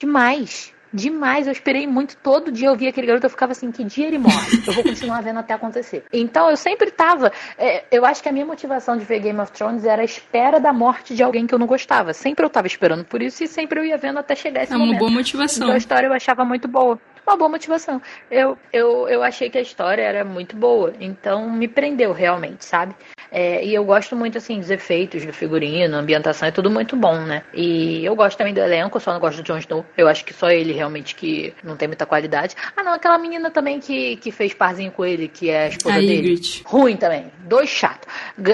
demais. 0.00 0.74
Demais, 0.92 1.46
eu 1.46 1.52
esperei 1.52 1.86
muito. 1.86 2.16
Todo 2.16 2.50
dia 2.50 2.68
eu 2.68 2.76
via 2.76 2.88
aquele 2.90 3.06
garoto, 3.06 3.26
eu 3.26 3.30
ficava 3.30 3.52
assim, 3.52 3.70
que 3.70 3.84
dia 3.84 4.06
ele 4.06 4.18
morre? 4.18 4.62
Eu 4.66 4.72
vou 4.72 4.82
continuar 4.82 5.22
vendo 5.22 5.38
até 5.38 5.54
acontecer. 5.54 6.04
Então 6.12 6.48
eu 6.50 6.56
sempre 6.56 6.90
tava. 6.90 7.30
é, 7.58 7.84
eu 7.90 8.04
acho 8.06 8.22
que 8.22 8.28
a 8.28 8.32
minha 8.32 8.46
motivação 8.46 8.96
de 8.96 9.04
ver 9.04 9.20
Game 9.20 9.38
of 9.40 9.52
Thrones 9.52 9.84
era 9.84 10.02
a 10.02 10.04
espera 10.04 10.58
da 10.58 10.72
morte 10.72 11.14
de 11.14 11.22
alguém 11.22 11.46
que 11.46 11.54
eu 11.54 11.58
não 11.58 11.66
gostava. 11.66 12.12
Sempre 12.12 12.44
eu 12.44 12.50
tava 12.50 12.66
esperando 12.66 13.04
por 13.04 13.22
isso 13.22 13.42
e 13.44 13.48
sempre 13.48 13.78
eu 13.80 13.84
ia 13.84 13.96
vendo 13.96 14.18
até 14.18 14.34
chegar 14.34 14.62
esse 14.62 14.72
É 14.72 14.76
uma 14.76 14.84
momento. 14.86 14.98
boa 15.00 15.10
motivação. 15.10 15.64
Então 15.64 15.74
a 15.74 15.78
história 15.78 16.06
eu 16.06 16.12
achava 16.12 16.44
muito 16.44 16.66
boa. 16.68 16.98
Uma 17.26 17.36
boa 17.36 17.50
motivação. 17.50 18.00
Eu, 18.30 18.56
eu, 18.72 19.06
eu 19.08 19.22
achei 19.22 19.50
que 19.50 19.58
a 19.58 19.60
história 19.60 20.00
era 20.02 20.24
muito 20.24 20.56
boa. 20.56 20.94
Então 20.98 21.50
me 21.50 21.68
prendeu 21.68 22.12
realmente, 22.12 22.64
sabe? 22.64 22.94
É, 23.30 23.64
e 23.64 23.74
eu 23.74 23.84
gosto 23.84 24.16
muito, 24.16 24.38
assim, 24.38 24.58
dos 24.58 24.70
efeitos, 24.70 25.24
do 25.24 25.32
figurino, 25.32 25.96
a 25.96 25.98
ambientação, 25.98 26.48
é 26.48 26.50
tudo 26.50 26.70
muito 26.70 26.96
bom, 26.96 27.18
né? 27.20 27.42
E 27.52 28.04
eu 28.04 28.14
gosto 28.14 28.38
também 28.38 28.54
do 28.54 28.60
elenco, 28.60 28.96
eu 28.96 29.00
só 29.00 29.12
não 29.12 29.20
gosto 29.20 29.42
do 29.42 29.42
Jon 29.42 29.58
Snow. 29.58 29.84
Eu 29.96 30.08
acho 30.08 30.24
que 30.24 30.32
só 30.32 30.50
ele 30.50 30.72
realmente 30.72 31.14
que 31.14 31.52
não 31.62 31.76
tem 31.76 31.88
muita 31.88 32.06
qualidade. 32.06 32.54
Ah, 32.76 32.82
não, 32.82 32.92
aquela 32.92 33.18
menina 33.18 33.50
também 33.50 33.80
que, 33.80 34.16
que 34.16 34.30
fez 34.30 34.54
parzinho 34.54 34.90
com 34.90 35.04
ele, 35.04 35.28
que 35.28 35.50
é 35.50 35.64
a 35.64 35.68
esposa 35.68 35.96
A 35.96 36.00
dele. 36.00 36.40
Ruim 36.64 36.96
também. 36.96 37.30
Dois 37.40 37.68
chato. 37.68 38.06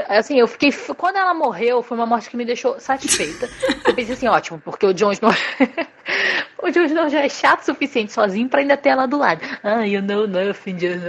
Assim, 0.09 0.39
eu 0.39 0.47
fiquei. 0.47 0.73
Quando 0.97 1.17
ela 1.17 1.35
morreu, 1.35 1.83
foi 1.83 1.97
uma 1.97 2.07
morte 2.07 2.31
que 2.31 2.37
me 2.37 2.45
deixou 2.45 2.79
satisfeita. 2.81 3.49
Eu 3.87 3.95
pensei 3.95 4.15
assim, 4.15 4.29
ótimo, 4.29 4.61
porque 4.65 4.87
o 4.87 4.95
Jon 4.95 5.13
Snow. 5.13 5.33
o 6.63 6.71
Jon 6.71 6.85
Snow 6.85 7.09
já 7.09 7.21
é 7.21 7.29
chato 7.29 7.61
o 7.61 7.65
suficiente 7.65 8.13
sozinho 8.13 8.49
pra 8.49 8.61
ainda 8.61 8.77
ter 8.77 8.91
ela 8.91 9.07
do 9.07 9.19
lado. 9.19 9.41
Ah, 9.63 9.87
you 9.87 10.01
know 10.01 10.27
nothing, 10.27 10.79
just... 10.79 11.03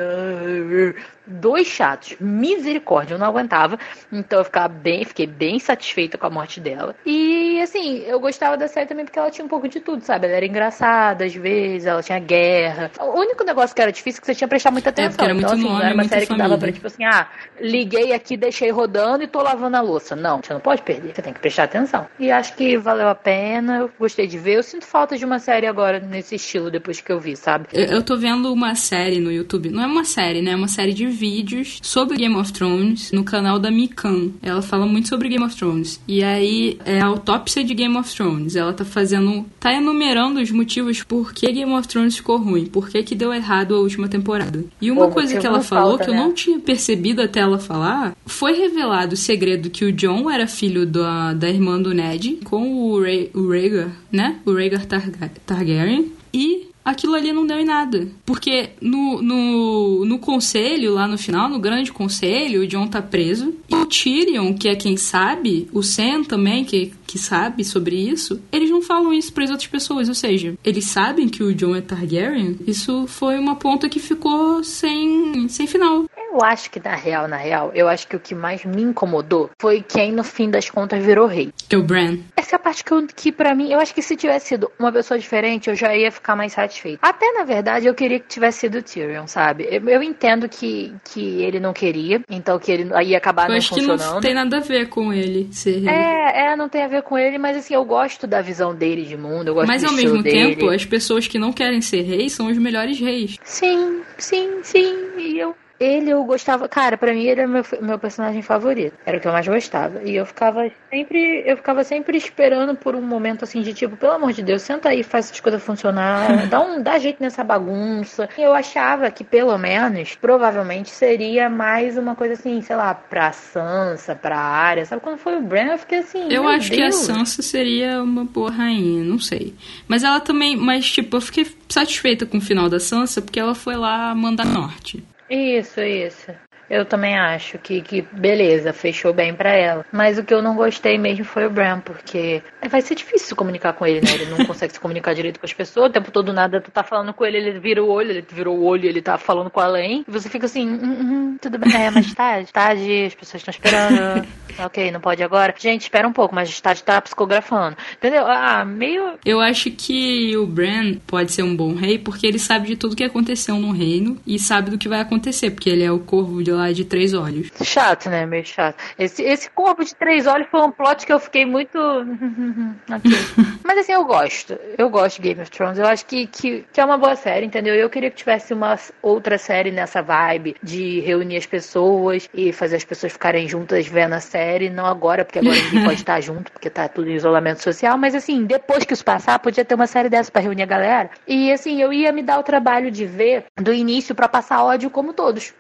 Dois 1.28 1.68
chatos. 1.68 2.16
Misericórdia, 2.20 3.16
eu 3.16 3.20
não 3.20 3.28
aguentava. 3.28 3.78
Então 4.12 4.40
eu 4.40 4.46
ficava 4.46 4.68
bem, 4.68 5.04
fiquei 5.04 5.28
bem 5.28 5.60
satisfeita 5.60 6.18
com 6.18 6.28
a 6.28 6.30
morte 6.30 6.60
dela. 6.60 6.96
E 7.06 7.60
assim, 7.62 8.04
eu 8.06 8.20
gostava 8.20 8.58
da 8.58 8.68
série 8.68 8.86
também 8.86 9.06
porque 9.06 9.20
ela 9.20 9.32
tinha 9.32 9.46
um 9.46 9.50
pouco 9.50 9.68
de 9.68 9.80
tudo, 9.80 10.04
sabe? 10.04 10.28
Ela 10.28 10.38
era 10.38 10.46
engraçada 10.46 11.26
às 11.26 11.34
vezes, 11.34 11.86
ela 11.86 12.02
tinha 12.02 12.20
guerra. 12.20 12.92
O 13.00 13.20
único 13.20 13.44
negócio 13.44 13.76
que 13.76 13.82
era 13.82 13.92
difícil 13.92 14.20
é 14.20 14.22
que 14.22 14.26
você 14.28 14.36
tinha 14.36 14.48
que 14.48 14.50
prestar 14.50 14.72
muita 14.72 14.90
atenção. 14.90 15.12
porque 15.12 15.24
era 15.24 15.34
então, 15.34 15.50
muito 15.50 15.60
assim, 15.60 15.64
nome, 15.64 15.80
não 15.80 15.86
era 15.86 15.94
uma 15.94 16.04
série 16.04 16.26
que 16.28 16.38
dava 16.38 16.50
pra, 16.50 16.58
família. 16.58 16.74
tipo 16.74 16.88
assim, 16.88 17.04
ah, 17.06 17.28
liguei 17.60 18.14
aqui, 18.14 18.38
deixei 18.38 18.72
rodando 18.72 19.24
e 19.24 19.28
tô 19.28 19.42
lavando 19.42 19.78
a 19.78 19.82
louça. 19.82 20.16
Não, 20.16 20.42
você 20.42 20.54
não 20.54 20.60
pode 20.60 20.82
perder. 20.82 21.14
Você 21.14 21.22
tem 21.22 21.34
que 21.34 21.40
prestar 21.40 21.64
atenção. 21.64 22.08
E 22.20 22.32
acho 22.32 22.56
que 22.56 22.78
valeu 22.78 23.08
a 23.08 23.16
pena, 23.16 23.78
eu 23.78 23.92
gostei 24.00 24.28
de 24.28 24.38
ver. 24.38 24.58
Eu 24.58 24.64
sinto 24.64 24.86
falta 24.86 25.18
de 25.18 25.26
uma 25.26 25.40
série 25.40 25.68
agora 25.68 26.00
nesse 26.00 26.36
estilo 26.36 26.70
depois 26.70 27.02
que 27.02 27.12
eu 27.12 27.20
vi, 27.20 27.36
sabe? 27.36 27.68
Eu, 27.74 27.86
eu 27.86 28.04
tô 28.04 28.16
vendo 28.16 28.52
uma 28.52 28.76
série 28.76 29.20
no 29.20 29.32
YouTube. 29.32 29.70
Não 29.70 29.84
é 29.84 29.88
uma 29.88 30.04
série, 30.04 30.42
né? 30.42 30.52
É 30.52 30.56
uma 30.56 30.68
série 30.68 30.94
de 30.94 31.06
vídeos 31.16 31.80
sobre 31.82 32.18
Game 32.18 32.36
of 32.36 32.52
Thrones 32.54 33.12
no 33.12 33.24
canal 33.24 33.58
da 33.58 33.72
Mikan. 33.72 34.30
Ela 34.42 34.62
fala 34.62 34.86
muito 34.86 35.08
sobre 35.10 35.30
Game 35.30 35.44
of 35.44 35.56
Thrones. 35.56 36.00
E 36.08 36.24
aí 36.24 36.78
é 36.86 37.00
a 37.00 37.06
autópsia 37.06 37.64
de 37.64 37.74
Game 37.74 37.98
of 37.98 38.14
Thrones. 38.14 38.56
Ela 38.56 38.74
tá 38.74 38.86
fazendo. 38.86 39.46
tá 39.60 39.74
enumerando 39.74 40.40
os 40.42 40.52
motivos 40.52 41.02
por 41.04 41.34
que 41.34 41.52
Game 41.52 41.72
of 41.74 41.88
Thrones 41.88 42.18
ficou 42.18 42.38
ruim. 42.38 42.66
Por 42.66 42.90
que, 42.90 43.02
que 43.04 43.16
deu 43.16 43.34
errado 43.34 43.74
a 43.76 43.80
última 43.80 44.08
temporada. 44.08 44.64
E 44.82 44.92
uma 44.92 45.08
coisa 45.10 45.40
que 45.40 45.48
ela 45.48 45.62
falou 45.62 45.92
falta, 45.92 46.04
que 46.06 46.10
eu 46.12 46.14
né? 46.16 46.20
não 46.22 46.34
tinha 46.34 46.60
percebido 46.60 47.22
até 47.22 47.40
ela 47.40 47.58
falar 47.58 48.16
foi 48.26 48.54
revelado 48.54 49.14
o 49.14 49.18
segredo 49.18 49.70
que 49.70 49.86
o 49.86 49.92
John 49.92 50.30
era 50.30 50.48
filho 50.48 50.86
da, 50.86 51.34
da 51.34 51.50
irmã 51.50 51.82
do 51.82 51.94
Ned 51.94 52.40
com 52.44 52.90
o, 52.92 53.02
Rha- 53.02 53.30
o 53.34 53.50
Rhaegar, 53.50 53.92
né? 54.12 54.40
O 54.46 54.54
Rhaegar 54.54 54.86
Targa- 54.86 55.32
Targaryen. 55.46 56.12
E 56.34 56.68
aquilo 56.86 57.16
ali 57.16 57.34
não 57.34 57.48
deu 57.48 57.58
em 57.58 57.66
nada. 57.66 58.08
Porque 58.24 58.70
no, 58.80 59.20
no, 59.22 60.06
no 60.06 60.20
conselho, 60.20 60.94
lá 60.94 61.08
no 61.08 61.18
final, 61.18 61.50
no 61.50 61.58
grande 61.58 61.92
conselho, 61.92 62.62
o 62.62 62.68
John 62.68 62.88
tá 62.88 63.02
preso. 63.02 63.56
E 63.68 63.76
o 63.76 63.86
Tyrion, 63.88 64.54
que 64.54 64.70
é 64.70 64.76
quem 64.76 64.96
sabe, 64.96 65.68
o 65.74 65.82
Sam 65.82 66.24
também, 66.24 66.64
que, 66.64 66.94
que 67.08 67.18
sabe 67.18 67.64
sobre 67.64 67.96
isso, 67.96 68.42
eles 68.52 68.70
não 68.70 68.82
falam 68.82 69.14
isso 69.14 69.32
para 69.34 69.44
as 69.44 69.50
outras 69.50 69.68
pessoas. 69.68 70.10
Ou 70.10 70.16
seja, 70.16 70.56
eles 70.64 70.86
sabem 70.86 71.28
que 71.30 71.44
o 71.44 71.54
John 71.54 71.76
é 71.76 71.82
Targaryen. 71.82 72.58
Isso 72.66 73.06
foi 73.08 73.38
uma 73.38 73.56
ponta 73.56 73.90
que 73.90 74.00
ficou 74.00 74.64
sem, 74.64 75.48
sem 75.50 75.68
final. 75.68 76.06
Eu 76.36 76.44
acho 76.44 76.70
que, 76.70 76.82
na 76.84 76.96
real, 76.96 77.30
na 77.30 77.38
real, 77.38 77.72
eu 77.74 77.88
acho 77.88 78.08
que 78.08 78.16
o 78.16 78.20
que 78.20 78.36
mais 78.36 78.66
me 78.66 78.82
incomodou 78.82 79.50
foi 79.58 79.82
quem, 79.82 80.12
no 80.12 80.22
fim 80.24 80.50
das 80.50 80.70
contas, 80.70 81.02
virou 81.02 81.28
rei. 81.28 81.50
Que 81.70 81.76
é 81.76 81.80
o 81.80 81.84
Bran. 81.84 82.18
Essa 82.36 82.56
é 82.56 82.58
a 82.58 82.60
parte 82.60 82.84
que, 82.84 82.92
eu, 82.92 83.08
que 83.08 83.32
para 83.32 83.56
mim, 83.56 83.72
eu 83.72 83.80
acho 83.80 83.96
que 83.96 84.02
se 84.02 84.18
tivesse 84.18 84.50
sido 84.50 84.70
uma 84.78 84.92
pessoa 84.92 85.18
diferente, 85.18 85.70
eu 85.70 85.76
já 85.76 85.96
ia 85.96 86.12
ficar 86.12 86.36
mais 86.36 86.52
satisfeito. 86.52 87.00
Até, 87.02 87.32
na 87.32 87.46
verdade, 87.46 87.86
eu 87.86 87.94
queria 87.94 88.20
que 88.20 88.28
tivesse 88.28 88.60
sido 88.60 88.80
o 88.80 88.84
Tyrion, 88.84 89.28
sabe? 89.28 89.66
Eu, 89.72 89.88
eu 89.88 90.04
entendo 90.04 90.50
que, 90.50 90.94
que 91.06 91.42
ele 91.42 91.58
não 91.58 91.72
queria, 91.72 92.22
então 92.30 92.60
que 92.60 92.70
ele 92.70 92.90
ia 93.06 93.18
acabar 93.18 93.44
Eu 93.44 93.52
não 93.52 93.58
acho 93.58 93.70
que 93.74 93.80
funcionando. 93.82 94.16
não 94.16 94.20
tem 94.20 94.34
nada 94.34 94.58
a 94.58 94.60
ver 94.60 94.90
com 94.90 95.14
ele 95.14 95.48
ser 95.54 95.80
rei. 95.80 95.88
É, 95.88 96.52
é, 96.52 96.56
não 96.58 96.68
tem 96.68 96.84
a 96.84 96.88
ver 96.90 96.95
com 97.02 97.18
ele, 97.18 97.38
mas 97.38 97.58
assim, 97.58 97.74
eu 97.74 97.84
gosto 97.86 98.26
da 98.28 98.42
visão 98.42 98.74
dele 98.76 99.04
de 99.04 99.18
mundo, 99.18 99.48
eu 99.50 99.54
gosto 99.54 99.68
Mas 99.68 99.84
ao 99.84 99.94
mesmo 99.94 100.22
dele. 100.24 100.56
tempo, 100.56 100.70
as 100.70 100.86
pessoas 100.86 101.28
que 101.28 101.38
não 101.40 101.52
querem 101.54 101.82
ser 101.82 102.02
reis 102.02 102.34
são 102.34 102.48
os 102.48 102.58
melhores 102.58 103.00
reis. 103.00 103.38
Sim, 103.44 104.02
sim, 104.18 104.60
sim. 104.64 104.96
E 105.18 105.38
eu. 105.40 105.56
Ele 105.80 106.10
eu 106.10 106.24
gostava. 106.24 106.68
Cara, 106.70 106.98
pra 106.98 107.14
mim 107.14 107.22
ele 107.22 107.42
era 107.42 107.48
meu, 107.48 107.64
meu 107.82 108.00
personagem 108.00 108.42
favorito. 108.42 108.94
Era 109.06 109.18
o 109.18 109.22
que 109.22 109.28
eu 109.28 109.32
mais 109.32 109.48
gostava. 109.48 110.02
E 110.04 110.16
eu 110.16 110.26
ficava 110.26 110.70
sempre. 110.90 111.44
Eu 111.46 111.58
ficava 111.58 111.84
sempre 111.84 112.18
esperando 112.18 112.76
por 112.76 112.96
um 112.96 113.02
momento 113.02 113.44
assim 113.44 113.62
de 113.62 113.74
tipo, 113.74 113.98
pelo 113.98 114.14
amor 114.14 114.32
de 114.32 114.42
Deus, 114.42 114.62
senta 114.62 114.90
aí, 114.90 115.04
faz 115.04 115.26
essas 115.26 115.40
coisas 115.40 115.62
funcionar. 115.62 116.48
dá, 116.48 116.62
um, 116.62 116.82
dá 116.82 116.98
jeito 116.98 117.22
nessa 117.22 117.44
bagunça. 117.44 118.30
E 118.38 118.42
eu 118.42 118.54
achava 118.54 119.12
que, 119.12 119.24
pelo 119.24 119.58
menos, 119.58 120.16
provavelmente 120.16 120.90
seria 120.90 121.50
mais 121.50 121.98
uma 121.98 122.16
coisa 122.16 122.36
assim, 122.36 122.62
sei 122.62 122.76
lá, 122.76 122.94
pra 122.94 123.32
Sansa, 123.34 124.16
pra 124.16 124.38
área. 124.38 124.86
Sabe? 124.86 125.02
Quando 125.02 125.18
foi 125.18 125.38
o 125.38 125.42
Bran, 125.42 125.74
eu 125.74 125.78
fiquei 125.78 126.00
assim. 126.00 126.32
Eu 126.32 126.48
acho 126.48 126.72
que 126.72 126.82
a 126.82 126.90
Deus. 126.90 126.96
Sansa 126.96 127.42
seria 127.42 128.02
uma 128.02 128.24
boa 128.24 128.50
rainha, 128.50 129.04
não 129.04 129.20
sei. 129.20 129.54
Mas 129.88 130.04
ela 130.04 130.20
também, 130.20 130.56
mas 130.56 130.90
tipo, 130.90 131.18
eu 131.18 131.22
fiquei 131.22 131.46
satisfeita 131.68 132.26
com 132.26 132.38
o 132.38 132.42
final 132.42 132.70
da 132.70 132.80
Sansa 132.80 133.22
porque 133.22 133.40
ela 133.40 133.56
foi 133.56 133.76
lá 133.76 134.16
mandar 134.16 134.46
norte. 134.46 135.04
Isso, 135.30 135.82
isso. 135.82 136.32
Eu 136.70 136.86
também 136.86 137.18
acho 137.18 137.58
que, 137.58 137.82
que 137.82 138.02
beleza, 138.12 138.74
fechou 138.74 139.14
bem 139.14 139.34
para 139.34 139.52
ela. 139.52 139.86
Mas 139.92 140.18
o 140.18 140.24
que 140.24 140.34
eu 140.34 140.42
não 140.42 140.56
gostei 140.56 140.98
mesmo 140.98 141.26
foi 141.26 141.46
o 141.46 141.50
Bram, 141.50 141.80
porque 141.80 142.42
vai 142.70 142.82
ser 142.82 142.96
difícil 142.96 143.28
se 143.28 143.36
comunicar 143.36 143.74
com 143.74 143.86
ele, 143.86 144.02
né? 144.02 144.14
Ele 144.14 144.26
não 144.26 144.44
consegue 144.46 144.74
se 144.74 144.80
comunicar 144.80 145.14
direito 145.14 145.40
com 145.40 145.46
as 145.46 145.54
pessoas. 145.54 145.90
O 145.90 145.94
tempo 145.94 146.12
todo 146.12 146.34
nada, 146.34 146.62
tu 146.62 146.72
tá 146.72 146.84
falando 146.84 147.14
com 147.14 147.26
ele, 147.26 147.38
ele 147.38 147.60
vira 147.60 147.84
o 147.84 147.90
olho, 147.90 148.12
ele 148.12 148.26
virou 148.28 148.58
o 148.58 148.64
olho, 148.64 148.88
ele 148.88 149.02
tá 149.02 149.18
falando 149.18 149.50
com 149.50 149.60
a. 149.60 149.66
E 149.76 150.06
você 150.08 150.30
fica 150.30 150.46
assim, 150.46 150.68
hum, 150.68 150.80
hum, 150.82 151.00
hum 151.02 151.38
tudo 151.42 151.58
bem, 151.58 151.74
é, 151.76 151.92
mas 151.92 152.14
tarde, 152.14 152.52
tarde, 152.52 153.06
as 153.06 153.16
pessoas 153.16 153.42
estão 153.42 153.52
esperando. 153.52 154.28
ok, 154.64 154.92
não 154.92 155.02
pode 155.02 155.24
agora. 155.24 155.54
Gente, 155.58 155.82
espera 155.82 156.08
um 156.08 156.14
pouco, 156.14 156.34
mas 156.34 156.60
tarde 156.62 156.84
tá 156.84 157.02
psicografando. 157.02 157.76
Entendeu? 157.98 158.26
Ah, 158.26 158.64
meio. 158.64 159.14
Eu 159.26 159.40
acho 159.40 159.72
que 159.72 160.36
o 160.38 160.46
Bran 160.46 160.96
pode 161.06 161.32
ser 161.32 161.44
um 161.44 161.56
bom 161.56 161.74
rei 161.74 161.98
porque 161.98 162.26
ele 162.26 162.40
sabe 162.40 162.68
de 162.68 162.76
tudo 162.76 162.96
que 162.96 163.04
aconteceu 163.04 163.58
no 163.58 163.72
reino 163.72 164.18
e 164.26 164.40
sabe 164.40 164.70
do 164.70 164.78
que 164.78 164.88
vai 164.88 165.02
acontecer, 165.02 165.52
porque 165.52 165.70
ele 165.70 165.84
é 165.84 165.92
o 165.92 166.00
corvo 166.00 166.44
de 166.44 166.52
lá 166.56 166.72
de 166.72 166.86
três 166.86 167.14
olhos. 167.14 167.52
Chato, 167.64 168.10
né? 168.10 168.26
Meio 168.26 168.46
chato. 168.46 168.76
Esse, 168.98 169.24
esse 169.24 169.50
corvo 169.50 169.84
de 169.84 169.96
três 169.96 170.28
olhos 170.28 170.48
foi 170.50 170.62
um 170.62 170.72
plot 170.72 171.06
que 171.06 171.14
eu 171.14 171.20
fiquei 171.20 171.46
muito. 171.46 171.78
Mas 173.64 173.80
assim, 173.80 173.94
eu 173.94 174.06
gosto. 174.06 174.58
Eu 174.78 174.90
gosto 174.90 175.18
de 175.18 175.30
Game 175.30 175.42
of 175.42 175.52
Thrones. 175.52 175.78
Eu 175.78 175.86
acho 175.86 176.06
que, 176.06 176.28
que, 176.28 176.66
que 176.72 176.80
é 176.80 176.86
uma 176.86 176.98
boa 176.98 177.16
série, 177.16 177.46
entendeu? 177.46 177.76
Eu 177.76 177.90
queria 177.90 178.10
que 178.10 178.18
tivesse 178.18 178.54
uma 178.54 178.78
outra 179.02 179.38
série 179.38 179.72
nessa 179.72 180.02
vibe 180.02 180.56
de 180.62 181.00
reunir 181.02 181.38
as 181.38 181.46
pessoas 181.46 182.30
e 182.34 182.52
fazer 182.52 182.78
as 182.78 182.86
pessoas 182.86 183.14
ficarem 183.14 183.48
juntas 183.48 183.88
vendo 183.88 184.14
a 184.14 184.20
série. 184.20 184.70
Não 184.70 184.86
agora, 184.86 185.26
porque 185.26 185.40
agora 185.40 185.56
ninguém 185.56 185.84
pode 185.84 186.00
estar 186.00 186.20
junto, 186.22 186.52
porque 186.52 186.70
tá 186.70 186.88
tudo 186.88 187.10
em 187.10 187.16
isolamento 187.16 187.62
social. 187.62 187.98
Mas 187.98 188.16
assim, 188.16 188.46
depois 188.46 188.84
que 188.84 188.94
isso 188.94 189.04
passar, 189.04 189.40
podia 189.40 189.66
ter 189.66 189.76
uma 189.76 189.88
série 189.88 190.10
dessa 190.10 190.32
para 190.32 190.42
reunir 190.42 190.64
a 190.64 190.68
galera. 190.68 191.10
E 191.28 191.52
assim, 191.52 191.82
eu 191.82 191.92
ia 191.92 192.12
me 192.12 192.24
dar 192.24 192.40
o 192.40 192.44
trabalho 192.44 192.92
de 192.92 193.06
ver 193.06 193.46
do 193.60 193.74
início 193.74 194.16
para 194.16 194.28
passar 194.28 194.64
ódio 194.64 194.90
como 194.90 195.14
todos. 195.14 195.54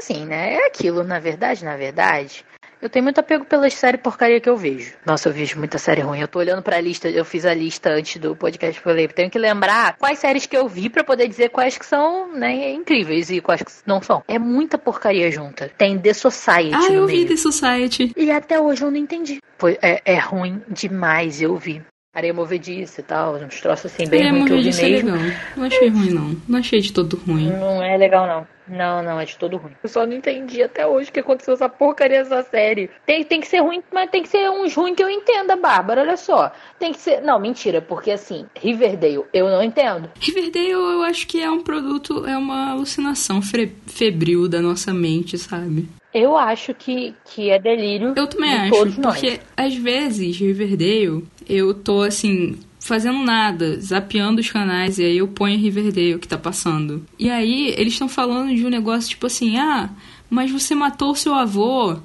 Assim, 0.00 0.24
né? 0.24 0.54
É 0.54 0.66
aquilo, 0.66 1.04
na 1.04 1.18
verdade, 1.18 1.62
na 1.62 1.76
verdade. 1.76 2.42
Eu 2.80 2.88
tenho 2.88 3.02
muito 3.02 3.20
apego 3.20 3.44
pelas 3.44 3.74
séries 3.74 4.00
porcaria 4.00 4.40
que 4.40 4.48
eu 4.48 4.56
vejo. 4.56 4.94
Nossa, 5.04 5.28
eu 5.28 5.32
vejo 5.34 5.58
muita 5.58 5.76
série 5.76 6.00
ruim. 6.00 6.20
Eu 6.20 6.26
tô 6.26 6.38
olhando 6.38 6.62
pra 6.62 6.80
lista, 6.80 7.10
eu 7.10 7.22
fiz 7.22 7.44
a 7.44 7.52
lista 7.52 7.90
antes 7.90 8.16
do 8.18 8.34
podcast 8.34 8.80
que 8.80 8.88
eu 8.88 8.90
falei. 8.90 9.06
Tenho 9.08 9.28
que 9.28 9.38
lembrar 9.38 9.98
quais 9.98 10.18
séries 10.18 10.46
que 10.46 10.56
eu 10.56 10.66
vi 10.66 10.88
para 10.88 11.04
poder 11.04 11.28
dizer 11.28 11.50
quais 11.50 11.76
que 11.76 11.84
são, 11.84 12.32
né, 12.32 12.72
incríveis 12.72 13.28
e 13.28 13.42
quais 13.42 13.62
que 13.62 13.70
não 13.84 14.00
são. 14.00 14.22
É 14.26 14.38
muita 14.38 14.78
porcaria 14.78 15.30
junta. 15.30 15.70
Tem 15.76 15.98
The 15.98 16.14
Society. 16.14 16.74
Ah, 16.74 16.90
eu 16.90 17.04
meio. 17.04 17.18
vi 17.18 17.26
The 17.26 17.36
Society. 17.36 18.12
E 18.16 18.30
até 18.30 18.58
hoje 18.58 18.82
eu 18.82 18.90
não 18.90 18.96
entendi. 18.96 19.38
Foi, 19.58 19.78
é, 19.82 20.00
é 20.02 20.18
ruim 20.18 20.62
demais, 20.66 21.42
eu 21.42 21.54
vi. 21.58 21.82
Areia 22.14 22.32
movediça 22.32 23.02
e 23.02 23.04
tal, 23.04 23.34
uns 23.36 23.60
troços 23.60 23.92
assim 23.92 24.08
bem 24.08 24.30
ruim 24.30 24.46
que 24.46 24.52
eu 24.52 24.56
vi 24.56 24.64
mesmo. 24.64 24.84
É 24.84 24.88
legal. 24.88 25.18
Não 25.54 25.64
achei 25.64 25.88
ruim, 25.90 26.10
não. 26.10 26.36
Não 26.48 26.58
achei 26.58 26.80
de 26.80 26.92
todo 26.94 27.16
ruim. 27.18 27.50
Não 27.50 27.82
é 27.82 27.96
legal, 27.98 28.26
não. 28.26 28.46
Não, 28.70 29.02
não, 29.02 29.20
é 29.20 29.24
de 29.24 29.36
todo 29.36 29.56
ruim. 29.56 29.72
Eu 29.82 29.88
só 29.88 30.06
não 30.06 30.14
entendi 30.14 30.62
até 30.62 30.86
hoje 30.86 31.10
o 31.10 31.12
que 31.12 31.20
aconteceu 31.20 31.54
essa 31.54 31.68
porcaria 31.68 32.22
dessa 32.22 32.42
série. 32.44 32.90
Tem, 33.04 33.24
tem 33.24 33.40
que 33.40 33.46
ser 33.46 33.60
ruim, 33.60 33.82
mas 33.92 34.10
tem 34.10 34.22
que 34.22 34.28
ser 34.28 34.48
uns 34.50 34.74
ruins 34.74 34.96
que 34.96 35.02
eu 35.02 35.10
entenda, 35.10 35.56
Bárbara, 35.56 36.02
olha 36.02 36.16
só. 36.16 36.52
Tem 36.78 36.92
que 36.92 37.00
ser. 37.00 37.20
Não, 37.20 37.38
mentira, 37.38 37.82
porque 37.82 38.10
assim, 38.10 38.46
Riverdale, 38.54 39.24
eu 39.32 39.48
não 39.48 39.62
entendo. 39.62 40.10
Riverdale, 40.20 40.70
eu 40.70 41.02
acho 41.02 41.26
que 41.26 41.42
é 41.42 41.50
um 41.50 41.62
produto, 41.62 42.26
é 42.26 42.36
uma 42.36 42.70
alucinação 42.70 43.40
febril 43.42 44.48
da 44.48 44.60
nossa 44.60 44.92
mente, 44.92 45.36
sabe? 45.36 45.88
Eu 46.12 46.36
acho 46.36 46.74
que, 46.74 47.14
que 47.24 47.50
é 47.50 47.58
delírio. 47.58 48.14
Eu 48.16 48.26
também 48.26 48.52
acho, 48.52 48.70
porque 48.70 49.00
nós. 49.00 49.40
às 49.56 49.74
vezes 49.74 50.38
Riverdale, 50.38 51.24
eu 51.48 51.72
tô 51.72 52.02
assim, 52.02 52.58
fazendo 52.80 53.18
nada, 53.18 53.78
zapeando 53.80 54.40
os 54.40 54.50
canais, 54.50 54.98
e 54.98 55.04
aí 55.04 55.18
eu 55.18 55.28
ponho 55.28 55.58
Riverdale 55.58 56.18
que 56.18 56.26
tá 56.26 56.38
passando. 56.38 57.04
E 57.18 57.30
aí 57.30 57.74
eles 57.76 57.92
estão 57.92 58.08
falando 58.08 58.54
de 58.54 58.66
um 58.66 58.70
negócio 58.70 59.10
tipo 59.10 59.26
assim: 59.26 59.58
ah, 59.58 59.90
mas 60.28 60.50
você 60.50 60.74
matou 60.74 61.14
seu 61.14 61.34
avô 61.34 61.98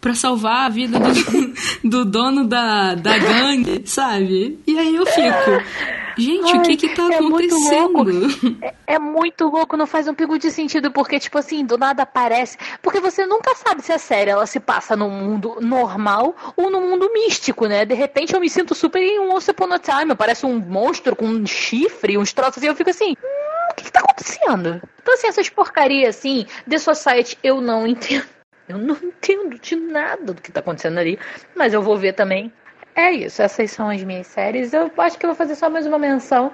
para 0.00 0.14
salvar 0.14 0.66
a 0.66 0.68
vida 0.68 0.98
do, 1.00 1.54
do 1.88 2.04
dono 2.04 2.46
da, 2.46 2.94
da 2.94 3.18
gangue, 3.18 3.82
sabe? 3.84 4.58
E 4.66 4.78
aí 4.78 4.94
eu 4.94 5.06
fico. 5.06 5.97
Gente, 6.18 6.52
Ai, 6.52 6.58
o 6.58 6.62
que 6.62 6.76
que 6.76 6.88
tá 6.88 7.08
é 7.12 7.16
acontecendo? 7.16 8.04
Muito 8.04 8.58
é, 8.60 8.74
é, 8.88 8.98
muito 8.98 9.46
louco, 9.46 9.76
não 9.76 9.86
faz 9.86 10.08
um 10.08 10.14
pingo 10.14 10.36
de 10.36 10.50
sentido, 10.50 10.90
porque, 10.90 11.18
tipo 11.20 11.38
assim, 11.38 11.64
do 11.64 11.78
nada 11.78 12.02
aparece. 12.02 12.58
Porque 12.82 12.98
você 12.98 13.24
nunca 13.24 13.54
sabe 13.54 13.82
se 13.82 13.92
a 13.92 13.98
série 13.98 14.30
ela 14.30 14.44
se 14.44 14.58
passa 14.58 14.96
num 14.96 15.08
mundo 15.08 15.58
normal 15.60 16.34
ou 16.56 16.70
num 16.70 16.90
mundo 16.90 17.08
místico, 17.12 17.66
né? 17.66 17.84
De 17.84 17.94
repente 17.94 18.34
eu 18.34 18.40
me 18.40 18.50
sinto 18.50 18.74
super 18.74 19.00
em 19.00 19.20
um 19.20 19.32
Once 19.32 19.48
Upon 19.48 19.72
a 19.72 19.78
Time, 19.78 20.16
parece 20.16 20.44
um 20.44 20.58
monstro 20.58 21.14
com 21.14 21.26
um 21.26 21.46
chifre, 21.46 22.18
uns 22.18 22.32
troços, 22.32 22.62
e 22.62 22.66
eu 22.66 22.74
fico 22.74 22.90
assim. 22.90 23.12
Hum, 23.12 23.70
o 23.70 23.74
que, 23.74 23.84
que 23.84 23.92
tá 23.92 24.00
acontecendo? 24.00 24.82
Então, 25.00 25.14
assim, 25.14 25.28
essas 25.28 25.48
porcarias 25.48 26.16
assim, 26.16 26.46
The 26.68 26.78
Society, 26.78 27.38
eu 27.44 27.60
não 27.60 27.86
entendo. 27.86 28.26
Eu 28.68 28.76
não 28.76 28.96
entendo 29.02 29.58
de 29.58 29.76
nada 29.76 30.34
do 30.34 30.42
que 30.42 30.52
tá 30.52 30.60
acontecendo 30.60 30.98
ali, 30.98 31.18
mas 31.56 31.72
eu 31.72 31.80
vou 31.80 31.96
ver 31.96 32.12
também 32.12 32.52
é 32.98 33.12
isso, 33.12 33.40
essas 33.42 33.70
são 33.70 33.88
as 33.88 34.02
minhas 34.02 34.26
séries. 34.26 34.72
Eu 34.72 34.90
acho 34.98 35.18
que 35.18 35.24
eu 35.24 35.30
vou 35.30 35.36
fazer 35.36 35.54
só 35.54 35.70
mais 35.70 35.86
uma 35.86 35.98
menção 35.98 36.52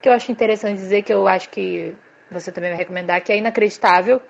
que 0.00 0.08
eu 0.08 0.12
acho 0.12 0.32
interessante 0.32 0.78
dizer, 0.78 1.02
que 1.02 1.12
eu 1.12 1.28
acho 1.28 1.48
que 1.50 1.94
você 2.30 2.50
também 2.50 2.70
vai 2.70 2.78
recomendar, 2.78 3.22
que 3.22 3.32
é 3.32 3.36
inacreditável. 3.36 4.20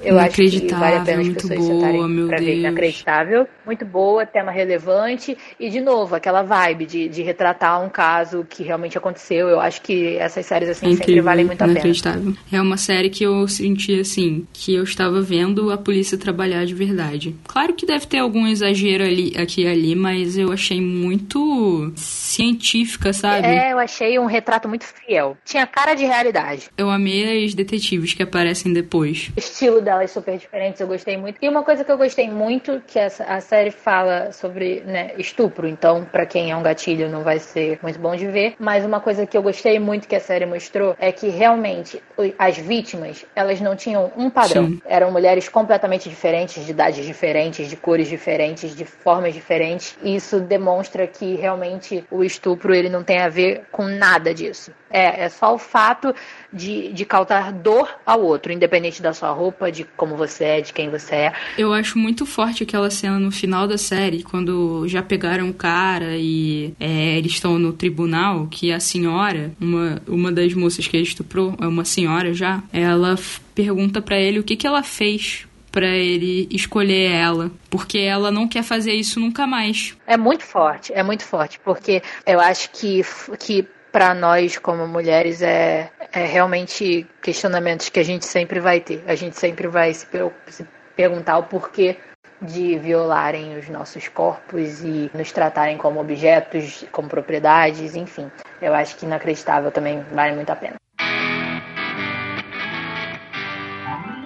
Eu 0.00 0.18
acho 0.18 0.36
que 0.36 0.68
vale 0.68 0.96
a 0.96 1.00
pena 1.00 1.22
as 1.22 1.28
pessoas 1.28 1.58
boa, 1.58 1.74
sentarem 1.74 2.26
pra 2.26 2.36
Deus. 2.36 2.46
ver 2.46 2.58
inacreditável. 2.58 3.48
Muito 3.64 3.84
boa, 3.84 4.26
tema 4.26 4.50
relevante. 4.50 5.36
E, 5.58 5.70
de 5.70 5.80
novo, 5.80 6.14
aquela 6.14 6.42
vibe 6.42 6.86
de, 6.86 7.08
de 7.08 7.22
retratar 7.22 7.82
um 7.82 7.88
caso 7.88 8.46
que 8.48 8.62
realmente 8.62 8.96
aconteceu. 8.96 9.48
Eu 9.48 9.60
acho 9.60 9.80
que 9.82 10.16
essas 10.16 10.46
séries, 10.46 10.68
assim, 10.68 10.86
Incrível, 10.86 11.06
sempre 11.06 11.20
valem 11.20 11.44
muito 11.44 11.62
a 11.62 11.68
pena. 11.68 12.36
É 12.52 12.60
uma 12.60 12.76
série 12.76 13.10
que 13.10 13.24
eu 13.24 13.48
senti, 13.48 14.00
assim, 14.00 14.46
que 14.52 14.74
eu 14.74 14.84
estava 14.84 15.20
vendo 15.20 15.70
a 15.70 15.76
polícia 15.78 16.18
trabalhar 16.18 16.64
de 16.64 16.74
verdade. 16.74 17.34
Claro 17.46 17.74
que 17.74 17.86
deve 17.86 18.06
ter 18.06 18.18
algum 18.18 18.46
exagero 18.46 19.04
ali, 19.04 19.32
aqui 19.36 19.62
e 19.62 19.66
ali, 19.66 19.94
mas 19.94 20.36
eu 20.36 20.52
achei 20.52 20.80
muito 20.80 21.92
científica, 22.36 23.12
sabe? 23.12 23.46
É, 23.46 23.72
eu 23.72 23.78
achei 23.78 24.18
um 24.18 24.26
retrato 24.26 24.68
muito 24.68 24.84
fiel. 24.84 25.36
Tinha 25.44 25.66
cara 25.66 25.94
de 25.94 26.04
realidade. 26.04 26.68
Eu 26.76 26.90
amei 26.90 27.44
as 27.44 27.54
detetives 27.54 28.12
que 28.14 28.22
aparecem 28.22 28.72
depois. 28.72 29.30
estilo 29.36 29.80
delas 29.80 30.10
super 30.10 30.36
diferentes, 30.36 30.80
eu 30.80 30.86
gostei 30.86 31.16
muito. 31.16 31.38
E 31.40 31.48
uma 31.48 31.62
coisa 31.62 31.84
que 31.84 31.90
eu 31.90 31.98
gostei 31.98 32.30
muito, 32.30 32.82
que 32.86 32.98
essa, 32.98 33.24
a 33.24 33.40
série 33.40 33.70
fala 33.70 34.32
sobre 34.32 34.80
né, 34.80 35.12
estupro, 35.18 35.66
então 35.66 36.04
para 36.04 36.26
quem 36.26 36.50
é 36.50 36.56
um 36.56 36.62
gatilho 36.62 37.08
não 37.08 37.22
vai 37.22 37.38
ser 37.38 37.78
muito 37.82 37.98
bom 37.98 38.14
de 38.14 38.26
ver, 38.26 38.54
mas 38.58 38.84
uma 38.84 39.00
coisa 39.00 39.26
que 39.26 39.36
eu 39.36 39.42
gostei 39.42 39.78
muito 39.78 40.06
que 40.06 40.14
a 40.14 40.20
série 40.20 40.46
mostrou 40.46 40.94
é 40.98 41.10
que 41.10 41.28
realmente 41.28 42.02
as 42.38 42.56
vítimas, 42.58 43.24
elas 43.34 43.60
não 43.60 43.74
tinham 43.74 44.12
um 44.16 44.28
padrão. 44.28 44.66
Sim. 44.66 44.82
Eram 44.86 45.10
mulheres 45.10 45.48
completamente 45.48 46.08
diferentes, 46.08 46.64
de 46.64 46.70
idades 46.70 47.04
diferentes, 47.04 47.68
de 47.68 47.76
cores 47.76 48.08
diferentes, 48.08 48.74
de 48.74 48.84
formas 48.84 49.32
diferentes. 49.34 49.96
E 50.02 50.16
isso 50.16 50.40
demonstra 50.40 51.06
que 51.06 51.34
realmente 51.34 52.04
o 52.10 52.24
estupro 52.26 52.74
ele 52.74 52.88
não 52.88 53.02
tem 53.02 53.18
a 53.18 53.28
ver 53.28 53.62
com 53.70 53.86
nada 53.86 54.34
disso. 54.34 54.72
É, 54.90 55.24
é 55.24 55.28
só 55.28 55.54
o 55.54 55.58
fato 55.58 56.14
de, 56.52 56.92
de 56.92 57.04
causar 57.04 57.52
dor 57.52 57.88
ao 58.04 58.22
outro, 58.22 58.52
independente 58.52 59.02
da 59.02 59.12
sua 59.12 59.30
roupa, 59.30 59.70
de 59.70 59.84
como 59.96 60.16
você 60.16 60.44
é, 60.44 60.60
de 60.60 60.72
quem 60.72 60.88
você 60.90 61.14
é. 61.14 61.32
Eu 61.58 61.72
acho 61.72 61.98
muito 61.98 62.24
forte 62.24 62.62
aquela 62.62 62.90
cena 62.90 63.18
no 63.18 63.30
final 63.30 63.66
da 63.66 63.76
série, 63.76 64.22
quando 64.22 64.86
já 64.86 65.02
pegaram 65.02 65.50
o 65.50 65.54
cara 65.54 66.16
e 66.16 66.72
é, 66.78 67.18
eles 67.18 67.32
estão 67.32 67.58
no 67.58 67.72
tribunal, 67.72 68.46
que 68.46 68.72
a 68.72 68.80
senhora, 68.80 69.50
uma, 69.60 70.00
uma 70.06 70.32
das 70.32 70.54
moças 70.54 70.86
que 70.86 70.96
ele 70.96 71.04
estuprou, 71.04 71.54
é 71.60 71.66
uma 71.66 71.84
senhora 71.84 72.32
já, 72.32 72.62
ela 72.72 73.16
pergunta 73.54 74.00
para 74.00 74.18
ele 74.18 74.38
o 74.38 74.44
que, 74.44 74.56
que 74.56 74.66
ela 74.66 74.82
fez 74.82 75.46
para 75.76 75.88
ele 75.88 76.48
escolher 76.50 77.12
ela, 77.12 77.50
porque 77.68 77.98
ela 77.98 78.30
não 78.30 78.48
quer 78.48 78.62
fazer 78.62 78.92
isso 78.92 79.20
nunca 79.20 79.46
mais. 79.46 79.94
É 80.06 80.16
muito 80.16 80.42
forte, 80.42 80.90
é 80.94 81.02
muito 81.02 81.22
forte, 81.22 81.60
porque 81.60 82.02
eu 82.24 82.40
acho 82.40 82.70
que, 82.70 83.02
que 83.38 83.68
para 83.92 84.14
nós 84.14 84.56
como 84.56 84.88
mulheres 84.88 85.42
é, 85.42 85.90
é 86.14 86.24
realmente 86.24 87.06
questionamentos 87.20 87.90
que 87.90 88.00
a 88.00 88.02
gente 88.02 88.24
sempre 88.24 88.58
vai 88.58 88.80
ter. 88.80 89.04
A 89.06 89.14
gente 89.14 89.38
sempre 89.38 89.68
vai 89.68 89.92
se, 89.92 90.06
se 90.46 90.66
perguntar 90.96 91.36
o 91.36 91.42
porquê 91.42 91.98
de 92.40 92.78
violarem 92.78 93.58
os 93.58 93.68
nossos 93.68 94.08
corpos 94.08 94.82
e 94.82 95.10
nos 95.12 95.30
tratarem 95.30 95.76
como 95.76 96.00
objetos, 96.00 96.86
como 96.90 97.06
propriedades, 97.06 97.94
enfim. 97.94 98.30
Eu 98.62 98.72
acho 98.72 98.96
que 98.96 99.04
inacreditável 99.04 99.70
também 99.70 100.02
vale 100.10 100.34
muito 100.34 100.48
a 100.48 100.56
pena. 100.56 100.76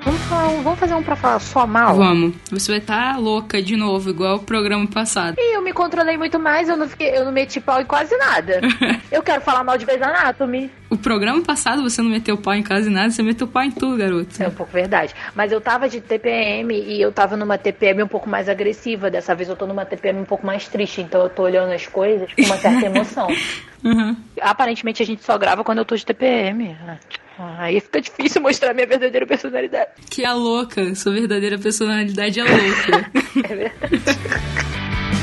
Vamos, 0.03 0.21
falar, 0.23 0.49
vamos 0.63 0.79
fazer 0.79 0.95
um 0.95 1.03
pra 1.03 1.15
falar 1.15 1.39
só 1.39 1.67
mal? 1.67 1.95
Vamos. 1.95 2.35
Você 2.51 2.73
vai 2.73 2.79
estar 2.79 3.13
tá 3.13 3.19
louca 3.19 3.61
de 3.61 3.77
novo, 3.77 4.09
igual 4.09 4.37
o 4.37 4.41
programa 4.41 4.87
passado. 4.87 5.37
E 5.39 5.57
eu 5.57 5.63
me 5.63 5.73
controlei 5.73 6.17
muito 6.17 6.39
mais, 6.39 6.69
eu 6.69 6.77
não, 6.77 6.89
fiquei, 6.89 7.17
eu 7.17 7.25
não 7.25 7.33
meti 7.33 7.61
pau 7.61 7.81
em 7.81 7.85
quase 7.85 8.17
nada. 8.17 8.61
eu 9.13 9.23
quero 9.23 9.43
falar 9.43 9.63
mal 9.63 9.77
de 9.77 9.85
Grey's 9.85 10.01
Anatomy. 10.01 10.71
O 10.89 10.97
programa 10.97 11.43
passado 11.43 11.83
você 11.83 12.01
não 12.01 12.11
meteu 12.11 12.39
pau 12.39 12.55
em 12.55 12.63
quase 12.63 12.89
nada, 12.89 13.11
você 13.11 13.23
meteu 13.23 13.47
pau 13.47 13.63
em 13.63 13.71
tudo, 13.71 13.99
garoto. 13.99 14.43
É 14.43 14.49
um 14.49 14.53
pouco 14.53 14.73
verdade. 14.73 15.15
Mas 15.35 15.53
eu 15.53 15.61
tava 15.61 15.89
de 15.89 16.01
TPM 16.01 16.75
e 16.75 17.01
eu 17.01 17.13
tava 17.13 17.37
numa 17.37 17.59
TPM 17.59 18.03
um 18.03 18.09
pouco 18.09 18.29
mais 18.29 18.49
agressiva. 18.49 19.11
Dessa 19.11 19.35
vez 19.35 19.51
eu 19.51 19.57
tô 19.57 19.67
numa 19.67 19.85
TPM 19.85 20.19
um 20.21 20.25
pouco 20.25 20.47
mais 20.47 20.67
triste, 20.67 21.03
então 21.03 21.23
eu 21.23 21.29
tô 21.29 21.43
olhando 21.43 21.73
as 21.73 21.87
coisas 21.87 22.33
com 22.33 22.43
uma 22.43 22.57
certa 22.57 22.87
emoção. 22.87 23.29
uhum. 23.85 24.17
Aparentemente 24.41 25.03
a 25.03 25.07
gente 25.07 25.23
só 25.23 25.37
grava 25.37 25.63
quando 25.63 25.79
eu 25.79 25.85
tô 25.85 25.95
de 25.95 26.07
TPM. 26.07 26.75
Aí 27.41 27.81
fica 27.81 28.03
difícil 28.03 28.43
mostrar 28.43 28.75
minha 28.75 28.87
verdadeira 28.87 29.27
personalidade. 29.27 29.91
Que 30.11 30.25
é 30.25 30.27
a 30.27 30.35
louca. 30.35 30.95
Sua 30.95 31.13
verdadeira 31.13 31.59
personalidade 31.59 32.39
é 32.39 32.45
louca. 32.45 33.11
é 33.49 33.57
verdade. 33.57 34.03